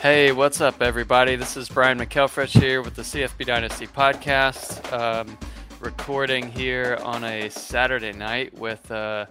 Hey, 0.00 0.32
what's 0.32 0.62
up, 0.62 0.80
everybody? 0.80 1.36
This 1.36 1.58
is 1.58 1.68
Brian 1.68 1.98
McElfresh 1.98 2.58
here 2.58 2.80
with 2.80 2.94
the 2.94 3.02
CFB 3.02 3.44
Dynasty 3.44 3.86
podcast. 3.86 4.90
Um, 4.90 5.36
recording 5.78 6.50
here 6.50 6.98
on 7.02 7.22
a 7.22 7.50
Saturday 7.50 8.12
night 8.12 8.54
with 8.54 8.90
uh, 8.90 9.26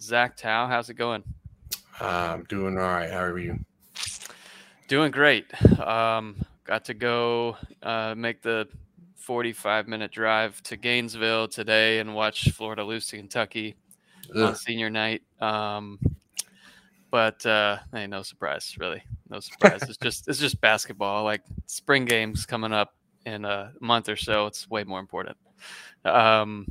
Zach 0.00 0.34
Tao. 0.34 0.66
How's 0.66 0.88
it 0.88 0.94
going? 0.94 1.22
I'm 2.00 2.44
doing 2.44 2.78
all 2.78 2.84
right. 2.84 3.10
How 3.10 3.20
are 3.20 3.38
you? 3.38 3.58
Doing 4.88 5.10
great. 5.10 5.44
Um, 5.78 6.36
got 6.64 6.86
to 6.86 6.94
go 6.94 7.58
uh, 7.82 8.14
make 8.16 8.40
the 8.40 8.66
45 9.16 9.88
minute 9.88 10.10
drive 10.10 10.62
to 10.62 10.78
Gainesville 10.78 11.48
today 11.48 11.98
and 11.98 12.14
watch 12.14 12.50
Florida 12.52 12.82
lose 12.82 13.06
to 13.08 13.18
Kentucky 13.18 13.76
Ugh. 14.34 14.42
on 14.42 14.56
senior 14.56 14.88
night. 14.88 15.20
Um, 15.42 15.98
but 17.14 17.46
uh, 17.46 17.78
hey, 17.92 18.08
no 18.08 18.22
surprise, 18.22 18.74
really, 18.76 19.00
no 19.30 19.38
surprise. 19.38 19.82
it's 19.82 19.96
just 20.02 20.26
it's 20.26 20.40
just 20.40 20.60
basketball. 20.60 21.22
Like 21.22 21.42
spring 21.66 22.06
games 22.06 22.44
coming 22.44 22.72
up 22.72 22.92
in 23.24 23.44
a 23.44 23.72
month 23.78 24.08
or 24.08 24.16
so. 24.16 24.46
It's 24.46 24.68
way 24.68 24.82
more 24.82 24.98
important. 24.98 25.36
Um, 26.04 26.66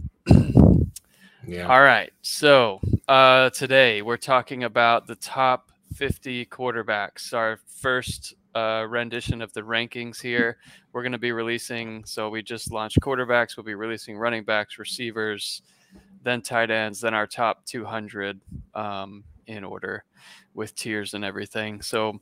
yeah. 1.47 1.67
All 1.69 1.81
right. 1.81 2.11
So 2.23 2.81
uh, 3.07 3.52
today 3.52 4.02
we're 4.02 4.17
talking 4.17 4.66
about 4.66 5.07
the 5.07 5.16
top 5.16 5.71
50 5.95 6.47
quarterbacks. 6.47 7.33
Our 7.33 7.61
first 7.80 8.33
uh, 8.53 8.85
rendition 8.89 9.41
of 9.41 9.53
the 9.53 9.61
rankings 9.61 10.21
here. 10.21 10.57
We're 10.91 11.03
going 11.03 11.13
to 11.13 11.17
be 11.17 11.31
releasing. 11.31 12.03
So 12.03 12.30
we 12.30 12.44
just 12.44 12.69
launched 12.69 12.99
quarterbacks. 12.99 13.55
We'll 13.55 13.63
be 13.63 13.75
releasing 13.75 14.17
running 14.17 14.44
backs, 14.44 14.77
receivers, 14.77 15.61
then 16.21 16.41
tight 16.41 16.69
ends, 16.69 16.99
then 16.99 17.14
our 17.14 17.27
top 17.27 17.66
200 17.66 18.41
um, 18.75 19.23
in 19.47 19.63
order 19.63 20.03
with 20.53 20.75
tiers 20.75 21.13
and 21.13 21.23
everything. 21.23 21.81
So 21.81 22.19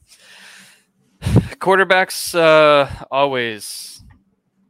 quarterbacks 1.21 2.35
uh, 2.35 3.05
always 3.11 4.03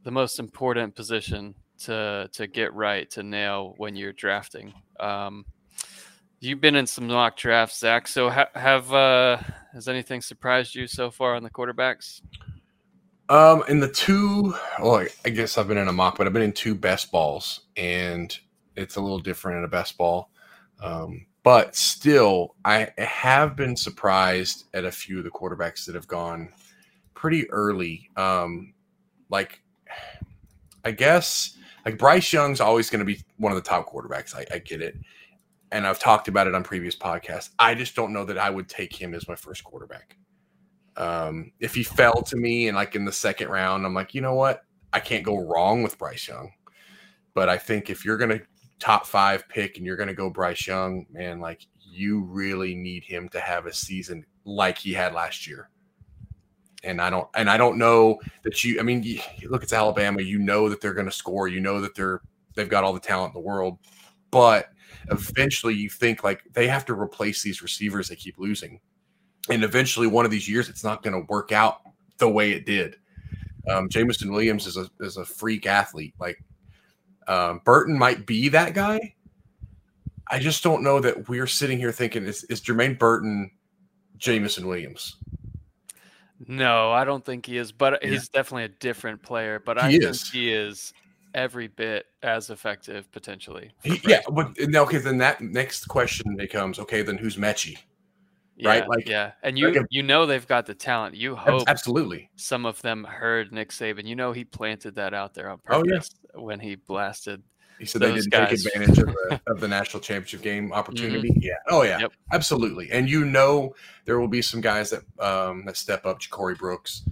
the 0.03 0.11
most 0.11 0.39
important 0.39 0.95
position 0.95 1.55
to 1.79 2.29
to 2.33 2.47
get 2.47 2.73
right 2.73 3.09
to 3.11 3.23
nail 3.23 3.73
when 3.77 3.95
you're 3.95 4.13
drafting. 4.13 4.73
Um, 4.99 5.45
you've 6.39 6.61
been 6.61 6.75
in 6.75 6.87
some 6.87 7.07
mock 7.07 7.37
drafts, 7.37 7.79
Zach. 7.79 8.07
So 8.07 8.29
ha- 8.29 8.49
have 8.55 8.93
uh, 8.93 9.37
has 9.73 9.87
anything 9.87 10.21
surprised 10.21 10.75
you 10.75 10.87
so 10.87 11.11
far 11.11 11.35
on 11.35 11.43
the 11.43 11.49
quarterbacks? 11.49 12.21
Um, 13.29 13.63
in 13.69 13.79
the 13.79 13.87
two, 13.87 14.53
well, 14.81 15.07
I 15.23 15.29
guess 15.29 15.57
I've 15.57 15.69
been 15.69 15.77
in 15.77 15.87
a 15.87 15.93
mock, 15.93 16.17
but 16.17 16.27
I've 16.27 16.33
been 16.33 16.41
in 16.41 16.51
two 16.51 16.75
best 16.75 17.13
balls, 17.13 17.61
and 17.77 18.37
it's 18.75 18.97
a 18.97 19.01
little 19.01 19.19
different 19.19 19.59
in 19.59 19.63
a 19.63 19.69
best 19.69 19.97
ball. 19.97 20.29
Um, 20.81 21.25
but 21.43 21.75
still, 21.75 22.55
I 22.65 22.89
have 22.97 23.55
been 23.55 23.75
surprised 23.75 24.65
at 24.73 24.85
a 24.85 24.91
few 24.91 25.17
of 25.17 25.23
the 25.23 25.31
quarterbacks 25.31 25.85
that 25.85 25.95
have 25.95 26.07
gone 26.07 26.53
pretty 27.13 27.49
early. 27.49 28.09
Um, 28.15 28.73
like, 29.29 29.61
I 30.85 30.91
guess 30.91 31.57
like 31.85 31.97
Bryce 31.97 32.31
Young's 32.31 32.61
always 32.61 32.89
going 32.89 32.99
to 32.99 33.05
be 33.05 33.21
one 33.37 33.51
of 33.51 33.55
the 33.55 33.67
top 33.67 33.89
quarterbacks. 33.89 34.35
I, 34.35 34.45
I, 34.53 34.59
get 34.59 34.81
it, 34.81 34.97
and 35.71 35.87
I've 35.87 35.99
talked 35.99 36.27
about 36.27 36.47
it 36.47 36.55
on 36.55 36.63
previous 36.63 36.95
podcasts. 36.95 37.49
I 37.57 37.75
just 37.75 37.95
don't 37.95 38.13
know 38.13 38.25
that 38.25 38.37
I 38.37 38.49
would 38.49 38.69
take 38.69 38.95
him 38.95 39.13
as 39.13 39.27
my 39.27 39.35
first 39.35 39.63
quarterback. 39.63 40.17
Um, 40.97 41.51
if 41.59 41.73
he 41.73 41.83
fell 41.83 42.21
to 42.23 42.35
me 42.35 42.67
and 42.67 42.75
like 42.75 42.95
in 42.95 43.05
the 43.05 43.11
second 43.11 43.49
round, 43.49 43.85
I'm 43.85 43.93
like, 43.93 44.13
you 44.13 44.21
know 44.21 44.35
what, 44.35 44.63
I 44.93 44.99
can't 44.99 45.23
go 45.23 45.39
wrong 45.39 45.83
with 45.83 45.97
Bryce 45.97 46.27
Young. 46.27 46.51
But 47.33 47.49
I 47.49 47.57
think 47.57 47.89
if 47.89 48.03
you're 48.03 48.17
going 48.17 48.37
to 48.37 48.41
top 48.81 49.05
five 49.05 49.47
pick 49.47 49.77
and 49.77 49.85
you're 49.85 49.95
going 49.95 50.09
to 50.09 50.15
go 50.15 50.29
Bryce 50.29 50.67
Young, 50.67 51.05
man, 51.11 51.39
like 51.39 51.65
you 51.79 52.23
really 52.23 52.75
need 52.75 53.03
him 53.03 53.29
to 53.29 53.39
have 53.39 53.67
a 53.67 53.73
season 53.73 54.25
like 54.43 54.77
he 54.77 54.91
had 54.91 55.13
last 55.13 55.47
year. 55.47 55.69
And 56.83 56.99
I 56.99 57.11
don't, 57.11 57.27
and 57.35 57.49
I 57.49 57.57
don't 57.57 57.77
know 57.77 58.19
that 58.43 58.63
you. 58.63 58.79
I 58.79 58.83
mean, 58.83 59.03
you, 59.03 59.19
look, 59.43 59.61
it's 59.61 59.71
Alabama. 59.71 60.21
You 60.23 60.39
know 60.39 60.67
that 60.67 60.81
they're 60.81 60.95
going 60.95 61.05
to 61.05 61.11
score. 61.11 61.47
You 61.47 61.59
know 61.59 61.79
that 61.79 61.93
they're 61.93 62.21
they've 62.55 62.67
got 62.67 62.83
all 62.83 62.91
the 62.91 62.99
talent 62.99 63.35
in 63.35 63.41
the 63.41 63.47
world, 63.47 63.77
but 64.31 64.69
eventually 65.11 65.75
you 65.75 65.89
think 65.89 66.23
like 66.23 66.41
they 66.53 66.67
have 66.67 66.83
to 66.85 66.99
replace 66.99 67.43
these 67.43 67.61
receivers 67.61 68.09
they 68.09 68.15
keep 68.15 68.39
losing, 68.39 68.79
and 69.47 69.63
eventually 69.63 70.07
one 70.07 70.25
of 70.25 70.31
these 70.31 70.49
years 70.49 70.69
it's 70.69 70.83
not 70.83 71.03
going 71.03 71.13
to 71.13 71.31
work 71.31 71.51
out 71.51 71.81
the 72.17 72.27
way 72.27 72.51
it 72.51 72.65
did. 72.65 72.95
Um, 73.69 73.87
Jameson 73.87 74.31
Williams 74.31 74.65
is 74.65 74.77
a 74.77 74.89
is 75.01 75.17
a 75.17 75.25
freak 75.25 75.67
athlete. 75.67 76.15
Like 76.19 76.43
um, 77.27 77.61
Burton 77.63 77.97
might 77.97 78.25
be 78.25 78.49
that 78.49 78.73
guy. 78.73 79.15
I 80.27 80.39
just 80.39 80.63
don't 80.63 80.83
know 80.83 80.99
that 80.99 81.27
we're 81.27 81.47
sitting 81.47 81.77
here 81.77 81.91
thinking 81.91 82.25
is, 82.25 82.43
is 82.45 82.61
Jermaine 82.61 82.97
Burton 82.97 83.51
Jameson 84.17 84.67
Williams. 84.67 85.17
No, 86.47 86.91
I 86.91 87.03
don't 87.03 87.23
think 87.23 87.45
he 87.45 87.57
is, 87.57 87.71
but 87.71 87.99
yeah. 88.01 88.09
he's 88.09 88.29
definitely 88.29 88.63
a 88.63 88.69
different 88.79 89.21
player. 89.21 89.59
But 89.63 89.77
he 89.81 89.83
I 89.83 90.09
is. 90.09 90.23
think 90.23 90.33
he 90.33 90.53
is 90.53 90.93
every 91.33 91.67
bit 91.67 92.05
as 92.23 92.49
effective 92.49 93.11
potentially. 93.11 93.71
He, 93.83 94.01
yeah, 94.05 94.21
but 94.31 94.53
now 94.59 94.83
okay, 94.83 94.97
then 94.97 95.17
that 95.19 95.41
next 95.41 95.85
question 95.87 96.35
becomes 96.35 96.79
okay, 96.79 97.01
then 97.01 97.17
who's 97.17 97.35
Metchie? 97.35 97.77
Yeah, 98.57 98.69
right? 98.69 98.87
Like 98.87 99.07
yeah, 99.07 99.31
and 99.43 99.57
you 99.57 99.71
like 99.71 99.87
you 99.89 100.03
know 100.03 100.25
they've 100.25 100.47
got 100.47 100.65
the 100.65 100.73
talent. 100.73 101.15
You 101.15 101.35
hope 101.35 101.63
absolutely 101.67 102.29
some 102.35 102.65
of 102.65 102.81
them 102.81 103.03
heard 103.03 103.51
Nick 103.51 103.69
Saban. 103.69 104.05
You 104.05 104.15
know 104.15 104.31
he 104.31 104.43
planted 104.43 104.95
that 104.95 105.13
out 105.13 105.33
there 105.33 105.49
on 105.49 105.59
purpose 105.59 105.81
oh, 105.83 105.93
yeah. 105.93 106.20
When 106.35 106.59
he 106.59 106.75
blasted. 106.75 107.43
He 107.79 107.85
said 107.85 108.01
they 108.01 108.13
didn't 108.13 108.29
guys. 108.29 108.63
take 108.63 108.73
advantage 108.73 108.99
of 108.99 109.07
the, 109.07 109.41
of 109.47 109.59
the 109.59 109.67
national 109.67 110.01
championship 110.01 110.41
game 110.41 110.65
mm-hmm. 110.65 110.73
opportunity. 110.73 111.29
Mm-hmm. 111.29 111.41
Yeah. 111.41 111.55
Oh 111.69 111.81
yeah. 111.81 111.99
Yep. 111.99 112.11
Absolutely. 112.31 112.91
And 112.91 113.09
you 113.09 113.25
know 113.25 113.73
there 114.05 114.19
will 114.19 114.27
be 114.27 114.41
some 114.41 114.61
guys 114.61 114.91
that 114.91 115.03
um, 115.19 115.65
that 115.65 115.77
step 115.77 116.05
up. 116.05 116.19
Corey 116.29 116.55
Brooks 116.55 117.03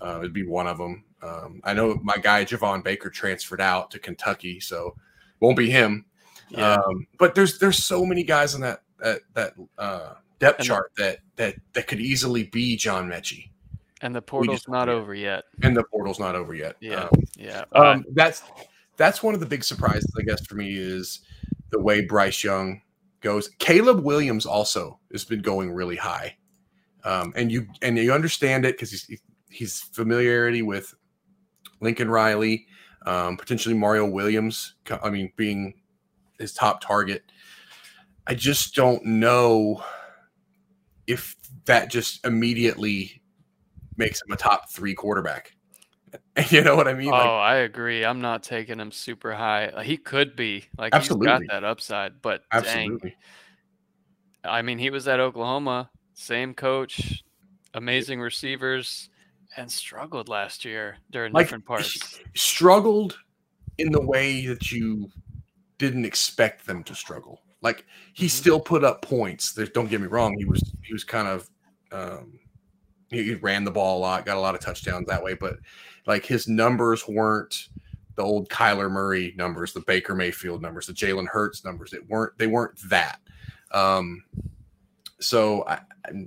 uh, 0.00 0.18
would 0.20 0.32
be 0.32 0.46
one 0.46 0.66
of 0.66 0.78
them. 0.78 1.04
Um, 1.22 1.60
I 1.64 1.74
know 1.74 1.98
my 2.02 2.16
guy 2.16 2.44
Javon 2.44 2.84
Baker 2.84 3.10
transferred 3.10 3.60
out 3.60 3.90
to 3.92 3.98
Kentucky, 3.98 4.60
so 4.60 4.94
won't 5.40 5.56
be 5.56 5.70
him. 5.70 6.04
Yeah. 6.50 6.74
Um, 6.74 7.06
but 7.18 7.34
there's 7.34 7.58
there's 7.58 7.82
so 7.82 8.04
many 8.04 8.22
guys 8.22 8.54
on 8.54 8.60
that 8.60 8.82
that 9.00 9.20
that 9.34 9.54
uh, 9.78 10.14
depth 10.38 10.60
and 10.60 10.68
chart 10.68 10.92
that 10.98 11.18
that 11.36 11.56
that 11.72 11.86
could 11.86 12.00
easily 12.00 12.44
be 12.44 12.76
John 12.76 13.08
Metchie. 13.08 13.48
And 14.02 14.14
the 14.14 14.22
portal's 14.22 14.66
not 14.68 14.88
over 14.88 15.14
yet. 15.14 15.44
And 15.62 15.76
the 15.76 15.84
portal's 15.84 16.18
not 16.18 16.34
over 16.34 16.54
yet. 16.54 16.76
Yeah, 16.80 17.04
um, 17.04 17.10
yeah. 17.36 17.64
Um, 17.72 18.04
that's 18.12 18.42
that's 18.96 19.22
one 19.22 19.34
of 19.34 19.40
the 19.40 19.46
big 19.46 19.64
surprises, 19.64 20.12
I 20.18 20.22
guess, 20.22 20.44
for 20.44 20.56
me 20.56 20.74
is 20.74 21.20
the 21.70 21.80
way 21.80 22.04
Bryce 22.04 22.42
Young 22.42 22.82
goes. 23.20 23.48
Caleb 23.58 24.04
Williams 24.04 24.44
also 24.44 24.98
has 25.12 25.24
been 25.24 25.40
going 25.40 25.72
really 25.72 25.96
high, 25.96 26.36
um, 27.04 27.32
and 27.36 27.50
you 27.50 27.68
and 27.80 27.96
you 27.96 28.12
understand 28.12 28.66
it 28.66 28.74
because 28.74 28.90
he's 28.90 29.20
he's 29.48 29.80
familiarity 29.80 30.62
with 30.62 30.94
Lincoln 31.80 32.10
Riley, 32.10 32.66
um, 33.06 33.36
potentially 33.36 33.74
Mario 33.74 34.04
Williams. 34.04 34.74
I 35.02 35.10
mean, 35.10 35.32
being 35.36 35.74
his 36.38 36.52
top 36.52 36.80
target. 36.80 37.22
I 38.26 38.34
just 38.34 38.74
don't 38.74 39.04
know 39.04 39.82
if 41.06 41.36
that 41.64 41.90
just 41.90 42.24
immediately 42.24 43.21
makes 44.02 44.22
him 44.22 44.32
a 44.32 44.36
top 44.36 44.70
three 44.70 44.94
quarterback. 44.94 45.54
You 46.50 46.62
know 46.62 46.76
what 46.76 46.88
I 46.88 46.94
mean? 46.94 47.08
Oh, 47.08 47.12
like, 47.12 47.26
I 47.26 47.56
agree. 47.56 48.04
I'm 48.04 48.20
not 48.20 48.42
taking 48.42 48.78
him 48.78 48.90
super 48.90 49.32
high. 49.32 49.82
He 49.82 49.96
could 49.96 50.36
be 50.36 50.64
like 50.76 50.94
absolutely. 50.94 51.28
he's 51.28 51.48
got 51.48 51.54
that 51.54 51.64
upside, 51.64 52.20
but 52.20 52.42
absolutely. 52.52 53.16
Dang, 54.44 54.52
I 54.52 54.62
mean, 54.62 54.78
he 54.78 54.90
was 54.90 55.08
at 55.08 55.20
Oklahoma, 55.20 55.90
same 56.14 56.52
coach, 56.52 57.22
amazing 57.74 58.20
receivers, 58.20 59.08
and 59.56 59.70
struggled 59.70 60.28
last 60.28 60.64
year 60.64 60.96
during 61.10 61.32
like, 61.32 61.46
different 61.46 61.64
parts. 61.64 62.18
Struggled 62.34 63.18
in 63.78 63.92
the 63.92 64.02
way 64.02 64.46
that 64.46 64.70
you 64.70 65.08
didn't 65.78 66.04
expect 66.04 66.66
them 66.66 66.82
to 66.84 66.94
struggle. 66.94 67.40
Like 67.60 67.84
he 68.14 68.26
mm-hmm. 68.26 68.30
still 68.30 68.60
put 68.60 68.84
up 68.84 69.02
points. 69.02 69.52
There's, 69.52 69.70
don't 69.70 69.88
get 69.88 70.00
me 70.00 70.08
wrong. 70.08 70.34
He 70.38 70.44
was 70.44 70.62
he 70.82 70.92
was 70.92 71.04
kind 71.04 71.28
of 71.28 71.48
um, 71.92 72.38
he 73.12 73.34
ran 73.34 73.64
the 73.64 73.70
ball 73.70 73.98
a 73.98 74.00
lot, 74.00 74.26
got 74.26 74.36
a 74.36 74.40
lot 74.40 74.54
of 74.54 74.60
touchdowns 74.60 75.06
that 75.08 75.22
way, 75.22 75.34
but 75.34 75.56
like 76.06 76.24
his 76.24 76.48
numbers 76.48 77.06
weren't 77.06 77.68
the 78.14 78.22
old 78.22 78.48
Kyler 78.48 78.90
Murray 78.90 79.34
numbers, 79.36 79.72
the 79.72 79.80
Baker 79.80 80.14
Mayfield 80.14 80.62
numbers, 80.62 80.86
the 80.86 80.92
Jalen 80.92 81.28
Hurts 81.28 81.64
numbers. 81.64 81.92
It 81.92 82.08
weren't 82.08 82.36
they 82.38 82.46
weren't 82.46 82.78
that. 82.88 83.20
Um, 83.72 84.22
so 85.20 85.64
I, 85.66 85.80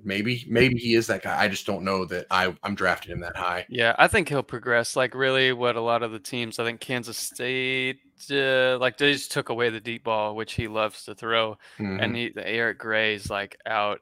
maybe 0.03 0.45
maybe 0.47 0.77
he 0.77 0.95
is 0.95 1.07
that 1.07 1.21
guy. 1.21 1.39
I 1.39 1.47
just 1.47 1.65
don't 1.65 1.83
know 1.83 2.05
that 2.05 2.25
I 2.31 2.55
I'm 2.63 2.75
drafting 2.75 3.11
him 3.11 3.19
that 3.21 3.35
high. 3.35 3.65
Yeah, 3.69 3.95
I 3.97 4.07
think 4.07 4.29
he'll 4.29 4.43
progress. 4.43 4.95
Like 4.95 5.13
really, 5.13 5.53
what 5.53 5.75
a 5.75 5.81
lot 5.81 6.03
of 6.03 6.11
the 6.11 6.19
teams, 6.19 6.59
I 6.59 6.63
think 6.63 6.79
Kansas 6.79 7.17
State, 7.17 7.99
uh, 8.31 8.77
like 8.79 8.97
they 8.97 9.13
just 9.13 9.31
took 9.31 9.49
away 9.49 9.69
the 9.69 9.79
deep 9.79 10.05
ball, 10.05 10.35
which 10.35 10.53
he 10.53 10.67
loves 10.67 11.03
to 11.05 11.15
throw, 11.15 11.57
mm-hmm. 11.77 11.99
and 11.99 12.15
he, 12.15 12.29
the 12.29 12.47
Eric 12.47 12.79
Gray's 12.79 13.29
like 13.29 13.57
out, 13.65 13.99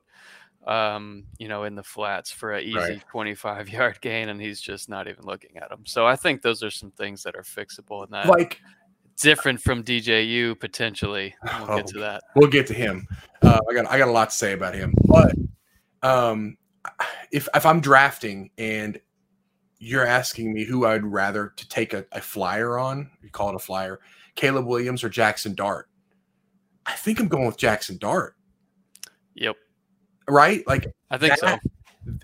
um, 0.67 1.25
you 1.37 1.47
know, 1.47 1.63
in 1.63 1.75
the 1.75 1.83
flats 1.83 2.31
for 2.31 2.53
an 2.53 2.63
easy 2.63 2.77
right. 2.77 3.07
25 3.09 3.69
yard 3.71 4.01
gain, 4.01 4.29
and 4.29 4.41
he's 4.41 4.61
just 4.61 4.89
not 4.89 5.07
even 5.07 5.25
looking 5.25 5.57
at 5.57 5.71
him. 5.71 5.85
So 5.85 6.05
I 6.05 6.15
think 6.15 6.41
those 6.41 6.63
are 6.63 6.71
some 6.71 6.91
things 6.91 7.23
that 7.23 7.35
are 7.35 7.43
fixable 7.43 8.05
in 8.05 8.11
that. 8.11 8.27
Like 8.27 8.59
different 9.21 9.61
from 9.61 9.83
DJU 9.83 10.59
potentially. 10.59 11.35
We'll 11.67 11.77
get 11.77 11.87
to 11.87 11.99
that. 11.99 12.23
We'll 12.35 12.49
get 12.49 12.67
to 12.67 12.73
him. 12.73 13.07
Uh, 13.41 13.59
I 13.69 13.73
got 13.73 13.85
I 13.87 13.97
got 13.97 14.07
a 14.07 14.11
lot 14.11 14.29
to 14.29 14.35
say 14.35 14.53
about 14.53 14.73
him, 14.73 14.93
but 15.05 15.33
um, 16.01 16.57
if 17.31 17.47
if 17.55 17.65
I'm 17.65 17.79
drafting 17.79 18.51
and 18.57 18.99
you're 19.79 20.05
asking 20.05 20.53
me 20.53 20.63
who 20.63 20.85
I'd 20.85 21.03
rather 21.03 21.53
to 21.57 21.67
take 21.67 21.93
a, 21.93 22.05
a 22.13 22.21
flyer 22.21 22.79
on, 22.79 23.11
you 23.21 23.29
call 23.29 23.49
it 23.49 23.55
a 23.55 23.59
flyer, 23.59 23.99
Caleb 24.35 24.65
Williams 24.65 25.03
or 25.03 25.09
Jackson 25.09 25.55
Dart. 25.55 25.89
I 26.85 26.93
think 26.93 27.19
I'm 27.19 27.27
going 27.27 27.45
with 27.45 27.57
Jackson 27.57 27.97
Dart. 27.97 28.35
Yep. 29.35 29.55
Right? 30.27 30.65
Like 30.67 30.87
I 31.09 31.17
think 31.17 31.39
that, 31.39 31.61
so. 31.61 31.69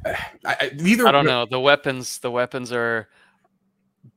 I, 0.05 0.17
I, 0.45 0.71
either 0.77 1.07
I 1.07 1.11
don't 1.11 1.25
know. 1.25 1.45
The 1.45 1.59
weapons 1.59 2.19
the 2.19 2.31
weapons 2.31 2.71
are 2.71 3.07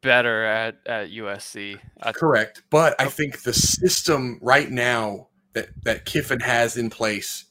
better 0.01 0.45
at 0.45 0.79
at 0.87 1.11
USC. 1.11 1.79
I, 2.03 2.13
correct, 2.13 2.63
but 2.71 2.95
I 3.01 3.07
think 3.07 3.43
the 3.43 3.53
system 3.53 4.39
right 4.43 4.71
now 4.71 5.29
that 5.53 5.69
that 5.85 6.05
Kiffin 6.05 6.41
has 6.41 6.77
in 6.77 6.91
place 6.91 7.45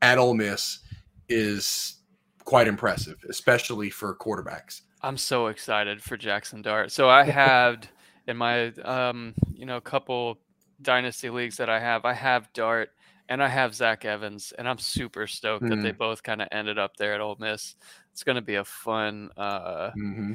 at 0.00 0.18
Ole 0.18 0.34
Miss 0.34 0.80
is 1.28 1.96
quite 2.44 2.66
impressive, 2.68 3.18
especially 3.28 3.90
for 3.90 4.14
quarterbacks. 4.16 4.82
I'm 5.02 5.16
so 5.16 5.48
excited 5.48 6.02
for 6.02 6.16
Jackson 6.16 6.62
Dart. 6.62 6.92
So 6.92 7.08
I 7.08 7.24
had 7.24 7.88
in 8.26 8.36
my 8.36 8.68
um, 8.84 9.34
you 9.54 9.66
know, 9.66 9.80
couple 9.80 10.38
dynasty 10.80 11.30
leagues 11.30 11.56
that 11.56 11.68
I 11.68 11.80
have, 11.80 12.04
I 12.04 12.12
have 12.12 12.52
Dart 12.52 12.90
and 13.32 13.42
I 13.42 13.48
have 13.48 13.74
Zach 13.74 14.04
Evans, 14.04 14.52
and 14.58 14.68
I'm 14.68 14.76
super 14.76 15.26
stoked 15.26 15.64
mm. 15.64 15.70
that 15.70 15.76
they 15.76 15.88
mm-hmm. 15.88 15.96
both 15.96 16.22
kind 16.22 16.42
of 16.42 16.48
ended 16.52 16.78
up 16.78 16.98
there 16.98 17.14
at 17.14 17.22
Ole 17.22 17.38
Miss. 17.40 17.76
It's 18.12 18.22
going 18.24 18.36
to 18.36 18.42
be 18.42 18.56
a 18.56 18.64
fun, 18.64 19.30
uh, 19.38 19.90
mm-hmm. 19.96 20.34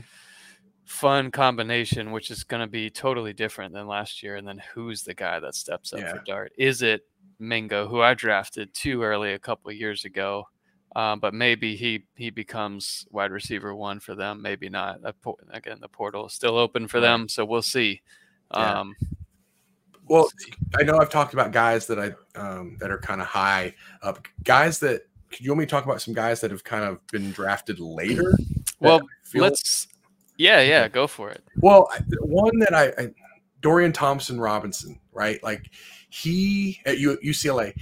fun 0.84 1.30
combination, 1.30 2.12
which 2.12 2.32
is 2.32 2.44
going 2.44 2.62
to 2.62 2.68
be 2.68 2.90
totally 2.90 3.34
different 3.34 3.76
than 3.76 3.86
last 3.86 4.24
year. 4.24 4.36
And 4.38 4.48
then 4.48 4.60
who's 4.74 5.04
the 5.04 5.14
guy 5.14 5.40
that 5.40 5.54
steps 5.54 5.94
up 5.94 6.00
yeah. 6.00 6.12
for 6.12 6.24
Dart? 6.26 6.54
Is 6.58 6.82
it 6.82 7.04
Mingo, 7.38 7.88
who 7.88 8.02
I 8.02 8.16
drafted 8.16 8.74
too 8.74 9.04
early 9.04 9.34
a 9.34 9.40
couple 9.40 9.72
years 9.72 10.04
ago? 10.04 10.48
Um, 10.96 11.20
but 11.20 11.36
maybe 11.36 11.76
he 11.76 12.06
he 12.16 12.32
becomes 12.32 13.06
wide 13.12 13.30
receiver 13.30 13.76
one 13.76 14.00
for 14.00 14.16
them. 14.16 14.42
Maybe 14.42 14.70
not. 14.70 15.02
Again, 15.52 15.78
the 15.82 15.88
portal 15.88 16.26
is 16.26 16.34
still 16.34 16.58
open 16.58 16.88
for 16.88 17.00
them, 17.00 17.30
so 17.30 17.46
we'll 17.46 17.62
see. 17.62 18.02
Yeah. 18.52 18.80
Um, 18.80 18.96
well, 20.10 20.30
I 20.78 20.84
know 20.84 20.98
I've 20.98 21.10
talked 21.10 21.34
about 21.34 21.52
guys 21.52 21.88
that 21.88 22.00
I 22.00 22.40
um, 22.40 22.78
that 22.80 22.92
are 22.92 22.98
kind 22.98 23.22
of 23.22 23.28
high 23.28 23.74
up. 24.02 24.28
Guys 24.44 24.80
that 24.80 25.04
you 25.40 25.52
want 25.52 25.60
me 25.60 25.66
to 25.66 25.70
talk 25.70 25.86
about 25.86 26.02
some 26.02 26.14
guys 26.14 26.42
that 26.42 26.52
have 26.52 26.64
kind 26.64 26.84
of 26.84 27.06
been 27.08 27.32
drafted 27.32 27.80
later? 27.80 28.34
Well, 28.80 29.02
let's. 29.34 29.88
Yeah, 30.38 30.62
yeah, 30.62 30.88
go 30.88 31.08
for 31.08 31.32
it. 31.32 31.44
Well, 31.62 31.90
one 32.22 32.60
that 32.60 32.76
I, 32.76 32.90
I 32.90 33.10
Dorian 33.62 33.92
Thompson 33.92 34.40
Robinson, 34.40 35.00
right? 35.12 35.42
Like 35.42 35.72
he 36.10 36.80
at 36.86 37.00
U, 37.00 37.18
UCLA. 37.26 37.74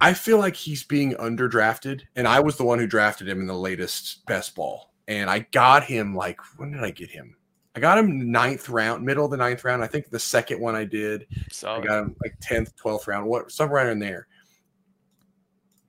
I 0.00 0.12
feel 0.12 0.38
like 0.38 0.56
he's 0.56 0.82
being 0.82 1.14
underdrafted, 1.14 2.02
and 2.16 2.26
I 2.26 2.40
was 2.40 2.56
the 2.56 2.64
one 2.64 2.80
who 2.80 2.88
drafted 2.88 3.28
him 3.28 3.40
in 3.40 3.46
the 3.46 3.54
latest 3.54 4.26
best 4.26 4.56
ball, 4.56 4.92
and 5.06 5.30
I 5.30 5.46
got 5.52 5.84
him 5.84 6.16
like 6.16 6.40
when 6.56 6.72
did 6.72 6.82
I 6.82 6.90
get 6.90 7.10
him? 7.10 7.36
I 7.74 7.80
got 7.80 7.98
him 7.98 8.30
ninth 8.30 8.68
round, 8.68 9.04
middle 9.04 9.24
of 9.24 9.30
the 9.30 9.36
ninth 9.36 9.64
round. 9.64 9.82
I 9.82 9.86
think 9.86 10.10
the 10.10 10.18
second 10.18 10.60
one 10.60 10.74
I 10.74 10.84
did, 10.84 11.26
I 11.66 11.80
got 11.80 12.02
him 12.02 12.16
like 12.22 12.36
tenth, 12.40 12.76
twelfth 12.76 13.08
round, 13.08 13.26
what 13.26 13.50
somewhere 13.50 13.90
in 13.90 13.98
there. 13.98 14.26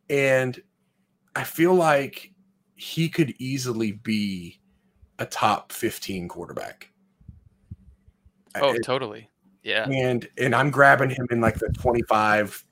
And 0.09 0.61
I 1.35 1.43
feel 1.43 1.73
like 1.73 2.31
he 2.75 3.09
could 3.09 3.33
easily 3.39 3.91
be 3.91 4.61
a 5.19 5.25
top 5.25 5.71
fifteen 5.71 6.27
quarterback. 6.27 6.89
Oh, 8.55 8.77
totally. 8.79 9.29
Yeah. 9.63 9.87
And 9.89 10.27
and 10.37 10.53
I'm 10.53 10.69
grabbing 10.69 11.09
him 11.09 11.27
in 11.31 11.41
like 11.41 11.55
the 11.55 11.69
25, 11.69 12.63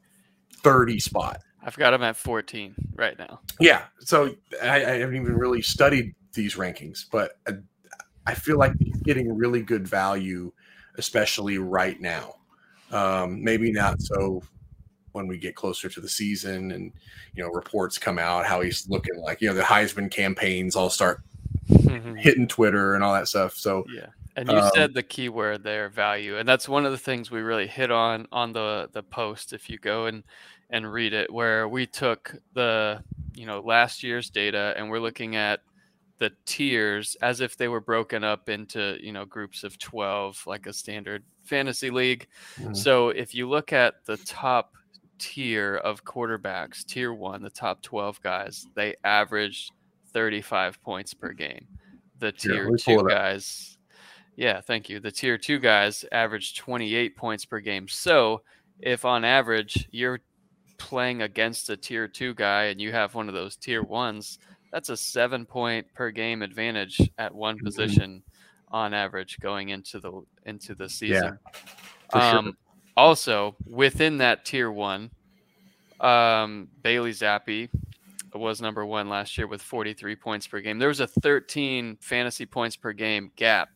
30 0.64 1.00
spot. 1.00 1.42
I've 1.64 1.78
got 1.78 1.94
him 1.94 2.04
at 2.04 2.16
14 2.16 2.76
right 2.96 3.18
now. 3.18 3.40
Yeah. 3.60 3.84
So 4.00 4.36
I, 4.62 4.76
I 4.76 4.98
haven't 4.98 5.16
even 5.16 5.36
really 5.36 5.62
studied 5.62 6.14
these 6.34 6.56
rankings, 6.56 7.06
but 7.12 7.34
uh, 7.48 7.54
I 8.26 8.34
feel 8.34 8.58
like 8.58 8.74
getting 9.04 9.36
really 9.36 9.62
good 9.62 9.88
value, 9.88 10.52
especially 10.98 11.58
right 11.58 12.00
now. 12.00 12.36
Um, 12.92 13.44
maybe 13.44 13.72
not 13.72 14.02
so 14.02 14.44
when 15.14 15.28
we 15.28 15.38
get 15.38 15.56
closer 15.56 15.90
to 15.90 16.00
the 16.00 16.10
season 16.10 16.72
and 16.72 16.92
you 17.36 17.44
know 17.44 17.50
reports 17.50 17.98
come 17.98 18.18
out 18.18 18.46
how 18.46 18.62
he's 18.62 18.88
looking 18.88 19.18
like 19.22 19.42
you 19.42 19.48
know 19.48 19.54
the 19.54 19.62
Heisman 19.62 20.10
campaigns 20.10 20.76
all 20.76 20.90
start 20.90 21.22
hitting 22.18 22.48
Twitter 22.48 22.96
and 22.96 23.04
all 23.04 23.14
that 23.14 23.28
stuff. 23.28 23.56
So 23.56 23.86
yeah. 23.94 24.08
And 24.38 24.50
you 24.50 24.58
um, 24.58 24.72
said 24.74 24.94
the 24.94 25.04
key 25.04 25.28
word 25.28 25.62
there, 25.62 25.90
value, 25.90 26.38
and 26.38 26.48
that's 26.48 26.70
one 26.70 26.86
of 26.86 26.94
the 26.94 26.98
things 26.98 27.30
we 27.30 27.42
really 27.42 27.68
hit 27.68 27.92
on 27.92 28.28
on 28.32 28.54
the 28.54 28.90
the 28.94 29.04
post. 29.04 29.52
If 29.52 29.70
you 29.70 29.78
go 29.78 30.06
and 30.06 30.24
and 30.70 30.92
read 30.92 31.14
it, 31.14 31.32
where 31.32 31.68
we 31.68 31.86
took 31.86 32.34
the 32.54 33.04
you 33.34 33.46
know 33.46 33.60
last 33.60 34.04
year's 34.04 34.30
data 34.30 34.74
and 34.78 34.90
we're 34.90 35.00
looking 35.00 35.36
at 35.36 35.60
the 36.22 36.32
tiers 36.46 37.18
as 37.24 37.42
if 37.42 37.58
they 37.58 37.68
were 37.68 37.82
broken 37.82 38.24
up 38.24 38.48
into 38.48 38.96
you 39.02 39.12
know 39.12 39.26
groups 39.26 39.64
of 39.64 39.80
12 39.80 40.44
like 40.46 40.68
a 40.68 40.72
standard 40.72 41.24
fantasy 41.42 41.90
league. 41.90 42.28
Mm-hmm. 42.60 42.76
so 42.76 43.10
if 43.10 43.34
you 43.34 43.50
look 43.50 43.74
at 43.74 44.06
the 44.06 44.18
top 44.18 44.76
tier 45.18 45.78
of 45.78 46.06
quarterbacks 46.06 46.86
tier 46.86 47.12
1 47.12 47.42
the 47.42 47.50
top 47.50 47.82
12 47.82 48.22
guys 48.22 48.68
they 48.76 48.96
averaged 49.04 49.72
35 50.14 50.80
points 50.84 51.12
per 51.16 51.34
game. 51.34 51.66
The 52.20 52.32
tier 52.32 52.70
yeah, 52.70 52.98
2 53.00 53.08
guys 53.08 53.80
yeah 54.36 54.62
thank 54.62 54.90
you. 54.90 55.00
The 55.00 55.12
tier 55.12 55.40
2 55.40 55.58
guys 55.58 56.06
averaged 56.12 56.56
28 56.58 57.18
points 57.18 57.46
per 57.46 57.60
game. 57.60 57.88
So 57.88 58.44
if 58.80 59.06
on 59.06 59.26
average 59.26 59.88
you're 59.90 60.20
playing 60.78 61.24
against 61.24 61.72
a 61.72 61.78
tier 61.78 62.08
2 62.08 62.36
guy 62.36 62.66
and 62.66 62.80
you 62.80 62.92
have 62.92 63.16
one 63.16 63.28
of 63.28 63.34
those 63.34 63.56
tier 63.56 63.84
1s 63.84 64.38
that's 64.72 64.90
a 64.90 64.98
seven 64.98 65.46
point 65.46 65.88
per 65.94 66.12
game 66.12 66.42
advantage 66.42 67.00
at 67.18 67.34
one 67.34 67.56
mm-hmm. 67.56 67.66
position 67.66 68.24
on 68.70 68.94
average 68.94 69.40
going 69.40 69.70
into 69.70 70.00
the 70.00 70.22
into 70.46 70.76
the 70.76 70.90
season. 70.90 71.38
Yeah, 72.14 72.38
um, 72.38 72.46
sure. 72.46 72.54
Also, 72.98 73.56
within 73.66 74.18
that 74.18 74.46
tier 74.46 74.72
one, 74.72 75.12
um, 76.00 76.68
Bailey 76.82 77.12
Zappe 77.12 77.70
was 78.34 78.62
number 78.62 78.86
one 78.86 79.10
last 79.10 79.38
year 79.38 79.48
with 79.48 79.62
43 79.62 80.16
points 80.16 80.48
per 80.48 80.62
game. 80.62 80.80
There 80.80 80.88
was 80.88 81.00
a 81.00 81.08
13 81.08 81.98
fantasy 82.02 82.46
points 82.46 82.76
per 82.76 82.94
game 82.94 83.32
gap. 83.36 83.70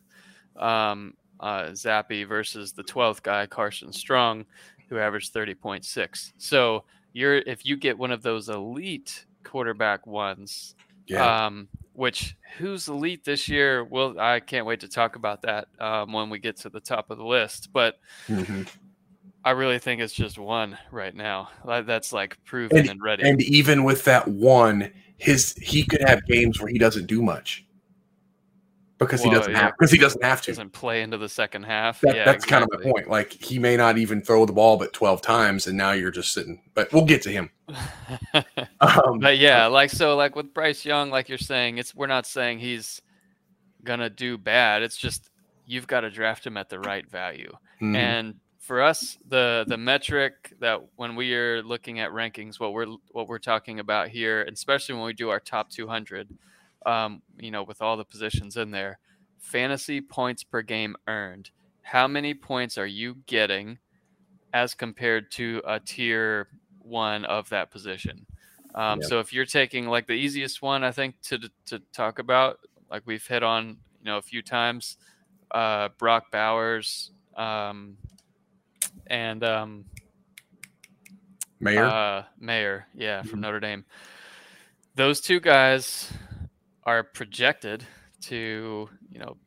Um, 0.55 1.15
uh, 1.39 1.65
Zappe 1.71 2.27
versus 2.27 2.71
the 2.71 2.83
12th 2.83 3.21
guy, 3.21 3.45
Carson 3.45 3.91
Strong, 3.91 4.45
who 4.87 4.97
averaged 4.97 5.33
30.6. 5.33 6.33
So 6.37 6.83
you're 7.13 7.37
if 7.37 7.65
you 7.65 7.77
get 7.77 7.97
one 7.97 8.11
of 8.11 8.21
those 8.21 8.49
elite 8.49 9.25
quarterback 9.43 10.07
ones 10.07 10.75
yeah. 11.07 11.45
Um, 11.45 11.67
which 11.93 12.35
who's 12.57 12.87
elite 12.87 13.23
this 13.23 13.47
year? 13.47 13.83
Well, 13.83 14.19
I 14.19 14.39
can't 14.39 14.65
wait 14.65 14.81
to 14.81 14.87
talk 14.87 15.15
about 15.15 15.43
that 15.43 15.67
um, 15.79 16.11
when 16.11 16.29
we 16.29 16.39
get 16.39 16.57
to 16.57 16.69
the 16.69 16.79
top 16.79 17.09
of 17.09 17.17
the 17.17 17.25
list. 17.25 17.69
But 17.71 17.99
mm-hmm. 18.27 18.63
I 19.43 19.51
really 19.51 19.79
think 19.79 20.01
it's 20.01 20.13
just 20.13 20.37
one 20.37 20.77
right 20.91 21.15
now. 21.15 21.49
That's 21.65 22.11
like 22.11 22.43
proven 22.45 22.79
and, 22.79 22.89
and 22.89 23.01
ready. 23.01 23.27
And 23.27 23.41
even 23.41 23.83
with 23.83 24.03
that 24.05 24.27
one, 24.27 24.91
his 25.17 25.53
he 25.61 25.83
could 25.83 26.01
have 26.01 26.25
games 26.25 26.59
where 26.59 26.69
he 26.69 26.77
doesn't 26.77 27.07
do 27.07 27.21
much 27.21 27.64
because 28.97 29.21
well, 29.21 29.31
he 29.31 29.35
doesn't 29.35 29.51
yeah, 29.53 29.59
have 29.59 29.73
because 29.77 29.91
he 29.91 29.97
doesn't 29.97 30.23
have 30.23 30.41
to 30.43 30.51
doesn't 30.51 30.71
play 30.71 31.01
into 31.01 31.17
the 31.17 31.27
second 31.27 31.63
half. 31.63 32.01
That, 32.01 32.15
yeah, 32.15 32.25
that's 32.25 32.45
exactly. 32.45 32.67
kind 32.67 32.81
of 32.81 32.85
my 32.85 32.91
point. 32.91 33.09
Like 33.09 33.33
he 33.33 33.59
may 33.59 33.75
not 33.75 33.97
even 33.97 34.21
throw 34.21 34.45
the 34.45 34.53
ball 34.53 34.77
but 34.77 34.93
twelve 34.93 35.21
times, 35.21 35.67
and 35.67 35.77
now 35.77 35.91
you're 35.91 36.11
just 36.11 36.33
sitting. 36.33 36.61
But 36.73 36.91
we'll 36.93 37.05
get 37.05 37.21
to 37.23 37.29
him. 37.29 37.49
um, 38.81 39.19
but 39.19 39.37
yeah, 39.37 39.65
like 39.67 39.89
so, 39.89 40.15
like 40.15 40.35
with 40.35 40.53
Bryce 40.53 40.85
Young, 40.85 41.09
like 41.09 41.27
you're 41.27 41.37
saying, 41.37 41.77
it's 41.77 41.93
we're 41.93 42.07
not 42.07 42.25
saying 42.25 42.59
he's 42.59 43.01
gonna 43.83 44.09
do 44.09 44.37
bad. 44.37 44.81
It's 44.81 44.97
just 44.97 45.29
you've 45.65 45.87
got 45.87 46.01
to 46.01 46.09
draft 46.09 46.45
him 46.45 46.57
at 46.57 46.69
the 46.69 46.79
right 46.79 47.09
value. 47.09 47.51
Mm-hmm. 47.77 47.95
And 47.95 48.35
for 48.59 48.81
us, 48.81 49.17
the 49.27 49.65
the 49.67 49.77
metric 49.77 50.53
that 50.59 50.81
when 50.95 51.15
we 51.15 51.33
are 51.33 51.61
looking 51.61 51.99
at 51.99 52.11
rankings, 52.11 52.59
what 52.59 52.73
we're 52.73 52.87
what 53.11 53.27
we're 53.27 53.39
talking 53.39 53.79
about 53.79 54.09
here, 54.09 54.43
especially 54.43 54.95
when 54.95 55.05
we 55.05 55.13
do 55.13 55.29
our 55.29 55.39
top 55.39 55.69
200 55.69 56.29
um, 56.85 57.21
you 57.39 57.51
know, 57.51 57.63
with 57.63 57.81
all 57.81 57.97
the 57.97 58.05
positions 58.05 58.57
in 58.57 58.71
there, 58.71 58.99
fantasy 59.39 60.01
points 60.01 60.43
per 60.43 60.61
game 60.61 60.95
earned. 61.07 61.49
How 61.81 62.07
many 62.07 62.33
points 62.33 62.77
are 62.77 62.87
you 62.87 63.17
getting 63.25 63.77
as 64.53 64.73
compared 64.73 65.31
to 65.31 65.61
a 65.65 65.79
tier 65.79 66.47
one 66.79 67.25
of 67.25 67.49
that 67.49 67.71
position? 67.71 68.25
Um, 68.73 68.99
yep. 69.01 69.09
So 69.09 69.19
if 69.19 69.31
you're 69.31 69.45
taking 69.45 69.87
like 69.87 70.07
the 70.07 70.13
easiest 70.13 70.61
one, 70.61 70.83
I 70.83 70.91
think 70.91 71.21
to 71.23 71.39
to 71.67 71.79
talk 71.93 72.19
about, 72.19 72.59
like 72.89 73.03
we've 73.05 73.25
hit 73.25 73.43
on, 73.43 73.67
you 73.67 74.05
know, 74.05 74.17
a 74.17 74.21
few 74.21 74.41
times, 74.41 74.97
uh, 75.51 75.89
Brock 75.97 76.31
Bowers 76.31 77.11
um, 77.37 77.97
and 79.07 79.43
um, 79.43 79.85
Mayor, 81.59 81.85
Uh, 81.85 82.23
Mayer, 82.39 82.87
yeah, 82.93 83.21
from 83.21 83.29
mm-hmm. 83.29 83.41
Notre 83.41 83.59
Dame. 83.59 83.85
Those 84.95 85.21
two 85.21 85.39
guys 85.39 86.11
are 86.85 87.03
projected 87.03 87.83
to, 88.21 88.89
you 89.11 89.19
know, 89.19 89.37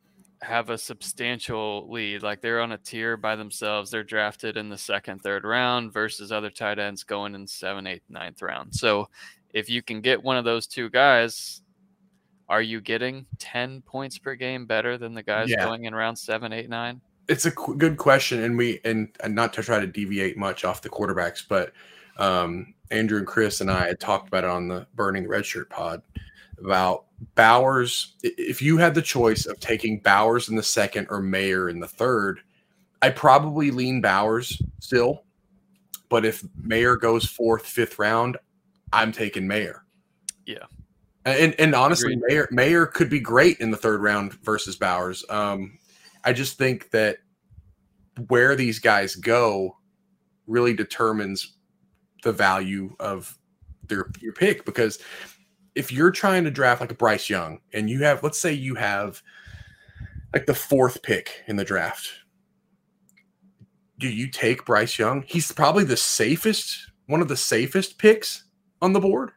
have 0.43 0.71
a 0.71 0.79
substantial 0.79 1.91
lead. 1.91 2.23
Like 2.23 2.41
they're 2.41 2.61
on 2.61 2.73
a 2.73 2.79
tier 2.79 3.17
by 3.17 3.37
themselves. 3.37 3.91
They're 3.91 4.05
drafted 4.05 4.57
in 4.57 4.69
the 4.69 4.79
second, 4.79 5.21
third 5.21 5.45
round 5.45 5.93
versus 5.93 6.31
other 6.31 6.51
tight 6.51 6.79
ends 6.79 7.03
going 7.03 7.35
in 7.35 7.47
seven, 7.47 7.87
eighth, 7.87 8.05
ninth 8.09 8.41
round. 8.43 8.75
So 8.75 9.09
if 9.53 9.69
you 9.69 9.83
can 9.83 10.01
get 10.01 10.23
one 10.23 10.37
of 10.37 10.45
those 10.45 10.67
two 10.67 10.91
guys, 10.91 11.63
are 12.49 12.63
you 12.63 12.81
getting 12.81 13.27
10 13.39 13.83
points 13.83 14.17
per 14.19 14.35
game 14.35 14.65
better 14.67 14.97
than 14.97 15.13
the 15.13 15.23
guys 15.23 15.51
Yeah. 15.51 15.65
going 15.65 15.85
in 15.85 15.95
round 15.95 16.19
seven, 16.19 16.53
eight, 16.53 16.69
nine? 16.69 17.01
it's 17.29 17.45
a 17.45 17.51
qu- 17.51 17.77
good 17.77 17.99
question, 17.99 18.43
and 18.43 18.57
we 18.57 18.81
and, 18.87 19.09
and 19.23 19.35
not 19.35 19.53
to 19.53 19.63
try 19.63 19.79
to 19.79 19.87
deviate 19.87 20.39
much 20.39 20.65
off 20.65 20.81
the 20.81 20.89
quarterbacks, 20.89 21.45
but 21.47 21.75
um, 22.17 22.73
Andrew 22.91 23.19
and 23.19 23.27
Chris 23.27 23.61
and 23.61 23.71
I 23.71 23.87
had 23.87 24.01
talked 24.01 24.29
about 24.29 24.45
it 24.45 24.51
on 24.51 24.67
the 24.67 24.87
Burning 24.95 25.25
the 25.25 25.29
Red 25.29 25.45
Shirt 25.45 25.69
pod 25.69 26.01
about 26.61 27.07
Bowers. 27.35 28.15
If 28.23 28.63
you 28.63 28.79
had 28.79 28.95
the 28.95 29.03
choice 29.03 29.47
of 29.47 29.61
taking 29.61 30.01
Bowers 30.01 30.49
in 30.49 30.57
the 30.57 30.63
second 30.63 31.09
or 31.11 31.21
Mayer 31.21 31.69
in 31.69 31.81
the 31.81 31.89
third, 31.89 32.41
I 33.03 33.11
probably 33.11 33.71
lean 33.71 34.01
Bowers 34.01 34.61
still. 34.81 35.25
But 36.09 36.25
if 36.25 36.43
Mayer 36.61 36.97
goes 36.97 37.27
fourth, 37.27 37.67
fifth 37.67 37.99
round, 37.99 38.39
I'm 38.93 39.13
taking 39.13 39.47
Mayer. 39.47 39.85
Yeah. 40.47 40.65
And 41.25 41.55
and 41.59 41.75
honestly, 41.75 42.15
Agreed. 42.15 42.29
Mayer 42.29 42.49
Mayer 42.51 42.87
could 42.87 43.11
be 43.11 43.21
great 43.21 43.59
in 43.61 43.71
the 43.71 43.77
third 43.77 44.01
round 44.01 44.33
versus 44.45 44.77
Bowers. 44.77 45.25
Um, 45.29 45.79
I 46.25 46.33
just 46.33 46.57
think 46.57 46.91
that 46.91 47.19
where 48.29 48.57
these 48.57 48.79
guys 48.79 49.15
go 49.15 49.77
really 50.47 50.75
determines 50.75 51.55
the 52.23 52.33
value 52.33 52.97
of 52.99 53.37
their 53.87 54.11
your 54.21 54.33
pick 54.33 54.65
because 54.65 54.99
if 55.79 55.93
you're 55.93 56.11
trying 56.11 56.45
to 56.45 56.51
draft 56.51 56.81
like 56.81 56.91
a 56.91 56.95
Bryce 56.95 57.31
Young 57.31 57.61
and 57.73 57.89
you 57.89 58.03
have 58.03 58.23
let's 58.23 58.39
say 58.39 58.53
you 58.53 58.75
have 58.75 59.23
like 60.35 60.47
the 60.47 60.55
fourth 60.55 61.03
pick 61.03 61.43
in 61.47 61.57
the 61.57 61.65
draft 61.65 62.09
do 63.99 64.09
you 64.09 64.29
take 64.31 64.65
Bryce 64.65 64.99
Young 64.99 65.23
he's 65.27 65.53
probably 65.53 65.85
the 65.85 65.97
safest 65.97 66.91
one 67.07 67.23
of 67.23 67.29
the 67.29 67.37
safest 67.37 67.99
picks 67.99 68.45
on 68.83 68.93
the 68.93 69.01
board 69.01 69.31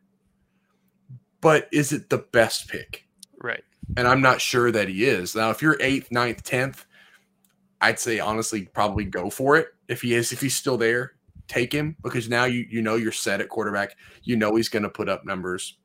but 1.42 1.68
is 1.72 1.92
it 1.94 2.10
the 2.10 2.20
best 2.32 2.68
pick 2.68 3.06
Right. 3.42 3.64
and 3.98 4.08
I'm 4.08 4.22
not 4.22 4.40
sure 4.40 4.72
that 4.72 4.88
he 4.88 5.06
is. 5.06 5.36
Now, 5.36 5.50
if 5.50 5.62
you're 5.62 5.78
eighth, 5.82 6.12
ninth, 6.12 6.44
tenth, 6.44 6.86
I'd 7.82 8.00
say 8.00 8.20
honestly 8.20 8.68
probably 8.68 9.06
go 9.06 9.32
for 9.32 9.58
it. 9.58 9.70
If 9.88 10.04
he 10.04 10.14
is, 10.14 10.32
if 10.32 10.40
he's 10.40 10.54
still 10.54 10.78
there, 10.78 11.14
take 11.48 11.74
him 11.74 11.96
because 12.04 12.30
now 12.30 12.44
you 12.46 12.68
you 12.70 12.84
know 12.84 12.96
you're 12.96 13.12
set 13.12 13.42
at 13.42 13.50
quarterback. 13.50 13.96
You 14.22 14.36
know 14.36 14.56
he's 14.56 14.70
going 14.70 14.84
to 14.84 14.90
put 14.90 15.10
up 15.10 15.26
numbers. 15.26 15.80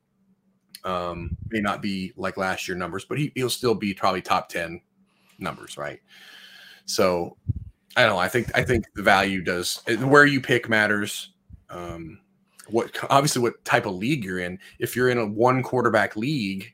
Um, 0.87 1.35
may 1.49 1.59
not 1.59 1.81
be 1.81 2.13
like 2.15 2.37
last 2.37 2.67
year 2.67 2.77
numbers, 2.77 3.03
but 3.03 3.17
he, 3.17 3.33
he'll 3.35 3.49
still 3.49 3.75
be 3.75 3.93
probably 3.93 4.21
top 4.21 4.47
ten 4.47 4.81
numbers, 5.37 5.77
right? 5.77 5.99
So 6.85 7.35
I 7.97 8.03
don't 8.03 8.11
know. 8.11 8.19
I 8.19 8.29
think 8.29 8.49
I 8.55 8.63
think 8.63 8.85
the 8.95 9.03
value 9.03 9.41
does 9.41 9.81
where 9.99 10.25
you 10.25 10.39
pick 10.39 10.69
matters. 10.69 11.33
Um, 11.69 12.19
what 12.69 12.95
obviously 13.09 13.41
what 13.41 13.63
type 13.65 13.85
of 13.85 13.95
league 13.95 14.23
you're 14.23 14.39
in. 14.39 14.59
If 14.79 14.95
you're 14.95 15.09
in 15.09 15.17
a 15.17 15.25
one 15.25 15.61
quarterback 15.61 16.15
league, 16.15 16.73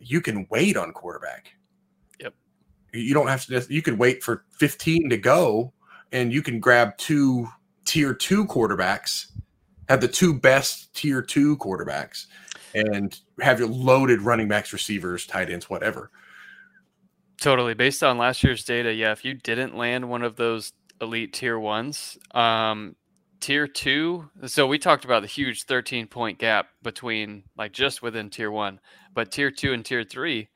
you 0.00 0.20
can 0.20 0.46
wait 0.50 0.76
on 0.76 0.92
quarterback. 0.92 1.52
Yep. 2.20 2.34
You 2.92 3.14
don't 3.14 3.28
have 3.28 3.46
to. 3.46 3.64
You 3.68 3.80
could 3.80 3.98
wait 3.98 4.22
for 4.22 4.44
15 4.58 5.10
to 5.10 5.16
go, 5.16 5.72
and 6.12 6.32
you 6.32 6.42
can 6.42 6.60
grab 6.60 6.96
two 6.98 7.48
tier 7.84 8.12
two 8.12 8.44
quarterbacks, 8.46 9.32
have 9.88 10.00
the 10.00 10.08
two 10.08 10.34
best 10.34 10.92
tier 10.94 11.22
two 11.22 11.56
quarterbacks, 11.58 12.26
and 12.74 13.18
have 13.40 13.58
your 13.58 13.68
loaded 13.68 14.22
running 14.22 14.48
backs, 14.48 14.72
receivers, 14.72 15.26
tight 15.26 15.50
ends, 15.50 15.68
whatever. 15.70 16.10
Totally. 17.40 17.74
Based 17.74 18.02
on 18.02 18.18
last 18.18 18.42
year's 18.42 18.64
data, 18.64 18.92
yeah, 18.92 19.12
if 19.12 19.24
you 19.24 19.34
didn't 19.34 19.76
land 19.76 20.08
one 20.08 20.22
of 20.22 20.36
those 20.36 20.72
elite 21.00 21.32
tier 21.32 21.58
ones, 21.58 22.16
um, 22.32 22.96
tier 23.40 23.66
two, 23.66 24.30
so 24.46 24.66
we 24.66 24.78
talked 24.78 25.04
about 25.04 25.22
the 25.22 25.28
huge 25.28 25.64
13 25.64 26.06
point 26.06 26.38
gap 26.38 26.68
between 26.82 27.44
like 27.56 27.72
just 27.72 28.02
within 28.02 28.30
tier 28.30 28.50
one, 28.50 28.80
but 29.14 29.30
tier 29.30 29.50
two 29.50 29.72
and 29.72 29.84
tier 29.84 30.04
three, 30.04 30.48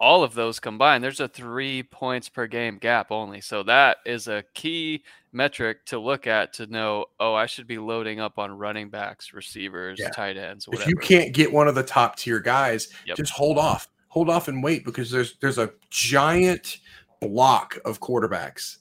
all 0.00 0.22
of 0.22 0.34
those 0.34 0.60
combined, 0.60 1.02
there's 1.02 1.20
a 1.20 1.28
three 1.28 1.82
points 1.82 2.28
per 2.28 2.46
game 2.46 2.78
gap 2.78 3.10
only. 3.10 3.40
So 3.40 3.62
that 3.64 3.98
is 4.06 4.28
a 4.28 4.44
key 4.54 5.02
metric 5.32 5.84
to 5.86 5.98
look 5.98 6.26
at 6.26 6.52
to 6.54 6.66
know, 6.66 7.06
oh, 7.20 7.34
I 7.34 7.46
should 7.46 7.66
be 7.66 7.78
loading 7.78 8.20
up 8.20 8.38
on 8.38 8.56
running 8.56 8.88
backs, 8.90 9.32
receivers, 9.32 9.98
Yeah. 10.00 10.10
tight 10.10 10.36
ends, 10.36 10.68
If 10.72 10.86
you 10.86 10.96
can't 10.96 11.32
get 11.34 11.52
one 11.52 11.68
of 11.68 11.74
the 11.74 11.82
top 11.82 12.16
tier 12.16 12.40
guys, 12.40 12.88
Yep. 13.06 13.16
just 13.18 13.32
hold 13.32 13.58
off. 13.58 13.88
Hold 14.08 14.30
off 14.30 14.48
and 14.48 14.62
wait 14.62 14.84
because 14.84 15.10
there's 15.10 15.36
there's 15.38 15.58
a 15.58 15.70
giant 15.90 16.78
block 17.20 17.78
of 17.84 18.00
quarterbacks 18.00 18.78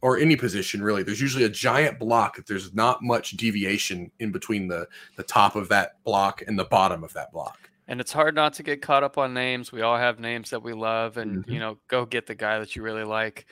or 0.00 0.18
any 0.18 0.36
position 0.36 0.80
really. 0.82 1.02
There's 1.02 1.20
usually 1.20 1.44
a 1.44 1.48
giant 1.48 1.98
block 1.98 2.36
that 2.36 2.46
there's 2.46 2.72
not 2.74 3.02
much 3.02 3.30
deviation 3.32 4.10
in 4.20 4.30
between 4.30 4.68
the 4.68 4.86
the 5.16 5.24
top 5.24 5.56
of 5.56 5.68
that 5.70 6.02
block 6.04 6.42
and 6.46 6.56
the 6.58 6.64
bottom 6.66 7.02
of 7.02 7.12
that 7.14 7.32
block. 7.32 7.70
And 7.88 8.00
it's 8.00 8.12
hard 8.12 8.34
not 8.34 8.54
to 8.54 8.62
get 8.62 8.82
caught 8.82 9.04
up 9.04 9.16
on 9.16 9.32
names. 9.32 9.70
We 9.70 9.82
all 9.82 9.96
have 9.96 10.18
names 10.18 10.50
that 10.50 10.62
we 10.62 10.72
love, 10.72 11.16
and 11.18 11.44
Mhm. 11.44 11.50
you 11.52 11.60
know, 11.60 11.78
go 11.88 12.04
get 12.04 12.26
the 12.26 12.34
guy 12.34 12.58
that 12.58 12.74
you 12.74 12.82
really 12.82 13.04
like 13.04 13.46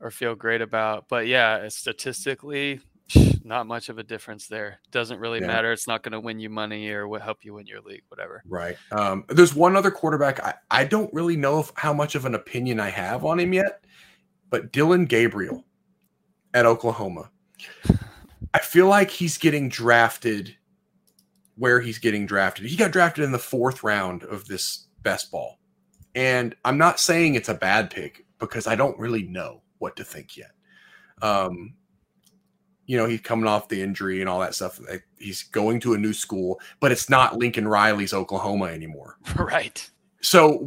or 0.00 0.10
feel 0.10 0.34
great 0.34 0.60
about. 0.60 1.08
But 1.08 1.26
yeah, 1.26 1.66
statistically, 1.68 2.80
not 3.44 3.66
much 3.66 3.88
of 3.88 3.98
a 3.98 4.02
difference 4.02 4.46
there. 4.46 4.78
Doesn't 4.90 5.18
really 5.18 5.40
Yeah. 5.40 5.46
matter. 5.46 5.72
It's 5.72 5.88
not 5.88 6.02
going 6.02 6.12
to 6.12 6.20
win 6.20 6.38
you 6.38 6.50
money 6.50 6.90
or 6.90 7.08
what 7.08 7.22
help 7.22 7.44
you 7.44 7.54
win 7.54 7.66
your 7.66 7.80
league, 7.80 8.02
whatever. 8.08 8.42
Right. 8.46 8.76
Um, 8.92 9.24
there's 9.28 9.54
one 9.54 9.76
other 9.76 9.90
quarterback. 9.90 10.44
I, 10.44 10.54
I 10.70 10.84
don't 10.84 11.12
really 11.12 11.36
know 11.36 11.58
if, 11.60 11.72
how 11.74 11.92
much 11.92 12.14
of 12.14 12.24
an 12.26 12.34
opinion 12.34 12.80
I 12.80 12.90
have 12.90 13.24
on 13.24 13.40
him 13.40 13.52
yet, 13.52 13.84
but 14.50 14.72
Dillon 14.72 15.06
Gabriel 15.06 15.64
at 16.54 16.66
Oklahoma. 16.66 17.30
I 18.54 18.58
feel 18.58 18.86
like 18.88 19.10
he's 19.10 19.38
getting 19.38 19.68
drafted 19.68 20.56
where 21.60 21.78
he's 21.78 21.98
getting 21.98 22.24
drafted. 22.24 22.64
He 22.64 22.74
got 22.74 22.90
drafted 22.90 23.22
in 23.22 23.32
the 23.32 23.38
fourth 23.38 23.84
round 23.84 24.24
of 24.24 24.46
this 24.46 24.86
best 25.02 25.30
ball. 25.30 25.58
And 26.14 26.56
I'm 26.64 26.78
not 26.78 26.98
saying 26.98 27.34
it's 27.34 27.50
a 27.50 27.54
bad 27.54 27.90
pick 27.90 28.24
because 28.38 28.66
I 28.66 28.76
don't 28.76 28.98
really 28.98 29.24
know 29.24 29.60
what 29.78 29.94
to 29.96 30.04
think 30.04 30.38
yet. 30.38 30.52
Um, 31.20 31.74
you 32.86 32.96
know, 32.96 33.04
he's 33.04 33.20
coming 33.20 33.46
off 33.46 33.68
the 33.68 33.82
injury 33.82 34.20
and 34.20 34.28
all 34.28 34.40
that 34.40 34.54
stuff. 34.54 34.80
He's 35.18 35.42
going 35.42 35.80
to 35.80 35.92
a 35.92 35.98
new 35.98 36.14
school, 36.14 36.58
but 36.80 36.92
it's 36.92 37.10
not 37.10 37.36
Lincoln 37.36 37.68
Riley's 37.68 38.14
Oklahoma 38.14 38.68
anymore. 38.68 39.18
right. 39.36 39.86
So 40.22 40.60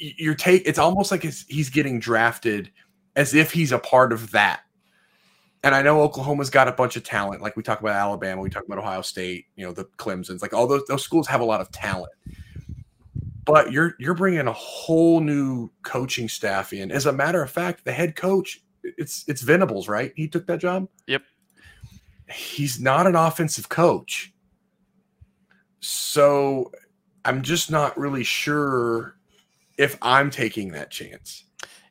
y- 0.00 0.14
you're 0.18 0.36
take 0.36 0.62
it's 0.66 0.78
almost 0.78 1.10
like 1.10 1.24
he's 1.24 1.68
getting 1.68 1.98
drafted 1.98 2.70
as 3.16 3.34
if 3.34 3.50
he's 3.50 3.72
a 3.72 3.80
part 3.80 4.12
of 4.12 4.30
that. 4.30 4.60
And 5.64 5.74
I 5.74 5.82
know 5.82 6.00
Oklahoma's 6.02 6.50
got 6.50 6.68
a 6.68 6.72
bunch 6.72 6.96
of 6.96 7.02
talent, 7.02 7.42
like 7.42 7.56
we 7.56 7.62
talk 7.62 7.80
about 7.80 7.96
Alabama, 7.96 8.40
we 8.40 8.50
talk 8.50 8.64
about 8.64 8.78
Ohio 8.78 9.02
State, 9.02 9.46
you 9.56 9.66
know, 9.66 9.72
the 9.72 9.84
Clemson's, 9.96 10.42
like 10.42 10.52
all 10.52 10.66
those 10.66 10.84
those 10.86 11.02
schools 11.02 11.26
have 11.26 11.40
a 11.40 11.44
lot 11.44 11.60
of 11.60 11.70
talent. 11.72 12.12
But 13.44 13.72
you're 13.72 13.94
you're 13.98 14.14
bringing 14.14 14.46
a 14.46 14.52
whole 14.52 15.20
new 15.20 15.70
coaching 15.82 16.28
staff 16.28 16.72
in. 16.72 16.90
As 16.92 17.06
a 17.06 17.12
matter 17.12 17.42
of 17.42 17.50
fact, 17.50 17.84
the 17.84 17.92
head 17.92 18.16
coach, 18.16 18.62
it's 18.82 19.24
it's 19.26 19.42
Venables, 19.42 19.88
right? 19.88 20.12
He 20.14 20.28
took 20.28 20.46
that 20.46 20.58
job. 20.58 20.88
Yep. 21.06 21.22
He's 22.30 22.80
not 22.80 23.06
an 23.06 23.14
offensive 23.14 23.68
coach, 23.68 24.32
so 25.80 26.70
I'm 27.24 27.42
just 27.42 27.70
not 27.70 27.96
really 27.98 28.24
sure 28.24 29.16
if 29.78 29.98
I'm 30.02 30.30
taking 30.30 30.72
that 30.72 30.90
chance. 30.90 31.44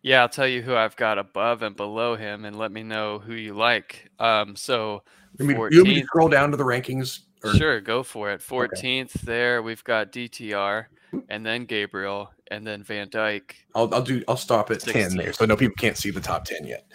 Yeah, 0.05 0.21
I'll 0.21 0.29
tell 0.29 0.47
you 0.47 0.61
who 0.61 0.75
I've 0.75 0.95
got 0.95 1.17
above 1.17 1.63
and 1.63 1.75
below 1.75 2.15
him, 2.15 2.45
and 2.45 2.55
let 2.55 2.71
me 2.71 2.83
know 2.83 3.17
who 3.17 3.33
you 3.33 3.55
like. 3.55 4.07
Um, 4.19 4.55
so 4.55 5.01
I 5.39 5.43
mean, 5.43 5.55
you 5.55 5.61
want 5.61 5.73
me 5.73 6.03
scroll 6.03 6.29
down 6.29 6.51
to 6.51 6.57
the 6.57 6.63
rankings? 6.63 7.21
Or, 7.43 7.55
Sure, 7.55 7.81
go 7.81 8.03
for 8.03 8.31
it. 8.31 8.39
14th 8.39 9.13
there, 9.23 9.63
we've 9.63 9.83
got 9.83 10.11
DTR, 10.11 10.85
and 11.29 11.43
then 11.43 11.65
Gabriel, 11.65 12.29
and 12.51 12.67
then 12.67 12.83
Van 12.83 13.09
Dyke. 13.09 13.55
I'll, 13.73 13.91
I'll 13.95 14.03
do. 14.03 14.23
I'll 14.27 14.37
stop 14.37 14.69
at 14.69 14.81
ten 14.81 15.17
there, 15.17 15.33
so 15.33 15.43
no 15.45 15.57
people 15.57 15.73
can't 15.75 15.97
see 15.97 16.11
the 16.11 16.21
top 16.21 16.45
ten 16.45 16.67
yet. 16.67 16.85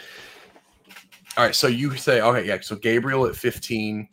All 1.37 1.45
right, 1.45 1.55
so 1.55 1.67
you 1.67 1.97
say 1.97 2.21
okay, 2.21 2.47
yeah. 2.47 2.59
So 2.61 2.77
Gabriel 2.77 3.27
at 3.27 3.35
fifteen, 3.35 4.09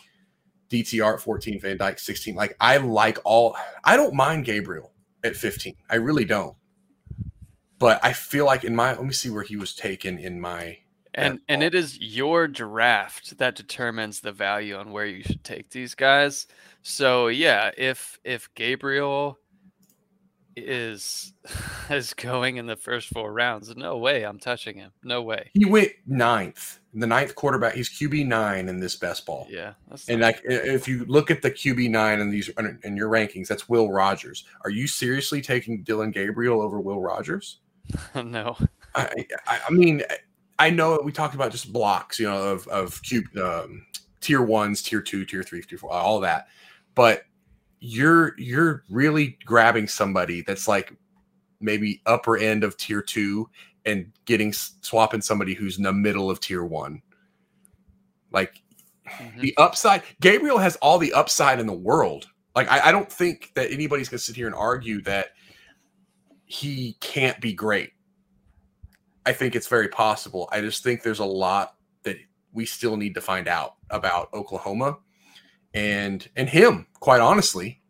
DTR 0.72 1.14
at 1.14 1.22
fourteen, 1.22 1.62
Van 1.62 1.78
Dyke 1.78 2.00
sixteen. 2.00 2.34
Like 2.34 2.58
I 2.60 2.78
like 2.78 3.20
all. 3.26 3.56
I 3.84 3.96
don't 3.96 4.16
mind 4.16 4.46
Gabriel 4.46 4.92
at 5.24 5.36
fifteen. 5.36 5.76
I 5.88 5.98
really 5.98 6.26
don't. 6.26 6.56
But 7.80 8.00
I 8.04 8.14
feel 8.14 8.46
like 8.46 8.64
in 8.64 8.76
my 8.76 8.94
let 8.94 9.04
me 9.04 9.14
see 9.14 9.30
where 9.30 9.44
he 9.44 9.56
was 9.56 9.76
taken 9.76 10.18
in 10.18 10.40
my 10.40 10.80
And 11.14 11.40
and 11.48 11.64
it 11.64 11.76
is 11.76 12.00
your 12.00 12.48
draft 12.48 13.38
that 13.38 13.56
determines 13.56 14.22
the 14.22 14.32
value 14.32 14.76
on 14.76 14.92
where 14.92 15.06
you 15.06 15.24
should 15.24 15.44
take 15.44 15.70
these 15.70 15.96
guys. 15.96 16.48
So 16.82 17.28
yeah, 17.28 17.72
if 17.78 18.20
if 18.24 18.54
Gabriel 18.56 19.40
is 20.58 21.34
is 21.90 22.14
going 22.14 22.58
in 22.58 22.66
the 22.66 22.76
first 22.76 23.10
four 23.10 23.32
rounds, 23.32 23.74
no 23.76 23.98
way 23.98 24.24
I'm 24.24 24.40
touching 24.40 24.78
him. 24.78 24.92
No 25.04 25.22
way. 25.22 25.52
he 25.54 25.66
went 25.66 25.92
ninth, 26.06 26.80
the 26.94 27.08
ninth 27.08 27.36
quarterback. 27.36 27.76
He's 27.76 27.90
QB 27.90 28.28
nine 28.28 28.68
in 28.68 28.80
this 28.80 28.96
best 28.96 29.26
ball. 29.26 29.48
Yeah. 29.50 29.74
That's 29.90 30.10
And 30.10 30.22
like, 30.22 30.42
if 30.44 30.88
you 30.88 31.06
look 31.06 31.30
at 31.32 31.42
the 31.42 31.52
QB 31.52 31.90
nine 31.92 32.20
in 32.20 32.30
these 32.30 32.50
in 32.84 32.98
your 32.98 33.10
rankings, 33.10 33.48
that's 33.48 33.70
Will 33.70 33.92
Rogers. 33.92 34.46
Are 34.64 34.72
you 34.72 34.88
seriously 34.88 35.42
taking 35.42 35.84
Dillon 35.84 36.12
Gabriel 36.12 36.62
over 36.62 36.80
Will 36.80 37.00
Rogers? 37.00 37.60
no. 38.16 38.58
I, 38.96 39.10
I, 39.48 39.60
I 39.68 39.72
mean, 39.72 40.04
I 40.60 40.70
know 40.70 41.00
we 41.04 41.12
talked 41.12 41.36
about 41.36 41.52
just 41.52 41.72
blocks, 41.72 42.20
you 42.20 42.28
know, 42.28 42.42
of 42.42 42.68
of 42.68 43.02
cube 43.04 43.26
um, 43.38 43.86
tier 44.22 44.42
ones, 44.42 44.82
tier 44.82 45.02
two, 45.02 45.26
tier 45.26 45.44
three, 45.44 45.62
tier 45.62 45.78
four, 45.78 45.92
all 45.92 46.20
that. 46.22 46.48
But 46.96 47.24
you're 47.80 48.34
you're 48.40 48.84
really 48.90 49.38
grabbing 49.46 49.88
somebody 49.88 50.42
that's 50.42 50.68
like 50.68 50.94
maybe 51.60 52.02
upper 52.06 52.38
end 52.38 52.64
of 52.64 52.78
tier 52.78 53.02
two 53.02 53.50
and 53.86 54.12
getting 54.26 54.52
swapping 54.54 55.22
somebody 55.22 55.54
who's 55.54 55.78
in 55.78 55.84
the 55.84 55.94
middle 55.94 56.30
of 56.30 56.40
tier 56.40 56.64
one. 56.64 57.02
Like 58.32 58.62
mm-hmm. 59.08 59.40
the 59.40 59.56
upside, 59.58 60.04
Gabriel 60.22 60.58
has 60.58 60.76
all 60.78 60.98
the 60.98 61.14
upside 61.14 61.60
in 61.60 61.68
the 61.68 61.74
world. 61.74 62.28
Like 62.56 62.70
I, 62.70 62.90
I 62.90 62.92
don't 62.92 63.12
think 63.12 63.52
that 63.56 63.72
anybody's 63.72 64.10
gonna 64.10 64.20
sit 64.20 64.36
here 64.36 64.48
and 64.48 64.56
argue 64.56 65.02
that 65.04 65.30
he 66.48 66.94
can't 67.02 67.40
be 67.40 67.54
great. 67.54 67.92
I 69.26 69.34
think 69.34 69.56
it's 69.56 69.68
very 69.68 69.90
possible. 69.90 70.48
I 70.52 70.62
just 70.62 70.84
think 70.84 71.04
there's 71.04 71.20
a 71.20 71.26
lot 71.26 71.76
that 72.04 72.16
we 72.54 72.66
still 72.66 72.96
need 72.96 73.14
to 73.16 73.22
find 73.22 73.48
out 73.48 73.76
about 73.90 74.34
Oklahoma 74.34 74.98
and 75.74 76.28
and 76.38 76.48
him, 76.48 76.88
quite 77.00 77.20
honestly. 77.20 77.82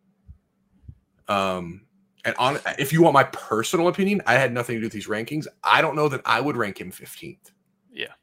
Um, 1.28 1.82
and 2.26 2.36
on 2.38 2.60
if 2.80 2.92
you 2.92 3.04
want 3.04 3.14
my 3.14 3.26
personal 3.26 3.88
opinion, 3.88 4.24
I 4.26 4.34
had 4.34 4.52
nothing 4.52 4.76
to 4.76 4.80
do 4.82 4.86
with 4.88 4.94
these 4.94 5.08
rankings. 5.08 5.46
I 5.64 5.82
don't 5.82 5.96
know 5.96 6.10
that 6.10 6.22
I 6.26 6.42
would 6.42 6.58
rank 6.58 6.82
him 6.82 6.92
15th. 6.92 7.52
Yeah. 7.94 8.14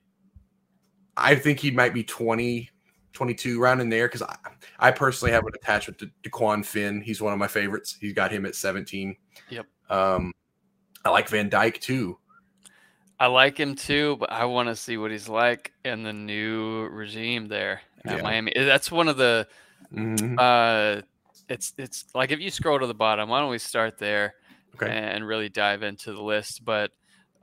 I 1.17 1.37
think 1.37 1.61
he 1.61 1.71
might 1.71 1.95
be 1.95 2.03
20, 2.03 2.69
22 3.13 3.61
round 3.61 3.81
in 3.81 3.89
there 3.89 4.09
because 4.09 4.23
I, 4.23 4.37
I 4.81 4.91
personally 4.91 5.31
have 5.31 5.47
an 5.47 5.53
attachment 5.55 5.99
to 6.01 6.11
Dequan 6.25 6.65
Finn. 6.65 7.01
He's 7.01 7.23
one 7.23 7.33
of 7.33 7.39
my 7.39 7.47
favorites. 7.47 7.97
He's 8.01 8.13
got 8.13 8.33
him 8.33 8.45
at 8.45 8.57
17. 8.57 9.15
Yep. 9.51 9.67
Um, 9.91 10.33
I 11.05 11.11
like 11.11 11.29
Van 11.29 11.49
Dyke 11.49 11.81
too. 11.81 12.19
I 13.19 13.27
like 13.29 13.59
him 13.59 13.75
too, 13.75 14.17
but 14.19 14.33
I 14.33 14.45
want 14.47 14.69
to 14.69 14.77
see 14.77 14.97
what 14.97 15.11
he's 15.11 15.29
like 15.29 15.73
in 15.85 16.03
the 16.03 16.13
new 16.13 16.89
regime 16.89 17.49
there 17.49 17.81
at 18.05 18.17
yeah. 18.17 18.23
Miami. 18.23 18.53
That's 18.55 18.91
one 18.91 19.09
of 19.09 19.17
the 19.17 19.47
mm-hmm. 19.93 20.37
uh 20.39 21.03
it's 21.49 21.75
it's 21.79 22.07
like 22.15 22.33
if 22.33 22.41
you 22.41 22.51
scroll 22.51 22.79
to 22.79 22.87
the 22.87 22.95
bottom, 22.95 23.29
why 23.29 23.41
don't 23.41 23.51
we 23.51 23.59
start 23.59 23.99
there 23.99 24.35
okay. 24.75 24.91
and 24.91 25.27
really 25.27 25.49
dive 25.49 25.83
into 25.83 26.13
the 26.13 26.23
list? 26.23 26.65
But 26.65 26.91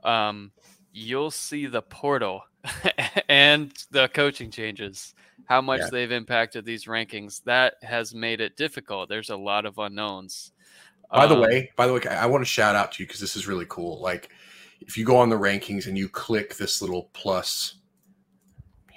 um 0.04 0.52
you'll 0.92 1.30
see 1.30 1.66
the 1.66 1.82
portal 1.82 2.42
and 3.28 3.72
the 3.90 4.08
coaching 4.08 4.50
changes, 4.50 5.14
how 5.46 5.62
much 5.62 5.80
yeah. 5.80 5.88
they've 5.90 6.12
impacted 6.12 6.64
these 6.64 6.84
rankings. 6.84 7.42
That 7.44 7.74
has 7.82 8.14
made 8.14 8.40
it 8.40 8.56
difficult. 8.56 9.08
There's 9.08 9.30
a 9.30 9.36
lot 9.36 9.64
of 9.64 9.78
unknowns. 9.78 10.52
By 11.12 11.26
the 11.26 11.34
um, 11.34 11.42
way, 11.42 11.70
by 11.76 11.86
the 11.86 11.92
way, 11.92 12.00
I 12.08 12.26
want 12.26 12.42
to 12.42 12.48
shout 12.48 12.74
out 12.74 12.92
to 12.92 13.02
you 13.02 13.06
because 13.06 13.20
this 13.20 13.36
is 13.36 13.46
really 13.46 13.66
cool. 13.68 14.00
Like 14.00 14.30
if 14.80 14.96
you 14.96 15.04
go 15.04 15.16
on 15.16 15.28
the 15.28 15.36
rankings 15.36 15.86
and 15.86 15.96
you 15.96 16.08
click 16.08 16.56
this 16.56 16.80
little 16.80 17.10
plus 17.12 17.74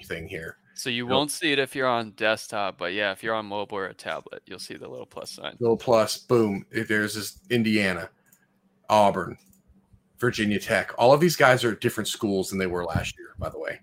thing 0.05 0.27
here. 0.27 0.57
So 0.75 0.89
you 0.89 1.07
won't 1.07 1.31
see 1.31 1.51
it 1.51 1.59
if 1.59 1.73
you're 1.73 1.87
on 1.87 2.11
desktop, 2.11 2.77
but 2.77 2.93
yeah, 2.93 3.11
if 3.11 3.23
you're 3.23 3.33
on 3.33 3.45
mobile 3.45 3.77
or 3.77 3.85
a 3.85 3.93
tablet, 3.93 4.43
you'll 4.45 4.59
see 4.59 4.75
the 4.75 4.87
little 4.87 5.05
plus 5.05 5.31
sign. 5.31 5.55
Little 5.59 5.77
plus, 5.77 6.17
boom. 6.17 6.65
There's 6.69 7.15
this 7.15 7.39
Indiana, 7.49 8.09
Auburn, 8.89 9.37
Virginia 10.19 10.59
Tech. 10.59 10.91
All 10.97 11.13
of 11.13 11.21
these 11.21 11.37
guys 11.37 11.63
are 11.63 11.71
at 11.71 11.81
different 11.81 12.09
schools 12.09 12.49
than 12.49 12.59
they 12.59 12.67
were 12.67 12.83
last 12.83 13.17
year, 13.17 13.35
by 13.39 13.49
the 13.49 13.57
way. 13.57 13.79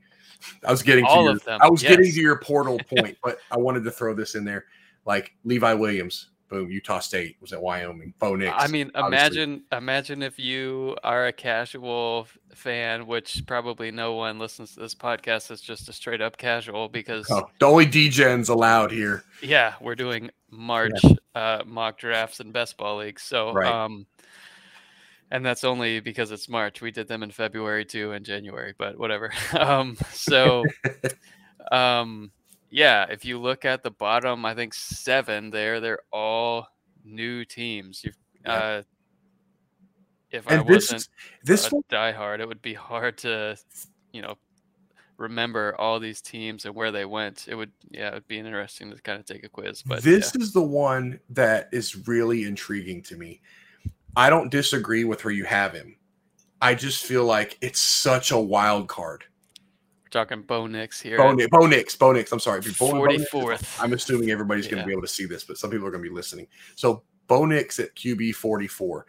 I 0.66 0.70
was 0.70 0.82
getting 0.82 1.06
all 1.06 1.24
your, 1.24 1.32
of 1.32 1.44
them. 1.44 1.60
I 1.62 1.70
was 1.70 1.82
yes. 1.82 1.90
getting 1.90 2.12
to 2.12 2.20
your 2.20 2.38
portal 2.38 2.78
point, 2.78 3.16
but 3.24 3.38
I 3.50 3.56
wanted 3.56 3.84
to 3.84 3.90
throw 3.90 4.14
this 4.14 4.34
in 4.34 4.44
there. 4.44 4.66
Like 5.06 5.32
Levi 5.44 5.72
Williams, 5.72 6.28
boom, 6.52 6.70
Utah 6.70 6.98
State 6.98 7.36
was 7.40 7.52
at 7.52 7.60
Wyoming. 7.60 8.12
Bo 8.18 8.36
Nix. 8.36 8.54
I 8.56 8.68
mean, 8.68 8.90
imagine 8.94 9.64
imagine 9.72 10.22
if 10.22 10.38
you 10.38 10.96
are 11.02 11.26
a 11.26 11.32
casual 11.32 12.28
fan, 12.54 13.06
which 13.06 13.42
probably 13.46 13.90
no 13.90 14.12
one 14.12 14.38
listens 14.38 14.74
to 14.74 14.80
this 14.80 14.94
podcast 14.94 15.50
is 15.50 15.60
just 15.60 15.88
a 15.88 15.92
straight 15.92 16.20
up 16.20 16.36
casual 16.36 16.88
because 16.88 17.26
oh, 17.30 17.48
the 17.58 17.66
only 17.66 17.86
DGens 17.86 18.50
allowed 18.50 18.92
here. 18.92 19.24
Yeah, 19.42 19.74
we're 19.80 19.94
doing 19.94 20.30
March 20.50 20.92
yeah. 21.02 21.14
uh, 21.34 21.62
mock 21.66 21.98
drafts 21.98 22.40
and 22.40 22.52
best 22.52 22.76
ball 22.76 22.98
leagues. 22.98 23.22
So 23.22 23.52
right. 23.52 23.72
um 23.72 24.06
and 25.30 25.44
that's 25.44 25.64
only 25.64 26.00
because 26.00 26.30
it's 26.30 26.48
March. 26.48 26.82
We 26.82 26.90
did 26.90 27.08
them 27.08 27.22
in 27.22 27.30
February 27.30 27.86
too 27.86 28.12
and 28.12 28.24
January, 28.24 28.74
but 28.76 28.98
whatever. 28.98 29.32
um 29.58 29.96
so 30.12 30.64
um 31.72 32.30
yeah, 32.72 33.04
if 33.10 33.24
you 33.26 33.38
look 33.38 33.66
at 33.66 33.82
the 33.82 33.90
bottom, 33.90 34.46
I 34.46 34.54
think 34.54 34.72
seven 34.72 35.50
there, 35.50 35.78
they're 35.78 36.00
all 36.10 36.66
new 37.04 37.44
teams. 37.44 38.02
You've, 38.02 38.16
yeah. 38.46 38.52
uh, 38.54 38.82
if 40.30 40.46
and 40.46 40.62
I 40.62 40.64
this, 40.64 40.90
wasn't 40.90 41.08
this 41.44 41.66
a 41.66 41.70
diehard, 41.92 42.40
it 42.40 42.48
would 42.48 42.62
be 42.62 42.72
hard 42.72 43.18
to, 43.18 43.58
you 44.14 44.22
know, 44.22 44.38
remember 45.18 45.76
all 45.78 46.00
these 46.00 46.22
teams 46.22 46.64
and 46.64 46.74
where 46.74 46.90
they 46.90 47.04
went. 47.04 47.46
It 47.46 47.56
would, 47.56 47.72
yeah, 47.90 48.08
it 48.08 48.14
would 48.14 48.28
be 48.28 48.38
interesting 48.38 48.90
to 48.90 49.00
kind 49.02 49.20
of 49.20 49.26
take 49.26 49.44
a 49.44 49.50
quiz. 49.50 49.82
But 49.82 50.02
this 50.02 50.32
yeah. 50.34 50.42
is 50.42 50.54
the 50.54 50.62
one 50.62 51.20
that 51.28 51.68
is 51.72 52.08
really 52.08 52.44
intriguing 52.44 53.02
to 53.02 53.16
me. 53.16 53.42
I 54.16 54.30
don't 54.30 54.50
disagree 54.50 55.04
with 55.04 55.26
where 55.26 55.34
you 55.34 55.44
have 55.44 55.74
him. 55.74 55.96
I 56.62 56.74
just 56.74 57.04
feel 57.04 57.26
like 57.26 57.58
it's 57.60 57.80
such 57.80 58.30
a 58.30 58.38
wild 58.38 58.88
card 58.88 59.24
talking 60.12 60.42
Bo 60.42 60.66
Nix 60.66 61.00
here. 61.00 61.16
Bo, 61.16 61.32
Nix, 61.32 61.48
Bo 61.50 61.66
Nix, 61.66 61.96
Bo 61.96 62.12
Nix. 62.12 62.30
I'm 62.30 62.38
sorry. 62.38 62.62
Forty 62.62 63.18
fourth. 63.24 63.80
I'm 63.80 63.92
assuming 63.92 64.30
everybody's 64.30 64.68
going 64.68 64.82
to 64.82 64.86
be 64.86 64.92
able 64.92 65.02
to 65.02 65.08
see 65.08 65.26
this, 65.26 65.42
but 65.44 65.58
some 65.58 65.70
people 65.70 65.86
are 65.86 65.90
going 65.90 66.02
to 66.02 66.08
be 66.08 66.14
listening. 66.14 66.46
So 66.76 67.02
Bo 67.26 67.44
Nix 67.46 67.80
at 67.80 67.94
QB 67.96 68.34
44. 68.34 69.06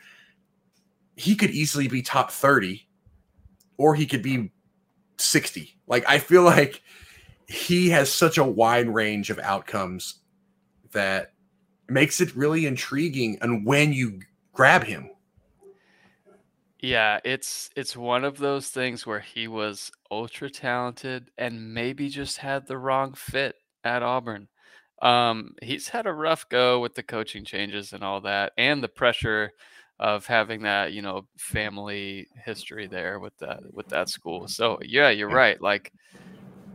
He 1.15 1.35
could 1.35 1.51
easily 1.51 1.87
be 1.87 2.01
top 2.01 2.31
30, 2.31 2.87
or 3.77 3.93
he 3.93 4.07
could 4.07 4.23
be 4.23 4.51
60. 5.17 5.77
Like 5.87 6.03
I 6.07 6.17
feel 6.17 6.43
like 6.43 6.81
he 7.47 7.89
has 7.89 8.11
such 8.11 8.37
a 8.37 8.43
wide 8.43 8.89
range 8.89 9.29
of 9.29 9.37
outcomes 9.39 10.21
that 10.91 11.33
makes 11.87 12.21
it 12.21 12.35
really 12.35 12.65
intriguing. 12.65 13.37
And 13.41 13.65
when 13.65 13.93
you 13.93 14.21
grab 14.53 14.83
him, 14.83 15.09
yeah, 16.83 17.21
it's 17.23 17.69
it's 17.77 17.95
one 17.95 18.25
of 18.25 18.37
those 18.37 18.67
things 18.67 19.07
where 19.07 19.21
he 19.21 19.47
was 19.47 19.89
ultra 20.11 20.49
talented 20.49 21.31
and 21.37 21.73
maybe 21.73 22.09
just 22.09 22.37
had 22.37 22.67
the 22.67 22.77
wrong 22.77 23.13
fit 23.13 23.55
at 23.85 24.03
Auburn. 24.03 24.49
Um, 25.01 25.55
he's 25.61 25.87
had 25.87 26.07
a 26.07 26.13
rough 26.13 26.47
go 26.49 26.81
with 26.81 26.93
the 26.93 27.01
coaching 27.03 27.45
changes 27.45 27.93
and 27.93 28.03
all 28.03 28.19
that, 28.21 28.51
and 28.57 28.83
the 28.83 28.89
pressure 28.89 29.53
of 29.97 30.25
having 30.25 30.63
that, 30.63 30.91
you 30.91 31.01
know, 31.01 31.25
family 31.37 32.27
history 32.45 32.87
there 32.87 33.17
with 33.21 33.37
that 33.37 33.61
with 33.73 33.87
that 33.87 34.09
school. 34.09 34.49
So 34.49 34.77
yeah, 34.81 35.09
you're 35.09 35.29
right. 35.29 35.61
Like 35.61 35.93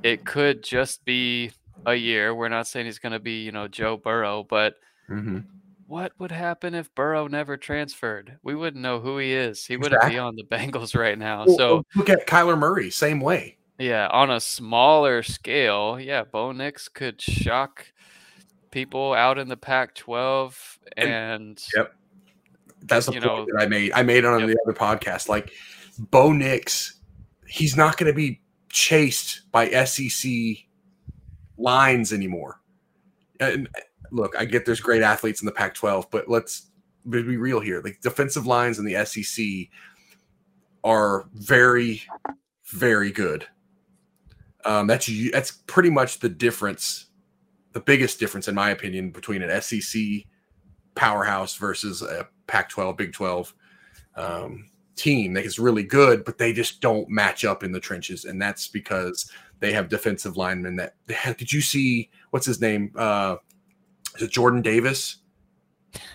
it 0.03 0.25
could 0.25 0.64
just 0.64 1.05
be 1.05 1.53
a 1.85 1.94
year. 1.94 2.35
We're 2.35 2.49
not 2.49 2.66
saying 2.66 2.87
he's 2.87 2.99
going 2.99 3.12
to 3.12 3.18
be, 3.21 3.42
you 3.44 3.53
know, 3.53 3.68
Joe 3.68 3.99
Burrow, 3.99 4.42
but 4.49 4.77
mm-hmm 5.11 5.40
what 5.88 6.12
would 6.18 6.31
happen 6.31 6.74
if 6.74 6.94
Burrow 6.94 7.27
never 7.29 7.57
transferred? 7.57 8.38
We 8.42 8.55
wouldn't 8.55 8.83
know 8.83 9.01
who 9.01 9.16
he 9.16 9.33
is. 9.33 9.64
He 9.64 9.79
wouldn't 9.79 10.07
be 10.07 10.18
on 10.18 10.37
the 10.37 10.44
Bengals 10.44 10.94
right 10.94 11.18
now. 11.18 11.46
Well, 11.46 11.57
so 11.57 11.83
look 11.96 12.11
at 12.11 12.27
Kyler 12.27 12.59
Murray, 12.59 12.90
same 12.90 13.20
way. 13.20 13.57
Yeah, 13.79 14.07
on 14.09 14.31
a 14.31 14.38
smaller 14.38 15.22
scale, 15.22 15.98
yeah, 15.98 16.24
Bo 16.24 16.53
Nix 16.53 16.88
could 16.88 17.22
shock 17.22 17.87
people 18.70 19.14
out 19.14 19.38
in 19.38 19.48
the 19.48 19.57
Pac-12, 19.57 20.79
and, 20.98 21.11
and 21.11 21.64
yep, 21.74 21.94
that's 22.83 23.07
the 23.07 23.12
point 23.12 23.24
know, 23.24 23.46
that 23.46 23.62
I 23.62 23.66
made. 23.66 23.92
I 23.92 24.03
made 24.03 24.27
on 24.27 24.40
yep. 24.40 24.48
the 24.48 24.57
other 24.66 24.79
podcast. 24.79 25.29
Like 25.29 25.53
Bo 25.98 26.33
Nix, 26.33 27.01
he's 27.46 27.79
not 27.79 27.96
going 27.96 28.12
to 28.12 28.16
be 28.16 28.42
chased 28.68 29.51
by 29.53 29.70
SEC 29.85 30.31
lines 31.57 32.12
anymore. 32.12 32.61
And 33.40 33.68
look, 34.11 34.35
I 34.38 34.44
get 34.44 34.66
there's 34.66 34.81
great 34.81 35.03
athletes 35.03 35.42
in 35.42 35.47
the 35.47 35.53
Pac-12, 35.53 36.07
but 36.11 36.29
let's 36.29 36.71
be 37.09 37.37
real 37.37 37.61
here. 37.61 37.81
Like 37.83 38.01
defensive 38.01 38.47
lines 38.47 38.79
in 38.79 38.85
the 38.85 39.05
SEC 39.05 39.68
are 40.85 41.29
very, 41.35 42.03
very 42.66 43.11
good. 43.11 43.47
Um, 44.64 44.87
that's 44.87 45.11
that's 45.33 45.53
pretty 45.66 45.90
much 45.90 46.18
the 46.18 46.29
difference, 46.29 47.07
the 47.73 47.81
biggest 47.81 48.18
difference, 48.21 48.49
in 48.49 48.55
my 48.55 48.71
opinion, 48.71 49.11
between 49.11 49.42
an 49.42 49.61
SEC 49.62 50.03
powerhouse 50.94 51.55
versus 51.55 52.03
a 52.03 52.29
Pac-12, 52.47 52.97
Big 52.97 53.12
12 53.12 53.55
um, 54.16 54.68
team 54.97 55.33
that 55.35 55.44
is 55.44 55.59
really 55.59 55.85
good, 55.85 56.25
but 56.25 56.38
they 56.38 56.53
just 56.53 56.81
don't 56.81 57.09
match 57.09 57.44
up 57.44 57.62
in 57.62 57.73
the 57.73 57.81
trenches, 57.81 58.25
and 58.25 58.42
that's 58.42 58.68
because 58.68 59.31
they 59.61 59.73
have 59.73 59.88
defensive 59.88 60.37
linemen 60.37 60.77
that. 60.77 60.94
Did 61.38 61.53
you 61.53 61.61
see 61.61 62.11
what's 62.31 62.47
his 62.47 62.61
name? 62.61 62.92
Uh, 62.97 63.37
is 64.18 64.24
it 64.24 64.31
Jordan 64.33 64.62
Davis? 64.62 65.16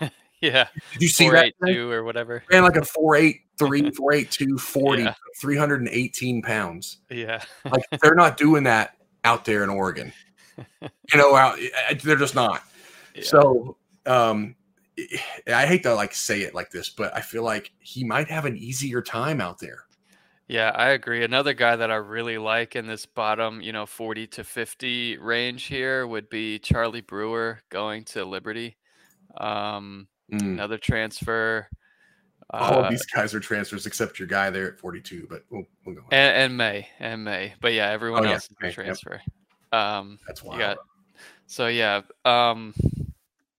yeah. 0.40 0.68
Did 0.92 1.02
you 1.02 1.08
see 1.08 1.30
that? 1.30 1.54
Two 1.66 1.90
or 1.90 2.04
whatever. 2.04 2.44
Ran 2.52 2.62
like 2.62 2.76
a 2.76 2.84
483, 2.84 3.90
482, 3.96 4.58
40, 4.58 5.02
yeah. 5.02 5.14
318 5.40 6.42
pounds. 6.42 6.98
Yeah. 7.10 7.42
like 7.64 7.84
they're 8.02 8.14
not 8.14 8.36
doing 8.36 8.64
that 8.64 8.96
out 9.24 9.44
there 9.44 9.64
in 9.64 9.70
Oregon. 9.70 10.12
You 11.12 11.18
know, 11.18 11.34
out, 11.36 11.58
they're 12.02 12.16
just 12.16 12.34
not. 12.34 12.62
Yeah. 13.14 13.24
So, 13.24 13.76
um, 14.06 14.54
I 15.46 15.66
hate 15.66 15.82
to 15.82 15.94
like 15.94 16.14
say 16.14 16.40
it 16.42 16.54
like 16.54 16.70
this, 16.70 16.88
but 16.88 17.14
I 17.14 17.20
feel 17.20 17.42
like 17.42 17.72
he 17.80 18.04
might 18.04 18.30
have 18.30 18.46
an 18.46 18.56
easier 18.56 19.02
time 19.02 19.40
out 19.40 19.58
there. 19.58 19.83
Yeah, 20.46 20.70
I 20.74 20.90
agree. 20.90 21.24
Another 21.24 21.54
guy 21.54 21.76
that 21.76 21.90
I 21.90 21.94
really 21.96 22.36
like 22.36 22.76
in 22.76 22.86
this 22.86 23.06
bottom, 23.06 23.60
you 23.62 23.72
know, 23.72 23.86
40 23.86 24.26
to 24.28 24.44
50 24.44 25.16
range 25.18 25.64
here 25.64 26.06
would 26.06 26.28
be 26.28 26.58
Charlie 26.58 27.00
Brewer 27.00 27.60
going 27.70 28.04
to 28.06 28.24
Liberty. 28.24 28.76
Um, 29.38 30.08
Mm. 30.32 30.40
another 30.54 30.78
transfer. 30.78 31.68
All 32.50 32.78
Uh, 32.78 32.82
of 32.84 32.90
these 32.90 33.04
guys 33.04 33.34
are 33.34 33.40
transfers 33.40 33.84
except 33.86 34.18
your 34.18 34.26
guy 34.28 34.48
there 34.48 34.68
at 34.72 34.78
42, 34.78 35.26
but 35.28 35.44
we'll, 35.50 35.64
we'll 35.84 35.94
go. 35.96 36.02
and, 36.12 36.36
and 36.36 36.56
May 36.56 36.88
and 36.98 37.22
May, 37.24 37.52
but 37.60 37.74
yeah, 37.74 37.90
everyone 37.90 38.24
Oh, 38.24 38.28
yeah, 38.28 38.34
else 38.34 38.44
is 38.44 38.56
May, 38.60 38.68
a 38.68 38.70
yep. 38.70 38.74
transfer. 38.74 39.20
Um, 39.72 40.18
That's 40.26 40.42
wild. 40.42 40.60
got 40.60 40.78
so 41.46 41.66
yeah. 41.66 42.00
Um, 42.24 42.74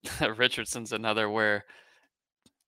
Richardson's 0.37 0.91
another 0.91 1.29
where 1.29 1.65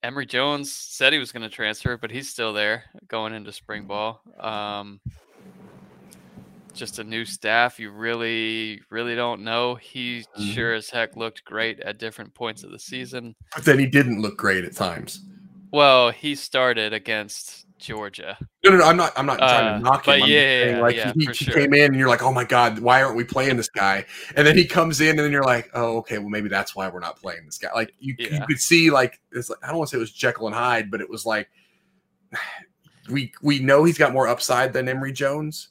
Emory 0.03 0.25
Jones 0.25 0.73
said 0.73 1.13
he 1.13 1.19
was 1.19 1.31
going 1.31 1.43
to 1.43 1.49
transfer, 1.49 1.97
but 1.97 2.11
he's 2.11 2.29
still 2.29 2.53
there 2.53 2.83
going 3.07 3.33
into 3.33 3.51
spring 3.51 3.85
ball. 3.85 4.21
Um, 4.39 5.01
just 6.73 6.99
a 6.99 7.03
new 7.03 7.25
staff. 7.25 7.79
You 7.79 7.91
really, 7.91 8.81
really 8.89 9.15
don't 9.15 9.43
know. 9.43 9.75
He 9.75 10.25
Mhm. 10.37 10.53
sure 10.53 10.73
as 10.73 10.89
heck 10.89 11.15
looked 11.15 11.43
great 11.43 11.79
at 11.79 11.97
different 11.97 12.33
points 12.33 12.63
of 12.63 12.71
the 12.71 12.79
season. 12.79 13.35
But 13.55 13.65
then 13.65 13.79
he 13.79 13.87
didn't 13.87 14.21
look 14.21 14.37
great 14.37 14.63
at 14.63 14.75
times. 14.75 15.21
Well, 15.71 16.11
he 16.11 16.35
started 16.35 16.93
against 16.93 17.66
Georgia. 17.79 18.37
No, 18.63 18.71
no, 18.71 18.77
no. 18.77 18.85
I'm 18.85 18.97
not. 18.97 19.13
I'm 19.15 19.25
not 19.25 19.37
trying 19.37 19.67
Uh, 19.67 19.77
to 19.77 19.83
knock 19.83 20.07
him. 20.07 20.13
I'm 20.13 20.19
yeah, 20.21 20.25
saying, 20.25 20.75
yeah, 20.75 20.81
like 20.81 20.95
yeah, 20.95 21.13
he, 21.13 21.25
he 21.25 21.33
sure. 21.33 21.53
came 21.53 21.73
in, 21.73 21.85
and 21.85 21.95
you're 21.95 22.07
like, 22.09 22.23
oh 22.23 22.31
my 22.33 22.43
god, 22.43 22.79
why 22.79 23.01
aren't 23.01 23.15
we 23.15 23.23
playing 23.23 23.57
this 23.57 23.69
guy? 23.69 24.05
And 24.35 24.45
then 24.45 24.57
he 24.57 24.65
comes 24.65 25.01
in, 25.01 25.09
and 25.09 25.19
then 25.19 25.31
you're 25.31 25.43
like, 25.43 25.69
oh, 25.73 25.97
okay, 25.97 26.17
well 26.17 26.29
maybe 26.29 26.49
that's 26.49 26.75
why 26.75 26.89
we're 26.89 26.99
not 26.99 27.19
playing 27.19 27.45
this 27.45 27.57
guy. 27.57 27.69
Like 27.73 27.93
you, 27.99 28.15
you 28.17 28.41
could 28.47 28.59
see, 28.59 28.89
like 28.89 29.19
it's 29.31 29.49
like 29.49 29.59
I 29.63 29.67
don't 29.67 29.77
want 29.77 29.89
to 29.89 29.95
say 29.95 29.97
it 29.97 30.01
was 30.01 30.11
Jekyll 30.11 30.47
and 30.47 30.55
Hyde, 30.55 30.91
but 30.91 31.01
it 31.01 31.09
was 31.09 31.25
like 31.25 31.49
we 33.09 33.31
we 33.41 33.59
know 33.59 33.83
he's 33.83 33.97
got 33.97 34.13
more 34.13 34.27
upside 34.27 34.73
than 34.73 34.89
Emory 34.89 35.13
Jones, 35.13 35.69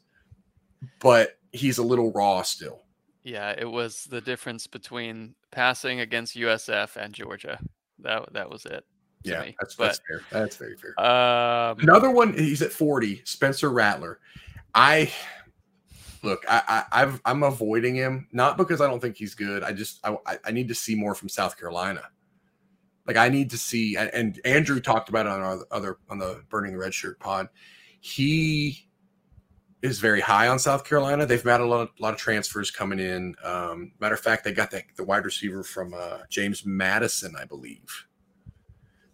but 1.01 1.39
he's 1.53 1.79
a 1.79 1.83
little 1.83 2.13
raw 2.13 2.43
still. 2.43 2.83
Yeah, 3.25 3.55
it 3.59 3.69
was 3.71 4.05
the 4.05 4.21
difference 4.21 4.67
between 4.69 5.35
passing 5.51 6.01
against 6.01 6.37
USF 6.37 6.97
and 6.97 7.13
Georgia. 7.13 7.59
That 7.99 8.33
that 8.35 8.51
was 8.51 8.67
it. 8.67 8.85
Yeah, 9.31 9.43
me. 9.43 9.57
that's 9.61 9.75
but 9.75 9.85
that's 9.87 10.01
fair. 10.07 10.21
That's 10.31 10.57
very 10.57 10.77
fair. 10.77 10.99
um, 11.01 11.79
Another 11.81 12.11
one, 12.11 12.33
he's 12.35 12.63
at 12.63 12.73
40, 12.73 13.23
Spencer 13.25 13.71
Rattler. 13.71 14.19
I 14.75 15.13
look, 16.23 16.45
I, 16.49 16.85
I 16.91 17.03
I've 17.03 17.21
I'm 17.25 17.43
avoiding 17.43 17.95
him, 17.95 18.29
not 18.33 18.57
because 18.57 18.81
I 18.81 18.87
don't 18.87 19.01
think 19.01 19.17
he's 19.17 19.35
good. 19.35 19.63
I 19.63 19.73
just 19.73 20.01
I, 20.05 20.17
I- 20.45 20.51
need 20.51 20.69
to 20.69 20.75
see 20.75 20.95
more 20.95 21.15
from 21.15 21.29
South 21.29 21.59
Carolina. 21.59 22.03
Like 23.07 23.17
I 23.17 23.29
need 23.29 23.51
to 23.51 23.59
see, 23.59 23.97
and, 23.97 24.11
and 24.13 24.41
Andrew 24.45 24.81
talked 24.81 25.09
about 25.09 25.27
it 25.27 25.33
on 25.33 25.41
our 25.41 25.59
other 25.71 25.99
on 26.11 26.19
the 26.19 26.43
Burning 26.51 26.77
Red 26.77 26.93
Shirt 26.93 27.21
pod. 27.21 27.49
He 28.01 28.89
is 29.83 30.01
very 30.01 30.21
high 30.21 30.49
on 30.49 30.59
South 30.59 30.85
Carolina. 30.85 31.25
They've 31.27 31.43
had 31.43 31.61
a 31.61 31.65
lot 31.67 31.83
of, 31.83 31.89
lot 32.01 32.15
of 32.15 32.19
transfers 32.19 32.71
coming 32.73 32.99
in. 32.99 33.37
Um, 33.45 33.93
matter 34.01 34.15
of 34.15 34.21
fact, 34.21 34.43
they 34.43 34.53
got 34.53 34.71
the, 34.73 34.83
the 34.97 35.05
wide 35.05 35.25
receiver 35.25 35.63
from 35.63 35.95
uh, 35.95 36.19
James 36.29 36.65
Madison, 36.67 37.35
I 37.39 37.45
believe. 37.45 38.07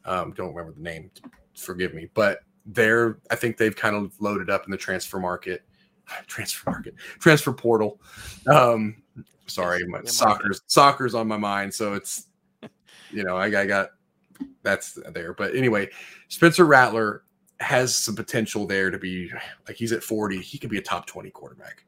Um, 0.04 0.32
don't 0.32 0.54
remember 0.54 0.72
the 0.72 0.82
name. 0.82 1.10
Forgive 1.54 1.94
me, 1.94 2.08
but 2.14 2.40
they're 2.66 3.18
I 3.30 3.36
think 3.36 3.56
they've 3.56 3.74
kind 3.74 3.96
of 3.96 4.12
loaded 4.20 4.50
up 4.50 4.64
in 4.64 4.70
the 4.70 4.76
transfer 4.76 5.18
market, 5.18 5.62
transfer 6.26 6.70
market, 6.70 6.94
transfer 7.18 7.52
portal. 7.52 8.00
Um, 8.46 9.02
sorry, 9.46 9.86
my 9.86 10.02
soccer's 10.04 10.62
soccer's 10.66 11.14
on 11.14 11.28
my 11.28 11.36
mind, 11.36 11.72
so 11.72 11.94
it's 11.94 12.28
you 13.10 13.24
know 13.24 13.36
I, 13.36 13.46
I 13.46 13.66
got 13.66 13.90
that's 14.62 14.98
there. 15.10 15.34
But 15.34 15.54
anyway, 15.54 15.88
Spencer 16.28 16.64
Rattler 16.64 17.24
has 17.60 17.96
some 17.96 18.16
potential 18.16 18.66
there 18.66 18.90
to 18.90 18.98
be 18.98 19.30
like 19.66 19.76
he's 19.76 19.92
at 19.92 20.02
40, 20.02 20.40
he 20.40 20.58
could 20.58 20.70
be 20.70 20.78
a 20.78 20.82
top 20.82 21.06
20 21.06 21.30
quarterback. 21.30 21.84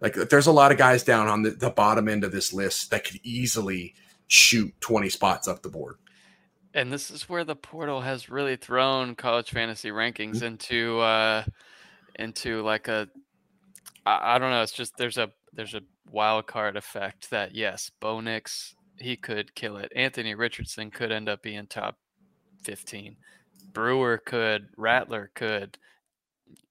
Like 0.00 0.14
there's 0.14 0.46
a 0.46 0.52
lot 0.52 0.72
of 0.72 0.78
guys 0.78 1.02
down 1.02 1.28
on 1.28 1.42
the, 1.42 1.50
the 1.50 1.70
bottom 1.70 2.08
end 2.08 2.24
of 2.24 2.32
this 2.32 2.52
list 2.52 2.90
that 2.90 3.04
could 3.04 3.18
easily 3.22 3.94
shoot 4.28 4.72
20 4.80 5.08
spots 5.08 5.48
up 5.48 5.62
the 5.62 5.70
board. 5.70 5.96
And 6.76 6.92
this 6.92 7.10
is 7.10 7.28
where 7.28 7.44
the 7.44 7.56
portal 7.56 8.02
has 8.02 8.28
really 8.28 8.56
thrown 8.56 9.16
college 9.16 9.50
fantasy 9.50 9.90
rankings 9.90 10.36
Mm-hmm. 10.36 10.46
into 10.46 11.00
uh 11.00 11.44
into 12.16 12.62
like 12.62 12.88
a 12.88 13.08
I, 14.04 14.36
I 14.36 14.38
don't 14.38 14.50
know 14.50 14.62
it's 14.62 14.72
just 14.72 14.96
there's 14.96 15.18
a 15.18 15.30
there's 15.54 15.74
a 15.74 15.82
wild 16.12 16.46
card 16.46 16.76
effect 16.76 17.30
that 17.30 17.54
yes 17.54 17.90
bo 18.00 18.20
nix 18.20 18.74
he 18.98 19.16
could 19.16 19.54
kill 19.54 19.78
it. 19.78 19.92
Anthony 19.96 20.34
richardson 20.34 20.90
could 20.90 21.12
end 21.12 21.28
up 21.28 21.42
being 21.42 21.66
top 21.66 21.96
15 22.64 23.16
brewer 23.72 24.18
could 24.18 24.68
rattler 24.76 25.30
could 25.34 25.78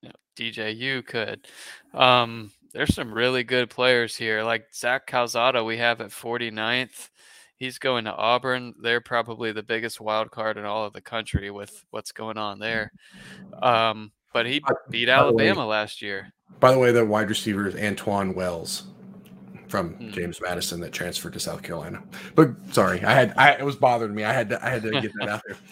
you 0.01 0.09
know, 0.09 0.15
dju 0.37 1.05
could. 1.05 1.47
Um 1.93 2.51
there's 2.73 2.93
some 2.93 3.13
really 3.13 3.43
good 3.43 3.69
players 3.69 4.15
here 4.15 4.43
like 4.43 4.67
zach 4.73 5.07
calzada 5.07 5.63
we 5.63 5.77
have 5.77 6.01
at 6.01 6.09
49th 6.11 7.09
he's 7.57 7.77
going 7.79 8.05
to 8.05 8.13
Auburn. 8.13 8.73
They're 8.81 9.01
probably 9.01 9.51
the 9.51 9.63
biggest 9.63 9.99
wild 10.01 10.31
card 10.31 10.57
in 10.57 10.65
all 10.65 10.85
of 10.85 10.93
the 10.93 11.01
country 11.01 11.51
with 11.51 11.85
what's 11.91 12.11
going 12.11 12.37
on 12.37 12.59
there. 12.59 12.91
Um, 13.61 14.11
but 14.33 14.45
he 14.45 14.61
beat 14.89 15.05
the 15.05 15.11
way- 15.11 15.13
Alabama 15.13 15.65
last 15.65 16.01
year. 16.01 16.31
By 16.59 16.71
the 16.71 16.79
way, 16.79 16.91
the 16.91 17.05
wide 17.05 17.29
receiver 17.29 17.67
is 17.67 17.75
Antwane 17.75 18.35
Wells 18.35 18.83
from 19.67 19.95
Hmm. 19.95 20.09
James 20.11 20.39
Madison 20.41 20.79
that 20.81 20.91
transferred 20.91 21.33
to 21.33 21.39
South 21.39 21.63
Carolina. 21.63 22.03
But 22.35 22.51
sorry, 22.71 23.03
I 23.03 23.13
had 23.13 23.33
I 23.37 23.51
it 23.53 23.65
was 23.65 23.75
bothering 23.75 24.13
me. 24.13 24.23
I 24.23 24.31
had 24.31 24.49
to 24.49 24.63
I 24.65 24.69
had 24.69 24.83
to 24.83 24.91
get 25.01 25.11
that 25.19 25.29
out 25.29 25.41
there. 25.47 25.57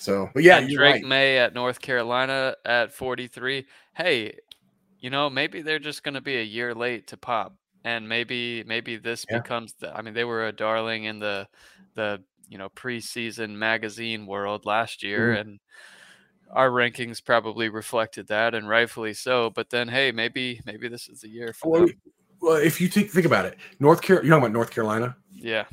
So, 0.00 0.30
but 0.32 0.44
yeah, 0.44 0.60
Drake 0.60 0.78
right. 0.78 1.04
May 1.04 1.38
at 1.38 1.54
North 1.54 1.80
Carolina 1.80 2.54
at 2.64 2.92
43. 2.92 3.66
Hey, 3.96 4.38
you 5.00 5.10
know, 5.10 5.28
maybe 5.28 5.60
they're 5.60 5.80
just 5.80 6.04
going 6.04 6.14
to 6.14 6.20
be 6.20 6.36
a 6.36 6.42
year 6.42 6.72
late 6.72 7.08
to 7.08 7.16
pop. 7.16 7.56
And 7.84 8.08
maybe 8.08 8.64
maybe 8.64 8.96
this 8.96 9.24
Yeah. 9.30 9.38
becomes 9.38 9.74
the 9.74 9.94
I 9.96 10.02
mean 10.02 10.14
they 10.14 10.24
were 10.24 10.46
a 10.48 10.52
darling 10.52 11.04
in 11.04 11.18
the 11.18 11.46
the 11.94 12.22
you 12.48 12.58
know 12.58 12.68
preseason 12.70 13.50
magazine 13.50 14.26
world 14.26 14.64
last 14.66 15.02
year 15.02 15.34
Mhm. 15.34 15.40
and 15.40 15.60
our 16.50 16.70
rankings 16.70 17.22
probably 17.22 17.68
reflected 17.68 18.26
that 18.28 18.54
and 18.54 18.68
rightfully 18.68 19.12
so 19.12 19.50
but 19.50 19.68
then 19.68 19.86
hey 19.86 20.10
maybe 20.12 20.60
maybe 20.64 20.88
this 20.88 21.08
is 21.08 21.20
the 21.20 21.28
year 21.28 21.52
for 21.52 21.68
Well, 21.68 21.86
them. 21.86 22.00
well, 22.40 22.56
if 22.56 22.80
you 22.80 22.88
think 22.88 23.10
think 23.10 23.26
about 23.26 23.44
it, 23.44 23.58
North 23.80 24.00
Carolina, 24.00 24.26
you're 24.26 24.36
talking 24.36 24.44
about 24.46 24.52
North 24.54 24.70
Carolina. 24.70 25.16
yeah 25.30 25.64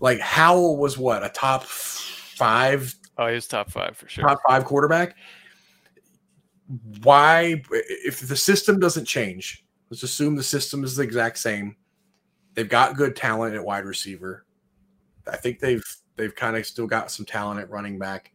Like 0.00 0.20
Howell 0.20 0.76
was 0.76 0.98
what 0.98 1.24
a 1.24 1.30
top 1.30 1.64
five, 1.64 2.94
oh 3.16 3.26
he 3.28 3.34
was 3.34 3.46
top 3.48 3.70
five 3.70 3.96
for 3.96 4.08
sure 4.08 4.26
top 4.28 4.40
five 4.46 4.64
quarterback. 4.64 5.16
Why, 7.02 7.62
if 7.72 8.20
the 8.20 8.36
system 8.36 8.78
doesn't 8.78 9.06
change, 9.06 9.64
let's 9.90 10.02
assume 10.02 10.36
the 10.36 10.42
system 10.42 10.84
is 10.84 10.96
the 10.96 11.02
exact 11.02 11.38
same. 11.38 11.76
They've 12.54 12.68
got 12.68 12.96
good 12.96 13.16
talent 13.16 13.54
at 13.54 13.64
wide 13.64 13.84
receiver. 13.84 14.44
I 15.30 15.36
think 15.36 15.58
they've 15.60 15.84
they've 16.16 16.34
kind 16.34 16.56
of 16.56 16.66
still 16.66 16.86
got 16.86 17.10
some 17.10 17.26
talent 17.26 17.60
at 17.60 17.70
running 17.70 17.98
back. 17.98 18.32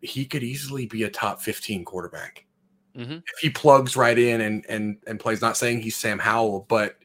He 0.00 0.24
could 0.24 0.42
easily 0.42 0.86
be 0.86 1.02
a 1.04 1.10
top 1.10 1.40
15 1.40 1.84
quarterback. 1.84 2.44
Mhm. 2.96 3.18
If 3.18 3.38
he 3.40 3.50
plugs 3.50 3.96
right 3.96 4.18
in 4.18 4.40
and 4.42 4.64
and 4.68 4.98
and 5.06 5.20
plays, 5.20 5.40
not 5.40 5.56
saying 5.56 5.80
he's 5.80 5.96
Sam 5.96 6.18
Howell, 6.18 6.66
but 6.68 6.96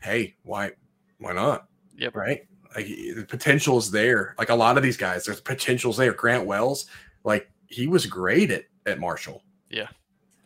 hey, 0.00 0.36
why 0.44 0.72
why 1.18 1.32
not? 1.32 1.66
Yep. 1.96 2.14
Right? 2.14 2.42
Like 2.76 2.86
the 2.86 3.24
potential 3.28 3.78
is 3.78 3.90
there. 3.90 4.34
Like 4.38 4.50
a 4.50 4.54
lot 4.54 4.76
of 4.76 4.82
these 4.82 4.96
guys, 4.96 5.24
there's 5.24 5.40
potentials 5.40 5.96
there. 5.96 6.12
Grant 6.12 6.46
Wells, 6.46 6.86
like 7.24 7.50
he 7.66 7.86
was 7.86 8.06
great 8.06 8.50
at, 8.50 8.64
at 8.86 8.98
Marshall. 9.00 9.42
yeah 9.70 9.88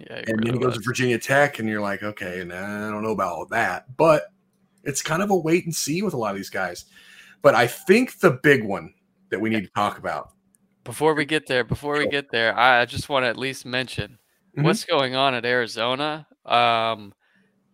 he 0.09 0.15
And 0.31 0.41
really 0.41 0.45
then 0.45 0.55
he 0.55 0.59
goes 0.61 0.79
to. 0.79 0.83
Virginia 0.85 1.19
Tech, 1.19 1.59
and 1.59 1.69
you're 1.69 1.81
like, 1.81 2.03
okay, 2.03 2.45
nah, 2.45 2.89
I 2.89 2.91
don't 2.91 3.03
know 3.03 3.11
about 3.13 3.33
all 3.33 3.47
that. 3.47 3.97
But 3.97 4.25
it's 4.85 5.03
kind 5.03 5.23
of 5.23 5.31
a 5.31 5.37
wait 5.37 5.65
and 5.65 5.75
see 5.75 6.03
with 6.03 6.15
a 6.15 6.17
lot 6.17 6.31
of 6.31 6.37
these 6.37 6.51
guys. 6.51 6.85
But 7.43 7.55
I 7.55 7.67
think 7.67 8.19
the 8.21 8.33
big 8.43 8.65
one 8.65 8.95
that 9.31 9.41
we 9.41 9.51
need 9.51 9.63
to 9.65 9.71
talk 9.75 9.99
about. 9.99 10.31
before 10.85 11.15
we 11.15 11.25
get 11.25 11.47
there 11.47 11.63
before 11.65 11.97
we 11.97 12.09
get 12.09 12.29
there 12.33 12.59
i 12.59 12.85
just 12.85 13.09
want 13.09 13.23
to 13.25 13.29
at 13.29 13.37
least 13.37 13.65
mention 13.65 14.19
Mhm. 14.59 14.65
what's 14.65 14.85
going 14.85 15.15
on 15.15 15.33
at 15.33 15.45
arizona 15.45 16.27
um 16.45 17.15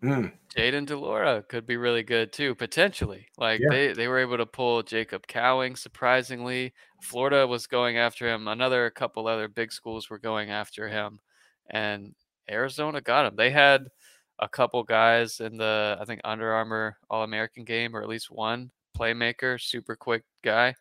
Mm, 0.02 0.30
Jayden 0.54 0.86
de 0.86 0.96
Laura 0.96 1.42
could 1.48 1.66
be 1.66 1.76
really 1.76 2.04
good 2.04 2.32
too, 2.32 2.54
potentially. 2.54 3.26
Like 3.36 3.60
Yeah. 3.60 3.68
they, 3.70 3.92
they 3.94 4.06
were 4.06 4.18
able 4.20 4.36
to 4.36 4.46
pull 4.46 4.84
Jacob 4.84 5.26
Cowing 5.26 5.74
surprisingly. 5.74 6.72
Florida 7.02 7.44
was 7.48 7.66
going 7.66 7.96
after 7.98 8.28
him. 8.28 8.46
Another 8.46 8.88
couple 8.90 9.26
other 9.26 9.48
big 9.48 9.72
schools 9.72 10.08
were 10.08 10.20
going 10.20 10.50
after 10.50 10.86
him. 10.88 11.18
And 11.70 12.14
Arizona 12.50 13.00
got 13.00 13.26
him. 13.26 13.36
They 13.36 13.50
had 13.50 13.88
a 14.38 14.48
couple 14.48 14.82
guys 14.84 15.40
in 15.40 15.56
the 15.56 15.96
I 16.00 16.04
think 16.04 16.20
Under 16.24 16.52
Armour 16.52 16.96
All 17.10 17.24
American 17.24 17.64
game, 17.64 17.94
or 17.96 18.02
at 18.02 18.08
least 18.08 18.30
one 18.30 18.70
playmaker, 18.96 19.60
super 19.60 19.96
quick 19.96 20.24
guy, 20.42 20.74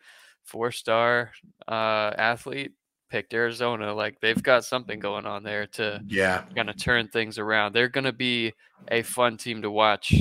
four 0.43 0.71
star 0.71 1.32
uh, 1.67 2.13
athlete, 2.17 2.71
picked 3.10 3.34
Arizona. 3.34 3.93
Like 3.93 4.19
they've 4.21 4.41
got 4.41 4.65
something 4.65 5.00
going 5.00 5.26
on 5.26 5.43
there 5.43 5.67
to 5.67 6.02
yeah. 6.08 6.43
kind 6.56 6.69
of 6.69 6.78
turn 6.78 7.08
things 7.10 7.38
around. 7.38 7.73
They're 7.73 7.89
going 7.89 8.06
to 8.06 8.13
be 8.13 8.54
a 8.89 9.02
fun 9.02 9.38
team 9.38 9.62
to 9.62 9.71
watch 9.71 10.13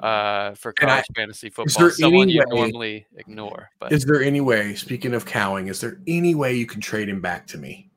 uh, 0.00 0.54
for 0.54 0.74
And 0.80 0.90
I- 0.90 0.94
college 0.94 1.06
fantasy 1.16 1.50
football. 1.50 1.90
Someone 1.90 2.28
you 2.28 2.40
way- 2.40 2.56
normally 2.56 3.06
ignore, 3.16 3.70
but 3.80 3.92
Is 3.92 4.04
there 4.04 4.22
any 4.22 4.40
way, 4.40 4.74
speaking 4.74 5.14
of 5.14 5.24
cowing, 5.24 5.68
is 5.68 5.80
there 5.80 6.00
any 6.06 6.34
way 6.34 6.54
you 6.54 6.66
can 6.66 6.80
trade 6.80 7.08
him 7.08 7.20
back 7.20 7.46
to 7.48 7.58
me 7.58 7.90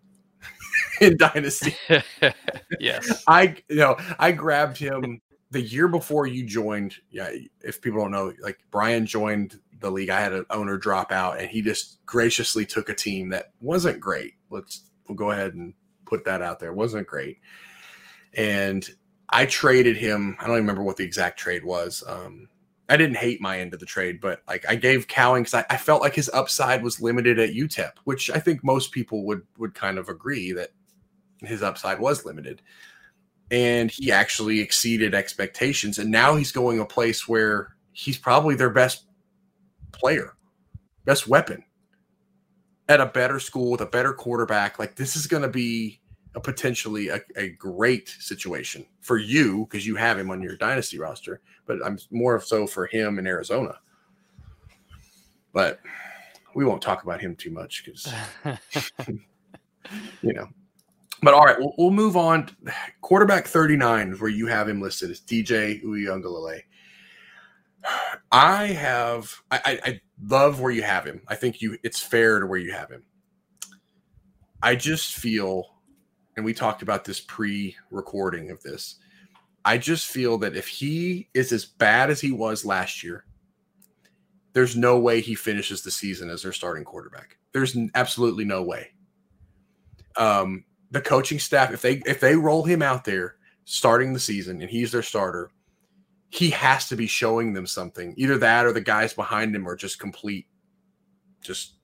in 1.02 1.18
Dynasty? 1.18 1.76
yes, 2.80 3.24
I 3.28 3.56
you 3.70 3.78
know 3.78 3.98
I 4.18 4.32
grabbed 4.32 4.78
him 4.78 5.22
the 5.52 5.62
year 5.62 5.88
before 5.88 6.28
you 6.28 6.46
joined. 6.46 6.96
Yeah, 7.10 7.32
if 7.62 7.82
people 7.82 8.02
don't 8.02 8.12
know, 8.12 8.34
like 8.42 8.60
Brian 8.72 9.06
joined 9.06 9.60
the 9.80 9.92
league. 9.92 10.10
I 10.10 10.20
had 10.20 10.34
an 10.34 10.46
owner 10.50 10.78
drop 10.78 11.12
out, 11.12 11.40
and 11.40 11.50
he 11.50 11.62
just 11.62 12.06
graciously 12.06 12.66
took 12.66 12.90
a 12.90 12.96
team 12.96 13.30
that 13.30 13.52
wasn't 13.62 14.00
great. 14.00 14.34
Let's 14.50 14.90
we'll 15.08 15.16
go 15.16 15.32
ahead 15.32 15.54
and 15.54 15.74
put 16.06 16.26
that 16.26 16.42
out 16.42 16.60
there. 16.60 16.70
It 16.70 16.76
wasn't 16.76 17.08
great, 17.08 17.40
and 18.34 18.88
I 19.30 19.46
traded 19.46 19.98
him. 19.98 20.36
I 20.40 20.44
don't 20.44 20.56
even 20.56 20.64
remember 20.64 20.84
what 20.84 20.98
the 20.98 21.06
exact 21.06 21.40
trade 21.40 21.64
was. 21.64 22.04
Um, 22.08 22.50
I 22.90 22.98
didn't 22.98 23.18
hate 23.18 23.40
my 23.40 23.60
end 23.60 23.74
of 23.74 23.80
the 23.80 23.86
trade, 23.86 24.20
but 24.20 24.42
like 24.48 24.66
I 24.68 24.76
gave 24.76 25.08
Cowing 25.08 25.44
because 25.44 25.54
I, 25.54 25.66
I, 25.70 25.78
felt 25.78 26.02
like 26.02 26.16
his 26.16 26.30
upside 26.34 26.82
was 26.82 27.00
limited 27.00 27.38
at 27.38 27.52
UTEP, 27.52 27.92
which 28.04 28.32
I 28.32 28.40
think 28.40 28.64
most 28.64 28.92
people 28.92 29.26
would 29.26 29.44
would 29.60 29.76
kind 29.76 30.00
of 30.00 30.10
agree 30.10 30.52
that 30.54 30.72
his 31.42 31.64
upside 31.64 32.00
was 32.00 32.26
limited. 32.26 32.62
And 33.52 33.90
he 33.90 34.12
actually 34.12 34.60
exceeded 34.60 35.16
expectations, 35.16 35.98
and 35.98 36.12
now 36.12 36.36
he's 36.36 36.52
going 36.52 36.80
a 36.80 36.86
place 36.86 37.28
where 37.28 37.76
he's 37.94 38.18
probably 38.18 38.54
their 38.54 38.70
best 38.70 39.06
player, 39.92 40.36
best 41.04 41.28
weapon 41.28 41.64
at 42.88 43.02
a 43.02 43.06
better 43.06 43.40
school 43.40 43.72
with 43.72 43.82
a 43.82 43.86
better 43.86 44.14
quarterback. 44.14 44.80
Like 44.80 44.96
this 44.96 45.16
is 45.16 45.28
going 45.28 45.44
to 45.44 45.50
be 45.50 46.00
a 46.36 46.40
potentially 46.40 47.10
a, 47.10 47.20
a 47.36 47.50
great 47.50 48.10
situation 48.10 48.86
for 49.02 49.18
you 49.18 49.66
because 49.66 49.86
you 49.86 49.96
have 49.96 50.18
him 50.18 50.30
on 50.30 50.42
your 50.42 50.56
dynasty 50.56 51.00
roster, 51.00 51.42
but 51.66 51.84
I'm 51.84 51.98
more 52.12 52.40
so 52.40 52.68
for 52.68 52.88
him 52.88 53.20
in 53.20 53.28
Arizona. 53.28 53.80
But 55.54 55.80
we 56.54 56.66
won't 56.66 56.82
talk 56.82 57.04
about 57.04 57.22
him 57.22 57.36
too 57.36 57.52
much 57.52 57.84
because 57.84 58.14
you 60.22 60.34
know. 60.34 60.48
But 61.22 61.34
all 61.34 61.44
right, 61.44 61.60
we'll, 61.60 61.74
we'll 61.78 61.92
move 61.92 62.16
on. 62.16 62.50
Quarterback 63.02 63.48
39 63.48 64.14
is 64.14 64.22
where 64.22 64.30
you 64.30 64.48
have 64.48 64.70
him 64.70 64.82
listed 64.82 65.12
as 65.12 65.22
DJ 65.22 65.84
Uiagalelei. 65.84 66.62
I 68.32 68.68
have 68.68 69.34
I, 69.52 69.62
I, 69.66 69.80
I 69.90 70.02
love 70.24 70.62
where 70.62 70.72
you 70.72 70.84
have 70.84 71.06
him. 71.06 71.22
I 71.28 71.36
think 71.36 71.62
you 71.62 71.78
it's 71.84 72.02
fair 72.02 72.40
to 72.40 72.46
where 72.46 72.60
you 72.60 72.72
have 72.72 72.90
him. 72.90 73.04
I 74.62 74.76
just 74.76 75.16
feel, 75.16 75.78
and 76.36 76.46
we 76.46 76.54
talked 76.54 76.82
about 76.82 77.06
this 77.06 77.22
pre-recording 77.22 78.52
of 78.52 78.62
this. 78.62 78.96
I 79.64 79.78
just 79.78 80.08
feel 80.08 80.38
that 80.40 80.56
if 80.56 80.68
he 80.68 81.30
is 81.34 81.54
as 81.54 81.66
bad 81.66 82.10
as 82.10 82.20
he 82.20 82.32
was 82.34 82.66
last 82.66 83.02
year, 83.02 83.26
there's 84.52 84.76
no 84.76 85.00
way 85.00 85.22
he 85.22 85.36
finishes 85.36 85.82
the 85.82 85.92
season 85.92 86.30
as 86.30 86.44
their 86.44 86.52
starting 86.52 86.84
quarterback. 86.84 87.38
There's 87.54 87.78
absolutely 87.96 88.44
no 88.44 88.64
way. 88.64 88.90
Um, 90.18 90.66
the 90.92 91.02
coaching 91.02 91.40
staff, 91.40 91.72
if 91.72 91.82
they 91.82 92.02
if 92.06 92.20
they 92.20 92.36
roll 92.36 92.64
him 92.64 92.82
out 92.82 93.06
there 93.06 93.36
starting 93.66 94.14
the 94.14 94.20
season 94.20 94.62
and 94.62 94.70
he's 94.70 94.92
their 94.92 95.04
starter, 95.04 95.52
he 96.30 96.50
has 96.52 96.88
to 96.90 96.96
be 96.96 97.08
showing 97.08 97.54
them 97.54 97.68
something. 97.68 98.14
Either 98.18 98.38
that 98.38 98.66
or 98.66 98.72
the 98.72 98.82
guys 98.82 99.14
behind 99.14 99.56
him 99.56 99.68
are 99.68 99.76
just 99.76 100.00
complete, 100.00 100.48
just 101.42 101.76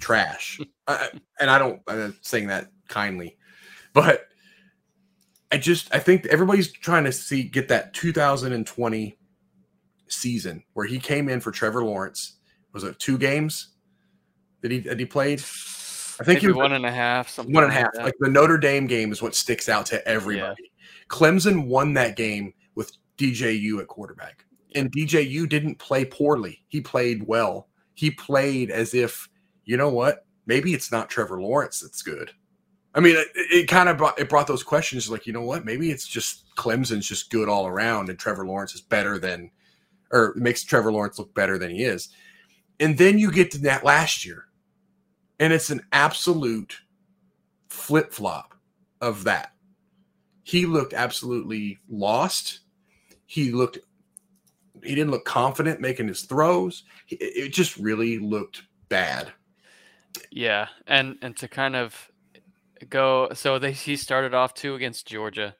trash. 0.00 0.60
I, 0.86 1.10
and 1.40 1.50
I 1.50 1.58
don't, 1.58 1.80
I'm 1.86 2.16
saying 2.20 2.48
that 2.48 2.68
kindly, 2.88 3.36
but 3.92 4.26
I 5.50 5.58
just, 5.58 5.94
I 5.94 6.00
think 6.00 6.26
everybody's 6.26 6.70
trying 6.72 7.04
to 7.04 7.12
see, 7.12 7.44
get 7.44 7.68
that 7.68 7.94
2020 7.94 9.18
season 10.08 10.64
where 10.74 10.86
he 10.86 10.98
came 10.98 11.28
in 11.28 11.40
for 11.40 11.52
Trevor 11.52 11.84
Lawrence. 11.84 12.38
Was 12.72 12.84
it 12.84 12.98
two 12.98 13.16
games 13.18 13.68
that 14.60 14.70
he, 14.70 14.80
that 14.80 14.98
he 14.98 15.06
played? 15.06 15.40
I 16.20 16.24
think 16.24 16.42
Maybe 16.42 16.48
was 16.48 16.56
one 16.56 16.72
and 16.72 16.86
a 16.86 16.90
half. 16.90 17.38
One 17.38 17.64
and 17.64 17.72
a 17.72 17.74
half. 17.74 17.94
Like, 17.94 18.04
like 18.04 18.14
the 18.20 18.30
Notre 18.30 18.58
Dame 18.58 18.86
game 18.86 19.12
is 19.12 19.20
what 19.20 19.34
sticks 19.34 19.68
out 19.68 19.86
to 19.86 20.06
everybody. 20.08 20.62
Yeah. 20.62 20.68
Clemson 21.08 21.66
won 21.66 21.94
that 21.94 22.16
game 22.16 22.52
with 22.74 22.92
DJU 23.18 23.80
at 23.80 23.88
quarterback. 23.88 24.44
And 24.74 24.92
DJU 24.92 25.48
didn't 25.48 25.76
play 25.78 26.04
poorly. 26.04 26.62
He 26.68 26.80
played 26.80 27.26
well. 27.26 27.68
He 27.94 28.10
played 28.10 28.70
as 28.70 28.94
if, 28.94 29.28
you 29.64 29.76
know 29.76 29.88
what? 29.88 30.26
Maybe 30.46 30.74
it's 30.74 30.92
not 30.92 31.08
Trevor 31.08 31.40
Lawrence 31.40 31.80
that's 31.80 32.02
good. 32.02 32.32
I 32.94 33.00
mean, 33.00 33.16
it, 33.16 33.28
it 33.34 33.68
kind 33.68 33.90
of 33.90 33.98
brought 33.98 34.18
it 34.18 34.30
brought 34.30 34.46
those 34.46 34.62
questions 34.62 35.10
like, 35.10 35.26
you 35.26 35.32
know 35.32 35.42
what? 35.42 35.66
Maybe 35.66 35.90
it's 35.90 36.06
just 36.06 36.44
Clemson's 36.56 37.06
just 37.06 37.30
good 37.30 37.46
all 37.48 37.66
around, 37.66 38.08
and 38.08 38.18
Trevor 38.18 38.46
Lawrence 38.46 38.74
is 38.74 38.80
better 38.80 39.18
than, 39.18 39.50
or 40.12 40.32
makes 40.34 40.64
Trevor 40.64 40.90
Lawrence 40.90 41.18
look 41.18 41.34
better 41.34 41.58
than 41.58 41.70
he 41.70 41.84
is. 41.84 42.08
And 42.80 42.96
then 42.96 43.18
you 43.18 43.30
get 43.30 43.50
to 43.50 43.58
that 43.58 43.84
last 43.84 44.24
year, 44.24 44.45
and 45.38 45.52
it's 45.52 45.70
an 45.70 45.82
absolute 45.92 46.80
flip 47.68 48.12
flop 48.12 48.54
of 49.00 49.24
that. 49.24 49.52
He 50.42 50.66
looked 50.66 50.94
absolutely 50.94 51.78
lost 51.88 52.60
he 53.26 53.50
looked 53.50 53.78
he 54.82 54.94
didn't 54.94 55.10
look 55.10 55.24
confident 55.24 55.80
making 55.80 56.08
his 56.08 56.22
throws. 56.22 56.84
It 57.08 57.52
just 57.52 57.76
really 57.76 58.18
looked 58.18 58.62
bad. 58.88 59.32
Yeah, 60.30 60.68
and 60.86 61.18
and 61.22 61.36
to 61.38 61.48
kind 61.48 61.76
of 61.76 62.10
go 62.88 63.30
so 63.34 63.58
they 63.58 63.72
he 63.72 63.96
started 63.96 64.32
off 64.32 64.54
two 64.54 64.74
against 64.74 65.06
Georgia. 65.06 65.56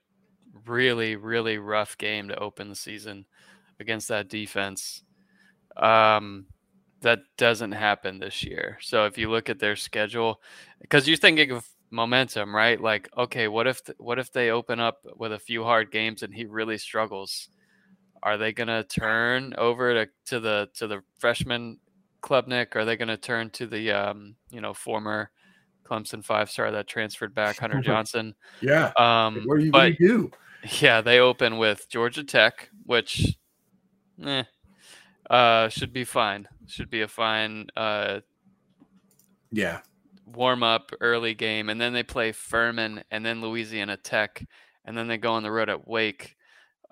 Really, 0.66 1.16
really 1.16 1.58
rough 1.58 1.98
game 1.98 2.28
to 2.28 2.38
open 2.38 2.68
the 2.68 2.76
season 2.76 3.26
against 3.80 4.08
that 4.08 4.28
defense. 4.28 5.02
Um 5.76 6.46
that 7.06 7.20
doesn't 7.36 7.70
happen 7.70 8.18
this 8.18 8.42
year. 8.42 8.78
So 8.80 9.06
if 9.06 9.16
you 9.16 9.30
look 9.30 9.48
at 9.48 9.60
their 9.60 9.76
schedule, 9.76 10.40
because 10.80 11.06
you're 11.06 11.16
thinking 11.16 11.52
of 11.52 11.64
momentum, 11.92 12.52
right? 12.52 12.80
Like, 12.80 13.08
okay, 13.16 13.46
what 13.46 13.68
if 13.68 13.80
what 13.98 14.18
if 14.18 14.32
they 14.32 14.50
open 14.50 14.80
up 14.80 14.98
with 15.16 15.32
a 15.32 15.38
few 15.38 15.62
hard 15.62 15.92
games 15.92 16.24
and 16.24 16.34
he 16.34 16.46
really 16.46 16.78
struggles? 16.78 17.48
Are 18.24 18.36
they 18.36 18.52
going 18.52 18.66
to 18.66 18.82
turn 18.82 19.54
over 19.56 19.94
to, 19.94 20.10
to 20.26 20.40
the 20.40 20.68
to 20.74 20.88
the 20.88 21.02
freshman 21.20 21.78
Klubnik? 22.24 22.74
Are 22.74 22.84
they 22.84 22.96
going 22.96 23.06
to 23.06 23.16
turn 23.16 23.50
to 23.50 23.68
the 23.68 23.92
um, 23.92 24.34
you 24.50 24.60
know 24.60 24.74
former 24.74 25.30
Clemson 25.84 26.24
five 26.24 26.50
star 26.50 26.72
that 26.72 26.88
transferred 26.88 27.36
back, 27.36 27.56
Hunter 27.60 27.82
Johnson? 27.82 28.34
yeah. 28.60 28.90
Um, 28.96 29.44
what 29.46 29.58
are 29.58 29.60
you 29.60 29.70
to 29.70 29.92
do? 29.92 30.30
Yeah, 30.80 31.00
they 31.02 31.20
open 31.20 31.58
with 31.58 31.88
Georgia 31.88 32.24
Tech, 32.24 32.70
which 32.86 33.36
eh, 34.24 34.42
uh, 35.30 35.68
should 35.68 35.92
be 35.92 36.04
fine. 36.04 36.48
Should 36.66 36.90
be 36.90 37.02
a 37.02 37.08
fine. 37.08 37.66
Uh, 37.76 38.20
yeah. 39.50 39.80
Warm 40.26 40.62
up 40.62 40.90
early 41.00 41.34
game, 41.34 41.68
and 41.68 41.80
then 41.80 41.92
they 41.92 42.02
play 42.02 42.32
Furman, 42.32 43.02
and 43.10 43.24
then 43.24 43.40
Louisiana 43.40 43.96
Tech, 43.96 44.44
and 44.84 44.96
then 44.96 45.06
they 45.06 45.18
go 45.18 45.32
on 45.32 45.42
the 45.42 45.50
road 45.50 45.68
at 45.68 45.86
Wake. 45.86 46.36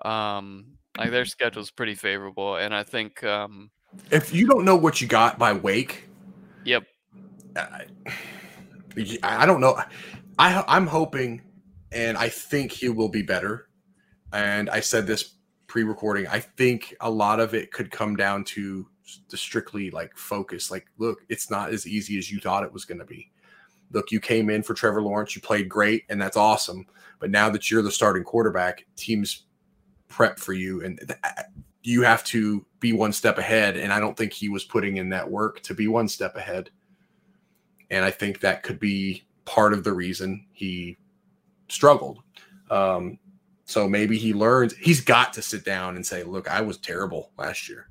Um, 0.03 0.77
like 0.97 1.11
their 1.11 1.25
schedule's 1.25 1.71
pretty 1.71 1.95
favorable, 1.95 2.55
and 2.55 2.73
I 2.73 2.83
think 2.83 3.23
um, 3.23 3.71
if 4.11 4.33
you 4.33 4.47
don't 4.47 4.65
know 4.65 4.75
what 4.75 5.01
you 5.01 5.07
got 5.07 5.37
by 5.37 5.53
Wake, 5.53 6.07
yep, 6.63 6.83
I, 7.55 7.85
I 9.23 9.45
don't 9.45 9.61
know. 9.61 9.79
I 10.39 10.63
I'm 10.67 10.87
hoping, 10.87 11.41
and 11.91 12.17
I 12.17 12.29
think 12.29 12.71
he 12.71 12.89
will 12.89 13.09
be 13.09 13.21
better. 13.21 13.67
And 14.31 14.69
I 14.69 14.79
said 14.79 15.07
this 15.07 15.35
pre-recording. 15.75 16.25
I 16.27 16.39
think 16.39 16.95
a 17.01 17.11
lot 17.11 17.41
of 17.41 17.53
it 17.53 17.69
could 17.69 17.91
come 17.91 18.15
down 18.15 18.45
to 18.45 18.87
the 19.29 19.35
strictly 19.35 19.91
like 19.91 20.15
focus. 20.15 20.71
Like, 20.71 20.85
look, 20.99 21.25
it's 21.27 21.51
not 21.51 21.71
as 21.71 21.85
easy 21.85 22.17
as 22.17 22.31
you 22.31 22.39
thought 22.39 22.63
it 22.63 22.71
was 22.71 22.85
going 22.85 22.99
to 22.99 23.05
be. 23.05 23.29
Look, 23.91 24.09
you 24.09 24.21
came 24.21 24.49
in 24.49 24.63
for 24.63 24.73
Trevor 24.73 25.01
Lawrence, 25.01 25.35
you 25.35 25.41
played 25.41 25.67
great, 25.67 26.05
and 26.07 26.21
that's 26.21 26.37
awesome. 26.37 26.85
But 27.19 27.29
now 27.29 27.49
that 27.49 27.69
you're 27.69 27.81
the 27.81 27.91
starting 27.91 28.23
quarterback, 28.23 28.85
teams 28.95 29.47
prep 30.07 30.39
for 30.39 30.53
you 30.53 30.81
and 30.81 31.13
you 31.83 32.03
have 32.03 32.23
to 32.23 32.65
be 32.79 32.93
one 32.93 33.11
step 33.11 33.37
ahead 33.37 33.75
and 33.75 33.91
i 33.91 33.99
don't 33.99 34.15
think 34.15 34.31
he 34.31 34.49
was 34.49 34.63
putting 34.63 34.97
in 34.97 35.09
that 35.09 35.29
work 35.29 35.59
to 35.61 35.73
be 35.73 35.87
one 35.87 36.07
step 36.07 36.37
ahead 36.37 36.69
and 37.89 38.05
i 38.05 38.11
think 38.11 38.39
that 38.39 38.61
could 38.61 38.79
be 38.79 39.23
part 39.45 39.73
of 39.73 39.83
the 39.83 39.91
reason 39.91 40.45
he 40.53 40.95
struggled 41.67 42.19
um, 42.69 43.17
so 43.65 43.89
maybe 43.89 44.17
he 44.17 44.33
learns 44.33 44.75
he's 44.77 45.01
got 45.01 45.33
to 45.33 45.41
sit 45.41 45.65
down 45.65 45.95
and 45.95 46.05
say 46.05 46.23
look 46.23 46.49
i 46.49 46.61
was 46.61 46.77
terrible 46.77 47.31
last 47.37 47.67
year 47.67 47.89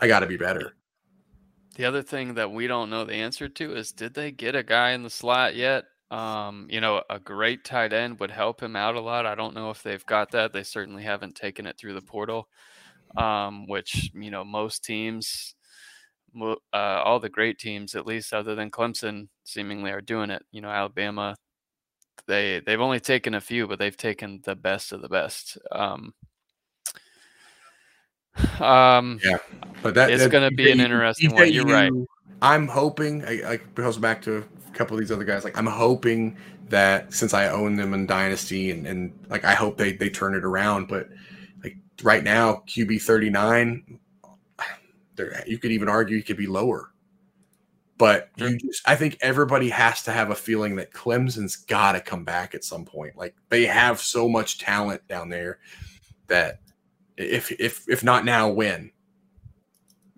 i 0.00 0.06
got 0.06 0.20
to 0.20 0.26
be 0.26 0.36
better 0.36 0.74
the 1.76 1.84
other 1.84 2.02
thing 2.02 2.34
that 2.34 2.50
we 2.50 2.66
don't 2.66 2.90
know 2.90 3.04
the 3.04 3.14
answer 3.14 3.48
to 3.48 3.74
is 3.74 3.92
did 3.92 4.14
they 4.14 4.30
get 4.30 4.54
a 4.54 4.62
guy 4.62 4.90
in 4.92 5.02
the 5.02 5.10
slot 5.10 5.54
yet 5.54 5.84
um, 6.10 6.66
you 6.68 6.80
know, 6.80 7.02
a 7.08 7.20
great 7.20 7.64
tight 7.64 7.92
end 7.92 8.18
would 8.18 8.32
help 8.32 8.60
him 8.60 8.74
out 8.74 8.96
a 8.96 9.00
lot. 9.00 9.26
I 9.26 9.36
don't 9.36 9.54
know 9.54 9.70
if 9.70 9.82
they've 9.82 10.04
got 10.06 10.32
that. 10.32 10.52
They 10.52 10.64
certainly 10.64 11.04
haven't 11.04 11.36
taken 11.36 11.66
it 11.66 11.78
through 11.78 11.94
the 11.94 12.02
portal, 12.02 12.48
um, 13.16 13.68
which, 13.68 14.10
you 14.12 14.30
know, 14.30 14.44
most 14.44 14.84
teams, 14.84 15.54
uh, 16.40 16.56
all 16.72 17.20
the 17.20 17.28
great 17.28 17.58
teams, 17.58 17.94
at 17.94 18.06
least 18.06 18.32
other 18.32 18.56
than 18.56 18.72
Clemson, 18.72 19.28
seemingly 19.44 19.92
are 19.92 20.00
doing 20.00 20.30
it. 20.30 20.42
You 20.50 20.62
know, 20.62 20.70
Alabama, 20.70 21.36
they 22.26 22.60
they've 22.60 22.80
only 22.80 23.00
taken 23.00 23.34
a 23.34 23.40
few, 23.40 23.66
but 23.66 23.78
they've 23.78 23.96
taken 23.96 24.40
the 24.44 24.56
best 24.56 24.92
of 24.92 25.02
the 25.02 25.08
best. 25.08 25.58
Um, 25.72 26.14
um 28.60 29.20
yeah, 29.24 29.38
but 29.82 29.94
that 29.94 30.10
it's 30.10 30.26
going 30.28 30.48
to 30.48 30.54
be 30.54 30.70
an 30.70 30.80
interesting 30.80 31.34
one. 31.34 31.52
You're 31.52 31.64
right. 31.64 31.92
I'm 32.42 32.68
hoping. 32.68 33.24
I, 33.24 33.52
I 33.52 33.56
goes 33.74 33.98
back 33.98 34.22
to 34.22 34.38
a 34.38 34.70
couple 34.72 34.96
of 34.96 35.00
these 35.00 35.12
other 35.12 35.24
guys. 35.24 35.44
Like 35.44 35.58
I'm 35.58 35.66
hoping 35.66 36.36
that 36.68 37.12
since 37.12 37.34
I 37.34 37.48
own 37.48 37.76
them 37.76 37.92
in 37.92 38.06
Dynasty 38.06 38.70
and, 38.70 38.86
and 38.86 39.12
like 39.28 39.44
I 39.44 39.54
hope 39.54 39.76
they 39.76 39.92
they 39.92 40.08
turn 40.08 40.34
it 40.34 40.44
around. 40.44 40.88
But 40.88 41.08
like 41.62 41.76
right 42.02 42.24
now, 42.24 42.62
QB 42.66 43.02
39, 43.02 43.98
you 45.46 45.58
could 45.58 45.72
even 45.72 45.88
argue 45.88 46.16
he 46.16 46.22
could 46.22 46.38
be 46.38 46.46
lower. 46.46 46.89
But 48.00 48.30
you 48.36 48.56
just, 48.56 48.88
I 48.88 48.96
think 48.96 49.18
everybody 49.20 49.68
has 49.68 50.02
to 50.04 50.10
have 50.10 50.30
a 50.30 50.34
feeling 50.34 50.76
that 50.76 50.90
Clemson's 50.90 51.56
got 51.56 51.92
to 51.92 52.00
come 52.00 52.24
back 52.24 52.54
at 52.54 52.64
some 52.64 52.86
point. 52.86 53.14
Like 53.14 53.34
they 53.50 53.66
have 53.66 54.00
so 54.00 54.26
much 54.26 54.58
talent 54.58 55.06
down 55.06 55.28
there 55.28 55.58
that 56.26 56.62
if 57.18 57.52
if 57.60 57.84
if 57.90 58.02
not 58.02 58.24
now, 58.24 58.48
when? 58.48 58.90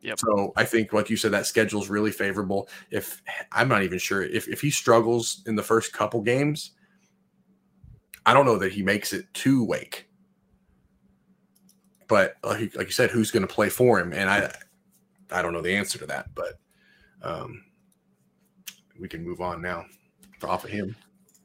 Yep. 0.02 0.20
So 0.20 0.52
I 0.56 0.64
think, 0.64 0.92
like 0.92 1.10
you 1.10 1.16
said, 1.16 1.32
that 1.32 1.46
schedule's 1.46 1.88
really 1.88 2.12
favorable. 2.12 2.68
If 2.92 3.20
I'm 3.50 3.66
not 3.66 3.82
even 3.82 3.98
sure 3.98 4.22
if 4.22 4.46
if 4.46 4.60
he 4.60 4.70
struggles 4.70 5.42
in 5.46 5.56
the 5.56 5.62
first 5.64 5.92
couple 5.92 6.20
games, 6.20 6.70
I 8.24 8.32
don't 8.32 8.46
know 8.46 8.58
that 8.58 8.70
he 8.70 8.84
makes 8.84 9.12
it 9.12 9.26
to 9.34 9.64
Wake. 9.64 10.08
But 12.06 12.36
like, 12.44 12.76
like 12.76 12.86
you 12.86 12.92
said, 12.92 13.10
who's 13.10 13.32
going 13.32 13.44
to 13.44 13.52
play 13.52 13.70
for 13.70 13.98
him? 13.98 14.12
And 14.12 14.30
I, 14.30 14.54
I 15.32 15.42
don't 15.42 15.52
know 15.52 15.62
the 15.62 15.74
answer 15.74 15.98
to 15.98 16.06
that. 16.06 16.32
But 16.32 16.60
um, 17.22 17.64
we 19.02 19.08
can 19.08 19.22
move 19.22 19.40
on 19.40 19.60
now 19.60 19.84
off 20.44 20.64
of 20.64 20.70
him. 20.70 20.96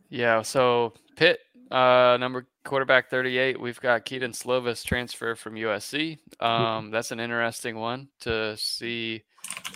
Yeah. 0.09 0.43
So 0.43 0.93
Pitt, 1.17 1.39
uh, 1.71 2.15
number 2.19 2.45
quarterback 2.63 3.09
38. 3.09 3.59
We've 3.59 3.81
got 3.81 4.05
Kedon 4.05 4.31
Slovis 4.31 4.85
transfer 4.85 5.35
from 5.35 5.55
USC. 5.55 6.19
Um, 6.39 6.91
that's 6.91 7.11
an 7.11 7.19
interesting 7.19 7.75
one 7.77 8.07
to 8.21 8.55
see 8.55 9.23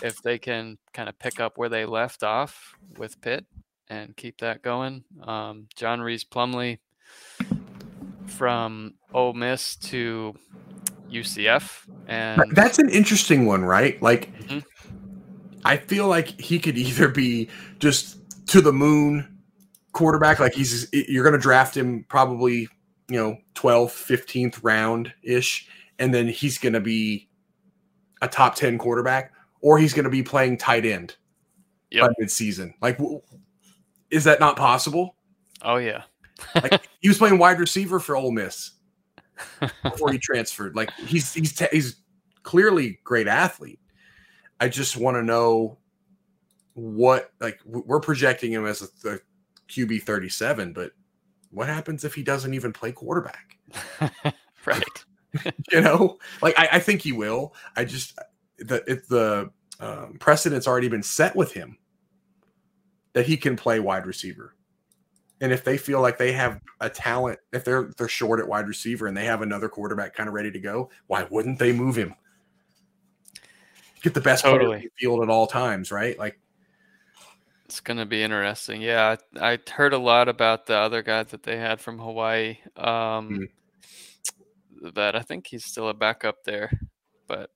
if 0.02 0.22
they 0.22 0.38
can 0.38 0.78
kind 0.94 1.08
of 1.08 1.18
pick 1.18 1.40
up 1.40 1.58
where 1.58 1.68
they 1.68 1.84
left 1.84 2.22
off 2.22 2.74
with 2.96 3.20
Pitt 3.20 3.44
and 3.88 4.16
keep 4.16 4.38
that 4.38 4.62
going. 4.62 5.04
Um, 5.22 5.66
John 5.74 6.00
Rhys 6.00 6.24
Plumlee 6.24 6.78
from 8.26 8.94
Ole 9.12 9.34
Miss 9.34 9.76
to 9.76 10.34
UCF, 11.10 11.86
and 12.06 12.42
That's 12.52 12.78
an 12.78 12.88
interesting 12.88 13.44
one, 13.44 13.64
right? 13.64 14.00
Like, 14.00 14.32
Mhm. 14.38 14.64
I 15.64 15.76
feel 15.76 16.08
like 16.08 16.40
he 16.40 16.58
could 16.58 16.76
either 16.78 17.08
be 17.08 17.48
just 17.78 18.16
to 18.48 18.60
the 18.60 18.72
moon 18.72 19.38
quarterback, 19.92 20.40
like 20.40 20.54
he's 20.54 20.88
you're 20.92 21.24
going 21.24 21.34
to 21.34 21.38
draft 21.38 21.76
him 21.76 22.04
probably, 22.08 22.68
you 23.08 23.18
know, 23.18 23.36
12th, 23.54 23.90
15th 23.90 24.60
round 24.62 25.12
ish, 25.22 25.68
and 25.98 26.12
then 26.12 26.26
he's 26.28 26.58
going 26.58 26.72
to 26.72 26.80
be 26.80 27.28
a 28.22 28.28
top 28.28 28.54
10 28.54 28.78
quarterback, 28.78 29.32
or 29.60 29.78
he's 29.78 29.92
going 29.92 30.04
to 30.04 30.10
be 30.10 30.22
playing 30.22 30.56
tight 30.56 30.84
end 30.84 31.16
Yep. 31.90 32.08
by 32.08 32.24
midseason. 32.24 32.72
Like, 32.80 32.98
is 34.10 34.24
that 34.24 34.40
not 34.40 34.56
possible? 34.56 35.16
oh 35.64 35.76
yeah, 35.76 36.02
Like, 36.54 36.88
he 37.00 37.08
was 37.08 37.18
playing 37.18 37.38
wide 37.38 37.60
receiver 37.60 38.00
for 38.00 38.16
Ole 38.16 38.32
Miss 38.32 38.72
before 39.82 40.10
he 40.10 40.18
transferred. 40.22 40.74
Like 40.74 40.90
he's 40.94 41.32
he's 41.34 41.58
he's 41.70 41.96
clearly 42.42 42.98
great 43.04 43.28
athlete. 43.28 43.78
I 44.62 44.68
just 44.68 44.96
want 44.96 45.16
to 45.16 45.24
know 45.24 45.76
what 46.74 47.32
like 47.40 47.58
we're 47.64 47.98
projecting 47.98 48.52
him 48.52 48.64
as 48.64 48.80
a 49.04 49.18
QB 49.68 50.04
thirty 50.04 50.28
seven, 50.28 50.72
but 50.72 50.92
what 51.50 51.66
happens 51.66 52.04
if 52.04 52.14
he 52.14 52.22
doesn't 52.22 52.54
even 52.54 52.72
play 52.72 52.92
quarterback? 52.92 53.58
right. 54.64 55.04
You 55.72 55.80
know, 55.80 56.16
like 56.42 56.56
I, 56.56 56.68
I 56.74 56.78
think 56.78 57.02
he 57.02 57.10
will. 57.10 57.54
I 57.76 57.84
just 57.84 58.16
the 58.58 58.84
if 58.86 59.08
the 59.08 59.50
um, 59.80 60.16
precedent's 60.20 60.68
already 60.68 60.88
been 60.88 61.02
set 61.02 61.34
with 61.34 61.52
him 61.52 61.76
that 63.14 63.26
he 63.26 63.36
can 63.36 63.56
play 63.56 63.80
wide 63.80 64.06
receiver. 64.06 64.54
And 65.40 65.50
if 65.50 65.64
they 65.64 65.76
feel 65.76 66.00
like 66.00 66.18
they 66.18 66.30
have 66.30 66.60
a 66.80 66.88
talent, 66.88 67.40
if 67.52 67.64
they're 67.64 67.90
they're 67.98 68.06
short 68.06 68.38
at 68.38 68.46
wide 68.46 68.68
receiver 68.68 69.08
and 69.08 69.16
they 69.16 69.24
have 69.24 69.42
another 69.42 69.68
quarterback 69.68 70.14
kind 70.14 70.28
of 70.28 70.34
ready 70.34 70.52
to 70.52 70.60
go, 70.60 70.88
why 71.08 71.26
wouldn't 71.28 71.58
they 71.58 71.72
move 71.72 71.96
him? 71.96 72.14
Get 74.02 74.14
the 74.14 74.20
best 74.20 74.42
player 74.44 74.58
Totally. 74.58 74.78
the 74.78 74.90
field 74.98 75.22
at 75.22 75.28
all 75.30 75.46
times, 75.46 75.92
right? 75.92 76.18
Like 76.18 76.38
It's 77.66 77.80
gonna 77.80 78.06
be 78.06 78.22
interesting. 78.22 78.82
Yeah, 78.82 79.16
I, 79.40 79.52
I 79.52 79.58
heard 79.70 79.92
a 79.92 79.98
lot 79.98 80.28
about 80.28 80.66
the 80.66 80.76
other 80.76 81.02
guy 81.02 81.22
that 81.22 81.44
they 81.44 81.56
had 81.56 81.80
from 81.80 81.98
Hawaii. 81.98 82.58
Um, 82.76 83.48
That 84.94 85.14
I 85.14 85.20
think 85.20 85.46
he's 85.46 85.64
still 85.64 85.88
a 85.88 85.94
backup 85.94 86.42
there, 86.42 86.72
but 87.28 87.50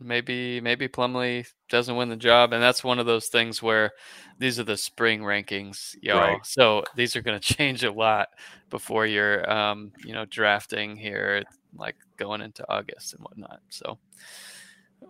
maybe 0.00 0.62
maybe 0.62 0.88
Plumlee 0.88 1.46
doesn't 1.68 1.94
win 1.94 2.08
the 2.08 2.16
job, 2.16 2.54
and 2.54 2.62
that's 2.62 2.82
one 2.82 2.98
of 2.98 3.04
those 3.04 3.26
things 3.28 3.62
where 3.62 3.90
these 4.38 4.58
are 4.58 4.64
the 4.64 4.78
spring 4.78 5.20
rankings, 5.20 5.94
y'all. 6.00 6.18
Right. 6.18 6.46
So 6.46 6.84
these 6.96 7.14
are 7.16 7.20
gonna 7.20 7.38
change 7.58 7.84
a 7.84 7.92
lot 7.92 8.28
before 8.70 9.04
you're 9.04 9.48
um, 9.50 9.92
you 10.02 10.14
know 10.14 10.24
drafting 10.24 10.96
here, 10.96 11.42
like 11.76 11.96
going 12.16 12.40
into 12.40 12.64
August 12.72 13.12
and 13.12 13.22
whatnot. 13.22 13.60
So. 13.68 13.98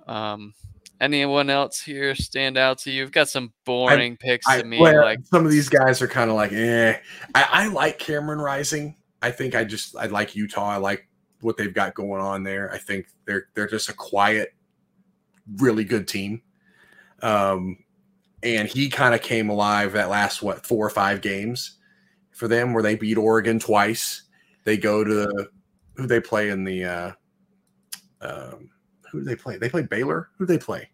Um, 0.06 0.54
anyone 1.00 1.50
else 1.50 1.80
here 1.80 2.14
stand 2.14 2.56
out 2.56 2.78
to 2.78 2.90
you? 2.90 3.02
You've 3.02 3.12
got 3.12 3.28
some 3.28 3.52
boring 3.64 4.16
picks 4.16 4.46
I, 4.46 4.60
to 4.60 4.66
me, 4.66 4.80
well, 4.80 5.02
like 5.02 5.20
some 5.24 5.44
of 5.44 5.50
these 5.50 5.68
guys 5.68 6.00
are 6.02 6.08
kind 6.08 6.30
of 6.30 6.36
like, 6.36 6.52
eh. 6.52 6.98
I, 7.34 7.48
I 7.50 7.66
like 7.68 7.98
Cameron 7.98 8.40
Rising. 8.40 8.96
I 9.20 9.30
think 9.30 9.54
I 9.54 9.64
just 9.64 9.96
I 9.96 10.06
like 10.06 10.34
Utah. 10.34 10.70
I 10.70 10.76
like 10.76 11.08
what 11.40 11.56
they've 11.56 11.74
got 11.74 11.94
going 11.94 12.20
on 12.20 12.42
there. 12.42 12.72
I 12.72 12.78
think 12.78 13.06
they're 13.26 13.48
they're 13.54 13.68
just 13.68 13.88
a 13.88 13.94
quiet, 13.94 14.54
really 15.58 15.84
good 15.84 16.08
team. 16.08 16.42
Um, 17.22 17.78
and 18.42 18.68
he 18.68 18.88
kind 18.90 19.14
of 19.14 19.22
came 19.22 19.48
alive 19.48 19.92
that 19.92 20.10
last 20.10 20.42
what 20.42 20.66
four 20.66 20.84
or 20.84 20.90
five 20.90 21.20
games 21.20 21.78
for 22.32 22.48
them 22.48 22.72
where 22.72 22.82
they 22.82 22.96
beat 22.96 23.16
Oregon 23.16 23.58
twice. 23.58 24.22
They 24.64 24.76
go 24.76 25.04
to 25.04 25.48
who 25.96 26.06
they 26.06 26.20
play 26.20 26.48
in 26.48 26.64
the 26.64 26.84
uh, 26.84 27.12
um, 28.20 28.70
who 29.12 29.18
do 29.20 29.24
they 29.26 29.36
play? 29.36 29.58
They 29.58 29.68
play 29.68 29.82
Baylor. 29.82 30.30
Who 30.38 30.46
do 30.46 30.52
they 30.52 30.58
play? 30.58 30.88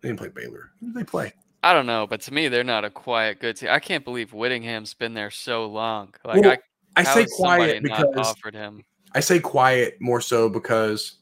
They 0.00 0.08
didn't 0.08 0.18
play 0.18 0.28
Baylor. 0.28 0.72
Who 0.80 0.86
do 0.86 0.92
they 0.94 1.04
play? 1.04 1.32
I 1.62 1.74
don't 1.74 1.86
know, 1.86 2.06
but 2.06 2.22
to 2.22 2.32
me, 2.32 2.48
they're 2.48 2.64
not 2.64 2.84
a 2.84 2.90
quiet 2.90 3.40
good 3.40 3.56
team. 3.56 3.68
I 3.70 3.78
can't 3.78 4.04
believe 4.04 4.32
Whittingham's 4.32 4.94
been 4.94 5.12
there 5.12 5.30
so 5.30 5.66
long. 5.66 6.14
Like, 6.24 6.42
Well, 6.42 6.56
I, 6.96 7.00
I 7.00 7.04
say 7.04 7.26
quiet 7.30 7.82
because 7.82 8.06
offered 8.16 8.54
him. 8.54 8.84
I 9.14 9.20
say 9.20 9.38
quiet 9.38 9.98
more 10.00 10.20
so 10.20 10.48
because 10.48 11.18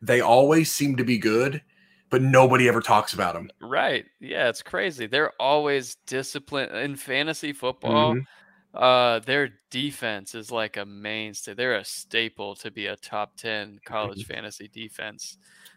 they 0.00 0.20
always 0.20 0.72
seem 0.72 0.96
to 0.96 1.04
be 1.04 1.18
good, 1.18 1.62
but 2.10 2.22
nobody 2.22 2.66
ever 2.66 2.80
talks 2.80 3.12
about 3.12 3.34
them. 3.34 3.50
Right? 3.60 4.06
Yeah, 4.20 4.48
it's 4.48 4.62
crazy. 4.62 5.06
They're 5.06 5.32
always 5.38 5.96
disciplined 6.06 6.72
in 6.74 6.96
fantasy 6.96 7.52
football. 7.52 8.14
Mhm. 8.14 8.24
Uh, 8.74 9.18
their 9.20 9.50
defense 9.70 10.34
is 10.34 10.50
like 10.50 10.76
a 10.78 10.86
mainstay. 10.86 11.54
They're 11.54 11.76
a 11.76 11.84
staple 11.84 12.54
to 12.56 12.70
be 12.70 12.86
a 12.86 12.96
top 12.96 13.36
ten 13.36 13.78
college 13.84 14.26
fantasy 14.26 14.68
defense. 14.68 15.36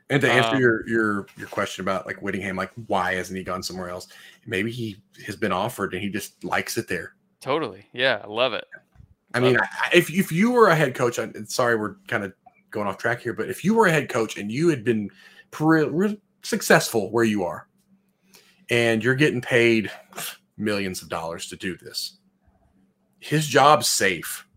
And 0.09 0.21
to 0.21 0.31
answer 0.31 0.55
Um, 0.55 0.61
your 0.61 0.87
your 0.87 1.27
your 1.37 1.47
question 1.47 1.81
about 1.83 2.05
like 2.05 2.21
Whittingham, 2.21 2.55
like 2.55 2.71
why 2.87 3.15
hasn't 3.15 3.37
he 3.37 3.43
gone 3.43 3.63
somewhere 3.63 3.89
else? 3.89 4.07
Maybe 4.45 4.71
he 4.71 4.97
has 5.25 5.35
been 5.35 5.51
offered 5.51 5.93
and 5.93 6.01
he 6.01 6.09
just 6.09 6.43
likes 6.43 6.77
it 6.77 6.87
there. 6.87 7.15
Totally. 7.41 7.87
Yeah, 7.91 8.21
I 8.23 8.27
love 8.27 8.53
it. 8.53 8.65
I 9.33 9.39
mean, 9.39 9.57
I, 9.57 9.63
I- 9.63 9.89
if 9.93 10.09
if 10.13 10.31
you 10.31 10.51
were 10.51 10.67
a 10.69 10.75
head 10.75 10.95
coach, 10.95 11.17
I'm 11.19 11.45
sorry 11.47 11.75
we're 11.75 11.95
kind 12.07 12.23
of 12.23 12.33
going 12.71 12.87
off 12.87 12.97
track 12.97 13.21
here, 13.21 13.33
but 13.33 13.49
if 13.49 13.65
you 13.65 13.73
were 13.73 13.87
a 13.87 13.91
head 13.91 14.07
coach 14.09 14.37
and 14.37 14.51
you 14.51 14.69
had 14.69 14.83
been 14.83 15.09
pre- 15.51 15.85
re- 15.87 16.21
successful 16.43 17.11
where 17.11 17.23
you 17.23 17.43
are, 17.43 17.67
and 18.69 19.03
you're 19.03 19.15
getting 19.15 19.41
paid 19.41 19.91
millions 20.57 21.01
of 21.01 21.09
dollars 21.09 21.47
to 21.49 21.55
do 21.55 21.75
this, 21.77 22.19
his 23.19 23.47
job's 23.47 23.87
safe, 23.87 24.47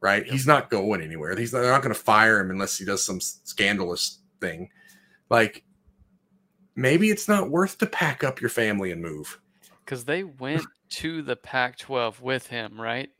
right? 0.00 0.24
Yep. 0.24 0.32
He's 0.32 0.46
not 0.46 0.70
going 0.70 1.02
anywhere. 1.02 1.36
He's 1.36 1.52
not, 1.52 1.60
they're 1.60 1.72
not 1.72 1.82
going 1.82 1.94
to 1.94 2.00
fire 2.00 2.40
him 2.40 2.50
unless 2.50 2.78
he 2.78 2.84
does 2.84 3.04
some 3.04 3.20
scandalous 3.20 4.18
thing. 4.40 4.70
Like 5.30 5.64
maybe 6.74 7.10
it's 7.10 7.28
not 7.28 7.50
worth 7.50 7.78
to 7.78 7.86
pack 7.86 8.22
up 8.24 8.40
your 8.40 8.50
family 8.50 8.92
and 8.92 9.02
move. 9.02 9.40
Because 9.84 10.04
they 10.04 10.22
went 10.24 10.66
to 10.90 11.22
the 11.22 11.36
Pac-12 11.36 12.20
with 12.20 12.46
him, 12.46 12.80
right? 12.80 13.10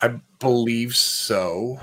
I 0.00 0.20
believe 0.38 0.96
so. 0.96 1.80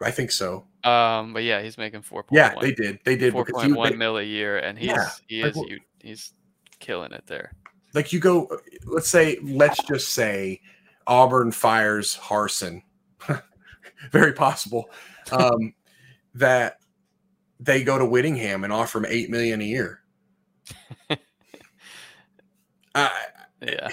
I 0.00 0.10
think 0.10 0.30
so. 0.30 0.66
Um, 0.84 1.32
but 1.32 1.42
yeah, 1.42 1.62
he's 1.62 1.76
making 1.76 2.02
four 2.02 2.24
Yeah, 2.30 2.54
they 2.60 2.72
did. 2.72 3.00
They 3.04 3.16
did 3.16 3.32
four 3.32 3.44
point 3.44 3.76
one 3.76 3.98
mil 3.98 4.16
a 4.16 4.22
year, 4.22 4.56
and 4.58 4.78
he's 4.78 4.88
Yeah, 4.88 5.10
he 5.26 5.42
like 5.42 5.56
is 5.56 5.62
you 5.68 5.78
he's 5.98 6.32
killing 6.78 7.12
it 7.12 7.24
there. 7.26 7.52
Like 7.94 8.12
you 8.12 8.20
go 8.20 8.48
let's 8.86 9.08
say 9.08 9.38
let's 9.42 9.82
just 9.84 10.10
say 10.10 10.60
auburn 11.06 11.52
fires 11.52 12.16
Harsin. 12.16 12.82
Very 14.12 14.32
possible. 14.32 14.90
Um, 15.32 15.74
that 16.34 16.78
they 17.58 17.82
go 17.84 17.98
to 17.98 18.06
whittingham 18.06 18.64
and 18.64 18.72
offer 18.72 18.98
him 18.98 19.06
eight 19.08 19.30
million 19.30 19.60
a 19.60 19.64
year. 19.64 20.00
Uh, 22.94 23.08
Yeah, 23.60 23.88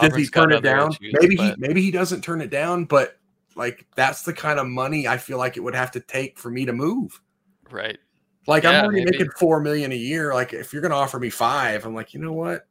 does 0.00 0.14
he 0.14 0.26
turn 0.26 0.52
it 0.52 0.62
down? 0.62 0.90
issues, 0.90 1.14
maybe 1.20 1.36
he 1.36 1.52
maybe 1.58 1.82
he 1.82 1.90
doesn't 1.90 2.22
turn 2.22 2.40
it 2.40 2.48
down 2.50 2.84
but 2.86 3.18
like 3.56 3.86
that's 3.96 4.22
the 4.22 4.32
kind 4.32 4.58
of 4.58 4.66
money 4.66 5.06
i 5.06 5.18
feel 5.18 5.36
like 5.38 5.56
it 5.56 5.60
would 5.60 5.74
have 5.74 5.90
to 5.90 6.00
take 6.00 6.38
for 6.38 6.50
me 6.50 6.64
to 6.64 6.72
move. 6.72 7.20
Right. 7.70 7.98
like 8.46 8.62
Yeah, 8.62 8.70
i'm 8.70 8.84
already 8.84 9.04
maybe. 9.04 9.18
making 9.18 9.30
four 9.36 9.60
million 9.60 9.92
a 9.92 9.96
year. 9.96 10.32
Like 10.32 10.52
if 10.54 10.72
you're 10.72 10.80
gonna 10.80 10.94
offer 10.94 11.18
me 11.18 11.28
five 11.30 11.84
i'm 11.84 11.94
like 11.94 12.14
you 12.14 12.20
know 12.20 12.32
what 12.32 12.67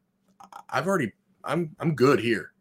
i've 0.70 0.88
already 0.88 1.12
i'm 1.44 1.76
i'm 1.80 1.96
good 1.96 2.20
here 2.20 2.52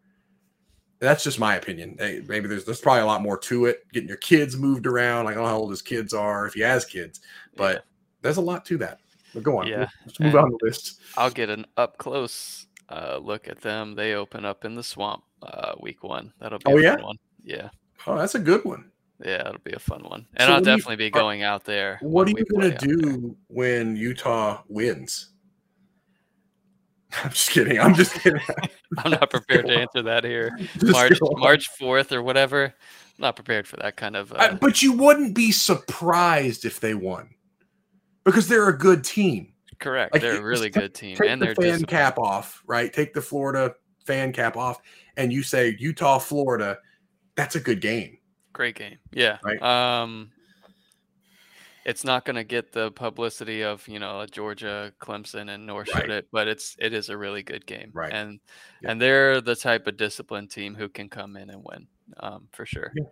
that's 0.98 1.22
just 1.24 1.38
my 1.38 1.56
opinion 1.56 1.96
Hey, 1.98 2.22
maybe 2.26 2.48
there's 2.48 2.64
there's 2.64 2.80
probably 2.80 3.02
a 3.02 3.06
lot 3.06 3.22
more 3.22 3.38
to 3.38 3.66
it 3.66 3.84
getting 3.92 4.08
your 4.08 4.16
kids 4.18 4.56
moved 4.56 4.86
around 4.86 5.24
like 5.26 5.32
i 5.32 5.36
don't 5.36 5.44
know 5.44 5.50
how 5.50 5.58
old 5.58 5.70
his 5.70 5.82
kids 5.82 6.14
are 6.14 6.46
if 6.46 6.54
he 6.54 6.60
has 6.60 6.84
kids 6.84 7.20
but 7.56 7.74
Yeah. 7.76 7.80
there's 8.22 8.36
a 8.38 8.40
lot 8.42 8.64
to 8.66 8.78
that 8.78 9.00
But 9.34 9.42
go 9.42 9.58
on. 9.58 9.66
Yeah, 9.66 9.88
Let's 10.06 10.18
move 10.20 10.34
and- 10.34 10.44
on 10.44 10.50
the 10.50 10.58
list. 10.62 11.00
I'll 11.16 11.30
get 11.30 11.50
an 11.50 11.66
up 11.76 11.98
close 11.98 12.66
uh, 12.88 13.18
look 13.20 13.48
at 13.48 13.60
them. 13.60 13.94
They 13.96 14.14
open 14.14 14.44
up 14.44 14.64
in 14.64 14.74
the 14.76 14.82
swamp 14.82 15.24
uh, 15.42 15.74
week 15.80 16.02
one. 16.04 16.32
That'll 16.38 16.58
be 16.60 16.64
Oh, 16.72 16.78
a 16.78 16.82
yeah? 16.82 16.94
fun 16.94 17.04
one. 17.04 17.16
Yeah, 17.44 17.68
Oh, 18.06 18.16
that's 18.16 18.34
a 18.36 18.38
good 18.38 18.64
one. 18.64 18.90
yeah, 19.22 19.40
it'll 19.48 19.58
be 19.64 19.72
a 19.72 19.78
fun 19.78 20.04
one. 20.04 20.24
And 20.36 20.46
So 20.46 20.54
I'll 20.54 20.60
do 20.60 20.70
you- 20.70 20.76
definitely 20.76 20.96
be 20.96 21.06
are- 21.08 21.10
going 21.10 21.42
out 21.42 21.64
there. 21.64 21.98
What 22.00 22.28
are 22.28 22.30
you 22.30 22.44
gonna 22.44 22.70
play 22.76 22.86
there. 22.88 22.96
do 22.96 23.36
when 23.48 23.96
Utah 23.96 24.62
wins? 24.68 25.30
I'm 27.24 27.30
just 27.30 27.50
kidding. 27.50 27.78
I'm 27.80 27.94
just 27.94 28.14
kidding. 28.14 28.40
I'm 28.98 29.10
not 29.12 29.30
prepared 29.30 29.66
to 29.66 29.74
answer 29.76 30.02
that 30.02 30.24
here. 30.24 30.56
March. 30.82 31.18
March 31.22 31.68
fourth 31.78 32.12
or 32.12 32.22
whatever. 32.22 32.64
I'm 32.66 32.72
not 33.22 33.36
prepared 33.36 33.66
for 33.66 33.76
that 33.78 33.96
kind 33.96 34.16
of. 34.16 34.32
Uh, 34.32 34.36
I- 34.38 34.54
but 34.54 34.82
you 34.82 34.92
wouldn't 34.92 35.34
be 35.34 35.52
surprised 35.52 36.64
if 36.64 36.80
they 36.80 36.94
won 36.94 37.30
because 38.24 38.48
they're 38.48 38.68
a 38.68 38.76
good 38.76 39.04
team. 39.04 39.52
correct. 39.78 40.12
like, 40.12 40.22
They're 40.22 40.38
a 40.38 40.42
really 40.42 40.70
good 40.70 40.94
team, 40.94 41.16
Take 41.16 41.30
and 41.30 41.40
the 41.40 41.54
they're 41.58 41.76
fan 41.78 41.84
cap 41.84 42.18
off, 42.18 42.62
right? 42.66 42.92
Take 42.92 43.14
the 43.14 43.22
Florida 43.22 43.74
fan 44.04 44.32
cap 44.32 44.56
off, 44.56 44.80
and 45.16 45.32
you 45.32 45.42
say 45.42 45.76
Utah, 45.78 46.18
Florida. 46.18 46.78
That's 47.36 47.54
a 47.56 47.60
good 47.60 47.80
game. 47.80 48.18
great 48.52 48.74
game. 48.76 48.96
Yeah. 49.12 49.38
Right. 49.44 49.60
Um. 49.62 50.30
It's 51.86 52.02
not 52.04 52.24
going 52.24 52.34
to 52.36 52.44
get 52.44 52.72
the 52.72 52.90
publicity 52.92 53.62
of 53.62 53.86
you 53.88 53.98
know 54.00 54.26
Georgia, 54.26 54.92
Clemson, 55.00 55.54
and 55.54 55.64
North 55.66 55.94
Right. 55.94 56.10
it, 56.10 56.28
but 56.32 56.48
it's 56.48 56.76
it 56.80 56.92
is 56.92 57.08
a 57.10 57.16
really 57.16 57.42
good 57.44 57.64
game, 57.64 57.90
Right. 57.94 58.12
And 58.12 58.40
Yeah. 58.82 58.90
and 58.90 59.00
they're 59.00 59.40
the 59.40 59.54
type 59.56 59.86
of 59.86 59.96
disciplined 59.96 60.50
team 60.50 60.74
who 60.74 60.88
can 60.88 61.08
come 61.08 61.36
in 61.36 61.48
and 61.48 61.62
win, 61.64 61.86
um, 62.20 62.48
for 62.52 62.66
sure. 62.66 62.92
Yeah. 62.96 63.04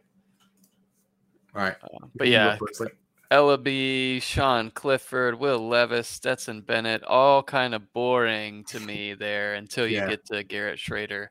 All 1.55 1.63
right. 1.63 1.77
Um, 2.03 2.11
but 2.17 2.29
yeah, 2.29 2.59
like- 2.81 2.97
Ellaby, 3.31 4.21
Sean 4.23 4.71
Clifford, 4.71 5.39
Will 5.39 5.67
Levis, 5.69 6.07
Stetson 6.09 6.61
Bennett, 6.61 7.03
all 7.05 7.43
kind 7.43 7.75
of 7.75 7.93
boring 7.93 8.65
to 8.65 8.79
me 8.81 9.15
there 9.15 9.55
until 9.55 9.87
you 9.87 9.97
Yeah. 9.97 10.09
get 10.11 10.25
to 10.27 10.45
Garrett 10.45 10.79
Shrader 10.79 11.29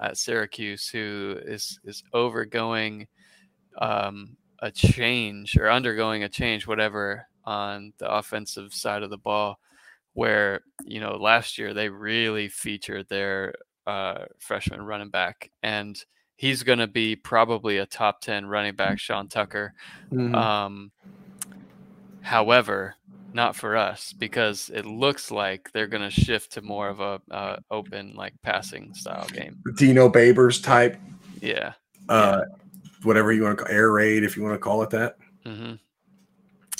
at 0.00 0.18
Syracuse, 0.18 0.88
who 0.88 1.38
is 1.44 1.78
is 1.84 2.02
overgoing 2.12 3.06
um, 3.78 4.36
a 4.62 4.70
change 4.70 5.56
or 5.58 5.70
undergoing 5.70 6.22
a 6.22 6.28
change, 6.30 6.66
whatever, 6.66 7.26
on 7.44 7.92
the 7.98 8.10
offensive 8.10 8.72
side 8.72 9.02
of 9.02 9.10
the 9.10 9.18
ball. 9.18 9.58
Where 10.14 10.60
you 10.84 11.00
know 11.00 11.16
last 11.16 11.58
year 11.58 11.74
they 11.74 11.88
really 11.88 12.48
featured 12.48 13.08
their 13.08 13.54
uh, 13.86 14.26
freshman 14.38 14.82
running 14.82 15.10
back, 15.10 15.50
and 15.62 16.02
he's 16.36 16.62
going 16.62 16.78
to 16.78 16.86
be 16.86 17.16
probably 17.16 17.78
a 17.78 17.86
top 17.86 18.20
ten 18.20 18.46
running 18.46 18.74
back, 18.74 18.98
Sean 18.98 19.28
Tucker. 19.28 19.74
Mhm. 20.12 20.34
Um, 20.34 20.92
however, 22.20 22.94
not 23.32 23.56
for 23.56 23.76
us 23.76 24.12
because 24.12 24.70
it 24.74 24.84
looks 24.84 25.30
like 25.30 25.70
they're 25.72 25.86
going 25.86 26.02
to 26.02 26.10
shift 26.10 26.52
to 26.52 26.62
more 26.62 26.88
of 26.88 27.00
a 27.00 27.20
uh, 27.30 27.56
open, 27.70 28.14
like 28.14 28.34
passing 28.42 28.92
style 28.94 29.26
game. 29.32 29.56
Dino 29.76 30.08
Babers 30.10 30.62
type, 30.62 30.98
Yeah. 31.40 31.72
uh, 32.08 32.42
whatever 33.04 33.32
you 33.32 33.42
want 33.42 33.58
to 33.58 33.64
call 33.64 33.72
air 33.74 33.90
raid, 33.92 34.24
if 34.24 34.36
you 34.36 34.42
want 34.42 34.54
to 34.54 34.58
call 34.58 34.82
it 34.82 34.90
that. 34.90 35.16
hmm 35.44 35.74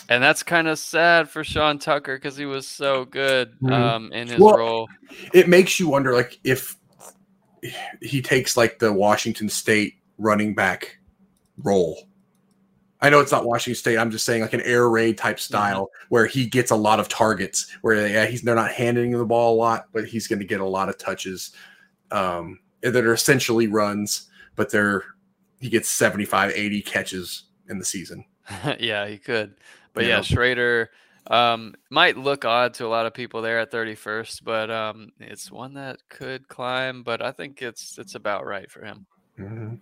And 0.08 0.22
that's 0.22 0.42
kind 0.42 0.68
of 0.68 0.78
sad 0.78 1.28
for 1.28 1.44
Sean 1.44 1.78
Tucker 1.78 2.16
because 2.16 2.36
he 2.36 2.44
was 2.46 2.66
so 2.66 3.04
good 3.04 3.56
Mhm. 3.62 3.72
um, 3.72 4.12
in 4.12 4.28
his 4.28 4.40
Well, 4.40 4.56
role. 4.56 4.88
It 5.32 5.48
makes 5.48 5.78
you 5.78 5.88
wonder, 5.88 6.12
like, 6.12 6.38
if 6.44 6.76
he 8.00 8.20
takes 8.20 8.56
like 8.56 8.78
the 8.78 8.92
Washington 8.92 9.48
State 9.48 9.94
running 10.18 10.54
back 10.54 10.98
role. 11.62 12.08
I 13.00 13.10
know 13.10 13.20
it's 13.20 13.32
not 13.32 13.44
Washington 13.44 13.78
State. 13.78 13.98
I'm 13.98 14.10
just 14.10 14.24
saying 14.24 14.42
like 14.42 14.52
an 14.52 14.60
air 14.60 14.88
raid 14.88 15.18
type 15.18 15.40
style 15.40 15.90
where 16.08 16.26
he 16.26 16.46
gets 16.46 16.70
a 16.70 16.76
lot 16.76 17.00
of 17.00 17.08
targets. 17.08 17.70
Where 17.82 18.06
yeah, 18.06 18.26
he's 18.26 18.42
they're 18.42 18.54
not 18.54 18.70
handing 18.70 19.12
him 19.12 19.18
the 19.18 19.24
ball 19.24 19.54
a 19.54 19.58
lot, 19.58 19.86
but 19.92 20.06
he's 20.06 20.28
going 20.28 20.38
to 20.38 20.44
get 20.44 20.60
a 20.60 20.64
lot 20.66 20.88
of 20.88 20.98
touches 20.98 21.52
um, 22.12 22.60
that 22.80 23.04
are 23.04 23.12
essentially 23.14 23.66
runs. 23.66 24.30
But 24.54 24.70
they're 24.70 25.04
he 25.62 25.70
gets 25.70 25.88
75, 25.88 26.50
80 26.50 26.82
catches 26.82 27.44
in 27.68 27.78
the 27.78 27.84
season. 27.84 28.24
yeah, 28.80 29.06
he 29.06 29.16
could. 29.16 29.54
But 29.94 30.04
You 30.04 30.10
yeah, 30.10 30.16
know? 30.16 30.22
Shrader 30.22 30.88
um, 31.28 31.74
might 31.88 32.18
look 32.18 32.44
odd 32.44 32.74
to 32.74 32.86
a 32.86 32.88
lot 32.88 33.06
of 33.06 33.14
people 33.14 33.42
there 33.42 33.60
at 33.60 33.70
31st, 33.70 34.42
but 34.42 34.70
um, 34.72 35.12
it's 35.20 35.52
one 35.52 35.74
that 35.74 35.98
could 36.08 36.48
climb. 36.48 37.04
But 37.04 37.22
I 37.22 37.30
think 37.30 37.62
it's 37.62 37.96
it's 37.96 38.16
about 38.16 38.44
right 38.44 38.68
for 38.68 38.84
him. 38.84 39.06
Mhm. 39.38 39.78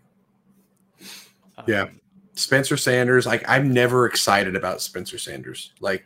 Yeah. 1.66 1.82
Um, 1.82 2.00
Spencer 2.34 2.76
Sanders, 2.76 3.26
like 3.26 3.42
I'm 3.48 3.72
never 3.72 4.06
excited 4.06 4.54
about 4.54 4.82
Spencer 4.82 5.18
Sanders. 5.18 5.72
Like 5.80 6.04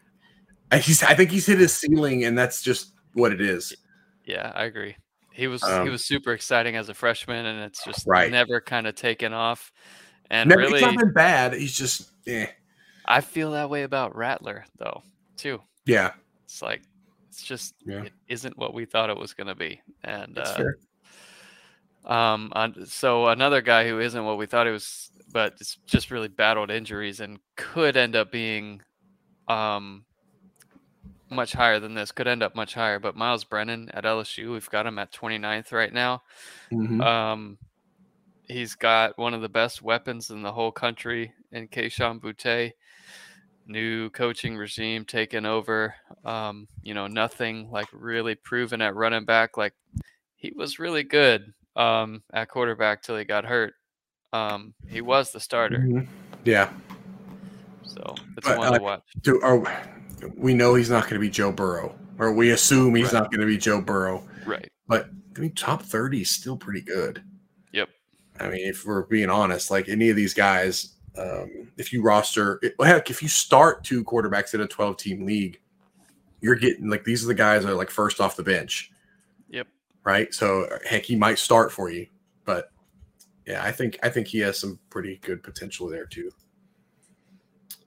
he's 0.81 1.03
I 1.03 1.15
think 1.15 1.31
he's 1.31 1.47
hit 1.47 1.59
his 1.59 1.77
ceiling 1.77 2.25
and 2.25 2.39
that's 2.39 2.63
just 2.63 2.93
what 3.13 3.33
it 3.33 3.41
is. 3.41 3.75
Yeah, 4.25 4.53
I 4.55 4.65
agree. 4.65 4.97
He 5.35 5.49
was 5.49 5.63
Um, 5.65 5.85
he 5.85 5.91
was 5.91 6.05
super 6.05 6.33
exciting 6.33 6.77
as 6.77 6.89
a 6.89 6.95
freshman, 6.95 7.45
and 7.45 7.61
it's 7.65 7.85
just 7.85 8.07
Right. 8.07 8.31
never 8.31 8.61
kind 8.61 8.87
of 8.87 8.95
taken 8.95 9.33
off. 9.33 9.73
And 10.31 10.49
Never, 10.49 10.61
really, 10.63 10.75
it's 10.75 10.83
not 10.83 10.97
been 10.97 11.13
bad. 11.13 11.53
He's 11.55 11.77
just 11.77 12.13
eh. 12.27 12.47
I 13.05 13.21
feel 13.21 13.51
that 13.51 13.69
way 13.69 13.83
about 13.83 14.17
Rattler 14.17 14.65
though 14.79 15.03
too. 15.37 15.61
Yeah. 15.87 16.13
It's 16.45 16.63
like 16.63 16.83
it's 17.29 17.43
just 17.43 17.75
Yeah. 17.85 18.05
it 18.05 18.13
isn't 18.29 18.57
what 18.57 18.75
we 18.75 18.85
thought 18.85 19.11
it 19.11 19.19
was 19.19 19.35
going 19.35 19.49
to 19.49 19.55
be. 19.55 19.81
And 20.05 20.37
That's 20.37 20.51
uh, 20.51 20.55
fair. 20.57 20.77
um, 22.07 22.53
so 22.87 23.27
another 23.29 23.61
guy 23.61 23.87
who 23.89 23.99
isn't 24.01 24.25
what 24.25 24.39
we 24.39 24.47
thought 24.47 24.67
he 24.67 24.73
was, 24.73 25.11
but 25.33 25.55
it's 25.61 25.77
just 25.87 26.11
really 26.11 26.29
battled 26.29 26.71
injuries 26.71 27.21
and 27.21 27.39
could 27.57 27.97
end 27.97 28.15
up 28.17 28.31
being 28.31 28.81
um 29.49 30.05
much 31.35 31.53
higher 31.53 31.79
than 31.81 31.95
this. 31.95 32.13
Could 32.13 32.27
end 32.29 32.43
up 32.43 32.55
much 32.55 32.75
higher. 32.75 32.99
But 32.99 33.17
Myles 33.17 33.45
Brennan 33.45 33.91
at 33.93 34.05
LSU, 34.05 34.53
we've 34.53 34.71
got 34.71 34.87
him 34.87 34.99
at 34.99 35.13
29th 35.13 35.73
right 35.73 35.93
now. 35.93 36.23
Mhm. 36.73 37.03
Um, 37.05 37.59
he's 38.49 38.75
got 38.75 39.17
one 39.19 39.35
of 39.35 39.41
the 39.43 39.49
best 39.49 39.83
weapons 39.83 40.31
in 40.31 40.43
the 40.43 40.53
whole 40.53 40.73
country 40.73 41.33
in 41.53 41.69
Kayshon 41.69 42.21
Boutte. 42.21 42.73
New 43.67 44.11
coaching 44.11 44.57
regime 44.59 45.05
taken 45.07 45.47
over. 45.47 45.95
Um, 46.25 46.69
you 46.83 46.93
know, 46.93 47.07
nothing 47.07 47.71
like 47.71 47.89
really 47.93 48.35
proven 48.35 48.83
at 48.83 48.95
running 48.95 49.25
back. 49.25 49.57
Like 49.57 49.73
he 50.37 50.53
was 50.55 50.79
really 50.79 51.03
good 51.03 51.55
um, 51.75 52.23
at 52.35 52.49
quarterback 52.51 53.03
till 53.03 53.17
he 53.17 53.25
got 53.25 53.45
hurt. 53.47 53.75
Um, 54.35 54.75
he 54.87 55.01
was 55.01 55.33
the 55.33 55.41
starter, 55.41 55.79
Mhm. 55.79 56.07
Yeah. 56.45 56.71
so 57.85 58.15
it's 58.37 58.47
But, 58.47 58.59
one 58.59 58.75
uh, 58.75 58.79
to 58.79 58.83
watch. 58.83 59.03
Do, 59.23 59.41
are, 59.43 59.63
we 60.37 60.55
know 60.55 60.75
he's 60.75 60.91
not 60.91 61.05
going 61.05 61.15
to 61.15 61.21
be 61.21 61.31
Joe 61.31 61.53
Burrow, 61.53 61.95
or 62.19 62.33
we 62.33 62.51
assume 62.51 62.95
he's 62.95 63.07
Right. 63.07 63.15
not 63.21 63.31
going 63.31 63.41
to 63.41 63.47
be 63.47 63.59
Joe 63.59 63.81
Burrow. 63.81 64.27
Right. 64.47 64.71
But 64.87 65.09
I 65.37 65.41
mean, 65.41 65.53
top 65.55 65.83
30 65.83 66.23
is 66.23 66.31
still 66.31 66.57
pretty 66.57 66.81
good. 66.81 67.23
Yep. 67.73 67.89
I 68.41 68.49
mean, 68.49 68.67
if 68.69 68.85
we're 68.85 69.03
being 69.07 69.31
honest, 69.31 69.71
like 69.71 69.89
any 69.89 70.11
of 70.11 70.17
these 70.17 70.35
guys, 70.35 70.95
um, 71.17 71.69
if 71.77 71.93
you 71.93 72.03
roster, 72.03 72.61
heck, 72.81 73.11
if 73.11 73.23
you 73.23 73.29
start 73.29 73.85
two 73.85 74.05
quarterbacks 74.05 74.55
in 74.55 74.61
a 74.61 74.67
12 74.67 74.97
team 74.97 75.25
league, 75.25 75.61
you're 76.41 76.55
getting 76.57 76.89
like 76.89 77.05
these 77.05 77.25
are 77.25 77.29
the 77.29 77.35
guys 77.35 77.63
that 77.65 77.71
are 77.71 77.77
like 77.77 77.91
first 77.91 78.21
off 78.21 78.37
the 78.37 78.43
bench, 78.43 78.91
Yep. 79.49 79.67
right? 80.05 80.33
So 80.35 80.69
heck, 80.87 81.05
he 81.05 81.17
might 81.17 81.39
start 81.39 81.73
for 81.73 81.89
you, 81.91 82.07
but 82.45 82.71
yeah, 83.47 83.63
I 83.65 83.73
think 83.73 83.99
I 84.03 84.09
think 84.11 84.27
he 84.27 84.41
has 84.41 84.59
some 84.59 84.79
pretty 84.91 85.17
good 85.23 85.43
potential 85.43 85.89
there 85.89 86.07
too. 86.07 86.31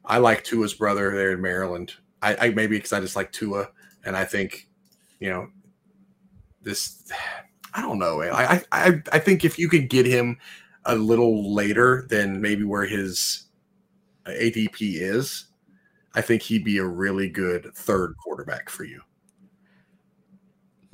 I 0.05 0.17
like 0.19 0.43
Tua's 0.43 0.73
brother 0.73 1.13
there 1.13 1.31
in 1.33 1.41
Maryland. 1.41 1.93
I, 2.21 2.47
I 2.47 2.49
maybe 2.49 2.77
because 2.77 2.93
I 2.93 2.99
just 2.99 3.15
like 3.15 3.31
Tua, 3.31 3.69
and 4.03 4.15
I 4.15 4.25
think, 4.25 4.67
you 5.19 5.29
know, 5.29 5.49
this. 6.61 7.11
I 7.73 7.81
don't 7.81 7.99
know. 7.99 8.21
I 8.21 8.63
I 8.71 9.01
I 9.11 9.19
think 9.19 9.45
if 9.45 9.59
you 9.59 9.69
could 9.69 9.89
get 9.89 10.05
him 10.05 10.37
a 10.85 10.95
little 10.95 11.53
later 11.53 12.07
than 12.09 12.41
maybe 12.41 12.63
where 12.63 12.85
his 12.85 13.43
ADP 14.25 14.99
is, 14.99 15.45
I 16.15 16.21
think 16.21 16.41
he'd 16.41 16.63
be 16.63 16.79
a 16.79 16.85
really 16.85 17.29
good 17.29 17.71
third 17.75 18.15
quarterback 18.17 18.69
for 18.69 18.83
you. 18.83 19.01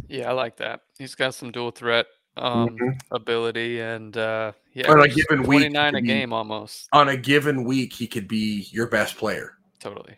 Yeah, 0.10 0.30
I 0.30 0.34
like 0.34 0.58
that. 0.58 0.82
He's 0.98 1.16
got 1.16 1.34
some 1.36 1.52
dual 1.52 1.72
threat 1.72 2.08
um, 2.36 2.70
Mhm. 2.78 3.00
ability, 3.12 3.80
and 3.80 4.18
uh, 4.18 4.52
yeah, 4.74 4.92
On 4.92 5.00
a 5.00 5.08
given 5.08 5.44
week, 5.44 5.72
29 5.72 5.96
a 5.96 6.02
game 6.02 6.34
almost. 6.34 6.90
On 6.92 7.10
a 7.10 7.16
given 7.16 7.64
week, 7.64 7.94
he 7.94 8.08
could 8.08 8.28
be 8.28 8.68
your 8.72 8.88
best 8.88 9.18
player. 9.18 9.58
Totally. 9.80 10.16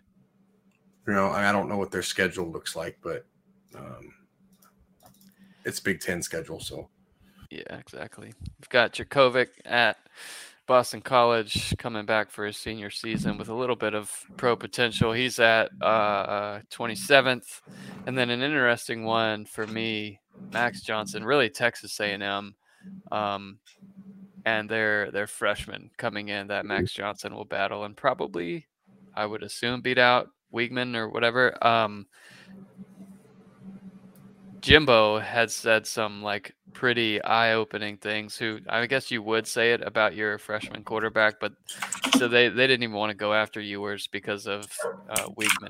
You 1.07 1.13
know, 1.13 1.29
I 1.29 1.51
don't 1.51 1.69
know 1.69 1.77
what 1.77 1.91
their 1.91 2.01
schedule 2.01 2.51
looks 2.51 2.75
like, 2.75 2.97
but 3.01 3.25
um, 3.75 4.13
it's 5.63 5.79
Big 5.79 5.99
Ten 5.99 6.21
schedule, 6.21 6.59
so 6.59 6.89
Yeah, 7.51 7.77
exactly. 7.77 8.33
We've 8.59 8.69
got 8.69 8.93
Jurkovec 8.93 9.47
at 9.65 9.97
Boston 10.67 11.01
College 11.01 11.75
coming 11.77 12.05
back 12.05 12.31
for 12.31 12.45
his 12.45 12.57
senior 12.57 12.89
season 12.89 13.37
with 13.37 13.49
a 13.49 13.53
little 13.53 13.75
bit 13.75 13.93
of 13.93 14.11
pro 14.35 14.55
potential. 14.55 15.13
He's 15.13 15.39
at 15.39 15.69
uh, 15.81 16.61
27th, 16.71 17.61
and 18.07 18.17
then 18.17 18.29
an 18.29 18.41
interesting 18.41 19.03
one 19.03 19.45
for 19.45 19.67
me, 19.67 20.19
Max 20.51 20.81
Johnson, 20.81 21.23
really 21.23 21.49
Texas 21.49 21.99
A&M, 21.99 22.55
um, 23.11 23.59
and 24.45 24.69
their 24.69 25.11
their 25.11 25.27
freshman 25.27 25.91
coming 25.97 26.29
in 26.29 26.47
that 26.47 26.65
Max 26.65 26.91
Johnson 26.91 27.35
will 27.35 27.45
battle 27.45 27.85
and 27.85 27.95
probably, 27.95 28.67
I 29.15 29.25
would 29.25 29.43
assume, 29.43 29.81
beat 29.81 29.97
out 29.97 30.29
Weigman 30.55 30.95
or 30.95 31.09
whatever. 31.09 31.55
Um, 31.65 32.07
Jimbo 34.61 35.19
had 35.19 35.51
said 35.51 35.85
some 35.85 36.23
like 36.23 36.55
pretty 36.73 37.21
eye-opening 37.23 37.97
things. 37.97 38.37
Who 38.37 38.59
I 38.69 38.85
guess 38.87 39.11
you 39.11 39.21
would 39.23 39.47
say 39.47 39.73
it 39.73 39.81
about 39.81 40.15
your 40.15 40.37
freshman 40.37 40.83
quarterback, 40.83 41.35
but 41.39 41.53
so 42.17 42.27
they 42.27 42.49
they 42.49 42.67
didn't 42.67 42.83
even 42.83 42.95
want 42.95 43.11
to 43.11 43.15
go 43.17 43.33
after 43.33 43.61
Ewers 43.61 44.07
because 44.07 44.47
of 44.47 44.65
uh, 45.09 45.27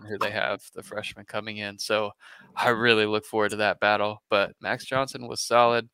who 0.07 0.17
they 0.19 0.31
have 0.31 0.61
the 0.75 0.83
freshman 0.83 1.25
coming 1.25 1.57
in. 1.57 1.77
So 1.77 2.11
I 2.55 2.69
really 2.69 3.05
look 3.05 3.25
forward 3.25 3.49
to 3.51 3.57
that 3.57 3.79
battle. 3.79 4.21
But 4.29 4.53
Max 4.61 4.85
Johnson 4.85 5.27
was 5.27 5.41
solid, 5.41 5.89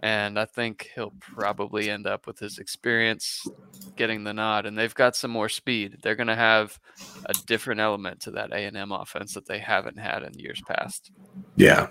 and 0.00 0.38
I 0.38 0.46
think 0.46 0.90
he'll 0.94 1.12
probably 1.20 1.90
end 1.90 2.06
up 2.06 2.26
with 2.26 2.38
his 2.38 2.58
experience 2.58 3.46
getting 3.96 4.24
the 4.24 4.32
nod. 4.32 4.64
And 4.64 4.76
they've 4.76 4.94
got 4.94 5.14
some 5.14 5.30
more 5.30 5.48
speed. 5.48 5.98
They're 6.02 6.16
going 6.16 6.26
to 6.26 6.36
have 6.36 6.78
a 7.26 7.34
different 7.46 7.80
element 7.80 8.20
to 8.20 8.30
that 8.32 8.52
A 8.52 8.64
and 8.64 8.76
M 8.76 8.92
offense 8.92 9.34
that 9.34 9.46
they 9.46 9.58
haven't 9.58 9.98
had 9.98 10.22
in 10.22 10.32
years 10.38 10.62
past. 10.66 11.10
Yeah, 11.56 11.88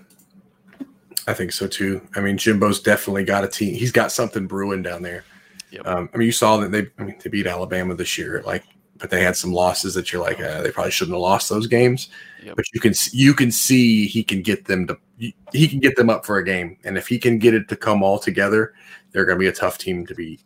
I 1.28 1.34
think 1.34 1.52
so 1.52 1.68
too. 1.68 2.02
I 2.16 2.22
mean, 2.22 2.38
Jimbo's 2.38 2.82
definitely 2.82 3.26
got 3.26 3.44
a 3.44 3.48
team. 3.48 3.76
He's 3.76 3.92
got 3.92 4.12
something 4.12 4.48
brewing 4.48 4.82
down 4.82 5.04
there. 5.04 5.24
Yep. 5.72 5.86
Um, 5.86 6.10
I 6.14 6.18
mean, 6.18 6.26
you 6.26 6.32
saw 6.32 6.58
that 6.58 6.72
they. 6.72 6.88
I 6.98 7.04
mean, 7.04 7.16
they 7.24 7.30
beat 7.30 7.46
Alabama 7.46 7.94
this 7.94 8.18
year. 8.18 8.42
Like, 8.44 8.64
but 8.98 9.12
they 9.12 9.24
had 9.24 9.36
some 9.36 9.54
losses 9.54 9.94
that 9.94 10.12
you're 10.12 10.22
like, 10.22 10.40
uh, 10.42 10.64
they 10.64 10.72
probably 10.72 10.92
shouldn't 10.92 11.14
have 11.14 11.22
lost 11.22 11.48
those 11.48 11.68
games. 11.68 12.10
Yep. 12.44 12.56
But 12.56 12.66
you 12.74 12.80
can 12.80 12.94
you 13.12 13.36
can 13.36 13.52
see 13.52 14.08
he 14.08 14.24
can 14.24 14.42
get 14.42 14.66
them 14.66 14.88
to 14.88 14.98
he 15.20 15.68
can 15.68 15.80
get 15.80 15.96
them 15.96 16.10
up 16.10 16.26
for 16.26 16.38
a 16.38 16.44
game, 16.44 16.78
and 16.84 16.98
if 16.98 17.08
he 17.08 17.20
can 17.20 17.40
get 17.40 17.54
it 17.54 17.68
to 17.70 17.76
come 17.76 18.02
all 18.02 18.18
together, 18.20 18.74
they're 19.12 19.26
going 19.26 19.38
to 19.38 19.40
be 19.40 19.48
a 19.48 19.52
tough 19.52 19.78
team 19.78 20.06
to 20.08 20.16
beat. 20.16 20.42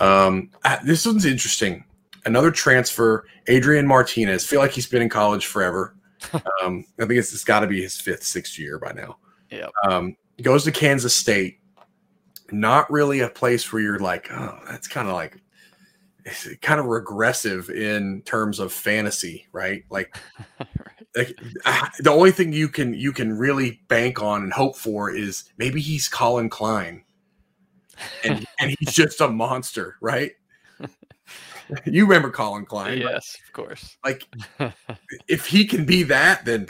Um, 0.00 0.50
this 0.84 1.06
one's 1.06 1.24
interesting. 1.24 1.84
Another 2.24 2.50
transfer, 2.50 3.26
Adrian 3.46 3.86
Martinez. 3.86 4.46
Feel 4.46 4.60
like 4.60 4.72
he's 4.72 4.86
been 4.86 5.02
in 5.02 5.08
college 5.08 5.46
forever. 5.46 5.94
um, 6.62 6.84
I 6.98 7.06
think 7.06 7.18
it's, 7.18 7.32
it's 7.32 7.44
got 7.44 7.60
to 7.60 7.66
be 7.66 7.82
his 7.82 8.00
fifth, 8.00 8.24
sixth 8.24 8.58
year 8.58 8.78
by 8.78 8.92
now. 8.92 9.18
Yeah. 9.50 9.68
Um, 9.88 10.16
goes 10.42 10.64
to 10.64 10.72
Kansas 10.72 11.14
State. 11.14 11.60
Not 12.50 12.90
really 12.90 13.20
a 13.20 13.28
place 13.28 13.72
where 13.72 13.82
you're 13.82 13.98
like, 13.98 14.30
oh, 14.32 14.58
that's 14.68 14.88
kind 14.88 15.08
of 15.08 15.14
like 15.14 15.40
kind 16.60 16.80
of 16.80 16.86
regressive 16.86 17.70
in 17.70 18.22
terms 18.22 18.58
of 18.58 18.72
fantasy, 18.72 19.46
right? 19.52 19.84
Like, 19.90 20.16
right. 20.58 20.68
like 20.97 20.97
the 21.24 22.10
only 22.10 22.30
thing 22.30 22.52
you 22.52 22.68
can 22.68 22.94
you 22.94 23.12
can 23.12 23.36
really 23.36 23.80
bank 23.88 24.22
on 24.22 24.42
and 24.42 24.52
hope 24.52 24.76
for 24.76 25.10
is 25.10 25.44
maybe 25.58 25.80
he's 25.80 26.08
Collin 26.08 26.48
Klein, 26.48 27.04
and 28.24 28.46
and 28.60 28.74
he's 28.78 28.94
just 28.94 29.20
a 29.20 29.28
monster, 29.28 29.96
right? 30.00 30.32
you 31.84 32.06
remember 32.06 32.30
Collin 32.30 32.64
Klein? 32.64 32.98
Yes, 32.98 33.36
of 33.46 33.52
course. 33.52 33.96
Like, 34.04 34.26
if 35.28 35.46
he 35.46 35.66
can 35.66 35.84
be 35.84 36.02
that, 36.04 36.44
then 36.44 36.68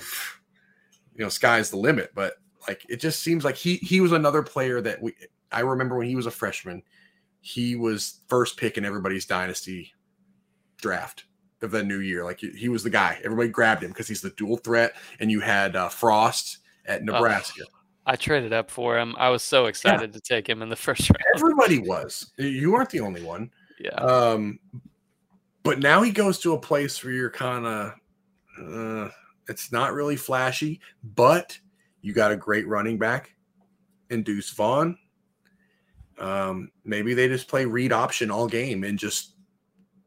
you 1.15 1.25
know, 1.25 1.29
sky's 1.29 1.71
the 1.71 1.77
limit. 1.77 2.13
But 2.15 2.35
like 2.67 2.85
it 2.89 3.01
just 3.01 3.23
seems 3.23 3.45
like 3.45 3.57
he 3.57 3.77
he 3.77 4.01
was 4.01 4.13
another 4.13 4.43
player 4.43 4.81
that 4.81 5.03
we 5.03 5.15
I 5.53 5.61
remember 5.61 5.97
when 5.97 6.09
he 6.09 6.17
was 6.17 6.27
a 6.27 6.31
freshman, 6.31 6.83
he 7.41 7.77
was 7.77 8.21
first 8.29 8.57
pick 8.57 8.79
in 8.79 8.85
everybody's 8.85 9.27
dynasty 9.27 9.93
draft 10.79 11.25
of 11.63 11.71
the 11.71 11.83
new 11.83 12.01
year. 12.01 12.25
Like 12.25 12.41
he 12.41 12.69
was 12.69 12.83
the 12.83 12.91
guy. 12.91 13.21
Everybody 13.25 13.49
grabbed 13.49 13.83
him 13.83 13.91
because 13.91 14.09
he's 14.09 14.21
the 14.21 14.31
dual 14.31 14.57
threat. 14.59 14.95
And 15.21 15.31
you 15.31 15.41
had 15.41 15.77
uh, 15.77 15.89
Frost 15.89 16.59
at 16.87 17.03
Nebraska. 17.05 17.63
Oh, 17.67 17.79
I 18.07 18.17
traded 18.17 18.53
up 18.53 18.71
for 18.71 18.99
him. 18.99 19.15
I 19.19 19.29
was 19.29 19.43
so 19.43 19.67
excited 19.67 20.11
yeah. 20.11 20.15
to 20.15 20.21
take 20.21 20.49
him 20.49 20.63
in 20.63 20.69
the 20.69 20.77
first 20.77 21.11
round. 21.11 21.23
Everybody 21.37 21.79
was. 21.79 22.33
You 22.39 22.73
weren't 22.73 22.91
the 22.91 23.01
only 23.01 23.23
one. 23.23 23.51
Yeah. 23.79 23.91
Um, 23.91 24.59
but 25.63 25.79
now 25.79 26.03
he 26.03 26.11
goes 26.11 26.39
to 26.41 26.55
a 26.55 26.61
place 26.61 27.03
where 27.05 27.13
you're 27.13 27.31
kind 27.31 27.67
of. 27.67 27.93
Uh, 28.61 29.09
it's 29.49 29.71
not 29.71 29.93
really 29.93 30.17
flashy, 30.17 30.81
but 31.15 31.59
you 32.03 32.13
got 32.13 32.33
a 32.33 32.37
great 32.37 32.67
running 32.67 32.99
back 32.99 33.35
in 34.11 34.23
Deuce 34.23 34.51
Vaughn. 34.51 34.97
Um, 36.19 36.71
maybe 36.85 37.15
they 37.15 37.29
just 37.29 37.49
play 37.49 37.65
read 37.65 37.93
option 37.93 38.31
all 38.31 38.49
game 38.49 38.85
and 38.85 38.99
just 38.99 39.35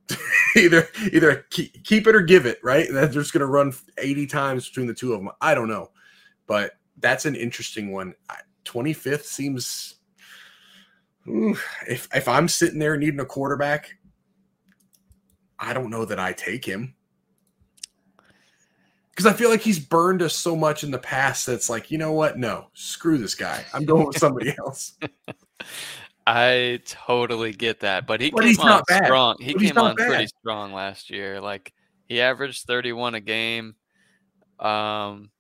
either 0.58 0.88
either 1.12 1.46
keep, 1.50 2.08
it 2.08 2.16
or 2.16 2.22
give 2.22 2.46
it. 2.46 2.60
Right? 2.64 2.88
They're 2.92 3.08
just 3.08 3.34
going 3.34 3.42
to 3.42 3.48
run 3.48 3.74
80 3.98 4.28
times 4.28 4.68
between 4.68 4.88
the 4.88 4.94
two 4.94 5.14
of 5.14 5.20
them. 5.20 5.32
I 5.42 5.56
don't 5.56 5.70
know, 5.70 5.92
but 6.48 6.74
that's 6.98 7.26
an 7.26 7.36
interesting 7.36 7.92
one. 7.92 8.14
25th 8.66 9.24
seems. 9.24 9.96
Ooh, 11.28 11.56
if 11.88 12.08
if 12.16 12.28
I'm 12.28 12.48
sitting 12.48 12.80
there 12.80 12.98
needing 12.98 13.20
a 13.20 13.26
quarterback, 13.26 13.96
I 15.60 15.74
don't 15.74 15.92
know 15.92 16.06
that 16.06 16.20
I 16.20 16.34
take 16.34 16.66
him 16.66 16.96
because 19.12 19.26
I 19.26 19.38
feel 19.38 19.50
like 19.50 19.62
he's 19.62 19.80
burned 19.80 20.22
us 20.22 20.36
so 20.36 20.56
much 20.56 20.84
in 20.84 20.90
the 20.90 20.98
past 20.98 21.46
that's 21.46 21.70
like, 21.70 21.92
you 21.92 21.98
know 21.98 22.12
what? 22.12 22.40
No, 22.40 22.68
screw 22.74 23.18
this 23.18 23.36
guy. 23.36 23.64
I'm 23.74 23.86
going 23.86 24.08
with 24.08 24.18
somebody 24.18 24.56
else. 24.66 24.98
I 26.28 26.80
totally 26.86 27.52
get 27.52 27.80
that, 27.82 28.06
but 28.06 28.22
he 28.22 28.30
but 28.30 28.44
came 28.44 28.60
on 28.60 28.84
strong. 29.04 29.38
He 29.40 29.54
but 29.54 29.62
came 29.62 29.78
on 29.78 29.96
bad. 29.96 30.08
pretty 30.08 30.28
strong 30.28 30.74
last 30.74 31.10
year. 31.10 31.42
Like 31.42 31.74
he 32.08 32.22
averaged 32.22 32.66
31 32.68 33.16
a 33.16 33.22
game. 33.22 33.76
Um, 34.60 35.32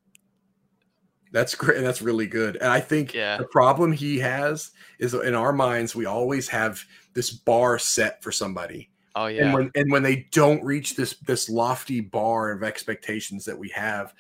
that's 1.32 1.56
great. 1.56 1.82
That's 1.82 2.02
really 2.02 2.28
good. 2.28 2.58
And 2.58 2.70
I 2.70 2.80
think 2.80 3.14
yeah. 3.14 3.38
the 3.38 3.46
problem 3.46 3.92
he 3.92 4.20
has 4.20 4.72
is 5.00 5.14
in 5.14 5.36
our 5.36 5.54
minds, 5.54 5.96
we 5.96 6.06
always 6.06 6.48
have 6.50 6.84
this 7.14 7.32
bar 7.32 7.80
set 7.80 8.22
for 8.22 8.32
somebody. 8.32 8.90
Oh 9.16 9.28
yeah. 9.28 9.46
And 9.46 9.54
when 9.54 9.72
and 9.76 9.92
when 9.92 10.04
they 10.04 10.28
don't 10.32 10.64
reach 10.64 10.96
this 10.96 11.18
this 11.28 11.50
lofty 11.50 12.02
bar 12.02 12.52
of 12.52 12.64
expectations 12.64 13.46
that 13.46 13.58
we 13.58 13.70
have, 13.70 14.14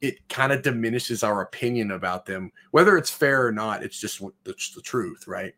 it 0.00 0.28
kind 0.28 0.52
of 0.52 0.62
diminishes 0.62 1.22
our 1.22 1.42
opinion 1.42 1.92
about 1.92 2.24
them, 2.24 2.52
whether 2.70 2.96
it's 2.96 3.10
fair 3.10 3.46
or 3.46 3.52
not. 3.52 3.82
It's 3.82 4.00
just 4.00 4.20
the, 4.44 4.54
the 4.74 4.82
truth, 4.82 5.26
right? 5.26 5.54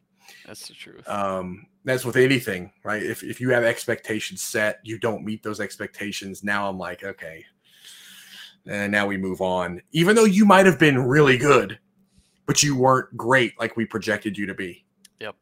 That's 0.47 0.69
the 0.69 0.75
truth. 0.75 1.09
Um, 1.09 1.67
that's 1.85 2.05
with 2.05 2.17
anything, 2.17 2.73
right? 2.85 3.03
If 3.03 3.23
if 3.23 3.41
you 3.41 3.51
have 3.51 3.65
expectations 3.65 4.43
set, 4.43 4.81
you 4.83 4.99
don't 4.99 5.25
meet 5.25 5.43
those 5.43 5.61
expectations. 5.61 6.45
Now 6.45 6.69
I'm 6.69 6.79
like, 6.79 7.05
okay, 7.05 7.45
and 8.67 8.93
now 8.93 9.07
we 9.07 9.17
move 9.17 9.41
on. 9.41 9.81
Even 9.93 10.17
though 10.17 10.25
you 10.25 10.45
might 10.45 10.67
have 10.67 10.79
been 10.79 10.99
really 10.99 11.39
good, 11.39 11.79
but 12.47 12.63
you 12.63 12.77
weren't 12.77 13.17
great 13.17 13.59
like 13.59 13.77
we 13.77 13.85
projected 13.85 14.37
you 14.37 14.47
to 14.47 14.55
be. 14.55 14.85
Yep. 15.21 15.37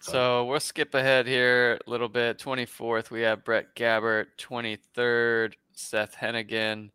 So 0.00 0.44
we'll 0.44 0.60
skip 0.60 0.94
ahead 0.94 1.26
here 1.26 1.78
a 1.86 1.90
little 1.90 2.08
bit. 2.08 2.38
24th, 2.38 3.10
we 3.10 3.22
have 3.22 3.44
Brett 3.44 3.74
Gabbert. 3.76 4.26
23rd, 4.38 5.54
Seth 5.72 6.16
Henigan. 6.16 6.90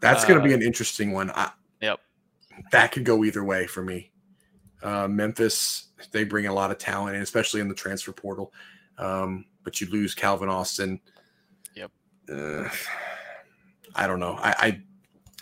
That's 0.00 0.24
uh, 0.24 0.28
going 0.28 0.40
to 0.40 0.44
be 0.44 0.54
an 0.54 0.62
interesting 0.62 1.12
one. 1.12 1.30
I, 1.30 1.50
yep. 1.80 2.00
That 2.72 2.92
could 2.92 3.04
go 3.04 3.24
either 3.24 3.44
way 3.44 3.66
for 3.66 3.82
me. 3.82 4.10
Uh, 4.82 5.08
Memphis, 5.08 5.88
they 6.12 6.24
bring 6.24 6.46
a 6.46 6.52
lot 6.52 6.70
of 6.70 6.78
talent, 6.78 7.14
and 7.14 7.22
especially 7.22 7.60
in 7.60 7.68
the 7.68 7.74
transfer 7.74 8.12
portal. 8.12 8.52
Um, 8.98 9.46
but 9.64 9.80
you 9.80 9.88
lose 9.88 10.14
Calvin 10.14 10.48
Austin. 10.48 11.00
Yep. 11.74 11.90
Uh, 12.32 12.68
I 13.94 14.06
don't 14.06 14.20
know. 14.20 14.38
I, 14.40 14.80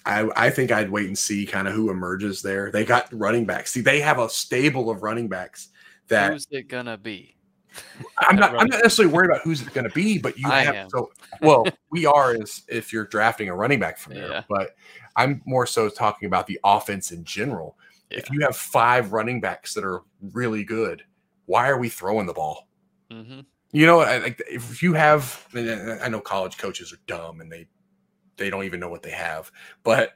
I, 0.07 0.22
I 0.22 0.47
I 0.47 0.51
think 0.51 0.70
I'd 0.70 0.91
wait 0.91 1.07
and 1.07 1.18
see 1.18 1.47
kind 1.47 1.66
of 1.66 1.74
who 1.74 1.91
emerges 1.91 2.43
there. 2.43 2.70
They 2.70 2.85
got 2.85 3.09
running 3.12 3.47
backs. 3.47 3.72
See, 3.72 3.80
they 3.80 4.01
have 4.01 4.18
a 4.18 4.28
stable 4.28 4.91
of 4.91 5.03
running 5.03 5.28
backs 5.28 5.68
that 6.09 6.32
who's 6.32 6.47
it 6.51 6.68
gonna 6.68 6.97
be? 6.97 7.35
I'm 8.18 8.37
not. 8.37 8.51
I'm 8.51 8.68
not 8.68 8.82
necessarily 8.82 9.12
worried 9.12 9.30
about 9.30 9.43
who's 9.43 9.62
it 9.62 9.72
to 9.74 9.89
be, 9.91 10.18
but 10.18 10.39
you 10.39 10.49
I 10.49 10.62
have 10.62 10.74
am. 10.74 10.91
so. 10.91 11.11
Well, 11.41 11.66
we 11.91 12.07
are 12.07 12.35
as 12.35 12.62
if 12.68 12.93
you're 12.93 13.07
drafting 13.07 13.49
a 13.49 13.55
running 13.55 13.80
back 13.80 13.99
from 13.99 14.14
there, 14.14 14.28
yeah. 14.28 14.43
but 14.49 14.76
I'm 15.16 15.43
more 15.45 15.66
so 15.66 15.89
talking 15.89 16.26
about 16.26 16.47
the 16.47 16.61
offense 16.64 17.11
in 17.11 17.24
general. 17.24 17.76
Yeah. 18.11 18.19
If 18.19 18.31
you 18.31 18.41
have 18.41 18.57
five 18.57 19.13
running 19.13 19.41
backs 19.41 19.75
that 19.75 19.85
are 19.85 20.03
really 20.21 20.65
good, 20.65 21.03
why 21.47 21.69
are 21.69 21.79
we 21.79 21.89
throwing 21.89 22.27
the 22.27 22.33
ball? 22.33 22.69
Mm-hmm. 23.11 23.41
You 23.73 23.87
know, 23.87 23.99
like 23.99 24.41
if 24.49 24.83
you 24.83 24.95
have, 24.95 25.47
I 25.55 26.09
know 26.09 26.21
college 26.21 26.59
coaches 26.59 26.93
are 26.93 27.01
dumb 27.07 27.41
and 27.41 27.51
they 27.51 27.67
they 28.37 28.51
don't 28.51 28.65
even 28.65 28.81
know 28.81 28.89
what 28.89 29.03
they 29.03 29.11
have, 29.11 29.51
but 29.83 30.13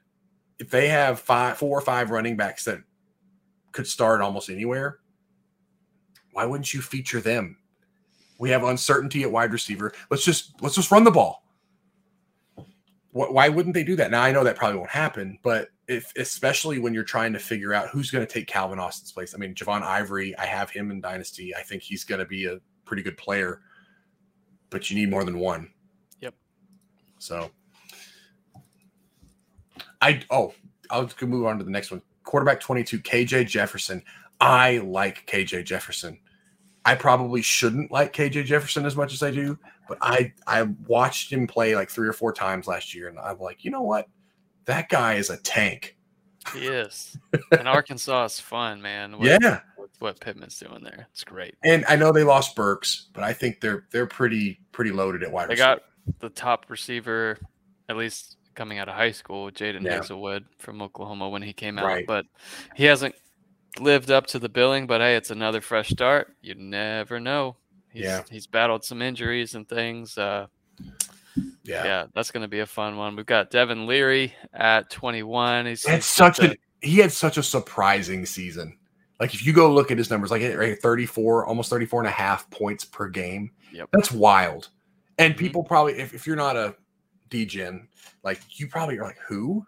if 0.59 0.70
they 0.70 0.89
have 0.89 1.20
five, 1.20 1.59
four 1.59 1.78
or 1.78 1.80
five 1.80 2.11
running 2.11 2.36
backs 2.36 2.64
that 2.64 2.80
could 3.72 3.86
start 3.86 4.20
almost 4.20 4.51
anywhere, 4.51 4.99
why 6.32 6.45
wouldn't 6.45 6.72
you 6.72 6.80
feature 6.80 7.20
them? 7.20 7.57
We 8.39 8.51
have 8.51 8.64
uncertainty 8.64 9.22
at 9.24 9.32
wide 9.32 9.53
receiver. 9.53 9.93
Let's 10.11 10.24
just 10.24 10.61
let's 10.62 10.76
just 10.76 10.91
run 10.91 11.05
the 11.05 11.11
ball. 11.11 11.43
Why 13.26 13.48
wouldn't 13.48 13.74
they 13.74 13.82
do 13.82 13.96
that? 13.96 14.12
Now 14.12 14.22
I 14.22 14.30
know 14.30 14.44
that 14.44 14.54
probably 14.54 14.78
won't 14.78 14.90
happen, 14.90 15.38
but 15.42 15.70
if 15.88 16.12
especially 16.16 16.78
when 16.78 16.94
you're 16.94 17.02
trying 17.02 17.32
to 17.32 17.38
figure 17.40 17.74
out 17.74 17.88
who's 17.88 18.10
going 18.10 18.24
to 18.24 18.32
take 18.32 18.46
Calvin 18.46 18.78
Austin's 18.78 19.10
place. 19.10 19.34
I 19.34 19.38
mean, 19.38 19.54
Javon 19.54 19.82
Ivory, 19.82 20.36
I 20.38 20.46
have 20.46 20.70
him 20.70 20.90
in 20.92 21.00
Dynasty. 21.00 21.54
I 21.56 21.62
think 21.62 21.82
he's 21.82 22.04
going 22.04 22.20
to 22.20 22.26
be 22.26 22.46
a 22.46 22.58
pretty 22.84 23.02
good 23.02 23.16
player, 23.16 23.60
but 24.70 24.88
you 24.88 24.96
need 24.96 25.10
more 25.10 25.24
than 25.24 25.38
one. 25.38 25.70
Yep. 26.20 26.34
So 27.18 27.50
I 30.00 30.22
oh, 30.30 30.54
I'll 30.88 31.10
move 31.22 31.46
on 31.46 31.58
to 31.58 31.64
the 31.64 31.70
next 31.70 31.90
one. 31.90 32.02
Quarterback 32.22 32.60
22, 32.60 33.00
KJ 33.00 33.48
Jefferson. 33.48 34.02
I 34.40 34.78
like 34.78 35.26
KJ 35.26 35.64
Jefferson. 35.64 36.20
I 36.89 36.95
probably 36.95 37.43
shouldn't 37.43 37.93
like 37.93 38.14
KJ 38.14 38.47
Jefferson 38.47 38.86
as 38.86 38.97
much 38.97 39.12
as 39.12 39.22
I 39.22 39.30
do, 39.30 39.59
but 39.89 39.99
I 40.01 40.32
I 40.47 40.62
watched 40.86 41.30
him 41.30 41.47
play 41.47 41.76
like 41.76 41.91
three 41.91 42.09
or 42.09 42.14
four 42.14 42.32
times 42.32 42.66
last 42.66 42.95
year, 42.95 43.09
and 43.09 43.18
I'm 43.18 43.39
like, 43.39 43.62
you 43.62 43.70
know 43.70 43.82
what, 43.82 44.09
that 44.64 44.89
guy 44.89 45.16
is 45.16 45.28
a 45.28 45.36
tank. 45.36 45.99
He 46.55 46.66
is, 46.66 47.14
and 47.53 47.68
Arkansas 47.68 48.24
is 48.24 48.41
fun, 48.41 48.80
man. 48.80 49.16
Yeah, 49.20 49.61
with 49.76 49.91
what 49.99 50.18
Pittman's 50.18 50.59
doing 50.59 50.82
there, 50.82 51.09
it's 51.12 51.24
great. 51.24 51.57
And 51.62 51.84
I 51.91 51.97
know 51.97 52.11
they 52.11 52.24
lost 52.24 52.57
Burks, 52.57 53.09
but 53.12 53.22
I 53.22 53.34
think 53.34 53.61
they're 53.61 53.84
they're 53.91 54.07
pretty 54.07 54.59
pretty 54.72 54.91
loaded 54.91 55.22
at 55.22 55.30
wide. 55.30 55.49
They 55.49 55.57
receiver. 55.57 55.80
They 56.07 56.12
got 56.12 56.20
the 56.20 56.30
top 56.30 56.70
receiver, 56.70 57.36
at 57.91 57.99
least 57.99 58.39
coming 58.55 58.78
out 58.78 58.89
of 58.89 58.95
high 58.95 59.12
school, 59.12 59.51
Jadon 59.51 59.82
yeah. 59.82 59.99
Haselwood 59.99 60.45
from 60.57 60.80
Oklahoma 60.80 61.28
when 61.28 61.43
he 61.43 61.53
came 61.53 61.78
out, 61.78 61.84
right. 61.84 62.07
but 62.07 62.24
he 62.74 62.84
hasn't 62.84 63.14
lived 63.78 64.10
up 64.10 64.26
to 64.28 64.38
the 64.38 64.48
billing. 64.48 64.86
But 64.86 65.00
hey, 65.00 65.16
it's 65.16 65.30
another 65.30 65.60
fresh 65.60 65.88
start. 65.88 66.34
You 66.40 66.54
never 66.54 67.20
know. 67.20 67.56
He's, 67.90 68.04
yeah, 68.04 68.22
he's 68.30 68.46
battled 68.46 68.84
some 68.84 69.02
injuries 69.02 69.54
and 69.54 69.68
things. 69.68 70.16
Uh, 70.18 70.46
yeah, 71.64 71.84
yeah, 71.84 72.06
that's 72.14 72.30
going 72.30 72.42
to 72.42 72.48
be 72.48 72.60
a 72.60 72.66
fun 72.66 72.96
one. 72.96 73.16
We've 73.16 73.26
got 73.26 73.50
Devin 73.50 73.86
Leary 73.86 74.34
at 74.52 74.90
21. 74.90 75.66
He's, 75.66 75.86
he's 75.86 76.04
such 76.04 76.38
a 76.38 76.56
he 76.80 76.98
had 76.98 77.12
such 77.12 77.38
a 77.38 77.42
surprising 77.42 78.26
season. 78.26 78.78
Like 79.20 79.34
if 79.34 79.44
you 79.44 79.52
go 79.52 79.72
look 79.72 79.90
at 79.90 79.98
his 79.98 80.10
numbers, 80.10 80.30
like 80.30 80.42
right, 80.56 80.80
34, 80.80 81.46
almost 81.46 81.70
34 81.70 82.02
and 82.02 82.08
a 82.08 82.12
half 82.12 82.48
points 82.50 82.84
per 82.84 83.08
game. 83.08 83.50
Yep. 83.72 83.88
That's 83.92 84.12
wild. 84.12 84.68
And 85.18 85.34
mm-hmm. 85.34 85.40
people 85.40 85.64
probably, 85.64 85.94
if, 85.94 86.14
if 86.14 86.26
you're 86.26 86.36
not 86.36 86.56
a 86.56 86.76
DGen, 87.30 87.86
like 88.22 88.40
you 88.58 88.68
probably 88.68 88.98
are 88.98 89.04
like, 89.04 89.18
who? 89.26 89.66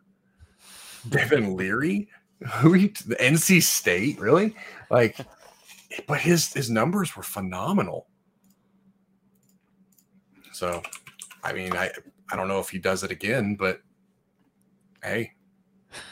Devin 1.08 1.56
Leary? 1.56 2.08
Who 2.48 2.72
he, 2.72 2.88
the 2.88 3.16
NC 3.16 3.62
State? 3.62 4.18
Really? 4.18 4.54
Like, 4.90 5.16
but 6.06 6.20
his 6.20 6.52
his 6.52 6.70
numbers 6.70 7.16
were 7.16 7.22
phenomenal. 7.22 8.06
So, 10.52 10.82
I 11.44 11.52
mean, 11.52 11.74
I 11.74 11.90
I 12.30 12.36
don't 12.36 12.48
know 12.48 12.60
if 12.60 12.70
he 12.70 12.78
does 12.78 13.02
it 13.02 13.10
again, 13.10 13.56
but 13.56 13.80
hey, 15.02 15.32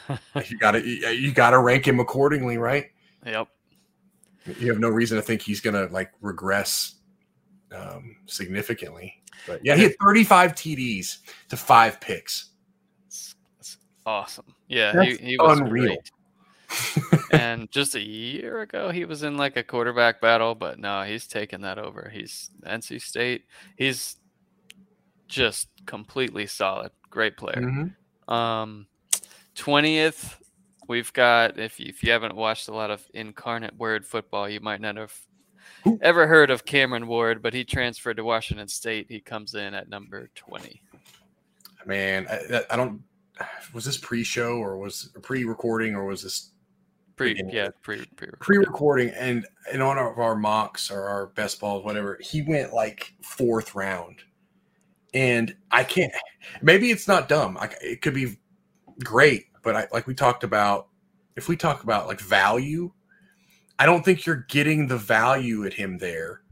you 0.49 0.57
got 0.59 0.71
to 0.71 0.85
you 0.85 1.31
got 1.31 1.51
to 1.51 1.59
rank 1.59 1.87
him 1.87 1.99
accordingly, 1.99 2.57
right? 2.57 2.87
Yep. 3.25 3.47
You 4.59 4.69
have 4.69 4.79
no 4.79 4.89
reason 4.89 5.17
to 5.17 5.21
think 5.21 5.41
he's 5.41 5.61
gonna 5.61 5.87
like 5.91 6.11
regress 6.21 6.95
um, 7.75 8.15
significantly. 8.25 9.21
But 9.47 9.61
yeah, 9.63 9.75
he 9.75 9.83
had 9.83 9.93
35 10.03 10.53
TDs 10.53 11.17
to 11.49 11.57
five 11.57 11.99
picks. 12.01 12.49
That's 13.05 13.77
awesome. 14.05 14.53
Yeah, 14.67 15.03
he, 15.03 15.15
he, 15.17 15.37
was 15.37 15.59
unreal. 15.59 15.97
And 17.31 17.69
just 17.71 17.95
a 17.95 18.01
year 18.01 18.61
ago, 18.61 18.91
he 18.91 19.05
was 19.05 19.23
in 19.23 19.37
like 19.37 19.57
a 19.57 19.63
quarterback 19.63 20.21
battle, 20.21 20.55
but 20.55 20.79
no, 20.79 21.03
he's 21.03 21.27
taken 21.27 21.61
that 21.61 21.77
over. 21.77 22.09
He's 22.13 22.49
NC 22.65 23.01
State. 23.01 23.45
He's 23.75 24.17
just 25.27 25.69
completely 25.85 26.45
solid. 26.45 26.91
Great 27.09 27.37
player. 27.37 27.61
Mm-hmm. 27.61 28.33
Um, 28.33 28.87
20th, 29.55 30.35
we've 30.87 31.11
got, 31.13 31.59
if 31.59 31.79
you, 31.79 31.87
if 31.89 32.03
you 32.03 32.11
haven't 32.11 32.35
watched 32.35 32.67
a 32.67 32.73
lot 32.73 32.91
of 32.91 33.03
incarnate 33.13 33.75
word 33.77 34.05
football, 34.05 34.49
you 34.49 34.59
might 34.59 34.81
not 34.81 34.97
have 34.97 35.13
ever 36.01 36.27
heard 36.27 36.49
of 36.49 36.65
Cameron 36.65 37.07
Ward, 37.07 37.41
but 37.41 37.53
he 37.53 37.63
transferred 37.63 38.17
to 38.17 38.23
Washington 38.23 38.67
State. 38.67 39.07
He 39.09 39.19
comes 39.19 39.55
in 39.55 39.73
at 39.73 39.89
number 39.89 40.29
20. 40.35 40.81
Man, 41.85 42.27
I, 42.29 42.63
I 42.69 42.75
don't, 42.75 43.01
was 43.73 43.85
this 43.85 43.97
pre-show 43.97 44.57
or 44.57 44.77
was 44.77 45.11
pre-recording 45.21 45.95
or 45.95 46.05
was 46.05 46.23
this 46.23 46.51
pre 47.19 47.43
yeah 47.51 47.67
pre 47.81 48.05
pre-recording 48.39 49.09
and 49.09 49.45
in 49.73 49.85
one 49.85 49.97
of 49.97 50.17
our 50.17 50.37
mocks 50.37 50.89
or 50.89 51.03
our 51.03 51.27
best 51.27 51.59
balls 51.59 51.83
whatever 51.83 52.17
he 52.21 52.41
went 52.41 52.73
like 52.73 53.13
fourth 53.21 53.75
round. 53.75 54.21
And 55.13 55.55
i 55.71 55.83
can't 55.83 56.13
maybe 56.61 56.91
it's 56.91 57.07
not 57.07 57.27
dumb 57.27 57.57
I, 57.59 57.71
it 57.81 58.01
could 58.01 58.13
be 58.13 58.37
great 59.03 59.47
but 59.63 59.75
I, 59.75 59.87
like 59.91 60.07
we 60.07 60.13
talked 60.13 60.43
about 60.43 60.87
if 61.35 61.49
we 61.49 61.57
talk 61.57 61.83
about 61.83 62.07
like 62.07 62.21
value 62.21 62.91
i 63.79 63.87
don't 63.87 64.05
think 64.05 64.25
you're 64.25 64.45
getting 64.49 64.87
the 64.87 64.97
value 64.97 65.65
at 65.65 65.73
him 65.73 65.97
there 65.97 66.43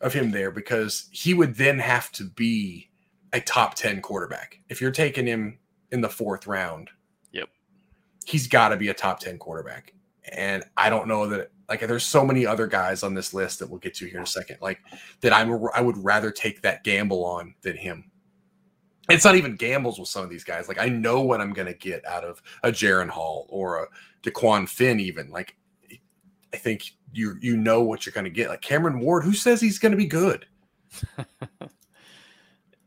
of 0.00 0.12
him 0.12 0.32
there 0.32 0.50
because 0.50 1.08
he 1.12 1.32
would 1.32 1.54
then 1.54 1.78
have 1.78 2.10
to 2.12 2.24
be 2.24 2.90
a 3.32 3.40
top 3.40 3.76
10 3.76 4.02
quarterback. 4.02 4.58
If 4.68 4.80
you're 4.80 4.90
taking 4.90 5.26
him 5.26 5.58
in 5.92 6.00
the 6.00 6.08
fourth 6.08 6.48
round 6.48 6.90
yep. 7.30 7.48
he's 8.24 8.48
got 8.48 8.70
to 8.70 8.76
be 8.76 8.88
a 8.88 8.94
top 8.94 9.20
10 9.20 9.38
quarterback 9.38 9.94
and 10.30 10.62
i 10.76 10.88
don't 10.88 11.08
know 11.08 11.26
that 11.26 11.50
like 11.68 11.80
there's 11.80 12.04
so 12.04 12.24
many 12.24 12.46
other 12.46 12.66
guys 12.66 13.02
on 13.02 13.14
this 13.14 13.34
list 13.34 13.58
that 13.58 13.68
we'll 13.68 13.80
get 13.80 13.94
to 13.94 14.06
here 14.06 14.18
in 14.18 14.22
a 14.22 14.26
second 14.26 14.56
like 14.60 14.78
that 15.20 15.32
i'm 15.32 15.52
i 15.74 15.80
would 15.80 15.98
rather 16.04 16.30
take 16.30 16.62
that 16.62 16.84
gamble 16.84 17.24
on 17.24 17.54
than 17.62 17.76
him 17.76 18.10
it's 19.08 19.24
not 19.24 19.34
even 19.36 19.56
gambles 19.56 19.98
with 19.98 20.08
some 20.08 20.22
of 20.22 20.30
these 20.30 20.44
guys. 20.44 20.68
Like 20.68 20.78
I 20.78 20.88
know 20.88 21.20
what 21.20 21.40
I'm 21.40 21.52
going 21.52 21.66
to 21.66 21.74
get 21.74 22.06
out 22.06 22.24
of 22.24 22.42
a 22.62 22.70
Jaren 22.70 23.08
Hall 23.08 23.46
or 23.48 23.84
a 23.84 23.86
Dequan 24.22 24.68
Finn. 24.68 25.00
Even 25.00 25.30
like 25.30 25.56
I 26.52 26.56
think 26.56 26.92
you 27.12 27.36
you 27.40 27.56
know 27.56 27.82
what 27.82 28.06
you're 28.06 28.12
going 28.12 28.24
to 28.24 28.30
get. 28.30 28.48
Like 28.48 28.62
Cameron 28.62 29.00
Ward, 29.00 29.24
who 29.24 29.32
says 29.32 29.60
he's 29.60 29.78
going 29.78 29.92
to 29.92 29.98
be 29.98 30.06
good? 30.06 30.46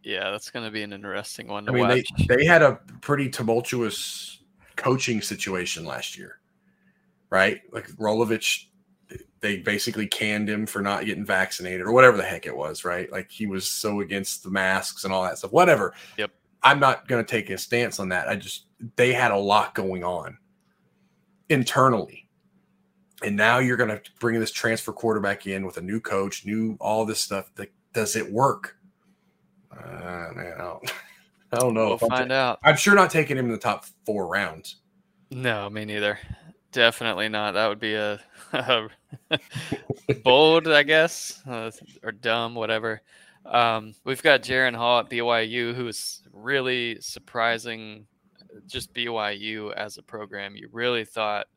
yeah, 0.04 0.32
that's 0.32 0.50
going 0.50 0.66
to 0.66 0.72
be 0.72 0.84
an 0.84 0.94
interesting 0.94 1.48
one. 1.48 1.68
I 1.68 1.72
mean, 1.72 1.88
watch. 1.88 2.08
they 2.28 2.36
they 2.38 2.46
had 2.46 2.62
a 2.62 2.80
pretty 3.02 3.30
tumultuous 3.30 4.40
coaching 4.78 5.22
situation 5.22 5.86
last 5.86 6.18
year, 6.18 6.40
right? 7.36 7.62
Like 7.74 7.90
Rolovich 7.98 8.68
they 9.42 9.58
basically 9.58 10.08
canned 10.08 10.50
him 10.50 10.66
for 10.66 10.82
not 10.82 11.06
getting 11.06 11.26
vaccinated 11.26 11.82
or 11.82 11.92
whatever 11.92 12.16
the 12.16 12.24
heck 12.24 12.46
it 12.46 12.56
was, 12.56 12.86
right? 12.86 13.12
Like 13.12 13.30
he 13.30 13.46
was 13.46 13.70
so 13.70 14.00
against 14.00 14.42
the 14.42 14.50
masks 14.50 15.04
and 15.04 15.14
all 15.14 15.24
that 15.24 15.38
stuff. 15.38 15.52
Whatever. 15.52 15.94
Yep. 16.18 16.32
I'm 16.64 16.80
not 16.80 17.10
going 17.10 17.24
to 17.24 17.30
take 17.30 17.50
a 17.50 17.58
stance 17.58 18.00
on 18.00 18.10
that. 18.10 18.30
I 18.30 18.38
just 18.38 18.68
they 18.96 19.12
had 19.14 19.32
a 19.32 19.38
lot 19.38 19.76
going 19.76 20.04
on 20.04 20.38
internally. 21.50 22.30
And 23.22 23.36
now 23.36 23.60
you're 23.60 23.78
going 23.78 23.90
to 23.90 24.02
bring 24.20 24.40
this 24.40 24.52
transfer 24.52 24.94
quarterback 24.94 25.46
in 25.46 25.66
with 25.66 25.76
a 25.76 25.82
new 25.82 26.00
coach, 26.00 26.46
new 26.46 26.78
all 26.80 27.06
this 27.06 27.20
stuff. 27.20 27.52
That 27.56 27.72
does 27.92 28.16
it 28.16 28.32
work? 28.32 28.78
Uh, 29.72 30.30
man, 30.36 30.54
I 30.58 30.64
don't, 30.64 30.94
I 31.52 31.58
don't 31.58 31.74
know. 31.74 31.90
We'll 31.90 32.10
find 32.10 32.32
out. 32.32 32.60
I'm 32.64 32.78
sure 32.78 32.96
not 32.96 33.12
taking 33.12 33.38
him 33.38 33.46
in 33.46 33.52
the 33.52 33.58
top 33.58 33.86
four 34.06 34.28
rounds. 34.28 34.78
No, 35.32 35.70
me 35.70 35.86
neither. 35.86 36.18
Definitely 36.76 37.30
not. 37.30 37.54
That 37.54 37.70
would 37.70 37.80
be 37.80 37.96
a 37.96 38.20
bold, 40.26 40.68
I 40.68 40.84
guess, 40.84 41.42
uh, 41.48 41.72
or 42.04 42.12
dumb, 42.12 42.54
whatever. 42.54 43.02
Um, 43.46 43.96
we've 44.04 44.22
got 44.22 44.44
Jaren 44.44 44.76
Hall 44.76 45.00
at 45.00 45.10
BYU, 45.10 45.74
who's 45.74 46.22
really 46.34 47.00
surprising. 47.00 48.08
Just 48.68 48.94
BYU 48.94 49.74
as 49.74 49.98
a 49.98 50.04
program, 50.04 50.58
you 50.58 50.68
really 50.70 51.06
thought, 51.06 51.48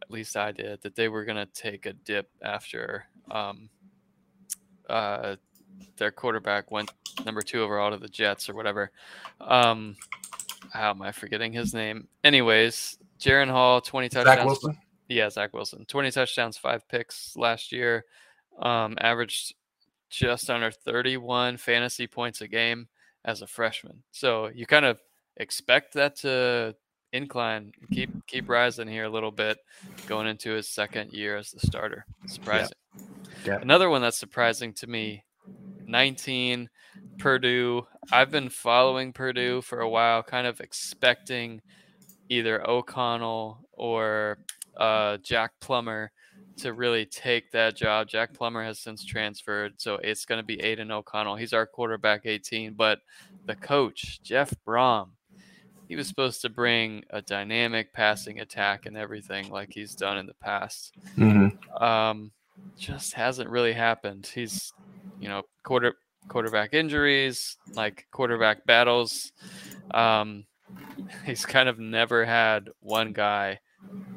at 0.00 0.08
least 0.08 0.36
I 0.36 0.52
did, 0.52 0.80
that 0.82 0.94
they 0.94 1.08
were 1.08 1.24
going 1.24 1.44
to 1.44 1.46
take 1.46 1.86
a 1.86 1.92
dip 1.92 2.30
after 2.44 3.06
um, 3.28 3.70
uh, 4.88 5.34
their 5.96 6.12
quarterback 6.12 6.70
went 6.70 6.92
number 7.26 7.42
two 7.42 7.60
overall 7.60 7.90
to 7.90 7.96
the 7.96 8.06
Jets 8.06 8.48
or 8.48 8.54
whatever. 8.54 8.92
Um, 9.40 9.96
how 10.72 10.90
am 10.90 11.02
I 11.02 11.10
forgetting 11.10 11.52
his 11.52 11.74
name? 11.74 12.06
Anyways, 12.22 12.98
Jaren 13.22 13.50
Hall, 13.50 13.80
20 13.80 14.08
touchdowns. 14.08 14.36
Zach 14.36 14.46
Wilson? 14.46 14.78
Yeah, 15.08 15.30
Zach 15.30 15.52
Wilson. 15.52 15.84
20 15.86 16.10
touchdowns, 16.10 16.56
five 16.56 16.88
picks 16.88 17.36
last 17.36 17.72
year. 17.72 18.04
Um, 18.60 18.96
averaged 19.00 19.54
just 20.10 20.50
under 20.50 20.70
31 20.70 21.56
fantasy 21.56 22.06
points 22.06 22.40
a 22.40 22.48
game 22.48 22.88
as 23.24 23.42
a 23.42 23.46
freshman. 23.46 24.02
So 24.10 24.50
you 24.54 24.66
kind 24.66 24.84
of 24.84 25.00
expect 25.36 25.94
that 25.94 26.16
to 26.16 26.74
incline, 27.12 27.72
keep 27.92 28.10
keep 28.26 28.48
rising 28.48 28.88
here 28.88 29.04
a 29.04 29.10
little 29.10 29.30
bit, 29.30 29.58
going 30.06 30.26
into 30.26 30.52
his 30.52 30.68
second 30.68 31.12
year 31.12 31.36
as 31.36 31.50
the 31.50 31.60
starter. 31.60 32.04
Surprising. 32.26 32.72
Yeah. 32.96 33.02
Yeah. 33.44 33.58
Another 33.60 33.88
one 33.90 34.02
that's 34.02 34.18
surprising 34.18 34.72
to 34.74 34.86
me, 34.86 35.24
19 35.86 36.68
Purdue. 37.18 37.86
I've 38.10 38.30
been 38.30 38.48
following 38.48 39.12
Purdue 39.12 39.62
for 39.62 39.80
a 39.80 39.88
while, 39.88 40.22
kind 40.22 40.46
of 40.46 40.60
expecting 40.60 41.60
either 42.32 42.68
O'Connell 42.68 43.68
or 43.72 44.38
uh, 44.76 45.18
Jack 45.18 45.52
Plummer 45.60 46.10
to 46.56 46.72
really 46.72 47.04
take 47.04 47.50
that 47.52 47.76
job. 47.76 48.08
Jack 48.08 48.32
Plummer 48.32 48.64
has 48.64 48.78
since 48.78 49.04
transferred, 49.04 49.74
so 49.76 49.96
it's 49.96 50.24
going 50.24 50.38
to 50.38 50.46
be 50.46 50.60
Aidan 50.60 50.90
O'Connell. 50.90 51.36
He's 51.36 51.52
our 51.52 51.66
quarterback 51.66 52.22
18, 52.24 52.74
but 52.74 53.00
the 53.46 53.54
coach, 53.56 54.20
Jeff 54.22 54.52
Brohm, 54.66 55.10
he 55.88 55.96
was 55.96 56.08
supposed 56.08 56.40
to 56.42 56.48
bring 56.48 57.04
a 57.10 57.20
dynamic 57.20 57.92
passing 57.92 58.40
attack 58.40 58.86
and 58.86 58.96
everything 58.96 59.50
like 59.50 59.72
he's 59.72 59.94
done 59.94 60.16
in 60.16 60.26
the 60.26 60.34
past. 60.34 60.94
Mm-hmm. 61.18 61.82
Um, 61.82 62.32
just 62.78 63.12
hasn't 63.12 63.50
really 63.50 63.72
happened. 63.74 64.30
He's, 64.34 64.72
you 65.20 65.28
know, 65.28 65.42
quarter 65.64 65.94
quarterback 66.28 66.72
injuries, 66.72 67.58
like 67.74 68.06
quarterback 68.10 68.64
battles. 68.64 69.32
Um, 69.92 70.44
he's 71.26 71.46
kind 71.46 71.68
of 71.68 71.78
never 71.78 72.24
had 72.24 72.68
one 72.80 73.12
guy 73.12 73.60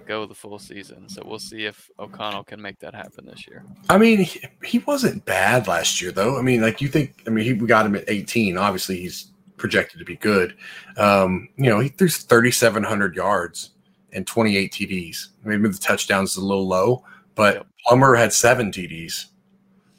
go 0.05 0.25
the 0.25 0.35
full 0.35 0.59
season. 0.59 1.09
So 1.09 1.23
we'll 1.25 1.39
see 1.39 1.65
if 1.65 1.89
O'Connell 1.99 2.43
can 2.43 2.61
make 2.61 2.79
that 2.79 2.93
happen 2.93 3.25
this 3.25 3.47
year. 3.47 3.63
I 3.89 3.97
mean, 3.97 4.19
he, 4.19 4.41
he 4.63 4.79
wasn't 4.79 5.25
bad 5.25 5.67
last 5.67 6.01
year, 6.01 6.11
though. 6.11 6.37
I 6.37 6.41
mean, 6.41 6.61
like 6.61 6.81
you 6.81 6.87
think, 6.87 7.23
I 7.25 7.31
mean, 7.31 7.45
he, 7.45 7.53
we 7.53 7.67
got 7.67 7.85
him 7.85 7.95
at 7.95 8.03
18. 8.07 8.57
Obviously, 8.57 8.97
he's 8.97 9.31
projected 9.57 9.99
to 9.99 10.05
be 10.05 10.17
good. 10.17 10.55
Um, 10.97 11.49
you 11.57 11.69
know, 11.69 11.79
he 11.79 11.89
threw 11.89 12.09
3,700 12.09 13.15
yards 13.15 13.71
and 14.13 14.25
28 14.27 14.71
TDs. 14.71 15.27
Maybe 15.43 15.67
the 15.67 15.77
touchdowns 15.77 16.31
is 16.31 16.37
a 16.37 16.45
little 16.45 16.67
low, 16.67 17.03
but 17.35 17.55
yep. 17.55 17.67
Plummer 17.85 18.15
had 18.15 18.33
seven 18.33 18.71
TDs. 18.71 19.25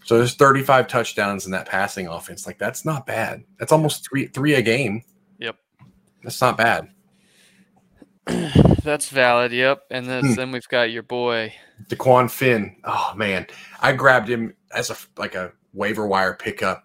So 0.04 0.18
there's 0.18 0.34
35 0.34 0.86
touchdowns 0.86 1.46
in 1.46 1.52
that 1.52 1.66
passing 1.66 2.06
offense. 2.06 2.46
Like 2.46 2.58
that's 2.58 2.84
not 2.84 3.06
bad. 3.06 3.42
That's 3.58 3.72
almost 3.72 4.08
three 4.08 4.28
three 4.28 4.54
a 4.54 4.62
game. 4.62 5.02
That's 6.26 6.40
not 6.40 6.56
bad. 6.56 6.88
That's 8.82 9.10
valid. 9.10 9.52
Yep. 9.52 9.84
And 9.92 10.08
then, 10.08 10.26
hmm. 10.26 10.34
then 10.34 10.50
we've 10.50 10.66
got 10.66 10.90
your 10.90 11.04
boy 11.04 11.54
Dequan 11.84 12.28
Finn. 12.28 12.74
Oh 12.82 13.12
man, 13.14 13.46
I 13.80 13.92
grabbed 13.92 14.28
him 14.28 14.52
as 14.72 14.90
a 14.90 14.96
like 15.16 15.36
a 15.36 15.52
waiver 15.72 16.04
wire 16.04 16.34
pickup 16.34 16.84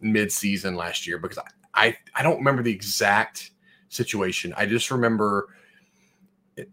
mid 0.00 0.32
season 0.32 0.74
last 0.74 1.06
year 1.06 1.18
because 1.18 1.36
I, 1.36 1.44
I 1.74 1.96
I 2.14 2.22
don't 2.22 2.38
remember 2.38 2.62
the 2.62 2.72
exact 2.72 3.50
situation. 3.90 4.54
I 4.56 4.64
just 4.64 4.90
remember 4.90 5.48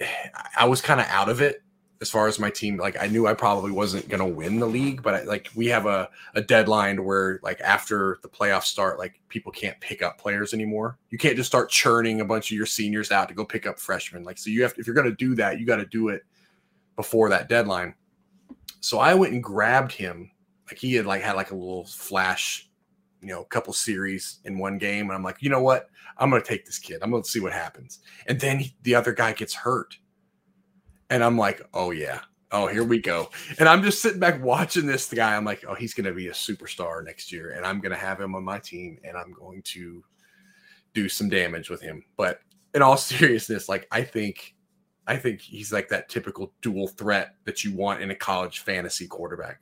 I 0.57 0.67
was 0.67 0.79
kind 0.79 1.01
of 1.01 1.07
out 1.07 1.27
of 1.27 1.41
it 1.41 1.61
as 2.01 2.09
far 2.09 2.27
as 2.27 2.39
my 2.39 2.49
team. 2.49 2.77
Like 2.77 3.01
I 3.01 3.07
knew 3.07 3.27
I 3.27 3.33
probably 3.33 3.71
wasn't 3.71 4.07
going 4.07 4.19
to 4.19 4.25
win 4.25 4.59
the 4.59 4.67
league, 4.67 5.03
but 5.03 5.15
I, 5.15 5.23
like 5.23 5.49
we 5.55 5.67
have 5.67 5.85
a, 5.85 6.09
a 6.33 6.41
deadline 6.41 7.03
where 7.03 7.39
like 7.43 7.59
after 7.61 8.19
the 8.21 8.29
playoffs 8.29 8.65
start, 8.65 8.97
like 8.97 9.19
people 9.27 9.51
can't 9.51 9.79
pick 9.81 10.01
up 10.01 10.17
players 10.17 10.53
anymore. 10.53 10.97
You 11.09 11.17
can't 11.17 11.35
just 11.35 11.49
start 11.49 11.69
churning 11.69 12.21
a 12.21 12.25
bunch 12.25 12.51
of 12.51 12.57
your 12.57 12.65
seniors 12.65 13.11
out 13.11 13.27
to 13.29 13.33
go 13.33 13.43
pick 13.43 13.65
up 13.65 13.79
freshmen. 13.79 14.23
Like 14.23 14.37
so, 14.37 14.49
you 14.49 14.63
have 14.63 14.73
to, 14.75 14.79
if 14.79 14.87
you're 14.87 14.95
going 14.95 15.09
to 15.09 15.15
do 15.15 15.35
that, 15.35 15.59
you 15.59 15.65
got 15.65 15.77
to 15.77 15.85
do 15.85 16.09
it 16.09 16.23
before 16.95 17.29
that 17.29 17.49
deadline. 17.49 17.95
So 18.79 18.99
I 18.99 19.13
went 19.13 19.33
and 19.33 19.43
grabbed 19.43 19.91
him. 19.91 20.31
Like 20.67 20.77
he 20.77 20.93
had 20.93 21.05
like 21.05 21.21
had 21.21 21.35
like 21.35 21.51
a 21.51 21.55
little 21.55 21.85
flash, 21.85 22.69
you 23.21 23.27
know, 23.27 23.43
couple 23.43 23.73
series 23.73 24.39
in 24.45 24.57
one 24.57 24.77
game, 24.77 25.07
and 25.07 25.13
I'm 25.13 25.23
like, 25.23 25.37
you 25.41 25.49
know 25.49 25.61
what? 25.61 25.89
I'm 26.17 26.29
going 26.29 26.41
to 26.41 26.47
take 26.47 26.65
this 26.65 26.77
kid. 26.77 26.99
I'm 27.01 27.11
going 27.11 27.23
to 27.23 27.29
see 27.29 27.39
what 27.39 27.53
happens. 27.53 27.99
And 28.27 28.39
then 28.39 28.59
he, 28.59 28.75
the 28.83 28.95
other 28.95 29.11
guy 29.13 29.33
gets 29.33 29.53
hurt 29.53 29.97
and 31.09 31.23
I'm 31.23 31.37
like, 31.37 31.61
oh 31.73 31.91
yeah, 31.91 32.21
oh 32.51 32.67
here 32.67 32.83
we 32.83 32.99
go. 32.99 33.29
And 33.57 33.67
I'm 33.67 33.83
just 33.83 34.01
sitting 34.01 34.19
back 34.19 34.41
watching 34.43 34.85
this 34.85 35.11
guy. 35.11 35.35
I'm 35.35 35.45
like, 35.45 35.63
oh, 35.67 35.75
he's 35.75 35.93
to 36.05 36.13
be 36.13 36.27
a 36.27 36.33
superstar 36.33 37.03
next 37.03 37.31
year, 37.31 37.51
and 37.51 37.65
I'm 37.65 37.81
to 37.91 37.97
have 37.97 38.19
him 38.19 38.35
on 38.35 38.43
my 38.43 38.59
team, 38.59 38.99
and 39.03 39.17
I'm 39.17 39.33
going 39.33 39.61
to 39.63 40.03
do 40.93 41.09
some 41.09 41.29
damage 41.29 41.69
with 41.69 41.81
him. 41.81 42.03
But 42.17 42.39
in 42.73 42.81
all 42.81 42.97
seriousness, 42.97 43.69
like 43.69 43.87
I 43.91 44.03
think, 44.03 44.55
I 45.07 45.17
think 45.17 45.41
he's 45.41 45.73
like 45.73 45.89
that 45.89 46.09
typical 46.09 46.53
dual 46.61 46.87
threat 46.87 47.35
that 47.45 47.63
you 47.63 47.73
want 47.73 48.01
in 48.01 48.11
a 48.11 48.15
college 48.15 48.59
fantasy 48.59 49.07
quarterback. 49.07 49.61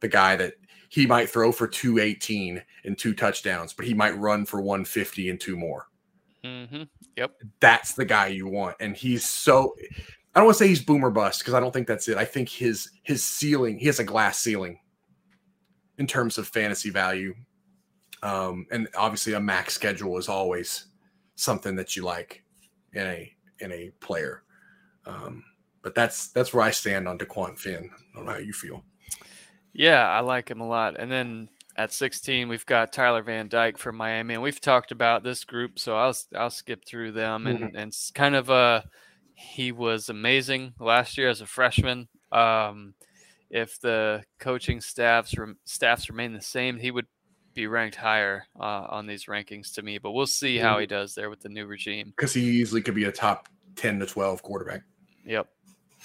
The 0.00 0.08
guy 0.08 0.36
that 0.36 0.54
he 0.88 1.06
might 1.06 1.28
throw 1.28 1.52
for 1.52 1.66
218 1.66 2.62
and 2.84 2.96
two 2.96 3.14
touchdowns, 3.14 3.72
but 3.72 3.86
he 3.86 3.94
might 3.94 4.16
run 4.18 4.46
for 4.46 4.60
150 4.60 5.30
and 5.30 5.40
two 5.40 5.56
more. 5.56 5.88
Mm-hmm. 6.46 6.82
Yep. 7.16 7.32
That's 7.60 7.94
the 7.94 8.04
guy 8.04 8.28
you 8.28 8.46
want. 8.46 8.76
And 8.80 8.96
he's 8.96 9.24
so 9.24 9.74
I 10.34 10.40
don't 10.40 10.46
want 10.46 10.58
to 10.58 10.64
say 10.64 10.68
he's 10.68 10.84
boomer 10.84 11.10
bust 11.10 11.40
because 11.40 11.54
I 11.54 11.60
don't 11.60 11.72
think 11.72 11.86
that's 11.86 12.08
it. 12.08 12.16
I 12.16 12.24
think 12.24 12.48
his 12.48 12.90
his 13.02 13.24
ceiling, 13.24 13.78
he 13.78 13.86
has 13.86 13.98
a 13.98 14.04
glass 14.04 14.38
ceiling 14.38 14.78
in 15.98 16.06
terms 16.06 16.38
of 16.38 16.46
fantasy 16.46 16.90
value. 16.90 17.34
Um, 18.22 18.66
and 18.70 18.88
obviously 18.96 19.32
a 19.32 19.40
max 19.40 19.74
schedule 19.74 20.18
is 20.18 20.28
always 20.28 20.86
something 21.36 21.74
that 21.76 21.96
you 21.96 22.04
like 22.04 22.44
in 22.92 23.06
a 23.06 23.32
in 23.60 23.72
a 23.72 23.90
player. 24.00 24.42
Um, 25.06 25.42
but 25.82 25.94
that's 25.94 26.28
that's 26.28 26.52
where 26.52 26.64
I 26.64 26.70
stand 26.70 27.08
on 27.08 27.18
Dequan 27.18 27.58
Finn. 27.58 27.90
I 27.94 28.16
don't 28.16 28.26
know 28.26 28.32
how 28.32 28.38
you 28.38 28.52
feel. 28.52 28.84
Yeah, 29.72 30.08
I 30.08 30.20
like 30.20 30.50
him 30.50 30.60
a 30.60 30.68
lot. 30.68 30.98
And 30.98 31.10
then 31.10 31.48
at 31.76 31.92
16, 31.92 32.48
we've 32.48 32.66
got 32.66 32.92
Tyler 32.92 33.22
Van 33.22 33.48
Dyke 33.48 33.78
from 33.78 33.96
Miami, 33.96 34.34
and 34.34 34.42
we've 34.42 34.60
talked 34.60 34.92
about 34.92 35.22
this 35.22 35.44
group, 35.44 35.78
so 35.78 35.96
I'll 35.96 36.16
I'll 36.34 36.50
skip 36.50 36.84
through 36.86 37.12
them. 37.12 37.46
And 37.46 37.58
mm-hmm. 37.58 37.76
and 37.76 37.88
it's 37.88 38.10
kind 38.10 38.34
of 38.34 38.48
a 38.48 38.84
he 39.34 39.72
was 39.72 40.08
amazing 40.08 40.74
last 40.80 41.18
year 41.18 41.28
as 41.28 41.42
a 41.42 41.46
freshman. 41.46 42.08
Um, 42.32 42.94
if 43.50 43.78
the 43.80 44.24
coaching 44.38 44.80
staffs 44.80 45.34
staffs 45.64 46.08
remain 46.08 46.32
the 46.32 46.40
same, 46.40 46.78
he 46.78 46.90
would 46.90 47.06
be 47.54 47.66
ranked 47.66 47.96
higher 47.96 48.44
uh, 48.58 48.86
on 48.88 49.06
these 49.06 49.26
rankings 49.26 49.74
to 49.74 49.82
me. 49.82 49.98
But 49.98 50.12
we'll 50.12 50.26
see 50.26 50.56
how 50.56 50.78
he 50.78 50.86
does 50.86 51.14
there 51.14 51.30
with 51.30 51.40
the 51.40 51.48
new 51.48 51.66
regime. 51.66 52.12
Because 52.16 52.32
he 52.32 52.42
easily 52.42 52.82
could 52.82 52.94
be 52.94 53.04
a 53.04 53.12
top 53.12 53.48
10 53.76 54.00
to 54.00 54.06
12 54.06 54.42
quarterback. 54.42 54.82
Yep. 55.24 55.48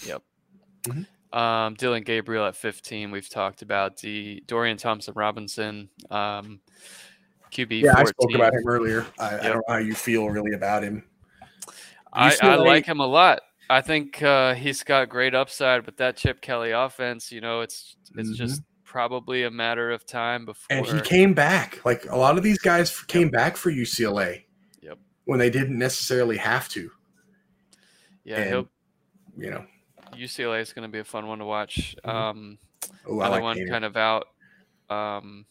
Yep. 0.05 0.24
Mm-hmm. 0.88 1.01
Um, 1.34 1.75
Dillon 1.75 2.03
Gabriel 2.03 2.45
at 2.45 2.55
15. 2.55 3.11
We've 3.11 3.29
talked 3.29 3.61
about 3.61 3.97
the 3.97 4.43
Dorian 4.47 4.77
Thompson 4.77 5.13
Robinson. 5.15 5.89
Um, 6.09 6.59
QB. 7.51 7.82
Yeah, 7.82 7.93
14. 7.93 7.95
I 7.95 8.03
spoke 8.05 8.36
about 8.36 8.53
him 8.53 8.67
earlier. 8.67 9.05
I, 9.19 9.32
yep. 9.32 9.41
I, 9.41 9.47
don't 9.47 9.55
know 9.57 9.73
how 9.73 9.77
you 9.77 9.93
feel 9.93 10.29
really 10.29 10.53
about 10.53 10.84
him. 10.84 11.03
I, 12.13 12.36
I 12.41 12.55
like 12.55 12.86
him 12.86 12.99
a 12.99 13.07
lot. 13.07 13.41
I 13.69 13.79
think 13.79 14.21
uh, 14.21 14.53
he's 14.53 14.84
got 14.84 15.07
great 15.07 15.34
upside 15.34 15.86
with 15.86 15.97
that 15.97 16.17
Chip 16.17 16.41
Kelly 16.41 16.71
offense. 16.71 17.32
You 17.32 17.39
know, 17.39 17.61
it's 17.61 17.95
it's 18.17 18.29
mm-hmm. 18.29 18.36
just 18.36 18.61
probably 18.84 19.43
a 19.43 19.51
matter 19.51 19.91
of 19.91 20.05
time 20.05 20.45
before. 20.45 20.77
And 20.77 20.86
he 20.86 20.99
came 20.99 21.34
back. 21.34 21.79
Like 21.86 22.05
a 22.09 22.17
lot 22.17 22.38
of 22.38 22.43
these 22.43 22.59
guys 22.59 22.99
came 23.03 23.23
yep. 23.23 23.32
back 23.32 23.57
for 23.57 23.71
UCLA. 23.71 24.43
Yep. 24.82 24.97
When 25.23 25.39
they 25.39 25.49
didn't 25.49 25.79
necessarily 25.79 26.36
have 26.36 26.67
to. 26.69 26.91
Yeah, 28.25 28.38
and, 28.38 28.49
he'll. 28.49 28.67
You 29.38 29.51
know, 29.51 29.65
UCLA 30.18 30.62
is 30.62 30.74
going 30.74 30.88
to 30.88 30.91
be 30.91 30.99
a 30.99 31.03
fun 31.03 31.28
one 31.28 31.39
to 31.39 31.45
watch. 31.45 31.95
Mm-hmm. 32.05 32.09
Um, 32.09 32.57
Ooh, 33.09 33.22
other 33.22 33.36
like 33.36 33.43
one 33.43 33.68
kind 33.68 33.86
of 33.86 33.95
out, 33.97 34.28
um, 34.89 35.45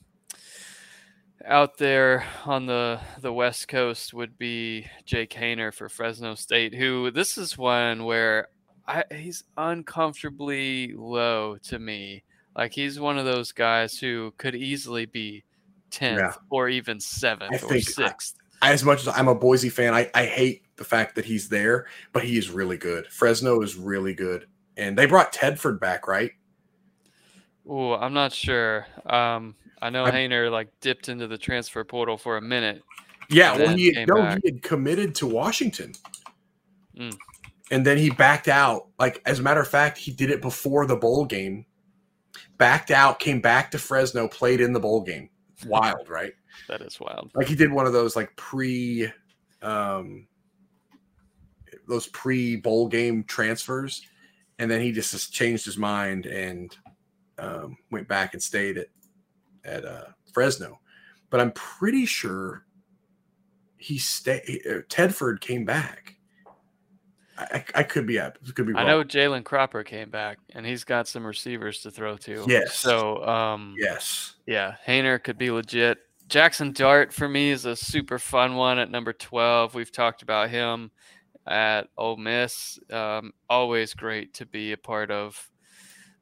out 1.47 1.79
there 1.79 2.25
on 2.45 2.67
the 2.67 3.01
the 3.21 3.33
West 3.33 3.69
Coast 3.69 4.13
would 4.13 4.39
be 4.39 4.87
Jake 5.05 5.31
Haener 5.31 5.73
for 5.73 5.89
Fresno 5.89 6.35
State. 6.35 6.75
Who 6.75 7.11
this 7.11 7.39
is 7.39 7.57
one 7.57 8.05
where 8.05 8.49
I, 8.87 9.05
he's 9.15 9.45
uncomfortably 9.57 10.93
low 10.95 11.57
to 11.65 11.79
me. 11.79 12.25
Like 12.57 12.73
he's 12.73 13.01
one 13.01 13.19
of 13.19 13.25
those 13.25 13.53
guys 13.53 13.99
who 13.99 14.35
could 14.37 14.55
easily 14.55 15.07
be 15.07 15.45
tenth 15.91 16.19
yeah. 16.19 16.33
or 16.51 16.69
even 16.69 17.01
seventh 17.01 17.63
or 17.63 17.81
sixth. 17.81 18.37
I, 18.63 18.73
as 18.73 18.85
much 18.85 19.01
as 19.01 19.09
I'm 19.09 19.29
a 19.29 19.35
Boise 19.35 19.71
fan, 19.71 19.95
I, 19.95 20.11
I 20.15 20.27
hate 20.27 20.65
the 20.77 20.85
fact 20.85 21.15
that 21.15 21.25
he's 21.25 21.49
there, 21.49 21.87
but 22.13 22.25
he 22.25 22.37
is 22.37 22.51
really 22.51 22.77
good. 22.77 23.07
Fresno 23.07 23.63
is 23.63 23.77
really 23.77 24.13
good 24.13 24.47
and 24.77 24.97
they 24.97 25.07
brought 25.07 25.33
Tedford 25.33 25.81
back, 25.81 26.07
right? 26.07 26.33
Oh, 27.69 27.95
I'm 27.95 28.15
not 28.15 28.33
sure. 28.33 28.87
Um, 29.07 29.55
I 29.81 29.91
know 29.91 30.05
I, 30.05 30.11
Haener 30.11 30.51
like 30.51 30.69
dipped 30.81 31.09
into 31.09 31.27
the 31.27 31.39
transfer 31.39 31.85
portal 31.85 32.17
for 32.17 32.37
a 32.37 32.43
minute. 32.43 32.83
Yeah, 33.29 33.57
well, 33.57 33.77
he 33.77 33.93
no, 34.07 34.39
he 34.43 34.53
had 34.53 34.63
committed 34.63 35.15
to 35.17 35.27
Washington, 35.27 35.93
mm. 36.99 37.17
and 37.71 37.87
then 37.87 37.97
he 37.97 38.11
backed 38.11 38.49
out. 38.49 38.89
Like 38.99 39.23
as 39.25 39.39
a 39.39 39.43
matter 39.43 39.61
of 39.61 39.69
fact, 39.69 39.99
he 39.99 40.11
did 40.11 40.31
it 40.31 40.43
before 40.43 40.87
the 40.87 40.97
bowl 40.97 41.25
game. 41.25 41.65
Backed 42.59 42.91
out, 42.91 43.21
came 43.21 43.41
back 43.41 43.71
to 43.71 43.79
Fresno, 43.79 44.29
played 44.29 44.61
in 44.61 44.73
the 44.73 44.81
bowl 44.81 45.03
game. 45.03 45.31
Wild, 45.67 46.09
right? 46.09 46.33
that 46.69 46.81
is 46.83 46.99
wild. 47.01 47.31
Like 47.35 47.47
he 47.47 47.55
did 47.55 47.71
one 47.71 47.87
of 47.87 47.93
those 47.93 48.17
like 48.17 48.35
pre, 48.37 49.11
um, 49.63 50.27
those 51.89 52.09
pre 52.09 52.57
bowl 52.57 52.89
game 52.89 53.25
transfers 53.25 54.03
and 54.61 54.71
then 54.71 54.83
he 54.83 54.93
just, 54.93 55.33
changed 55.33 55.65
his 55.65 55.79
mind 55.79 56.27
and 56.27 56.77
um, 57.39 57.79
went 57.91 58.07
back 58.07 58.35
and 58.35 58.43
stayed 58.43 58.77
at 58.77 58.87
at 59.65 59.85
uh, 59.85 60.05
Fresno. 60.33 60.79
But 61.31 61.41
I'm 61.41 61.53
pretty 61.53 62.07
sure 62.07 62.67
he 63.79 63.99
stayed. 63.99 64.63
Uh, 64.67 64.83
Tedford 64.89 65.41
came 65.41 65.65
back. 65.65 66.17
I, 67.39 67.65
I, 67.75 67.83
could 67.85 68.07
be 68.07 68.19
up. 68.19 68.37
Could 68.55 68.67
be. 68.67 68.75
Wrong. 68.75 68.85
I 68.85 68.87
know 68.87 69.03
Jalen 69.03 69.45
Cropper 69.45 69.83
came 69.83 70.11
back, 70.11 70.39
and 70.51 70.67
he's 70.67 70.85
got 70.85 71.09
some 71.09 71.27
receivers 71.27 71.81
to 71.83 71.91
throw 71.91 72.19
to. 72.19 72.45
Yes. 72.47 72.75
So, 72.75 73.27
um, 73.27 73.75
yes. 73.79 74.35
Yeah, 74.47 74.75
Haener 74.87 75.23
could 75.23 75.39
be 75.39 75.51
legit. 75.51 75.99
Jackson 76.29 76.73
Dart 76.73 77.15
for 77.15 77.29
me 77.29 77.51
is 77.51 77.65
a 77.65 77.75
super 77.75 78.19
fun 78.19 78.57
one 78.57 78.79
at 78.79 78.91
number 78.91 79.15
twelve. 79.15 79.75
We've 79.75 79.91
talked 79.91 80.21
about 80.21 80.51
him 80.51 80.91
at 81.47 81.89
Ole 81.97 82.17
Miss. 82.17 82.79
Um, 82.91 83.33
always 83.49 83.95
great 83.95 84.35
to 84.35 84.47
be 84.47 84.73
a 84.73 84.77
part 84.77 85.11
of 85.11 85.51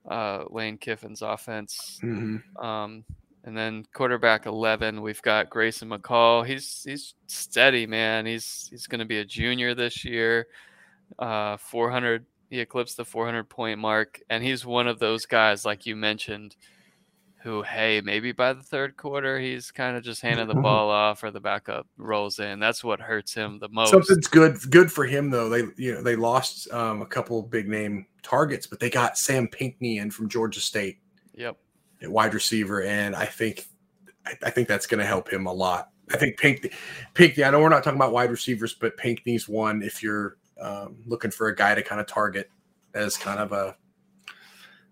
uh, 0.09 0.45
Lane 0.51 0.79
Kiffin's 0.79 1.23
offense. 1.23 1.99
Mm-hmm. 2.03 2.65
Um, 2.65 3.05
and 3.45 3.57
then 3.57 3.87
quarterback 3.95 4.47
eleven, 4.47 5.01
we've 5.01 5.23
got 5.23 5.51
Grayson 5.51 5.89
McCall. 5.89 6.47
He's 6.47 6.83
he's 6.85 7.15
steady, 7.27 7.87
man. 7.87 8.27
He's 8.27 8.69
he's 8.71 8.87
going 8.87 8.99
to 8.99 9.05
be 9.05 9.19
a 9.19 9.25
junior 9.25 9.75
this 9.75 10.05
year. 10.05 10.47
Uh, 11.19 11.57
400. 11.57 12.27
He 12.51 12.61
eclipsed 12.61 12.97
the 12.97 13.05
400 13.05 13.49
point 13.49 13.79
mark, 13.79 14.21
and 14.31 14.43
he's 14.43 14.65
one 14.65 14.89
of 14.89 14.99
those 14.99 15.27
guys, 15.27 15.65
like 15.65 15.87
you 15.87 15.97
mentioned, 15.97 16.57
who, 17.49 17.63
hey, 17.63 18.03
maybe 18.05 18.31
by 18.33 18.53
the 18.53 18.63
third 18.63 18.95
quarter, 18.99 19.39
he's 19.39 19.71
kind 19.71 19.97
of 19.97 20.03
just 20.03 20.21
handing 20.21 20.49
the 20.49 20.55
Mhm. 20.55 20.63
ball 20.63 20.91
off 20.91 21.25
or 21.25 21.31
the 21.31 21.41
backup 21.41 21.87
rolls 21.97 22.39
in. 22.41 22.61
That's 22.61 22.85
what 22.85 23.01
hurts 23.01 23.33
him 23.33 23.59
the 23.59 23.71
most. 23.71 23.91
Something's 23.91 24.29
good 24.29 24.59
good 24.71 24.93
for 24.93 25.07
him 25.07 25.31
though. 25.31 25.49
They 25.49 25.63
you 25.77 25.95
know 25.95 26.03
they 26.03 26.15
lost 26.15 26.71
um, 26.73 27.01
a 27.01 27.07
couple 27.07 27.43
big 27.43 27.67
name 27.67 28.05
targets, 28.23 28.67
but 28.67 28.81
they 28.81 28.91
got 28.91 29.17
Sam 29.17 29.49
Pinkney 29.49 29.97
in 29.97 30.11
from 30.11 30.29
Georgia 30.29 30.61
State 30.61 30.99
Yep. 31.37 31.57
wide 32.03 32.35
receiver, 32.35 32.83
and 32.83 33.17
I 33.17 33.25
think 33.25 33.65
I, 34.27 34.37
I 34.43 34.51
think 34.51 34.69
that's 34.69 34.87
going 34.87 35.01
to 35.01 35.07
help 35.07 35.33
him 35.33 35.47
a 35.47 35.53
lot. 35.53 35.89
I 36.13 36.19
think 36.19 36.37
Pinkney, 36.39 36.71
Pinkney. 37.15 37.45
I 37.45 37.51
know 37.51 37.61
we're 37.61 37.71
not 37.71 37.83
talking 37.83 37.99
about 37.99 38.13
wide 38.13 38.31
receivers, 38.31 38.75
but 38.75 38.99
Pinkney's 38.99 39.49
one 39.49 39.83
if 39.83 40.03
you're 40.03 40.37
um, 40.61 40.97
looking 41.07 41.31
for 41.31 41.49
a 41.49 41.57
guy 41.57 41.75
to 41.75 41.83
kind 41.83 41.99
of 41.99 42.07
target 42.07 42.51
as 42.93 43.17
kind 43.17 43.41
of 43.41 43.53
a, 43.53 43.75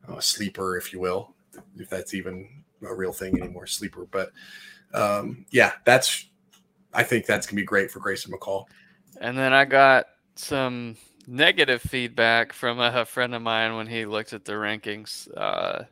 a 0.08 0.22
sleeper, 0.22 0.78
if 0.78 0.90
you 0.94 1.00
will, 1.00 1.35
if 1.76 1.88
that's 1.88 2.14
even 2.14 2.62
a 2.86 2.94
real 2.94 3.12
thing 3.12 3.40
anymore, 3.40 3.66
sleeper. 3.66 4.06
But 4.10 4.32
um, 4.94 5.46
yeah, 5.50 5.72
that's. 5.84 6.28
I 6.94 7.02
think 7.02 7.26
that's 7.26 7.46
gonna 7.46 7.60
be 7.60 7.66
great 7.66 7.90
for 7.90 8.00
Grayson 8.00 8.32
McCall. 8.32 8.66
And 9.20 9.36
then 9.36 9.52
I 9.52 9.64
got 9.64 10.06
some 10.36 10.96
negative 11.26 11.82
feedback 11.82 12.52
from 12.52 12.80
a 12.80 13.04
friend 13.04 13.34
of 13.34 13.42
mine 13.42 13.76
when 13.76 13.86
he 13.86 14.06
looked 14.06 14.32
at 14.32 14.44
the 14.44 14.52
rankings 14.52 15.28
uh, 15.36 15.84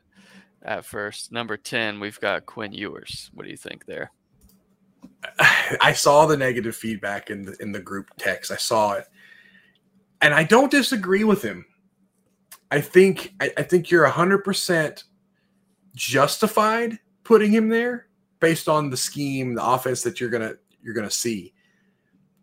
at 0.63 0.85
first. 0.85 1.33
Number 1.33 1.57
10, 1.57 2.01
we've 2.01 2.21
got 2.21 2.47
Quinn 2.47 2.73
Ewers. 2.73 3.31
What 3.35 3.45
do 3.45 3.51
you 3.51 3.57
think 3.57 3.85
there? 3.87 4.13
I 5.81 5.93
saw 5.93 6.27
the 6.27 6.37
negative 6.37 6.77
feedback 6.77 7.31
in 7.31 7.45
the 7.45 7.57
in 7.61 7.73
the 7.73 7.81
group 7.81 8.11
text. 8.17 8.51
I 8.51 8.57
saw 8.57 8.93
it, 8.93 9.07
and 10.21 10.33
I 10.35 10.45
don't 10.45 10.71
disagree 10.71 11.25
with 11.25 11.43
him. 11.43 11.65
I 12.71 12.81
think 12.81 13.35
I, 13.41 13.53
I 13.57 13.63
think 13.63 13.91
you're 13.91 14.07
hundred 14.07 14.45
percent 14.45 15.05
justified 15.95 16.99
putting 17.23 17.51
him 17.51 17.69
there 17.69 18.09
based 18.41 18.69
on 18.69 18.91
the 18.91 18.97
scheme, 18.97 19.55
the 19.55 19.65
offense 19.65 20.03
that 20.03 20.21
you're 20.21 20.31
gonna 20.31 20.55
you're 20.83 20.95
gonna 20.95 21.11
see. 21.11 21.55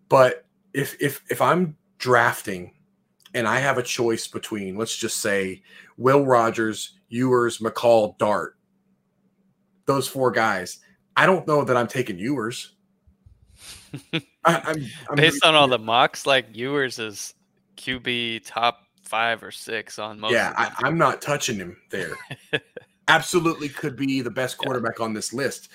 But 0.09 0.45
if 0.73 0.95
if 0.99 1.23
if 1.29 1.41
I'm 1.41 1.77
drafting 1.97 2.73
and 3.33 3.47
I 3.47 3.59
have 3.59 3.77
a 3.77 3.83
choice 3.83 4.27
between, 4.27 4.75
let's 4.75 4.95
just 4.95 5.21
say, 5.21 5.63
Will 5.97 6.25
Rogers, 6.25 6.97
Ewers, 7.09 7.59
McCall, 7.59 8.17
Dart, 8.17 8.57
those 9.85 10.07
four 10.07 10.31
guys, 10.31 10.79
I 11.15 11.25
don't 11.25 11.47
know 11.47 11.63
that 11.63 11.77
I'm 11.77 11.87
taking 11.87 12.19
Ewers. 12.19 12.73
I, 14.13 14.21
I'm, 14.43 14.85
I'm 15.09 15.15
Based 15.15 15.45
on 15.45 15.55
all 15.55 15.67
the 15.67 15.79
mocks, 15.79 16.25
like 16.25 16.47
Ewers 16.55 16.99
is 16.99 17.33
QB 17.77 18.41
top 18.45 18.85
five 19.03 19.43
or 19.43 19.51
six 19.51 19.99
on 19.99 20.19
most. 20.19 20.33
yeah. 20.33 20.53
I, 20.57 20.71
I'm 20.87 20.97
not 20.97 21.21
touching 21.21 21.57
him 21.57 21.77
there. 21.89 22.15
Absolutely 23.07 23.69
could 23.69 23.95
be 23.95 24.21
the 24.21 24.31
best 24.31 24.57
quarterback 24.57 24.99
on 24.99 25.13
this 25.13 25.33
list, 25.33 25.69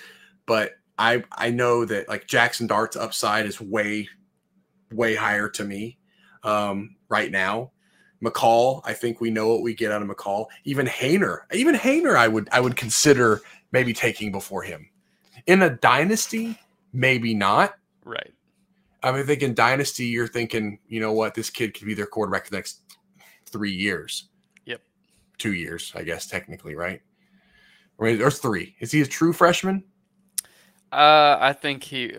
but 0.45 0.71
I 0.97 1.23
I 1.31 1.51
know 1.51 1.85
that 1.85 2.07
like 2.07 2.27
Jackson 2.27 2.67
Dart's 2.67 2.95
upside 2.95 3.45
is 3.45 3.61
way 3.61 4.07
way 4.91 5.15
higher 5.15 5.49
to 5.49 5.63
me 5.63 5.97
um, 6.43 6.95
right 7.09 7.31
now. 7.31 7.71
McCall, 8.23 8.81
I 8.83 8.93
think 8.93 9.21
we 9.21 9.29
know 9.29 9.49
what 9.49 9.61
we 9.61 9.75
get 9.75 9.91
out 9.91 10.01
of 10.01 10.07
McCall. 10.07 10.47
Even 10.63 10.87
Haener, 10.87 11.41
even 11.53 11.75
Haener, 11.75 12.15
I 12.15 12.27
would 12.27 12.49
I 12.51 12.59
would 12.59 12.75
consider 12.75 13.41
maybe 13.71 13.93
taking 13.93 14.31
before 14.31 14.63
him. 14.63 14.89
In 15.45 15.61
a 15.61 15.69
dynasty, 15.69 16.57
maybe 16.93 17.33
not. 17.33 17.75
right. 18.03 18.33
I 19.03 19.11
mean, 19.11 19.25
thinking 19.25 19.53
dynasty, 19.53 20.07
you're 20.07 20.27
thinking, 20.27 20.79
you 20.87 20.99
know 20.99 21.13
what, 21.13 21.35
this 21.35 21.51
kid 21.51 21.75
could 21.75 21.85
be 21.85 21.93
their 21.93 22.07
quarterback 22.07 22.45
for 22.45 22.51
the 22.51 22.57
next 22.57 22.81
three 23.45 23.71
years. 23.71 24.29
Yep. 24.65 24.81
Two 25.37 25.53
years, 25.53 25.93
I 25.95 26.01
guess, 26.03 26.25
technically, 26.25 26.73
right? 26.73 27.01
Or 27.99 28.31
three. 28.31 28.75
Is 28.79 28.91
he 28.91 29.01
a 29.01 29.05
true 29.05 29.33
freshman? 29.33 29.83
Uh, 30.91 31.37
I 31.39 31.53
think 31.53 31.83
he. 31.83 32.15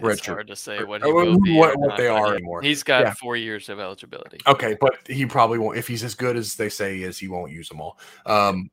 Richard. 0.00 0.18
It's 0.18 0.26
hard 0.26 0.46
to 0.48 0.56
say 0.56 0.84
what 0.84 1.02
he 1.02 1.10
will 1.10 1.40
be 1.40 1.56
what, 1.56 1.78
what 1.78 1.96
they 1.96 2.06
are 2.06 2.34
anymore. 2.34 2.60
He's 2.60 2.82
got 2.82 3.02
Yeah. 3.02 3.14
four 3.14 3.36
years 3.36 3.68
of 3.68 3.80
eligibility. 3.80 4.38
Okay, 4.46 4.76
but 4.80 4.98
he 5.06 5.24
probably 5.26 5.58
won't. 5.58 5.78
If 5.78 5.88
he's 5.88 6.04
as 6.04 6.14
good 6.14 6.36
as 6.36 6.54
they 6.54 6.68
say 6.68 6.98
he 6.98 7.04
is, 7.04 7.18
he 7.18 7.28
won't 7.28 7.50
use 7.50 7.68
them 7.68 7.80
all. 7.80 7.98
Um, 8.26 8.70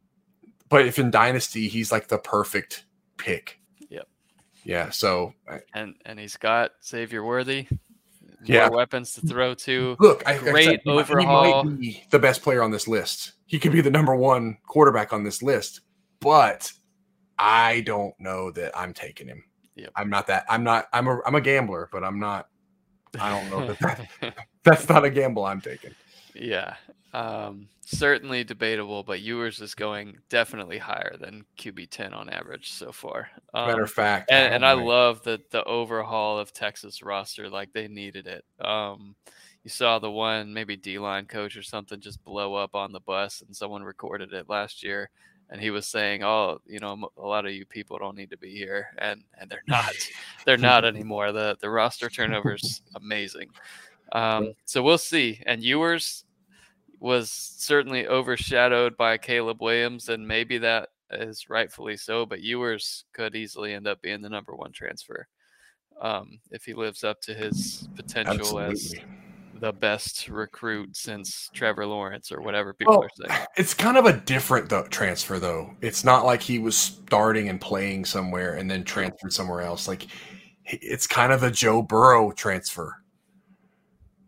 but 0.69 0.85
if 0.85 0.99
in 0.99 1.11
dynasty, 1.11 1.67
he's 1.67 1.91
like 1.91 2.07
the 2.07 2.17
perfect 2.17 2.85
pick. 3.17 3.59
Yep. 3.89 4.07
Yeah. 4.63 4.89
So 4.89 5.33
and 5.73 5.95
and 6.05 6.19
he's 6.19 6.35
got 6.35 6.71
Xavier 6.83 7.23
Worthy. 7.23 7.67
Yeah. 8.43 8.67
Weapons 8.67 9.13
to 9.13 9.21
throw 9.21 9.53
to. 9.53 9.95
look, 9.99 10.23
I, 10.27 10.33
I 10.33 10.37
Great 10.37 10.65
said 10.65 10.81
he 10.83 10.91
he 10.91 11.25
might 11.25 11.77
be 11.79 12.03
the 12.09 12.19
best 12.19 12.41
player 12.41 12.61
on 12.61 12.71
this 12.71 12.87
list. 12.87 13.33
He 13.45 13.59
could 13.59 13.71
be 13.71 13.81
the 13.81 13.91
number 13.91 14.15
one 14.15 14.57
quarterback 14.67 15.13
on 15.13 15.23
this 15.23 15.41
list, 15.41 15.81
but 16.23 16.71
I 17.37 17.81
don't 17.81 18.13
know 18.19 18.51
that 18.51 18.77
I'm 18.77 18.93
taking 18.93 19.27
him. 19.27 19.43
Yep. 19.75 19.91
I'm 19.95 20.09
not 20.09 20.27
that. 20.27 20.45
I'm 20.49 20.63
not. 20.63 20.87
I'm 20.93 21.07
a. 21.07 21.19
I'm 21.25 21.35
a 21.35 21.41
gambler, 21.41 21.89
but 21.91 22.03
I'm 22.03 22.19
not. 22.19 22.47
I 23.19 23.29
don't 23.29 23.49
know 23.49 23.67
that, 23.67 23.79
that 24.21 24.35
that's 24.63 24.89
not 24.89 25.05
a 25.05 25.09
gamble 25.09 25.45
I'm 25.45 25.61
taking. 25.61 25.91
yeah. 26.33 26.75
Um, 27.13 27.67
certainly 27.85 28.43
debatable, 28.43 29.03
but 29.03 29.21
Ewers 29.21 29.61
is 29.61 29.75
going 29.75 30.17
definitely 30.29 30.79
higher 30.79 31.15
than 31.19 31.45
QB 31.59 31.89
ten 31.91 32.13
on 32.13 32.29
average 32.29 32.71
so 32.71 32.91
far. 32.91 33.29
Um, 33.53 33.67
Matter 33.67 33.83
of 33.83 33.91
fact, 33.91 34.31
and, 34.31 34.55
and 34.55 34.65
I 34.65 34.73
love 34.73 35.23
the 35.23 35.41
the 35.51 35.63
overhaul 35.63 36.39
of 36.39 36.53
Texas 36.53 37.03
roster. 37.03 37.49
Like 37.49 37.73
they 37.73 37.87
needed 37.87 38.27
it. 38.27 38.45
Um, 38.63 39.15
you 39.63 39.69
saw 39.69 39.99
the 39.99 40.11
one 40.11 40.53
maybe 40.53 40.75
D 40.75 40.99
line 40.99 41.25
coach 41.25 41.55
or 41.55 41.63
something 41.63 41.99
just 41.99 42.23
blow 42.23 42.53
up 42.55 42.75
on 42.75 42.91
the 42.91 42.99
bus, 42.99 43.41
and 43.45 43.55
someone 43.55 43.83
recorded 43.83 44.33
it 44.33 44.49
last 44.49 44.83
year, 44.83 45.09
and 45.49 45.61
he 45.61 45.71
was 45.71 45.85
saying, 45.87 46.23
"Oh, 46.23 46.59
you 46.65 46.79
know, 46.79 47.09
a 47.17 47.25
lot 47.25 47.45
of 47.45 47.53
you 47.53 47.65
people 47.65 47.97
don't 47.97 48.17
need 48.17 48.31
to 48.31 48.37
be 48.37 48.55
here," 48.55 48.87
and 48.97 49.23
and 49.39 49.49
they're 49.49 49.63
not. 49.67 49.93
they're 50.45 50.57
not 50.57 50.85
anymore. 50.85 51.31
the 51.31 51.57
The 51.61 51.69
roster 51.69 52.09
turnover 52.09 52.55
is 52.55 52.81
amazing. 52.95 53.49
Um, 54.11 54.53
so 54.65 54.83
we'll 54.83 54.97
see. 54.97 55.41
And 55.45 55.63
Ewers 55.63 56.25
was 56.99 57.31
certainly 57.31 58.07
overshadowed 58.07 58.95
by 58.97 59.17
Caleb 59.17 59.61
Williams, 59.61 60.09
and 60.09 60.27
maybe 60.27 60.57
that 60.59 60.89
is 61.11 61.49
rightfully 61.49 61.97
so. 61.97 62.25
But 62.25 62.41
Ewers 62.41 63.05
could 63.13 63.35
easily 63.35 63.73
end 63.73 63.87
up 63.87 64.01
being 64.01 64.21
the 64.21 64.29
number 64.29 64.55
one 64.55 64.71
transfer 64.71 65.27
um, 66.01 66.39
if 66.51 66.65
he 66.65 66.73
lives 66.73 67.03
up 67.03 67.21
to 67.21 67.33
his 67.33 67.87
potential 67.95 68.59
as 68.59 68.93
Absolutely. 68.93 69.22
The 69.63 69.71
best 69.71 70.27
recruit 70.27 70.93
since 70.93 71.49
Trevor 71.53 71.85
Lawrence 71.85 72.33
or 72.33 72.41
whatever 72.41 72.73
people 72.73 72.95
Well, 72.99 73.03
are 73.05 73.29
saying. 73.29 73.45
it's 73.57 73.73
kind 73.73 73.95
of 73.95 74.05
a 74.05 74.11
different 74.11 74.67
though, 74.67 74.83
transfer 74.87 75.39
though. 75.39 75.73
It's 75.79 76.03
not 76.03 76.25
like 76.25 76.41
he 76.41 76.59
was 76.59 76.75
starting 76.75 77.47
and 77.47 77.61
playing 77.61 78.03
somewhere 78.03 78.55
and 78.55 78.69
then 78.69 78.83
transferred 78.83 79.31
somewhere 79.31 79.61
else. 79.61 79.87
Like 79.87 80.07
it's 80.65 81.07
kind 81.07 81.31
of 81.31 81.43
a 81.43 81.49
Joe 81.49 81.81
Burrow 81.81 82.31
transfer. 82.31 82.97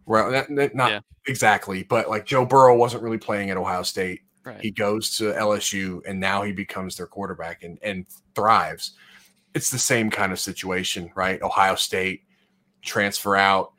Well, 0.05 0.31
that- 0.31 0.73
not 0.73 0.91
Yeah. 0.91 0.99
exactly, 1.27 1.83
but 1.83 2.09
like 2.09 2.25
Joe 2.25 2.45
Burrow 2.45 2.77
wasn't 2.77 3.03
really 3.03 3.17
playing 3.17 3.49
at 3.49 3.57
Ohio 3.57 3.83
State. 3.83 4.21
Right. 4.45 4.61
He 4.61 4.71
goes 4.71 5.17
to 5.17 5.33
LSU 5.33 6.01
and 6.07 6.17
now 6.17 6.43
he 6.43 6.53
becomes 6.53 6.95
their 6.95 7.07
quarterback 7.07 7.63
and, 7.63 7.77
and 7.81 8.05
thrives. 8.35 8.93
It's 9.53 9.69
the 9.69 9.79
same 9.79 10.09
kind 10.09 10.31
of 10.31 10.39
situation, 10.39 11.11
right? 11.13 11.41
Ohio 11.41 11.75
State, 11.75 12.21
transfer 12.81 13.35
out, 13.35 13.73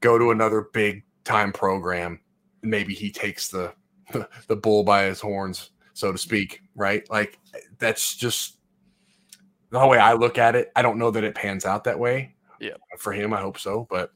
go 0.00 0.18
to 0.18 0.30
another 0.30 0.68
big 0.72 1.04
time 1.24 1.52
program. 1.52 2.20
Maybe 2.62 2.94
he 2.94 3.10
takes 3.10 3.48
the 3.48 3.72
the 4.48 4.56
bull 4.56 4.84
by 4.84 5.04
his 5.04 5.20
horns, 5.20 5.70
so 5.94 6.12
to 6.12 6.18
speak, 6.18 6.62
right? 6.74 7.08
Like 7.10 7.38
that's 7.78 8.16
just 8.16 8.58
the 9.70 9.86
way 9.86 9.98
I 9.98 10.14
look 10.14 10.38
at 10.38 10.56
it. 10.56 10.72
I 10.74 10.82
don't 10.82 10.98
know 10.98 11.10
that 11.10 11.24
it 11.24 11.34
pans 11.34 11.64
out 11.64 11.84
that 11.84 11.98
way. 11.98 12.34
Yeah. 12.60 12.76
For 12.98 13.12
him, 13.12 13.32
I 13.32 13.40
hope 13.40 13.58
so. 13.58 13.86
But 13.90 14.12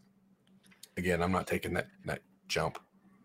again, 0.97 1.23
I'm 1.23 1.33
not 1.33 1.47
taking 1.47 1.75
that 1.75 1.89
that 2.07 2.21
jump. 2.49 2.79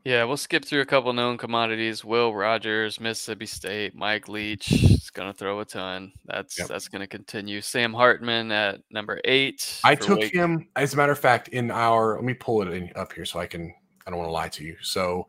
Yeah, 0.08 0.24
we'll 0.24 0.38
skip 0.38 0.64
through 0.64 0.80
a 0.80 0.86
couple 0.86 1.12
known 1.12 1.38
commodities. 1.38 2.06
Will 2.06 2.34
Rogers, 2.34 2.98
Mississippi 2.98 3.46
State, 3.46 3.94
Mike 3.94 4.30
Leach 4.30 4.72
is 4.72 5.10
gonna 5.10 5.34
throw 5.34 5.60
a 5.60 5.66
ton. 5.66 6.14
That's 6.24 6.58
Yep. 6.58 6.70
that's 6.70 6.88
gonna 6.88 7.08
continue. 7.08 7.60
Sam 7.60 7.94
Hartman 7.94 8.50
at 8.54 8.80
number 8.90 9.20
eight. 9.26 9.82
I 9.84 9.96
took 9.96 10.20
Wake- 10.20 10.34
him, 10.34 10.70
as 10.78 10.94
a 10.94 10.96
matter 10.96 11.12
of 11.12 11.20
fact, 11.20 11.50
in 11.50 11.70
our. 11.72 12.16
Let 12.16 12.24
me 12.24 12.34
pull 12.36 12.62
it 12.62 12.70
in, 12.70 12.90
up 12.96 13.12
here 13.12 13.26
so 13.26 13.38
I 13.42 13.48
can. 13.48 13.74
I 14.06 14.10
don't 14.10 14.18
want 14.20 14.30
to 14.30 14.32
lie 14.32 14.48
to 14.48 14.64
you. 14.64 14.78
So, 14.82 15.28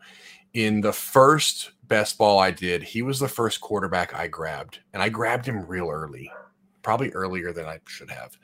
in 0.54 0.80
the 0.80 0.92
first 0.92 1.72
best 1.88 2.16
ball 2.16 2.38
I 2.38 2.52
did, 2.52 2.84
he 2.84 3.02
was 3.02 3.18
the 3.18 3.26
first 3.26 3.60
quarterback 3.60 4.14
I 4.14 4.28
grabbed, 4.28 4.78
and 4.92 5.02
I 5.02 5.08
grabbed 5.08 5.44
him 5.44 5.66
real 5.66 5.90
early, 5.90 6.30
probably 6.82 7.10
earlier 7.14 7.52
than 7.52 7.66
I 7.66 7.80
should 7.88 8.12
have. 8.12 8.38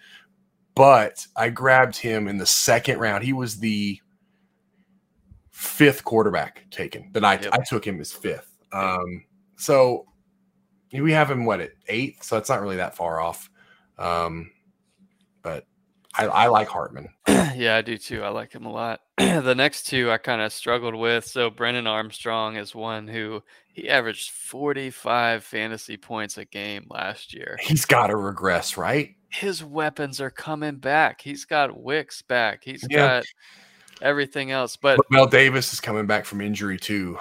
But 0.75 1.29
I 1.37 1.51
grabbed 1.51 1.95
him 1.95 2.27
in 2.27 2.39
the 2.39 2.47
second 2.47 2.99
round. 2.99 3.23
He 3.23 3.33
was 3.33 3.61
the 3.61 4.01
fifth 5.55 6.05
quarterback 6.05 6.69
taken. 6.71 7.09
That 7.13 7.25
I 7.25 7.35
Yep. 7.35 7.53
I 7.53 7.59
took 7.69 7.87
him 7.87 8.01
as 8.01 8.13
fifth. 8.13 8.53
Um, 8.73 9.25
so 9.57 10.07
we 10.93 11.13
have 11.13 11.31
him 11.31 11.45
what 11.45 11.61
at 11.61 11.71
eighth, 11.89 12.25
so 12.25 12.37
it's 12.37 12.49
not 12.49 12.61
really 12.61 12.77
that 12.77 12.97
far 12.97 13.21
off. 13.21 13.49
Um, 13.97 14.51
but 15.43 15.65
I, 16.17 16.27
I 16.27 16.47
like 16.49 16.69
Hartman. 16.69 17.09
yeah, 17.29 17.77
I 17.77 17.83
do 17.83 17.97
too. 17.97 18.23
I 18.23 18.29
like 18.29 18.53
him 18.53 18.67
a 18.67 18.73
lot. 18.73 19.01
the 19.19 19.55
next 19.55 19.85
two 19.85 20.11
I 20.11 20.19
kind 20.19 20.43
of 20.43 20.53
struggled 20.53 20.97
with. 20.97 21.25
So 21.25 21.51
Brennan 21.51 21.87
Armstrong 21.87 22.57
is 22.57 22.75
one 22.75 23.07
who 23.07 23.41
he 23.73 23.89
averaged 23.89 24.31
45 24.31 25.45
fantasy 25.45 25.97
points 25.97 26.37
a 26.37 26.45
game 26.45 26.87
last 26.91 27.33
year. 27.33 27.57
He's 27.61 27.85
got 27.85 28.09
to 28.09 28.17
regress, 28.17 28.77
right? 28.77 29.15
His 29.31 29.63
weapons 29.63 30.21
are 30.21 30.31
coming 30.31 30.77
back. 30.77 31.21
He's 31.21 31.45
got 31.45 31.81
Wicks 31.81 32.23
back. 32.23 32.63
He's 32.65 32.85
yeah. 32.91 33.21
got 33.21 33.25
everything 34.03 34.51
else. 34.51 34.77
But 34.77 34.99
Mel 35.11 35.27
Davis 35.27 35.73
is 35.73 35.81
coming 35.81 36.07
back 36.07 36.25
from 36.25 36.41
injury 36.41 36.79
too. 36.79 37.19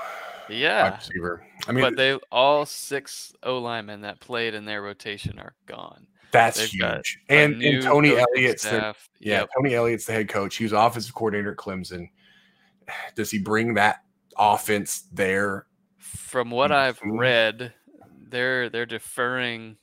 Yeah. 0.49 0.95
Receiver. 0.95 1.45
I 1.67 1.71
mean, 1.71 1.83
but 1.83 1.95
they 1.95 2.19
all 2.31 2.65
six 2.65 3.33
O 3.43 3.57
linemen 3.57 4.01
that 4.01 4.19
played 4.19 4.53
in 4.53 4.65
their 4.65 4.81
rotation 4.81 5.39
are 5.39 5.53
gone. 5.65 6.07
That's 6.31 6.59
They've 6.59 6.69
huge. 6.69 7.19
And, 7.29 7.61
and 7.61 7.83
Tony 7.83 8.17
Elliott's 8.17 8.63
the, 8.63 8.95
yeah, 9.19 9.41
yep. 9.41 9.49
Tony 9.55 9.75
Elliott's 9.75 10.05
the 10.05 10.13
head 10.13 10.27
coach. 10.27 10.55
He 10.55 10.63
was 10.63 10.73
offensive 10.73 11.13
coordinator 11.13 11.51
at 11.51 11.57
Clemson. 11.57 12.09
Does 13.15 13.29
he 13.29 13.39
bring 13.39 13.75
that 13.75 14.03
offense 14.37 15.03
there? 15.13 15.67
From 15.99 16.49
what 16.49 16.71
mm, 16.71 16.75
I've 16.75 16.99
mm. 16.99 17.19
read, 17.19 17.73
they're 18.29 18.67
they're 18.69 18.87
deferring 18.87 19.77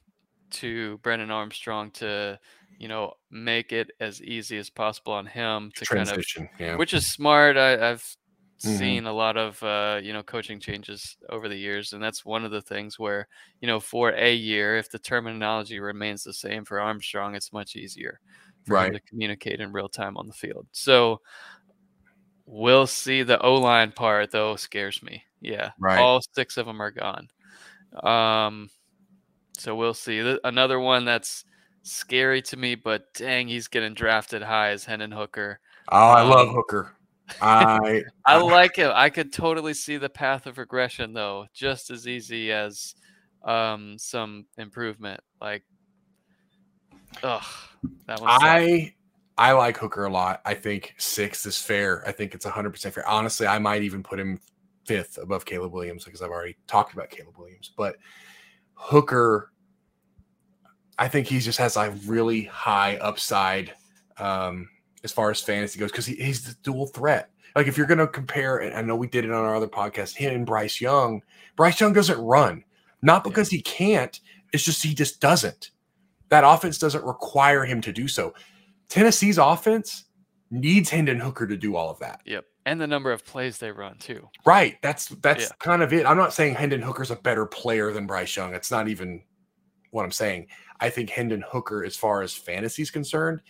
to 0.51 0.99
Brennan 0.99 1.31
Armstrong 1.31 1.93
to, 1.93 2.39
you 2.81 2.89
know, 2.89 3.13
make 3.31 3.73
it 3.73 3.91
as 4.01 4.23
easy 4.23 4.57
as 4.57 4.71
possible 4.71 5.13
on 5.13 5.27
him 5.27 5.71
to 5.77 5.85
Transition, 5.85 6.47
kind 6.47 6.55
of, 6.55 6.67
yeah. 6.67 6.77
which 6.77 6.95
is 6.95 7.07
smart. 7.13 7.59
I, 7.59 7.77
have 7.77 8.03
mm-hmm. 8.65 8.75
seen 8.75 9.05
a 9.05 9.13
lot 9.13 9.37
of 9.37 9.63
uh, 9.63 10.01
you 10.03 10.15
know 10.15 10.23
coaching 10.23 10.59
changes 10.59 11.19
over 11.29 11.47
the 11.47 11.59
years, 11.59 11.93
and 11.93 12.03
that's 12.03 12.25
one 12.25 12.43
of 12.43 12.51
the 12.51 12.63
things 12.63 12.99
where 12.99 13.29
you 13.61 13.69
know 13.69 13.81
for 13.81 14.13
a 14.13 14.35
year, 14.35 14.79
if 14.79 14.91
the 14.91 14.99
terminology 14.99 15.79
remains 15.79 16.25
the 16.25 16.33
same 16.33 16.65
for 16.65 16.81
Armstrong, 16.81 17.35
it's 17.35 17.53
much 17.53 17.77
easier 17.77 18.19
for 18.65 18.77
right. 18.77 18.87
him 18.87 18.95
to 18.95 19.01
communicate 19.01 19.61
in 19.61 19.73
real 19.73 19.91
time 19.91 20.17
on 20.17 20.27
the 20.27 20.33
field. 20.33 20.67
So 20.73 21.21
we'll 22.47 22.87
see. 22.87 23.23
The 23.23 23.39
O 23.43 23.57
line 23.57 23.93
part 23.93 24.31
though 24.31 24.57
scares 24.57 25.03
me. 25.03 25.23
Yeah, 25.43 25.73
right. 25.79 25.99
All 25.99 26.23
six 26.35 26.57
of 26.57 26.65
them 26.65 26.81
are 26.81 26.91
gone. 26.91 27.29
Um, 28.03 28.71
so 29.59 29.77
we'll 29.77 29.93
see. 29.93 30.39
Another 30.45 30.81
one 30.81 31.05
that's 31.05 31.45
scary 31.83 32.43
to 32.43 32.57
me, 32.57 32.75
but 32.75 33.13
dang, 33.15 33.49
he's 33.49 33.69
getting 33.69 33.95
drafted 33.95 34.43
high 34.43 34.71
as 34.71 34.85
Hendon 34.85 35.13
Hooker. 35.13 35.61
Oh, 35.91 36.09
I 36.11 36.23
um, 36.23 36.31
love 36.31 36.49
Hooker. 36.51 36.93
I 37.41 38.03
I 38.27 38.39
like 38.39 38.79
it. 38.79 38.91
I 38.91 39.09
could 39.09 39.33
totally 39.33 39.75
see 39.75 39.97
the 39.97 40.09
path 40.09 40.47
of 40.47 40.59
regression 40.59 41.13
though, 41.13 41.47
just 41.55 41.91
as 41.91 42.09
easy 42.09 42.51
as 42.53 42.95
um 43.45 43.97
some 43.99 44.47
improvement. 44.59 45.21
Like 45.41 45.63
ugh, 47.23 47.45
that 48.07 48.21
was 48.21 48.29
I 48.43 48.95
I 49.39 49.53
like 49.53 49.79
Hooker 49.79 50.05
a 50.05 50.11
lot. 50.11 50.43
I 50.45 50.55
think 50.55 50.95
sixth 50.99 51.47
is 51.47 51.57
fair. 51.57 52.07
I 52.07 52.13
think 52.13 52.35
it's 52.35 52.45
100% 52.45 52.93
fair. 52.93 53.09
Honestly, 53.09 53.47
I 53.47 53.59
might 53.59 53.83
even 53.83 54.03
put 54.03 54.21
him 54.21 54.39
fifth 54.85 55.17
above 55.17 55.47
Caleb 55.47 55.73
Williams 55.73 56.05
because 56.05 56.21
I've 56.21 56.31
already 56.31 56.57
talked 56.67 56.93
about 56.93 57.09
Caleb 57.09 57.39
Williams. 57.39 57.73
But 57.75 57.97
Hooker, 58.75 59.51
I 61.01 61.09
think 61.09 61.27
he 61.27 61.41
just 61.41 61.59
has 61.59 61.77
a 61.77 61.91
really 62.07 62.45
high 62.45 62.97
upside. 62.99 63.73
Um, 64.19 64.69
as 65.03 65.13
far 65.13 65.31
as 65.31 65.41
fantasy 65.41 65.79
goes 65.79 65.91
because 65.91 66.07
he, 66.07 66.15
he's 66.17 66.45
the 66.45 66.55
dual 66.63 66.87
threat. 66.87 67.31
Like 67.57 67.67
if 67.67 67.77
you're 67.77 67.87
going 67.87 67.99
to 67.99 68.07
compare, 68.07 68.59
and 68.59 68.77
I 68.77 68.83
know 68.83 68.97
we 68.97 69.09
did 69.09 69.25
it 69.25 69.33
on 69.33 69.45
our 69.45 69.57
other 69.57 69.67
podcast, 69.67 70.15
him 70.15 70.35
and 70.35 70.47
Bryce 70.47 70.81
Young. 70.81 71.23
Bryce 71.57 71.81
Young 71.81 71.93
doesn't 71.93 72.21
run, 72.21 72.65
not 73.03 73.25
because 73.25 73.53
yeah. 73.53 73.57
he 73.57 73.63
can't. 73.63 74.21
It's 74.53 74.63
just 74.63 74.83
he 74.83 74.95
just 74.95 75.21
doesn't. 75.21 75.71
That 76.29 76.45
offense 76.45 76.79
doesn't 76.79 77.05
require 77.05 77.65
him 77.65 77.81
to 77.81 77.93
do 77.93 78.07
so. 78.07 78.35
Tennessee's 78.89 79.39
offense 79.39 80.05
needs 80.51 80.91
Hendon 80.91 81.19
Hooker 81.19 81.47
to 81.47 81.57
do 81.57 81.77
all 81.77 81.91
of 81.91 81.99
that. 82.01 82.21
Yep. 82.25 82.45
And 82.67 82.81
the 82.81 82.87
number 82.87 83.11
of 83.11 83.25
plays 83.25 83.59
they 83.59 83.73
run 83.73 83.97
too. 83.99 84.29
Right. 84.45 84.77
That's 84.83 85.09
that's 85.09 85.45
yeah. 85.45 85.57
kind 85.59 85.83
of 85.83 85.93
it. 85.93 86.07
I'm 86.07 86.17
not 86.17 86.35
saying 86.35 86.55
Hendon 86.55 86.83
Hooker's 86.83 87.11
a 87.11 87.17
better 87.17 87.47
player 87.47 87.93
than 87.93 88.07
Bryce 88.07 88.37
Young. 88.37 88.55
It's 88.55 88.71
not 88.71 88.87
even 88.87 89.23
what 89.91 90.05
I'm 90.05 90.13
saying. 90.13 90.47
I 90.81 90.91
think 90.91 91.11
Hendon 91.11 91.45
Hooker, 91.47 91.85
as 91.85 91.97
far 91.97 92.23
as 92.23 92.35
fantasy 92.35 92.83
is 92.83 92.91
concerned, 92.91 93.43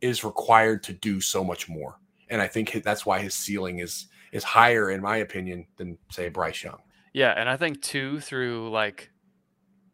is 0.00 0.24
required 0.24 0.82
to 0.84 0.92
do 0.92 1.20
so 1.20 1.42
much 1.44 1.68
more. 1.68 1.98
And 2.28 2.40
I 2.40 2.48
think 2.48 2.82
that's 2.82 3.06
why 3.06 3.20
his 3.20 3.34
ceiling 3.34 3.78
is 3.78 4.06
is 4.32 4.42
higher, 4.42 4.90
in 4.90 5.00
my 5.00 5.18
opinion, 5.18 5.66
than 5.76 5.96
say 6.10 6.28
Bryce 6.28 6.62
Young. 6.62 6.78
Yeah, 7.12 7.32
and 7.36 7.48
I 7.48 7.56
think 7.56 7.80
two 7.80 8.20
through 8.20 8.70
like 8.70 9.10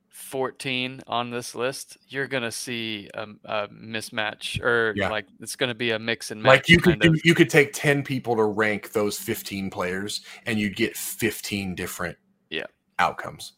14 0.09 1.03
on 1.07 1.31
this 1.31 1.55
list, 1.55 1.99
you're 2.09 2.27
gonna 2.27 2.51
see 2.51 3.09
a, 3.15 3.27
a 3.45 3.69
mismatch, 3.69 4.61
or 4.63 4.95
yeah. 4.97 5.11
like 5.11 5.27
it's 5.41 5.57
gonna 5.57 5.75
be 5.75 5.91
a 5.91 5.99
mix 5.99 6.31
and 6.31 6.43
match. 6.43 6.49
Like 6.49 6.69
you 6.69 6.79
could 6.79 7.05
of. 7.05 7.21
you 7.25 7.35
could 7.35 7.51
take 7.51 7.73
10 7.75 8.03
people 8.03 8.35
to 8.37 8.45
rank 8.45 8.93
those 8.93 9.19
15 9.19 9.71
players, 9.71 10.23
and 10.47 10.59
you'd 10.59 10.77
get 10.77 10.97
15 10.97 11.75
different 11.75 12.17
yeah 12.51 12.67
outcomes. 12.99 13.53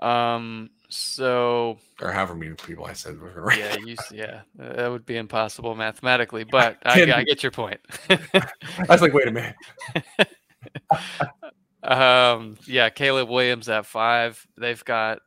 Um, 0.00 0.70
so, 0.96 1.78
or 2.00 2.10
however 2.10 2.34
many 2.34 2.54
people 2.54 2.86
I 2.86 2.94
said 2.94 3.20
were 3.20 3.30
right. 3.36 3.58
Yeah, 3.58 3.76
you, 3.76 3.96
yeah, 4.12 4.40
that 4.56 4.90
would 4.90 5.04
be 5.04 5.16
impossible 5.16 5.74
mathematically, 5.74 6.44
but 6.44 6.78
I, 6.84 7.02
I, 7.12 7.24
get 7.24 7.42
your 7.42 7.52
point. 7.52 7.80
I 8.10 8.48
was 8.88 9.02
like, 9.02 9.12
wait 9.12 9.28
a 9.28 9.32
minute. 9.32 9.56
um, 11.82 12.56
yeah, 12.66 12.88
Caleb 12.88 13.28
Williams 13.28 13.68
at 13.68 13.86
five. 13.86 14.46
They've 14.56 14.84
got 14.84 15.20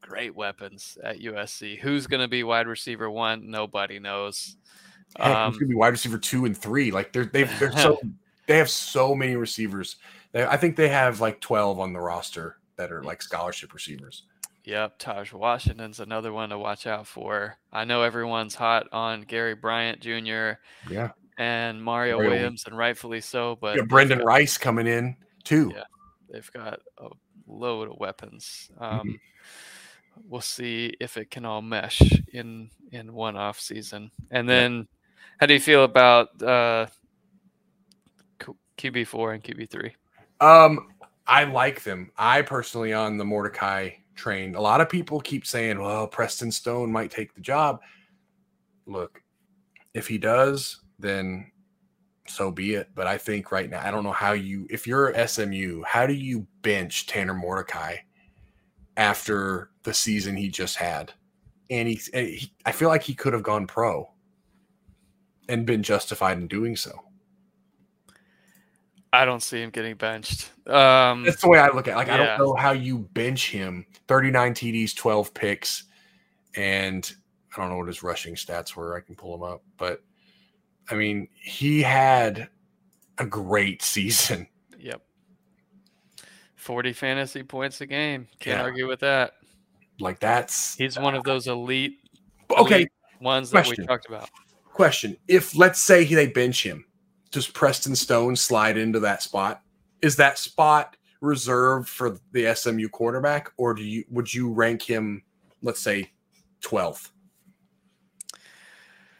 great 0.00 0.34
weapons 0.34 0.96
at 1.02 1.20
USC. 1.20 1.78
Who's 1.78 2.06
going 2.06 2.22
to 2.22 2.28
be 2.28 2.42
wide 2.42 2.66
receiver 2.66 3.10
one? 3.10 3.50
Nobody 3.50 3.98
knows. 3.98 4.56
Heck, 5.16 5.36
um, 5.36 5.52
going 5.52 5.60
to 5.60 5.66
be 5.68 5.74
wide 5.74 5.88
receiver 5.88 6.18
two 6.18 6.44
and 6.46 6.56
three? 6.56 6.90
Like 6.90 7.12
they're 7.12 7.26
they've 7.26 7.58
they're 7.58 7.72
so 7.72 8.00
they 8.46 8.58
have 8.58 8.70
so 8.70 9.14
many 9.14 9.36
receivers. 9.36 9.96
They, 10.32 10.44
I 10.44 10.56
think 10.56 10.76
they 10.76 10.88
have 10.88 11.20
like 11.20 11.40
twelve 11.40 11.78
on 11.78 11.92
the 11.92 12.00
roster 12.00 12.56
that 12.76 12.90
are 12.90 13.02
like 13.02 13.22
scholarship 13.22 13.72
receivers. 13.72 14.24
Yep, 14.64 14.98
Tahj 14.98 15.32
Washington's 15.34 16.00
another 16.00 16.32
one 16.32 16.48
to 16.48 16.58
watch 16.58 16.86
out 16.86 17.06
for. 17.06 17.58
I 17.70 17.84
know 17.84 18.02
everyone's 18.02 18.54
hot 18.54 18.86
on 18.92 19.22
Gary 19.22 19.54
Bryant 19.54 20.00
Jr. 20.00 20.58
Yeah. 20.90 21.10
And 21.36 21.82
Mario, 21.82 22.16
Mario 22.16 22.30
Williams, 22.30 22.64
and 22.66 22.76
rightfully 22.76 23.20
so. 23.20 23.58
But 23.60 23.76
yeah, 23.76 23.82
Brenden 23.82 24.18
got, 24.18 24.24
Rice 24.24 24.56
coming 24.56 24.86
in 24.86 25.16
too. 25.42 25.70
Yeah, 25.74 25.82
they've 26.30 26.50
got 26.52 26.80
a 26.96 27.08
load 27.46 27.90
of 27.90 27.98
weapons. 27.98 28.70
Um, 28.78 29.00
mm-hmm. 29.00 29.10
We'll 30.28 30.40
see 30.40 30.94
if 30.98 31.18
it 31.18 31.30
can 31.30 31.44
all 31.44 31.60
mesh 31.60 32.00
in 32.32 32.70
in 32.90 33.12
one 33.12 33.36
off 33.36 33.60
season. 33.60 34.12
And 34.30 34.48
then, 34.48 34.76
yeah. 34.76 34.82
how 35.40 35.46
do 35.46 35.54
you 35.54 35.60
feel 35.60 35.84
about 35.84 36.40
uh, 36.40 36.86
QB 38.78 39.08
four 39.08 39.32
and 39.34 39.42
QB 39.42 39.68
three? 39.68 39.94
Um, 40.40 40.88
I 41.26 41.44
like 41.44 41.82
them. 41.82 42.12
I 42.16 42.42
personally 42.42 42.92
on 42.92 43.18
the 43.18 43.24
Mordecai 43.24 43.90
train. 44.14 44.54
A 44.54 44.60
lot 44.60 44.80
of 44.80 44.88
people 44.88 45.20
keep 45.20 45.46
saying, 45.46 45.80
well, 45.80 46.06
Preston 46.06 46.50
Stone 46.50 46.90
might 46.90 47.10
take 47.10 47.34
the 47.34 47.40
job. 47.40 47.80
Look, 48.86 49.22
if 49.94 50.06
he 50.06 50.18
does, 50.18 50.80
then 50.98 51.50
so 52.26 52.50
be 52.50 52.74
it. 52.74 52.88
But 52.94 53.06
I 53.06 53.18
think 53.18 53.52
right 53.52 53.68
now, 53.68 53.86
I 53.86 53.90
don't 53.90 54.04
know 54.04 54.12
how 54.12 54.32
you, 54.32 54.66
if 54.70 54.86
you're 54.86 55.14
SMU, 55.26 55.82
how 55.86 56.06
do 56.06 56.14
you 56.14 56.46
bench 56.62 57.06
Tanner 57.06 57.34
Mordecai 57.34 57.96
after 58.96 59.70
the 59.82 59.94
season 59.94 60.36
he 60.36 60.48
just 60.48 60.76
had? 60.76 61.12
And 61.70 61.88
he, 61.88 62.00
and 62.12 62.26
eh, 62.26 62.30
he 62.30 62.52
I 62.66 62.72
feel 62.72 62.88
like 62.88 63.02
he 63.02 63.14
could 63.14 63.32
have 63.32 63.42
gone 63.42 63.66
pro 63.66 64.10
and 65.48 65.66
been 65.66 65.82
justified 65.82 66.38
in 66.38 66.46
doing 66.46 66.76
so. 66.76 66.92
I 69.14 69.24
don't 69.24 69.42
see 69.42 69.62
him 69.62 69.70
getting 69.70 69.94
benched. 69.94 70.50
Um, 70.66 71.22
That's 71.22 71.40
the 71.40 71.48
way 71.48 71.58
I 71.58 71.68
look 71.68 71.86
at 71.86 71.92
it. 71.92 71.96
Like, 71.96 72.08
yeah. 72.08 72.14
I 72.14 72.16
don't 72.16 72.38
know 72.38 72.54
how 72.54 72.72
you 72.72 72.98
bench 72.98 73.50
him 73.50 73.86
39 74.08 74.54
TDs, 74.54 74.96
12 74.96 75.32
picks, 75.32 75.84
and 76.56 77.10
I 77.56 77.60
don't 77.60 77.70
know 77.70 77.78
what 77.78 77.86
his 77.86 78.02
rushing 78.02 78.34
stats 78.34 78.74
were. 78.74 78.96
I 78.96 79.00
can 79.00 79.14
pull 79.14 79.38
them 79.38 79.48
up. 79.48 79.62
But 79.76 80.02
I 80.90 80.96
mean, 80.96 81.28
he 81.40 81.80
had 81.80 82.48
a 83.18 83.24
great 83.24 83.82
season. 83.82 84.48
Yep. 84.80 85.00
40 86.56 86.92
fantasy 86.92 87.42
points 87.44 87.80
a 87.80 87.86
game. 87.86 88.26
Can't 88.40 88.58
yeah. 88.58 88.64
argue 88.64 88.88
with 88.88 89.00
that. 89.00 89.34
Like, 90.00 90.18
that's. 90.18 90.74
He's 90.74 90.98
one 90.98 91.14
of 91.14 91.22
those 91.22 91.46
elite, 91.46 91.98
okay. 92.50 92.74
Elite 92.74 92.92
ones 93.20 93.50
Question. 93.50 93.76
that 93.76 93.82
we 93.82 93.86
talked 93.86 94.06
about. 94.08 94.28
Question. 94.72 95.16
If, 95.28 95.56
let's 95.56 95.80
say, 95.80 96.04
they 96.04 96.26
bench 96.26 96.64
him 96.64 96.84
does 97.34 97.48
Preston 97.48 97.94
Stone 97.96 98.36
slide 98.36 98.78
into 98.78 99.00
that 99.00 99.22
spot? 99.22 99.60
Is 100.00 100.16
that 100.16 100.38
spot 100.38 100.96
reserved 101.20 101.88
for 101.88 102.18
the 102.32 102.54
SMU 102.54 102.88
quarterback, 102.88 103.50
or 103.56 103.74
do 103.74 103.82
you 103.82 104.04
would 104.08 104.32
you 104.32 104.52
rank 104.52 104.82
him, 104.82 105.22
let's 105.62 105.80
say, 105.80 106.12
12th? 106.62 107.10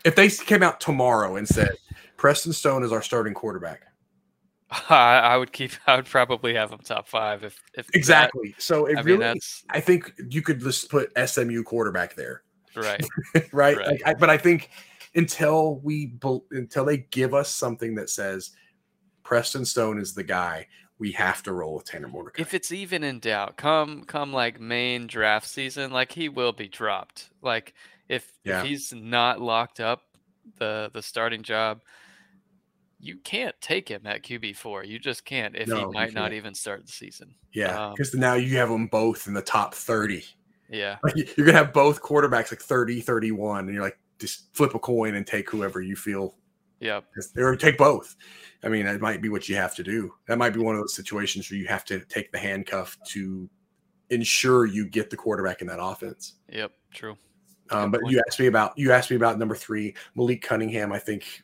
If 0.04 0.14
they 0.14 0.28
came 0.28 0.62
out 0.62 0.80
tomorrow 0.80 1.36
and 1.36 1.48
said 1.48 1.76
Preston 2.16 2.52
Stone 2.52 2.84
is 2.84 2.92
our 2.92 3.02
starting 3.02 3.34
quarterback, 3.34 3.82
I, 4.88 5.18
I 5.18 5.36
would 5.36 5.52
keep. 5.52 5.72
I 5.86 5.96
would 5.96 6.06
probably 6.06 6.54
have 6.54 6.70
him 6.70 6.78
top 6.78 7.08
five 7.08 7.42
if, 7.42 7.60
if 7.74 7.88
exactly. 7.94 8.50
That, 8.50 8.62
so 8.62 8.86
it 8.86 8.98
I 8.98 9.00
really, 9.00 9.24
mean, 9.24 9.38
I 9.70 9.80
think 9.80 10.12
you 10.30 10.42
could 10.42 10.60
just 10.60 10.90
put 10.90 11.10
SMU 11.28 11.64
quarterback 11.64 12.14
there. 12.14 12.42
Right. 12.76 13.04
right. 13.52 13.76
Right. 13.76 13.86
Like, 13.86 14.02
I, 14.06 14.14
but 14.14 14.30
I 14.30 14.38
think 14.38 14.70
until 15.14 15.76
we 15.80 16.14
until 16.50 16.84
they 16.84 16.98
give 16.98 17.34
us 17.34 17.48
something 17.50 17.94
that 17.96 18.10
says 18.10 18.50
Preston 19.22 19.64
Stone 19.64 19.98
is 20.00 20.14
the 20.14 20.24
guy, 20.24 20.66
we 20.98 21.12
have 21.12 21.42
to 21.44 21.52
roll 21.52 21.74
with 21.76 21.84
Tanner 21.86 22.08
Mordecai. 22.08 22.42
If 22.42 22.54
it's 22.54 22.72
even 22.72 23.02
in 23.04 23.20
doubt, 23.20 23.56
come 23.56 24.04
come 24.04 24.32
like 24.32 24.60
main 24.60 25.06
draft 25.06 25.46
season, 25.48 25.90
like 25.92 26.12
he 26.12 26.28
will 26.28 26.52
be 26.52 26.68
dropped. 26.68 27.30
Like 27.42 27.74
if 28.08 28.32
Yeah. 28.44 28.60
if 28.60 28.66
he's 28.66 28.92
not 28.92 29.40
locked 29.40 29.80
up 29.80 30.02
the 30.58 30.90
the 30.92 31.02
starting 31.02 31.42
job, 31.42 31.80
you 33.00 33.16
can't 33.18 33.54
take 33.60 33.88
him 33.88 34.06
at 34.06 34.22
QB 34.22 34.56
four. 34.56 34.84
You 34.84 34.98
just 34.98 35.24
can't 35.24 35.54
if 35.56 35.68
No, 35.68 35.76
he 35.78 35.84
might 35.86 36.14
not 36.14 36.32
even 36.32 36.54
start 36.54 36.86
the 36.86 36.92
season. 36.92 37.34
yeah, 37.52 37.86
um, 37.88 37.92
because 37.94 38.14
now 38.14 38.34
you 38.34 38.56
have 38.58 38.68
them 38.68 38.86
both 38.86 39.26
in 39.26 39.34
the 39.34 39.42
top 39.42 39.74
30. 39.74 40.24
Yeah. 40.70 40.96
Like 41.02 41.14
you're 41.36 41.46
gonna 41.46 41.58
have 41.58 41.72
both 41.72 42.00
quarterbacks 42.02 42.50
like 42.50 42.60
30, 42.60 43.00
31, 43.00 43.66
and 43.66 43.74
you're 43.74 43.82
like 43.82 43.98
just 44.18 44.54
flip 44.54 44.74
a 44.74 44.78
coin 44.78 45.14
and 45.14 45.26
take 45.26 45.50
whoever 45.50 45.80
you 45.80 45.96
feel 45.96 46.36
Yeah. 46.80 47.00
or 47.36 47.56
take 47.56 47.78
both. 47.78 48.16
I 48.62 48.68
mean, 48.68 48.86
that 48.86 49.00
might 49.00 49.20
be 49.22 49.28
what 49.28 49.48
you 49.48 49.56
have 49.56 49.74
to 49.76 49.82
do. 49.82 50.14
That 50.28 50.38
might 50.38 50.50
be 50.54 50.60
one 50.60 50.74
of 50.74 50.80
those 50.80 50.94
situations 50.94 51.50
where 51.50 51.58
you 51.58 51.66
have 51.66 51.84
to 51.86 52.00
take 52.06 52.32
the 52.32 52.38
handcuff 52.38 52.96
to 53.08 53.48
ensure 54.10 54.66
you 54.66 54.86
get 54.88 55.10
the 55.10 55.16
quarterback 55.16 55.60
in 55.60 55.66
that 55.68 55.82
offense. 55.82 56.34
Yep. 56.50 56.72
True. 56.92 57.16
Um, 57.70 57.90
but 57.90 58.00
you 58.06 58.22
asked 58.28 58.38
me 58.38 58.46
about 58.46 58.76
you 58.76 58.92
asked 58.92 59.10
me 59.10 59.16
about 59.16 59.38
number 59.38 59.54
three, 59.54 59.94
Malik 60.14 60.42
Cunningham. 60.42 60.92
I 60.92 60.98
think 60.98 61.42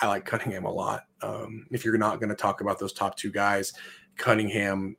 I 0.00 0.08
like 0.08 0.24
Cunningham 0.24 0.64
a 0.64 0.70
lot. 0.70 1.04
Um, 1.22 1.66
if 1.70 1.84
you're 1.84 1.96
not 1.96 2.18
going 2.18 2.28
to 2.30 2.34
talk 2.34 2.60
about 2.60 2.78
those 2.80 2.92
top 2.92 3.16
two 3.16 3.30
guys, 3.30 3.72
Cunningham 4.16 4.96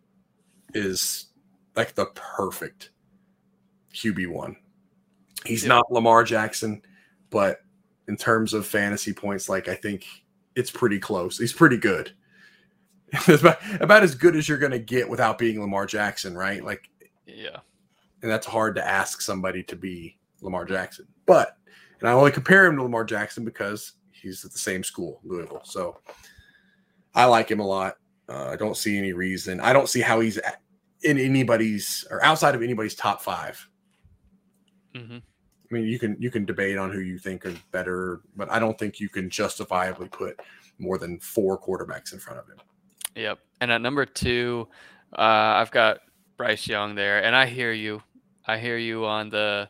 is 0.73 1.27
like 1.75 1.93
the 1.93 2.05
perfect 2.15 2.91
QB 3.93 4.27
one. 4.29 4.55
He's 5.45 5.63
Yeah. 5.63 5.69
not 5.69 5.91
Lamar 5.91 6.23
Jackson, 6.23 6.81
but 7.29 7.61
in 8.07 8.17
terms 8.17 8.53
of 8.53 8.65
fantasy 8.67 9.13
points, 9.13 9.49
like 9.49 9.67
I 9.67 9.75
think 9.75 10.05
it's 10.55 10.71
pretty 10.71 10.99
close. 10.99 11.37
He's 11.37 11.53
pretty 11.53 11.77
good. 11.77 12.11
About, 13.27 13.57
about 13.79 14.01
as 14.01 14.15
good 14.15 14.35
as 14.35 14.49
you're 14.49 14.57
going 14.57 14.71
to 14.71 14.79
get 14.79 15.07
without 15.07 15.37
being 15.37 15.61
Lamar 15.61 15.85
Jackson, 15.85 16.35
right? 16.35 16.63
Like 16.65 16.89
Yeah. 17.27 17.57
and 18.23 18.31
that's 18.31 18.47
hard 18.47 18.73
to 18.75 18.87
ask 18.87 19.21
somebody 19.21 19.61
to 19.65 19.75
be 19.75 20.17
Lamar 20.41 20.65
Jackson. 20.65 21.07
But 21.27 21.55
and 21.99 22.09
I 22.09 22.13
only 22.13 22.31
compare 22.31 22.65
him 22.65 22.75
to 22.77 22.83
Lamar 22.83 23.03
Jackson 23.05 23.45
because 23.45 23.93
he's 24.11 24.43
at 24.43 24.51
the 24.51 24.57
same 24.57 24.83
school, 24.83 25.19
Louisville. 25.23 25.61
So 25.63 25.99
I 27.13 27.25
like 27.25 27.49
him 27.51 27.59
a 27.59 27.67
lot. 27.67 27.97
Uh, 28.27 28.47
I 28.47 28.55
don't 28.55 28.75
see 28.75 28.97
any 28.97 29.13
reason. 29.13 29.59
I 29.59 29.73
don't 29.73 29.87
see 29.89 30.01
how 30.01 30.19
he's 30.19 30.39
in 31.03 31.19
anybody's 31.19 32.05
or 32.09 32.23
outside 32.25 32.55
of 32.55 32.63
anybody's 32.63 32.95
top 32.95 33.21
five. 33.21 33.67
hmm 34.95 35.17
I 35.73 35.77
mean, 35.79 35.87
you 35.87 35.97
can 35.97 36.15
you 36.19 36.29
can 36.29 36.45
debate 36.45 36.77
on 36.77 36.91
who 36.91 36.99
you 36.99 37.17
think 37.17 37.47
are 37.47 37.55
better, 37.71 38.21
but 38.35 38.51
I 38.51 38.59
don't 38.59 38.77
think 38.77 38.99
you 38.99 39.09
can 39.09 39.27
justifiably 39.27 40.07
put 40.07 40.39
more 40.77 40.99
than 40.99 41.19
four 41.19 41.59
quarterbacks 41.59 42.13
in 42.13 42.19
front 42.19 42.39
of 42.39 42.47
him. 42.47 42.57
Yep. 43.15 43.39
And 43.59 43.71
at 43.71 43.81
number 43.81 44.05
two, 44.05 44.67
uh, 45.13 45.57
I've 45.57 45.71
got 45.71 46.01
Bryce 46.37 46.67
Young 46.67 46.93
there, 46.93 47.23
and 47.23 47.35
I 47.35 47.47
hear 47.47 47.71
you. 47.71 48.03
I 48.45 48.59
hear 48.59 48.77
you 48.77 49.05
on 49.05 49.29
the, 49.31 49.67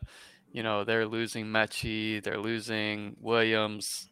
you 0.52 0.62
know, 0.62 0.84
they're 0.84 1.06
losing 1.06 1.46
Metchie, 1.46 2.22
they're 2.22 2.40
losing 2.40 3.16
Williams, 3.18 4.10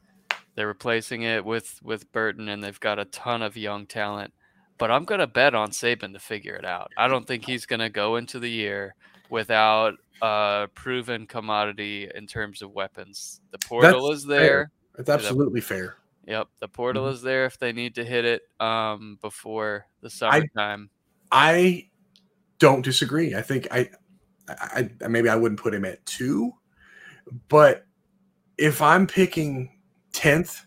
they're 0.55 0.68
replacing 0.68 1.22
it 1.22 1.45
with 1.45 1.78
with 1.82 2.11
Burton, 2.11 2.49
and 2.49 2.64
they've 2.64 2.80
got 2.80 2.99
a 2.99 3.05
ton 3.05 3.43
of 3.43 3.55
young 3.55 3.84
talent. 3.84 4.32
But 4.78 4.90
I'm 4.90 5.05
gonna 5.05 5.26
bet 5.26 5.55
on 5.55 5.72
Saban 5.72 6.14
to 6.14 6.18
figure 6.18 6.55
it 6.55 6.64
out. 6.64 6.90
I 6.97 7.07
don't 7.09 7.26
think 7.26 7.45
he's 7.45 7.66
gonna 7.66 7.90
go 7.90 8.16
into 8.16 8.38
the 8.38 8.51
year 8.51 8.95
without 9.28 9.95
a 10.22 10.68
proven 10.74 11.26
commodity 11.26 12.08
in 12.14 12.26
terms 12.26 12.62
of 12.62 12.70
weapons. 12.70 13.40
The 13.50 13.58
portal 13.58 14.10
is 14.12 14.24
fair. 14.24 14.38
there. 14.40 14.70
It's 14.98 15.10
absolutely 15.10 15.60
fair. 15.60 15.96
Yep, 16.26 16.48
the 16.60 16.68
portal 16.68 17.06
Mhm. 17.06 17.12
is 17.14 17.22
there 17.22 17.44
if 17.44 17.58
they 17.58 17.72
need 17.72 17.96
to 17.96 18.04
hit 18.04 18.24
it 18.24 18.42
um, 18.60 19.18
before 19.20 19.86
the 20.00 20.08
summertime. 20.08 20.88
I 21.32 21.88
don't 22.60 22.82
disagree. 22.82 23.34
I 23.34 23.42
think 23.42 23.66
I, 23.72 23.90
I, 24.48 24.88
I 25.04 25.08
maybe 25.08 25.28
I 25.28 25.34
wouldn't 25.36 25.60
put 25.60 25.74
him 25.74 25.84
at 25.84 26.04
two, 26.06 26.52
but 27.48 27.84
if 28.58 28.80
I'm 28.80 29.06
picking 29.08 29.76
tenth, 30.12 30.66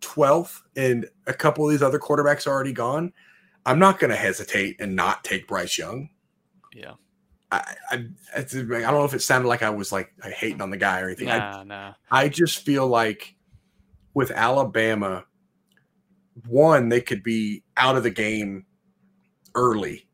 twelfth, 0.00 0.62
and 0.76 1.08
a 1.26 1.32
couple 1.34 1.64
of 1.64 1.72
these 1.72 1.82
other 1.82 1.98
quarterbacks 1.98 2.46
are 2.46 2.50
already 2.50 2.72
gone, 2.72 3.12
I'm 3.66 3.78
not 3.80 3.98
going 3.98 4.10
to 4.10 4.16
hesitate 4.16 4.76
and 4.80 4.94
not 4.94 5.24
take 5.24 5.48
Bryce 5.48 5.76
Young. 5.78 6.10
yeah, 6.72 6.92
I, 7.54 7.76
I, 7.90 8.04
I 8.36 8.42
don't 8.42 8.70
know 8.70 9.04
if 9.04 9.14
it 9.14 9.22
sounded 9.22 9.48
like 9.48 9.62
I 9.62 9.70
was 9.70 9.92
like 9.92 10.12
hating 10.22 10.60
on 10.60 10.70
the 10.70 10.76
guy 10.76 11.00
or 11.00 11.06
anything. 11.06 11.30
I, 11.30 11.38
nah, 11.38 11.62
nah. 11.62 11.94
I 12.10 12.28
just 12.28 12.64
feel 12.64 12.86
like 12.86 13.34
with 14.14 14.30
Alabama, 14.30 15.24
one, 16.46 16.88
they 16.88 17.00
could 17.00 17.22
be 17.22 17.62
out 17.76 17.96
of 17.96 18.02
the 18.02 18.10
game 18.10 18.66
early. 19.54 20.06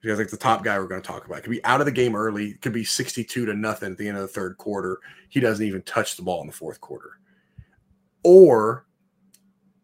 Because 0.00 0.18
like 0.18 0.28
the 0.28 0.36
top 0.36 0.62
guy 0.62 0.78
we're 0.78 0.86
going 0.86 1.02
to 1.02 1.06
talk 1.06 1.26
about 1.26 1.42
could 1.42 1.50
be 1.50 1.64
out 1.64 1.80
of 1.80 1.86
the 1.86 1.92
game 1.92 2.14
early, 2.14 2.54
could 2.54 2.72
be 2.72 2.84
62 2.84 3.46
to 3.46 3.54
nothing 3.54 3.92
at 3.92 3.98
the 3.98 4.08
end 4.08 4.16
of 4.16 4.22
the 4.22 4.28
third 4.28 4.56
quarter. 4.56 4.98
He 5.28 5.40
doesn't 5.40 5.64
even 5.64 5.82
touch 5.82 6.16
the 6.16 6.22
ball 6.22 6.40
in 6.40 6.46
the 6.46 6.52
fourth 6.52 6.80
quarter. 6.80 7.18
Or 8.22 8.86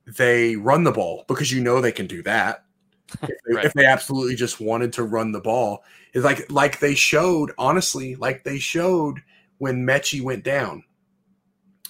they 0.06 0.56
run 0.56 0.84
the 0.84 0.92
ball 0.92 1.24
because 1.28 1.50
you 1.50 1.60
know 1.60 1.80
they 1.80 1.92
can 1.92 2.06
do 2.06 2.22
that. 2.22 2.63
If 3.12 3.20
they, 3.46 3.54
Right. 3.54 3.64
if 3.66 3.72
they 3.74 3.84
absolutely 3.86 4.34
just 4.34 4.60
wanted 4.60 4.92
to 4.94 5.04
run 5.04 5.32
the 5.32 5.40
ball, 5.40 5.84
it's 6.12 6.24
like 6.24 6.50
like 6.50 6.80
they 6.80 6.94
showed, 6.94 7.52
honestly, 7.58 8.16
like 8.16 8.44
they 8.44 8.58
showed 8.58 9.20
when 9.58 9.86
Metchie 9.86 10.22
went 10.22 10.44
down. 10.44 10.82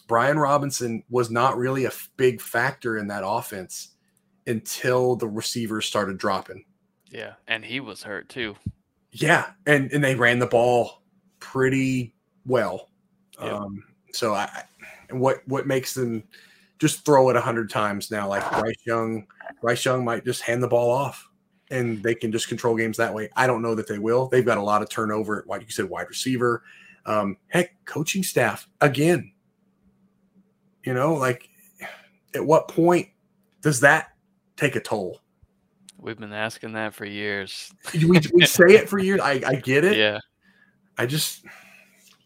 Brian 0.07 0.39
Robinson 0.39 1.03
was 1.09 1.31
not 1.31 1.57
really 1.57 1.87
a 1.87 1.93
big 2.17 2.41
factor 2.41 2.99
in 2.99 3.07
that 3.09 3.23
offense 3.25 3.91
until 4.47 5.17
the 5.17 5.29
receivers 5.29 5.87
started 5.87 6.19
dropping. 6.19 6.65
Yeah, 7.09 7.35
and 7.49 7.65
he 7.65 7.81
was 7.81 8.03
hurt 8.03 8.29
too. 8.29 8.57
Yeah, 9.12 9.53
and 9.67 9.91
and 9.93 10.03
they 10.05 10.15
ran 10.17 10.41
the 10.41 10.47
ball 10.47 11.03
pretty 11.39 12.15
well. 12.45 12.91
Yep. 13.41 13.53
Um, 13.53 13.85
so 14.12 14.35
I, 14.35 14.43
I- 14.45 14.65
what 15.11 15.47
what 15.47 15.67
makes 15.67 15.95
them 15.95 16.25
just 16.79 17.05
throw 17.05 17.29
it 17.31 17.37
a 17.37 17.41
hundred 17.41 17.71
times 17.71 18.11
now? 18.11 18.27
Like 18.29 18.49
Bryce 18.51 18.75
Young, 18.87 19.27
Bryce 19.61 19.84
Young 19.84 20.05
might 20.05 20.24
just 20.24 20.42
hand 20.42 20.62
the 20.62 20.68
ball 20.68 20.90
off, 20.90 21.28
and 21.70 22.03
they 22.03 22.14
can 22.14 22.32
just 22.32 22.49
control 22.49 22.76
games 22.76 22.97
that 22.97 23.12
way. 23.12 23.30
I 23.36 23.47
don't 23.47 23.62
know 23.62 23.74
that 23.74 23.88
they 23.88 23.99
will. 23.99 24.28
They've 24.28 24.45
got 24.45 24.59
a 24.59 24.62
lot 24.62 24.82
of 24.82 24.88
turnover 24.88 25.40
at, 25.40 25.47
like 25.47 25.62
you 25.62 25.70
said, 25.70 25.88
wide 25.88 26.09
receiver. 26.09 26.62
Um, 27.07 27.36
heck, 27.49 27.72
coaching 27.84 28.22
staff 28.22 28.68
again. 28.80 29.32
You 30.84 30.95
know, 30.95 31.14
like 31.14 31.49
at 32.34 32.45
what 32.45 32.68
point 32.68 33.09
does 33.62 33.80
that 33.80 34.12
take 34.57 34.76
a 34.76 34.80
toll? 34.80 35.20
We've 35.99 36.18
been 36.18 36.34
asking 36.34 36.74
that 36.74 36.95
for 36.95 37.07
years. 37.07 37.72
We, 37.95 38.20
we 38.34 38.45
say 38.45 38.74
it 38.74 38.88
for 38.90 38.99
years. 38.99 39.20
I, 39.20 39.40
I 39.47 39.55
get 39.55 39.84
it. 39.84 39.97
Yeah, 40.05 40.18
I 40.99 41.07
just 41.07 41.45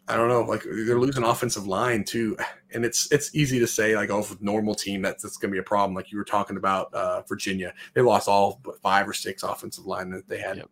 I 0.09 0.17
don't 0.17 0.29
know. 0.29 0.43
Like 0.43 0.63
they're 0.63 0.99
losing 0.99 1.23
offensive 1.23 1.67
line 1.67 2.03
too, 2.03 2.37
and 2.73 2.85
it's 2.85 3.11
it's 3.13 3.35
easy 3.35 3.59
to 3.59 3.67
say 3.67 3.95
like 3.95 4.11
oh, 4.11 4.19
with 4.19 4.41
normal 4.41 4.75
team 4.75 5.03
that's 5.03 5.23
that's 5.23 5.37
gonna 5.37 5.53
be 5.53 5.59
a 5.59 5.63
problem. 5.63 5.95
Like 5.95 6.11
you 6.11 6.19
were 6.19 6.25
talking 6.25 6.57
about 6.57 6.93
uh, 6.95 7.23
Virginia, 7.29 7.75
they 7.95 8.01
lost 8.01 8.29
all 8.29 8.61
but 8.65 8.81
five 8.81 9.09
or 9.09 9.13
six 9.13 9.43
offensive 9.43 9.87
line 9.87 10.11
that 10.11 10.27
they 10.27 10.39
had. 10.39 10.57
Yep. 10.57 10.71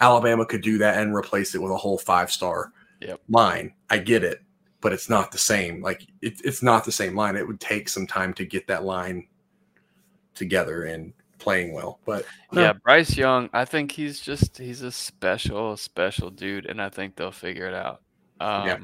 Alabama 0.00 0.46
could 0.46 0.62
do 0.62 0.78
that 0.78 0.98
and 1.02 1.14
replace 1.14 1.54
it 1.54 1.62
with 1.62 1.72
a 1.72 1.76
whole 1.76 1.98
five 1.98 2.30
star 2.30 2.72
Yep. 3.00 3.20
line. 3.28 3.74
I 3.90 3.98
get 3.98 4.24
it, 4.24 4.42
but 4.80 4.92
it's 4.92 5.08
not 5.08 5.30
the 5.30 5.38
same. 5.38 5.82
Like 5.82 6.06
it, 6.22 6.40
it's 6.44 6.62
not 6.62 6.84
the 6.84 6.92
same 6.92 7.16
line. 7.16 7.36
It 7.36 7.46
would 7.46 7.60
take 7.60 7.88
some 7.88 8.06
time 8.06 8.34
to 8.34 8.44
get 8.44 8.66
that 8.68 8.84
line 8.84 9.26
together 10.34 10.84
and 10.84 11.12
playing 11.38 11.72
well. 11.72 12.00
But 12.04 12.24
no, 12.52 12.62
yeah. 12.62 12.72
Bryce 12.72 13.16
Young, 13.16 13.50
I 13.52 13.64
think 13.64 13.92
he's 13.92 14.20
just 14.20 14.58
he's 14.58 14.82
a 14.82 14.92
special, 14.92 15.76
special 15.76 16.30
dude, 16.30 16.66
and 16.66 16.80
I 16.80 16.88
think 16.88 17.16
they'll 17.16 17.32
figure 17.32 17.66
it 17.66 17.74
out. 17.74 18.02
Um, 18.40 18.66
Yeah. 18.66 18.78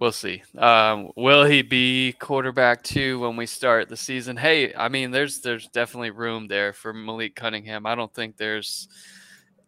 We'll 0.00 0.12
see. 0.12 0.42
Um, 0.58 1.12
will 1.16 1.44
he 1.44 1.62
be 1.62 2.14
quarterback 2.18 2.82
two 2.82 3.20
when 3.20 3.36
we 3.36 3.46
start 3.46 3.88
the 3.88 3.96
season? 3.96 4.36
Hey, 4.36 4.74
I 4.74 4.88
mean, 4.88 5.12
there's 5.12 5.40
there's 5.40 5.68
definitely 5.68 6.10
room 6.10 6.48
there 6.48 6.72
for 6.72 6.92
Malik 6.92 7.36
Cunningham. 7.36 7.86
I 7.86 7.94
don't 7.94 8.12
think 8.12 8.36
there's 8.36 8.88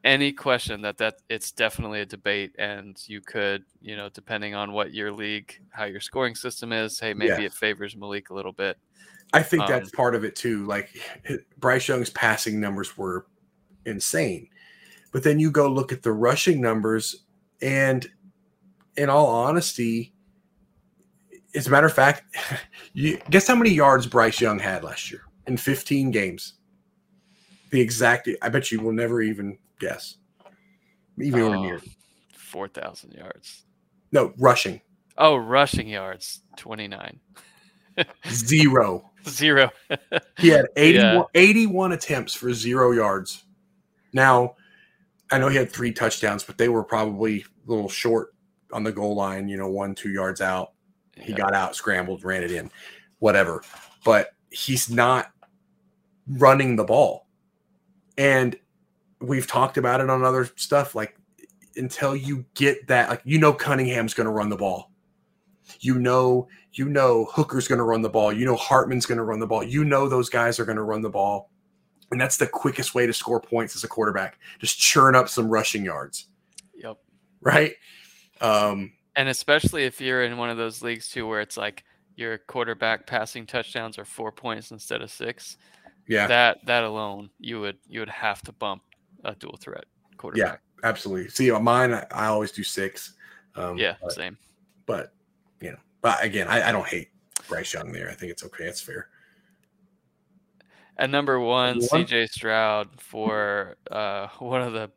any 0.03 0.33
question 0.33 0.83
that 0.83 0.99
that 0.99 1.23
it's 1.29 1.53
definitely 1.53 2.01
a 2.01 2.07
debate, 2.07 2.57
and 2.59 3.01
you 3.07 3.21
could, 3.21 3.65
you 3.81 3.97
know, 3.97 4.09
depending 4.09 4.55
on 4.57 4.73
what 4.73 4.93
your 4.93 5.13
league, 5.13 5.59
how 5.71 5.85
your 5.85 6.01
scoring 6.01 6.35
system 6.35 6.73
is, 6.73 6.99
hey, 6.99 7.15
maybe 7.15 7.43
Yeah. 7.43 7.47
it 7.47 7.55
favors 7.55 7.97
Malik 7.97 8.31
a 8.31 8.35
little 8.35 8.53
bit. 8.53 8.77
I 9.33 9.43
think 9.43 9.67
that's 9.69 9.89
Um, 9.89 9.97
part 9.97 10.15
of 10.17 10.25
it 10.25 10.35
too. 10.35 10.67
Like 10.67 10.91
Bryce 11.59 11.87
Young's 11.87 12.11
passing 12.11 12.61
numbers 12.61 12.99
were 12.99 13.27
insane, 13.85 14.49
but 15.13 15.23
then 15.23 15.39
you 15.39 15.53
go 15.53 15.69
look 15.69 15.93
at 15.93 16.03
the 16.03 16.13
rushing 16.13 16.61
numbers, 16.61 17.25
and 17.63 18.07
in 18.97 19.11
all 19.11 19.27
honesty, 19.27 20.13
as 21.55 21.67
a 21.67 21.71
matter 21.71 21.87
of 21.87 21.93
fact, 21.93 22.25
you 22.93 23.19
guess 23.31 23.47
how 23.47 23.55
many 23.55 23.71
yards 23.71 24.07
Bryce 24.07 24.41
Young 24.41 24.59
had 24.59 24.85
last 24.85 25.11
year 25.11 25.23
in 25.47 25.57
15 25.57 26.11
games? 26.11 26.55
The 27.71 27.81
exact. 27.81 28.29
I 28.43 28.49
bet 28.49 28.71
you 28.71 28.81
will 28.81 28.93
never 28.93 29.21
even 29.23 29.59
guess. 29.81 30.17
Even 31.21 31.41
Oh, 31.43 31.63
near 31.63 31.81
4,000 32.37 33.13
yards. 33.15 33.65
No, 34.13 34.33
rushing. 34.39 34.81
Oh, 35.19 35.37
rushing 35.37 35.89
yards, 35.89 36.43
29. 36.57 37.19
Zero. 38.29 39.11
Zero. 39.29 39.71
He 40.39 40.49
had 40.49 40.67
81, 40.77 41.15
Yeah. 41.17 41.23
81 41.35 41.93
attempts 41.93 42.35
for 42.35 42.53
zero 42.53 42.93
yards. 42.93 43.45
Now, 44.13 44.55
I 45.33 45.39
know 45.39 45.49
he 45.49 45.57
had 45.57 45.73
three 45.73 45.93
touchdowns, 45.93 46.45
but 46.45 46.59
they 46.59 46.69
were 46.69 46.85
probably 46.85 47.41
a 47.67 47.71
little 47.71 47.89
short 47.89 48.35
on 48.77 48.85
the 48.85 48.93
goal 48.93 49.15
line, 49.17 49.49
you 49.49 49.57
know, 49.57 49.69
one, 49.69 49.95
two 49.95 50.11
yards 50.11 50.43
out. 50.43 50.73
He 51.17 51.33
Yeah. 51.33 51.39
got 51.39 51.55
out, 51.55 51.75
scrambled, 51.75 52.25
ran 52.25 52.43
it 52.43 52.53
in, 52.53 52.71
whatever. 53.21 53.63
But 54.05 54.35
he's 54.51 54.91
not 54.91 55.33
running 56.29 56.77
the 56.77 56.85
ball. 56.85 57.27
And 58.19 58.55
we've 59.21 59.47
talked 59.47 59.79
about 59.79 60.03
it 60.03 60.11
on 60.11 60.23
other 60.23 60.45
stuff. 60.57 60.95
Like, 60.95 61.17
until 61.77 62.15
you 62.15 62.45
get 62.55 62.87
that, 62.89 63.09
like, 63.09 63.23
you 63.25 63.39
know, 63.39 63.53
Cunningham's 63.55 64.13
going 64.13 64.27
to 64.27 64.31
run 64.31 64.51
the 64.51 64.57
ball. 64.57 64.93
You 65.81 65.99
know, 65.99 66.49
you 66.73 66.87
know, 66.89 67.25
Hooker's 67.33 67.67
going 67.67 67.79
to 67.79 67.85
run 67.85 68.03
the 68.03 68.11
ball. 68.11 68.31
You 68.31 68.45
know, 68.45 68.57
Hartman's 68.57 69.07
going 69.07 69.19
to 69.19 69.25
run 69.25 69.41
the 69.41 69.47
ball. 69.47 69.63
You 69.65 69.85
know, 69.85 70.07
those 70.09 70.29
guys 70.29 70.61
are 70.61 70.67
going 70.67 70.77
to 70.77 70.83
run 70.83 71.01
the 71.01 71.11
ball. 71.11 71.51
And 72.11 72.21
that's 72.21 72.37
the 72.37 72.47
quickest 72.47 72.95
way 72.95 73.07
to 73.07 73.13
score 73.13 73.41
points 73.41 73.75
as 73.75 73.85
a 73.85 73.89
quarterback. 73.89 74.39
Just 74.61 74.79
churn 74.79 75.17
up 75.17 75.29
some 75.31 75.49
rushing 75.49 75.85
yards, 75.85 76.29
Yep. 76.75 76.99
right? 77.41 77.73
Um, 78.41 78.93
And 79.17 79.29
especially 79.29 79.85
if 79.85 80.01
you're 80.01 80.23
in 80.25 80.37
one 80.37 80.51
of 80.51 80.57
those 80.57 80.83
leagues 80.83 81.09
too, 81.09 81.27
where 81.27 81.41
it's 81.41 81.57
like 81.57 81.85
your 82.17 82.39
quarterback 82.39 83.07
passing 83.07 83.47
touchdowns 83.47 83.99
are 83.99 84.05
four 84.05 84.33
points 84.33 84.71
instead 84.71 85.03
of 85.03 85.11
six. 85.11 85.57
yeah, 86.07 86.27
That 86.27 86.65
that 86.67 86.85
alone, 86.85 87.31
you 87.39 87.61
would 87.61 87.79
you 87.89 88.01
would 88.01 88.09
have 88.09 88.43
to 88.43 88.53
bump 88.53 88.83
a 89.25 89.35
dual 89.35 89.57
threat 89.61 89.85
quarterback. 90.17 90.61
Yeah, 90.83 90.89
absolutely. 90.89 91.29
See, 91.31 91.51
on 91.51 91.65
mine, 91.65 91.93
I, 91.95 92.07
I 92.13 92.27
always 92.27 92.53
do 92.53 92.63
six. 92.63 93.15
Um, 93.55 93.77
Yeah, 93.79 93.95
but- 94.03 94.13
same. 94.13 94.37
but 94.87 95.13
you 95.61 95.71
know, 95.73 95.79
but 96.03 96.23
again, 96.23 96.47
I, 96.49 96.69
I 96.69 96.73
don't 96.73 96.87
hate 96.87 97.09
Bryce 97.49 97.73
Young 97.75 97.91
there. 97.93 98.09
I 98.11 98.15
think 98.15 98.31
it's 98.33 98.45
okay. 98.45 98.65
It's 98.65 98.81
fair. 98.81 99.09
At 100.99 101.11
number 101.11 101.39
one, 101.41 101.79
Number 101.79 101.87
one? 101.91 102.05
CJ 102.07 102.29
Stroud 102.31 102.89
for 103.01 103.77
uh, 103.91 104.29
one 104.39 104.63
of 104.63 104.73
the 104.73 104.91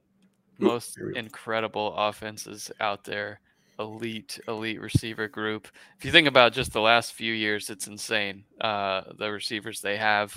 most 0.60 0.96
here 0.98 1.08
we 1.08 1.14
go. 1.14 1.20
incredible 1.20 1.94
offenses 1.96 2.72
out 2.80 3.04
there. 3.04 3.42
Elite, 3.80 4.40
elite 4.50 4.82
receiver 4.82 5.28
group. 5.30 5.68
If 5.98 6.04
you 6.06 6.12
think 6.12 6.28
about 6.28 6.52
just 6.54 6.74
the 6.74 6.82
last 6.82 7.14
few 7.14 7.34
years, 7.34 7.70
it's 7.70 7.88
insane. 7.88 8.44
Uh, 8.60 9.04
the 9.18 9.32
receivers 9.32 9.80
they 9.80 9.96
have, 9.98 10.36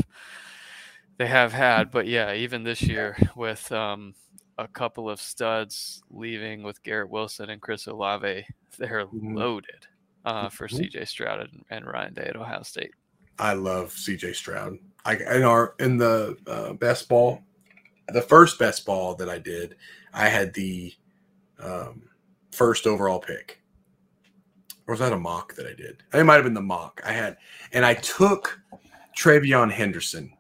they 1.19 1.27
have 1.27 1.53
had. 1.53 1.91
But 1.91 2.07
yeah, 2.07 2.33
even 2.35 2.63
this 2.63 2.83
year 2.83 3.17
with 3.37 3.71
um, 3.73 4.15
a 4.59 4.69
couple 4.69 5.11
of 5.11 5.21
studs 5.21 6.03
leaving 6.11 6.63
with 6.63 6.83
Garrett 6.83 7.11
Wilson 7.11 7.51
and 7.51 7.61
Chris 7.61 7.87
Olave, 7.87 8.47
they're 8.79 9.07
Mhm. 9.07 9.35
loaded 9.35 9.87
uh, 10.25 10.49
for 10.51 10.69
Mhm. 10.69 10.77
CJ 10.93 11.05
Stroud 11.07 11.41
and, 11.41 11.65
and 11.71 11.87
Ryan 11.87 12.15
Day 12.15 12.27
at 12.27 12.37
Ohio 12.37 12.63
State. 12.63 12.95
I 13.39 13.55
love 13.55 13.93
CJ 13.93 14.33
Stroud. 14.35 14.79
I 15.05 15.17
in 15.17 15.43
our 15.43 15.75
in 15.81 15.97
the 15.97 16.37
uh, 16.47 16.75
best 16.75 17.09
ball, 17.09 17.43
the 18.09 18.23
first 18.23 18.59
best 18.59 18.87
ball 18.87 19.15
that 19.17 19.29
I 19.29 19.39
did, 19.39 19.77
I 20.13 20.29
had 20.29 20.53
the 20.55 20.93
um, 21.63 22.03
first 22.53 22.87
overall 22.87 23.19
pick. 23.19 23.63
Or 24.87 24.93
was 24.93 25.01
that 25.01 25.13
a 25.13 25.19
mock 25.19 25.55
that 25.55 25.67
I 25.67 25.75
did? 25.75 26.03
It 26.13 26.25
might 26.25 26.35
have 26.35 26.45
been 26.45 26.55
the 26.55 26.61
mock 26.61 27.01
I 27.05 27.13
had, 27.13 27.37
and 27.73 27.85
I 27.85 27.95
took 27.95 28.59
TreVeyon 29.17 29.71
Henderson, 29.71 30.33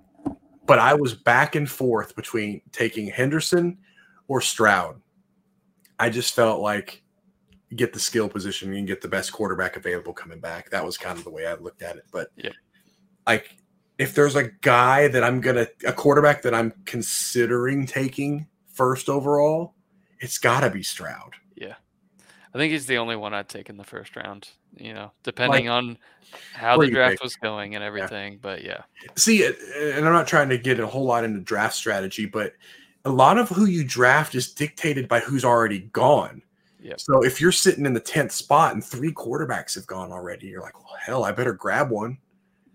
but 0.66 0.78
I 0.78 0.94
was 0.94 1.14
back 1.14 1.54
and 1.54 1.70
forth 1.70 2.16
between 2.16 2.60
taking 2.72 3.06
Henderson 3.06 3.78
or 4.26 4.40
Stroud. 4.40 5.00
I 5.98 6.10
just 6.10 6.34
felt 6.34 6.60
like 6.60 7.02
get 7.76 7.92
the 7.92 8.00
skill 8.00 8.28
position 8.28 8.74
and 8.74 8.86
get 8.86 9.00
the 9.00 9.08
best 9.08 9.32
quarterback 9.32 9.76
available 9.76 10.12
coming 10.12 10.40
back. 10.40 10.70
That 10.70 10.84
was 10.84 10.98
kind 10.98 11.16
of 11.16 11.24
the 11.24 11.30
way 11.30 11.46
I 11.46 11.54
looked 11.54 11.82
at 11.82 11.96
it. 11.96 12.04
But 12.12 12.28
Yep. 12.36 12.52
like 13.26 13.56
if 13.98 14.14
there's 14.14 14.36
a 14.36 14.50
guy 14.60 15.08
that 15.08 15.22
I'm 15.22 15.40
gonna 15.40 15.66
a 15.86 15.92
quarterback 15.92 16.42
that 16.42 16.54
I'm 16.54 16.72
considering 16.84 17.86
taking 17.86 18.46
first 18.72 19.08
overall, 19.08 19.74
it's 20.20 20.38
gotta 20.38 20.70
be 20.70 20.82
Stroud. 20.82 21.34
Yeah. 21.56 21.74
I 22.54 22.58
think 22.58 22.72
he's 22.72 22.86
the 22.86 22.98
only 22.98 23.16
one 23.16 23.32
I'd 23.32 23.48
take 23.48 23.70
in 23.70 23.76
the 23.76 23.84
first 23.84 24.16
round. 24.16 24.48
You 24.76 24.94
know, 24.94 25.12
depending 25.22 25.68
on 25.68 25.98
how 26.54 26.78
the 26.78 26.88
draft 26.90 27.14
pick. 27.14 27.22
was 27.22 27.36
going 27.36 27.74
and 27.74 27.84
everything. 27.84 28.38
But 28.40 28.64
yeah, 28.64 28.82
See, 29.16 29.44
and 29.44 30.06
I'm 30.06 30.12
not 30.12 30.26
trying 30.26 30.48
to 30.48 30.58
get 30.58 30.80
a 30.80 30.86
whole 30.86 31.04
lot 31.04 31.24
into 31.24 31.40
draft 31.40 31.74
strategy, 31.74 32.24
but 32.26 32.54
a 33.04 33.10
lot 33.10 33.38
of 33.38 33.48
who 33.48 33.66
you 33.66 33.84
draft 33.84 34.34
is 34.34 34.52
dictated 34.52 35.08
by 35.08 35.20
who's 35.20 35.44
already 35.44 35.80
gone. 35.92 36.42
Yep. 36.80 37.00
So 37.00 37.22
if 37.22 37.40
you're 37.40 37.52
sitting 37.52 37.86
in 37.86 37.92
the 37.92 38.00
tenth 38.00 38.32
spot 38.32 38.72
and 38.72 38.82
three 38.82 39.12
quarterbacks 39.12 39.74
have 39.74 39.86
gone 39.86 40.10
already, 40.10 40.48
you're 40.48 40.62
like, 40.62 40.78
well, 40.78 40.96
hell, 41.00 41.24
I 41.24 41.32
better 41.32 41.52
grab 41.52 41.90
one. 41.90 42.18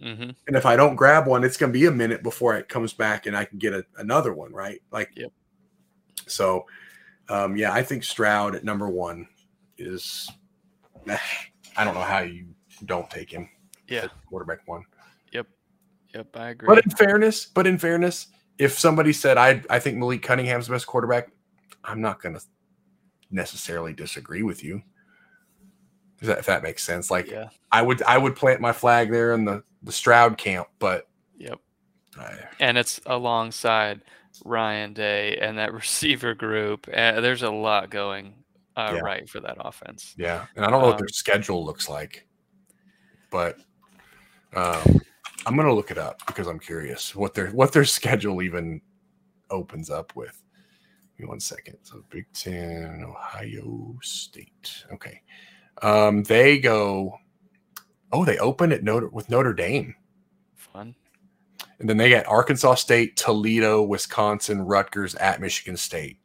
hmm 0.02 0.30
And 0.48 0.56
if 0.56 0.66
I 0.66 0.76
don't 0.76 0.96
grab 0.96 1.28
one, 1.28 1.44
it's 1.44 1.58
going 1.58 1.72
to 1.74 1.78
be 1.80 1.88
a 1.88 1.92
minute 1.92 2.24
before 2.24 2.56
it 2.56 2.70
comes 2.70 2.94
back 2.94 3.26
and 3.26 3.36
I 3.36 3.46
can 3.46 3.58
get 3.58 3.74
a, 3.74 3.86
another 3.98 4.34
one, 4.34 4.54
right? 4.54 4.82
Like, 4.92 5.12
Yep. 5.16 5.32
So, 6.26 6.66
um, 7.30 7.56
yeah, 7.56 7.72
I 7.72 7.84
think 7.84 8.04
Stroud 8.04 8.56
at 8.56 8.64
number 8.64 8.90
one 8.90 9.28
is. 9.78 10.30
I 11.78 11.86
don't 11.86 11.94
know 11.94 12.02
how 12.02 12.20
you 12.20 12.48
don't 12.86 13.10
take 13.10 13.32
him. 13.32 13.50
yeah, 13.88 14.08
quarterback 14.28 14.60
one. 14.66 14.84
Yep, 15.32 15.48
yep, 16.14 16.36
I 16.36 16.50
agree. 16.50 16.68
But 16.68 16.84
in 16.84 16.90
fairness, 16.92 17.46
but 17.46 17.68
in 17.68 17.78
fairness, 17.78 18.28
if 18.58 18.78
somebody 18.78 19.14
said 19.14 19.38
I 19.38 19.62
I 19.70 19.80
think 19.80 19.98
Malik 19.98 20.22
Cunningham's 20.22 20.68
the 20.68 20.74
best 20.74 20.88
quarterback, 20.88 21.32
I'm 21.84 22.02
not 22.02 22.22
going 22.22 22.36
to 22.36 22.42
necessarily 23.32 23.94
disagree 23.94 24.44
with 24.44 24.64
you. 24.64 24.82
If 26.20 26.28
that, 26.28 26.40
if 26.40 26.46
that 26.48 26.64
makes 26.64 26.84
sense, 26.84 27.12
like 27.12 27.30
yeah, 27.30 27.50
I 27.72 27.82
would 27.82 28.02
I 28.04 28.18
would 28.18 28.36
plant 28.36 28.60
my 28.60 28.74
flag 28.74 29.12
there 29.12 29.34
in 29.34 29.46
the 29.46 29.64
the 29.84 29.92
Stroud 29.92 30.38
camp, 30.38 30.68
but 30.80 31.08
yep, 31.38 31.60
I, 32.20 32.34
and 32.60 32.78
it's 32.78 33.00
alongside 33.06 34.02
Ryan 34.46 34.94
Day 34.94 35.38
and 35.38 35.58
that 35.58 35.74
receiver 35.84 36.34
group. 36.34 36.88
Uh, 36.94 37.22
there's 37.22 37.44
a 37.44 37.50
lot 37.52 37.90
going 37.90 38.34
uh, 38.76 38.94
Yeah. 38.96 39.00
right 39.02 39.30
for 39.30 39.40
that 39.42 39.58
offense. 39.60 40.14
yeah, 40.18 40.46
and 40.56 40.64
I 40.66 40.70
don't 40.70 40.82
know 40.82 40.88
what 40.88 40.98
their 40.98 41.06
Um, 41.06 41.10
schedule 41.14 41.66
looks 41.66 41.90
like, 41.90 42.28
but 43.32 43.58
um, 44.56 45.02
I'm 45.46 45.56
going 45.56 45.68
to 45.68 45.74
look 45.74 45.92
it 45.92 45.98
up 45.98 46.20
because 46.28 46.48
I'm 46.48 46.60
curious 46.60 47.16
what 47.16 47.34
their 47.34 47.50
what 47.50 47.72
their 47.74 47.86
schedule 47.98 48.42
even 48.42 48.82
opens 49.50 49.90
up 49.90 50.16
with. 50.16 50.42
Give 51.18 51.24
me 51.26 51.30
one 51.30 51.40
second. 51.40 51.78
So 51.82 52.04
Big 52.10 52.26
Ten, 52.34 53.04
Ohio 53.08 53.96
State. 54.04 54.84
Okay. 54.94 55.22
Um, 55.82 56.24
they 56.24 56.60
go. 56.60 57.18
Oh, 58.12 58.24
they 58.24 58.38
open 58.38 58.72
at 58.72 58.84
Notre 58.84 59.10
with 59.10 59.30
Notre 59.30 59.54
Dame, 59.54 59.94
Fun. 60.56 60.96
And 61.80 61.90
then 61.90 61.98
they 61.98 62.10
get 62.10 62.28
Arkansas 62.28 62.76
State, 62.76 63.16
Toledo, 63.18 63.84
Wisconsin, 63.84 64.62
Rutgers 64.62 65.16
at 65.16 65.40
Michigan 65.40 65.78
State. 65.78 66.20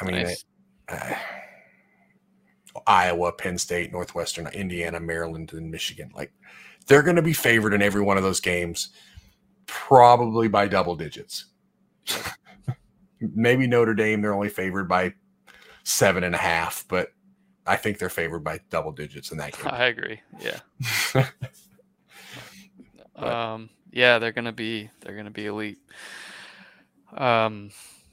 I 0.00 0.04
mean, 0.04 0.22
Nice. 0.22 0.44
uh, 0.88 1.14
Iowa, 2.86 3.32
Penn 3.32 3.58
State, 3.58 3.92
Northwestern, 3.92 4.46
Indiana, 4.48 4.98
Maryland, 5.00 5.52
and 5.52 5.70
Michigan. 5.70 6.10
Like 6.14 6.32
they're 6.86 7.02
going 7.02 7.16
to 7.16 7.22
be 7.22 7.32
favored 7.32 7.74
in 7.74 7.82
every 7.82 8.00
one 8.02 8.16
of 8.16 8.22
those 8.22 8.40
games, 8.40 8.90
probably 9.66 10.48
by 10.48 10.66
double 10.68 10.96
digits. 10.96 11.46
Maybe 13.20 13.66
Notre 13.66 13.94
Dame, 13.94 14.22
they're 14.22 14.34
only 14.34 14.48
favored 14.48 14.88
by 14.88 15.12
seven 15.84 16.24
and 16.24 16.34
a 16.34 16.38
half, 16.38 16.84
but 16.88 17.12
I 17.66 17.76
think 17.76 17.98
they're 17.98 18.08
favored 18.08 18.42
by 18.42 18.60
double 18.70 18.92
digits 18.92 19.30
in 19.30 19.38
that 19.38 19.52
game. 19.52 19.66
I 19.70 19.84
agree. 19.86 20.20
Yeah. 20.40 20.60
But- 23.20 23.32
Um, 23.32 23.70
yeah, 23.92 24.18
they're 24.18 24.32
gonna 24.32 24.52
be 24.52 24.90
they're 25.00 25.16
gonna 25.16 25.30
be 25.30 25.46
elite. 25.46 25.78
Um, 27.16 27.70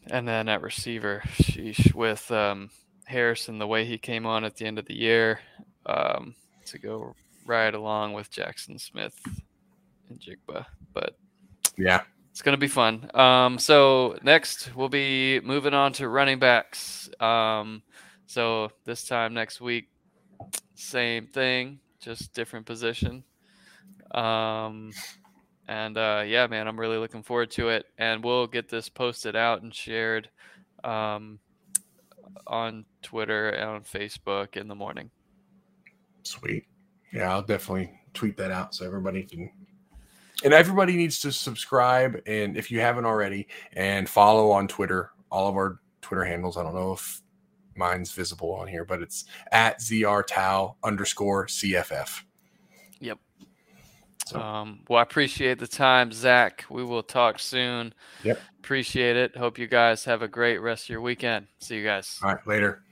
and 0.07 0.27
then 0.27 0.49
at 0.49 0.61
receiver, 0.61 1.21
sheesh, 1.41 1.93
with 1.93 2.29
um, 2.31 2.69
Harrison, 3.05 3.59
the 3.59 3.67
way 3.67 3.85
he 3.85 3.97
came 3.97 4.25
on 4.25 4.43
at 4.43 4.55
the 4.55 4.65
end 4.65 4.79
of 4.79 4.85
the 4.85 4.95
year, 4.95 5.39
um, 5.85 6.35
to 6.65 6.79
go 6.79 7.15
right 7.45 7.73
along 7.73 8.13
with 8.13 8.29
Jackson 8.31 8.79
Smith 8.79 9.15
and 10.09 10.19
Jigba, 10.19 10.65
but 10.93 11.15
yeah. 11.77 12.01
it's 12.31 12.41
gonna 12.41 12.57
be 12.57 12.67
fun. 12.67 13.09
Um, 13.13 13.59
so 13.59 14.17
next 14.23 14.75
we'll 14.75 14.89
be 14.89 15.39
moving 15.41 15.73
on 15.73 15.93
to 15.93 16.09
running 16.09 16.39
backs. 16.39 17.09
Um, 17.19 17.83
so 18.25 18.71
this 18.83 19.05
time 19.05 19.33
next 19.33 19.61
week, 19.61 19.89
same 20.75 21.27
thing, 21.27 21.79
just 21.99 22.33
different 22.33 22.65
position. 22.65 23.23
Um, 24.11 24.91
and 25.67 25.97
uh, 25.97 26.23
yeah, 26.25 26.47
man, 26.47 26.67
I'm 26.67 26.79
really 26.79 26.97
looking 26.97 27.23
forward 27.23 27.51
to 27.51 27.69
it. 27.69 27.85
And 27.97 28.23
we'll 28.23 28.47
get 28.47 28.69
this 28.69 28.89
posted 28.89 29.35
out 29.35 29.61
and 29.63 29.73
shared 29.73 30.29
um, 30.83 31.39
on 32.45 32.85
Twitter 33.01 33.49
and 33.49 33.69
on 33.69 33.81
Facebook 33.81 34.55
in 34.55 34.67
the 34.67 34.75
morning. 34.75 35.09
Sweet. 36.23 36.65
Yeah, 37.13 37.31
I'll 37.31 37.41
definitely 37.41 37.91
tweet 38.13 38.37
that 38.37 38.51
out 38.51 38.75
so 38.75 38.85
everybody 38.85 39.23
can. 39.23 39.49
And 40.43 40.53
everybody 40.53 40.95
needs 40.95 41.19
to 41.21 41.31
subscribe, 41.31 42.21
and 42.27 42.57
if 42.57 42.69
you 42.69 42.79
haven't 42.79 43.05
already, 43.05 43.47
and 43.73 44.07
follow 44.07 44.51
on 44.51 44.67
Twitter. 44.67 45.11
All 45.31 45.49
of 45.49 45.55
our 45.55 45.79
Twitter 46.01 46.23
handles. 46.23 46.57
I 46.57 46.63
don't 46.63 46.75
know 46.75 46.93
if 46.93 47.21
mine's 47.75 48.11
visible 48.11 48.53
on 48.53 48.67
here, 48.67 48.85
but 48.85 49.01
it's 49.01 49.25
at 49.51 49.79
zrtau 49.79 50.75
underscore 50.83 51.47
cff. 51.47 52.21
So. 54.27 54.39
Um, 54.41 54.79
well, 54.89 54.99
I 54.99 55.03
appreciate 55.03 55.59
the 55.59 55.67
time, 55.67 56.11
Zach. 56.11 56.65
We 56.69 56.83
will 56.83 57.03
talk 57.03 57.39
soon. 57.39 57.93
Yep. 58.23 58.39
Appreciate 58.59 59.15
it. 59.15 59.37
Hope 59.37 59.57
you 59.57 59.67
guys 59.67 60.03
have 60.03 60.21
a 60.21 60.27
great 60.27 60.57
rest 60.57 60.85
of 60.85 60.89
your 60.89 61.01
weekend. 61.01 61.47
See 61.59 61.77
you 61.77 61.83
guys. 61.85 62.19
All 62.21 62.31
right, 62.31 62.47
later. 62.47 62.83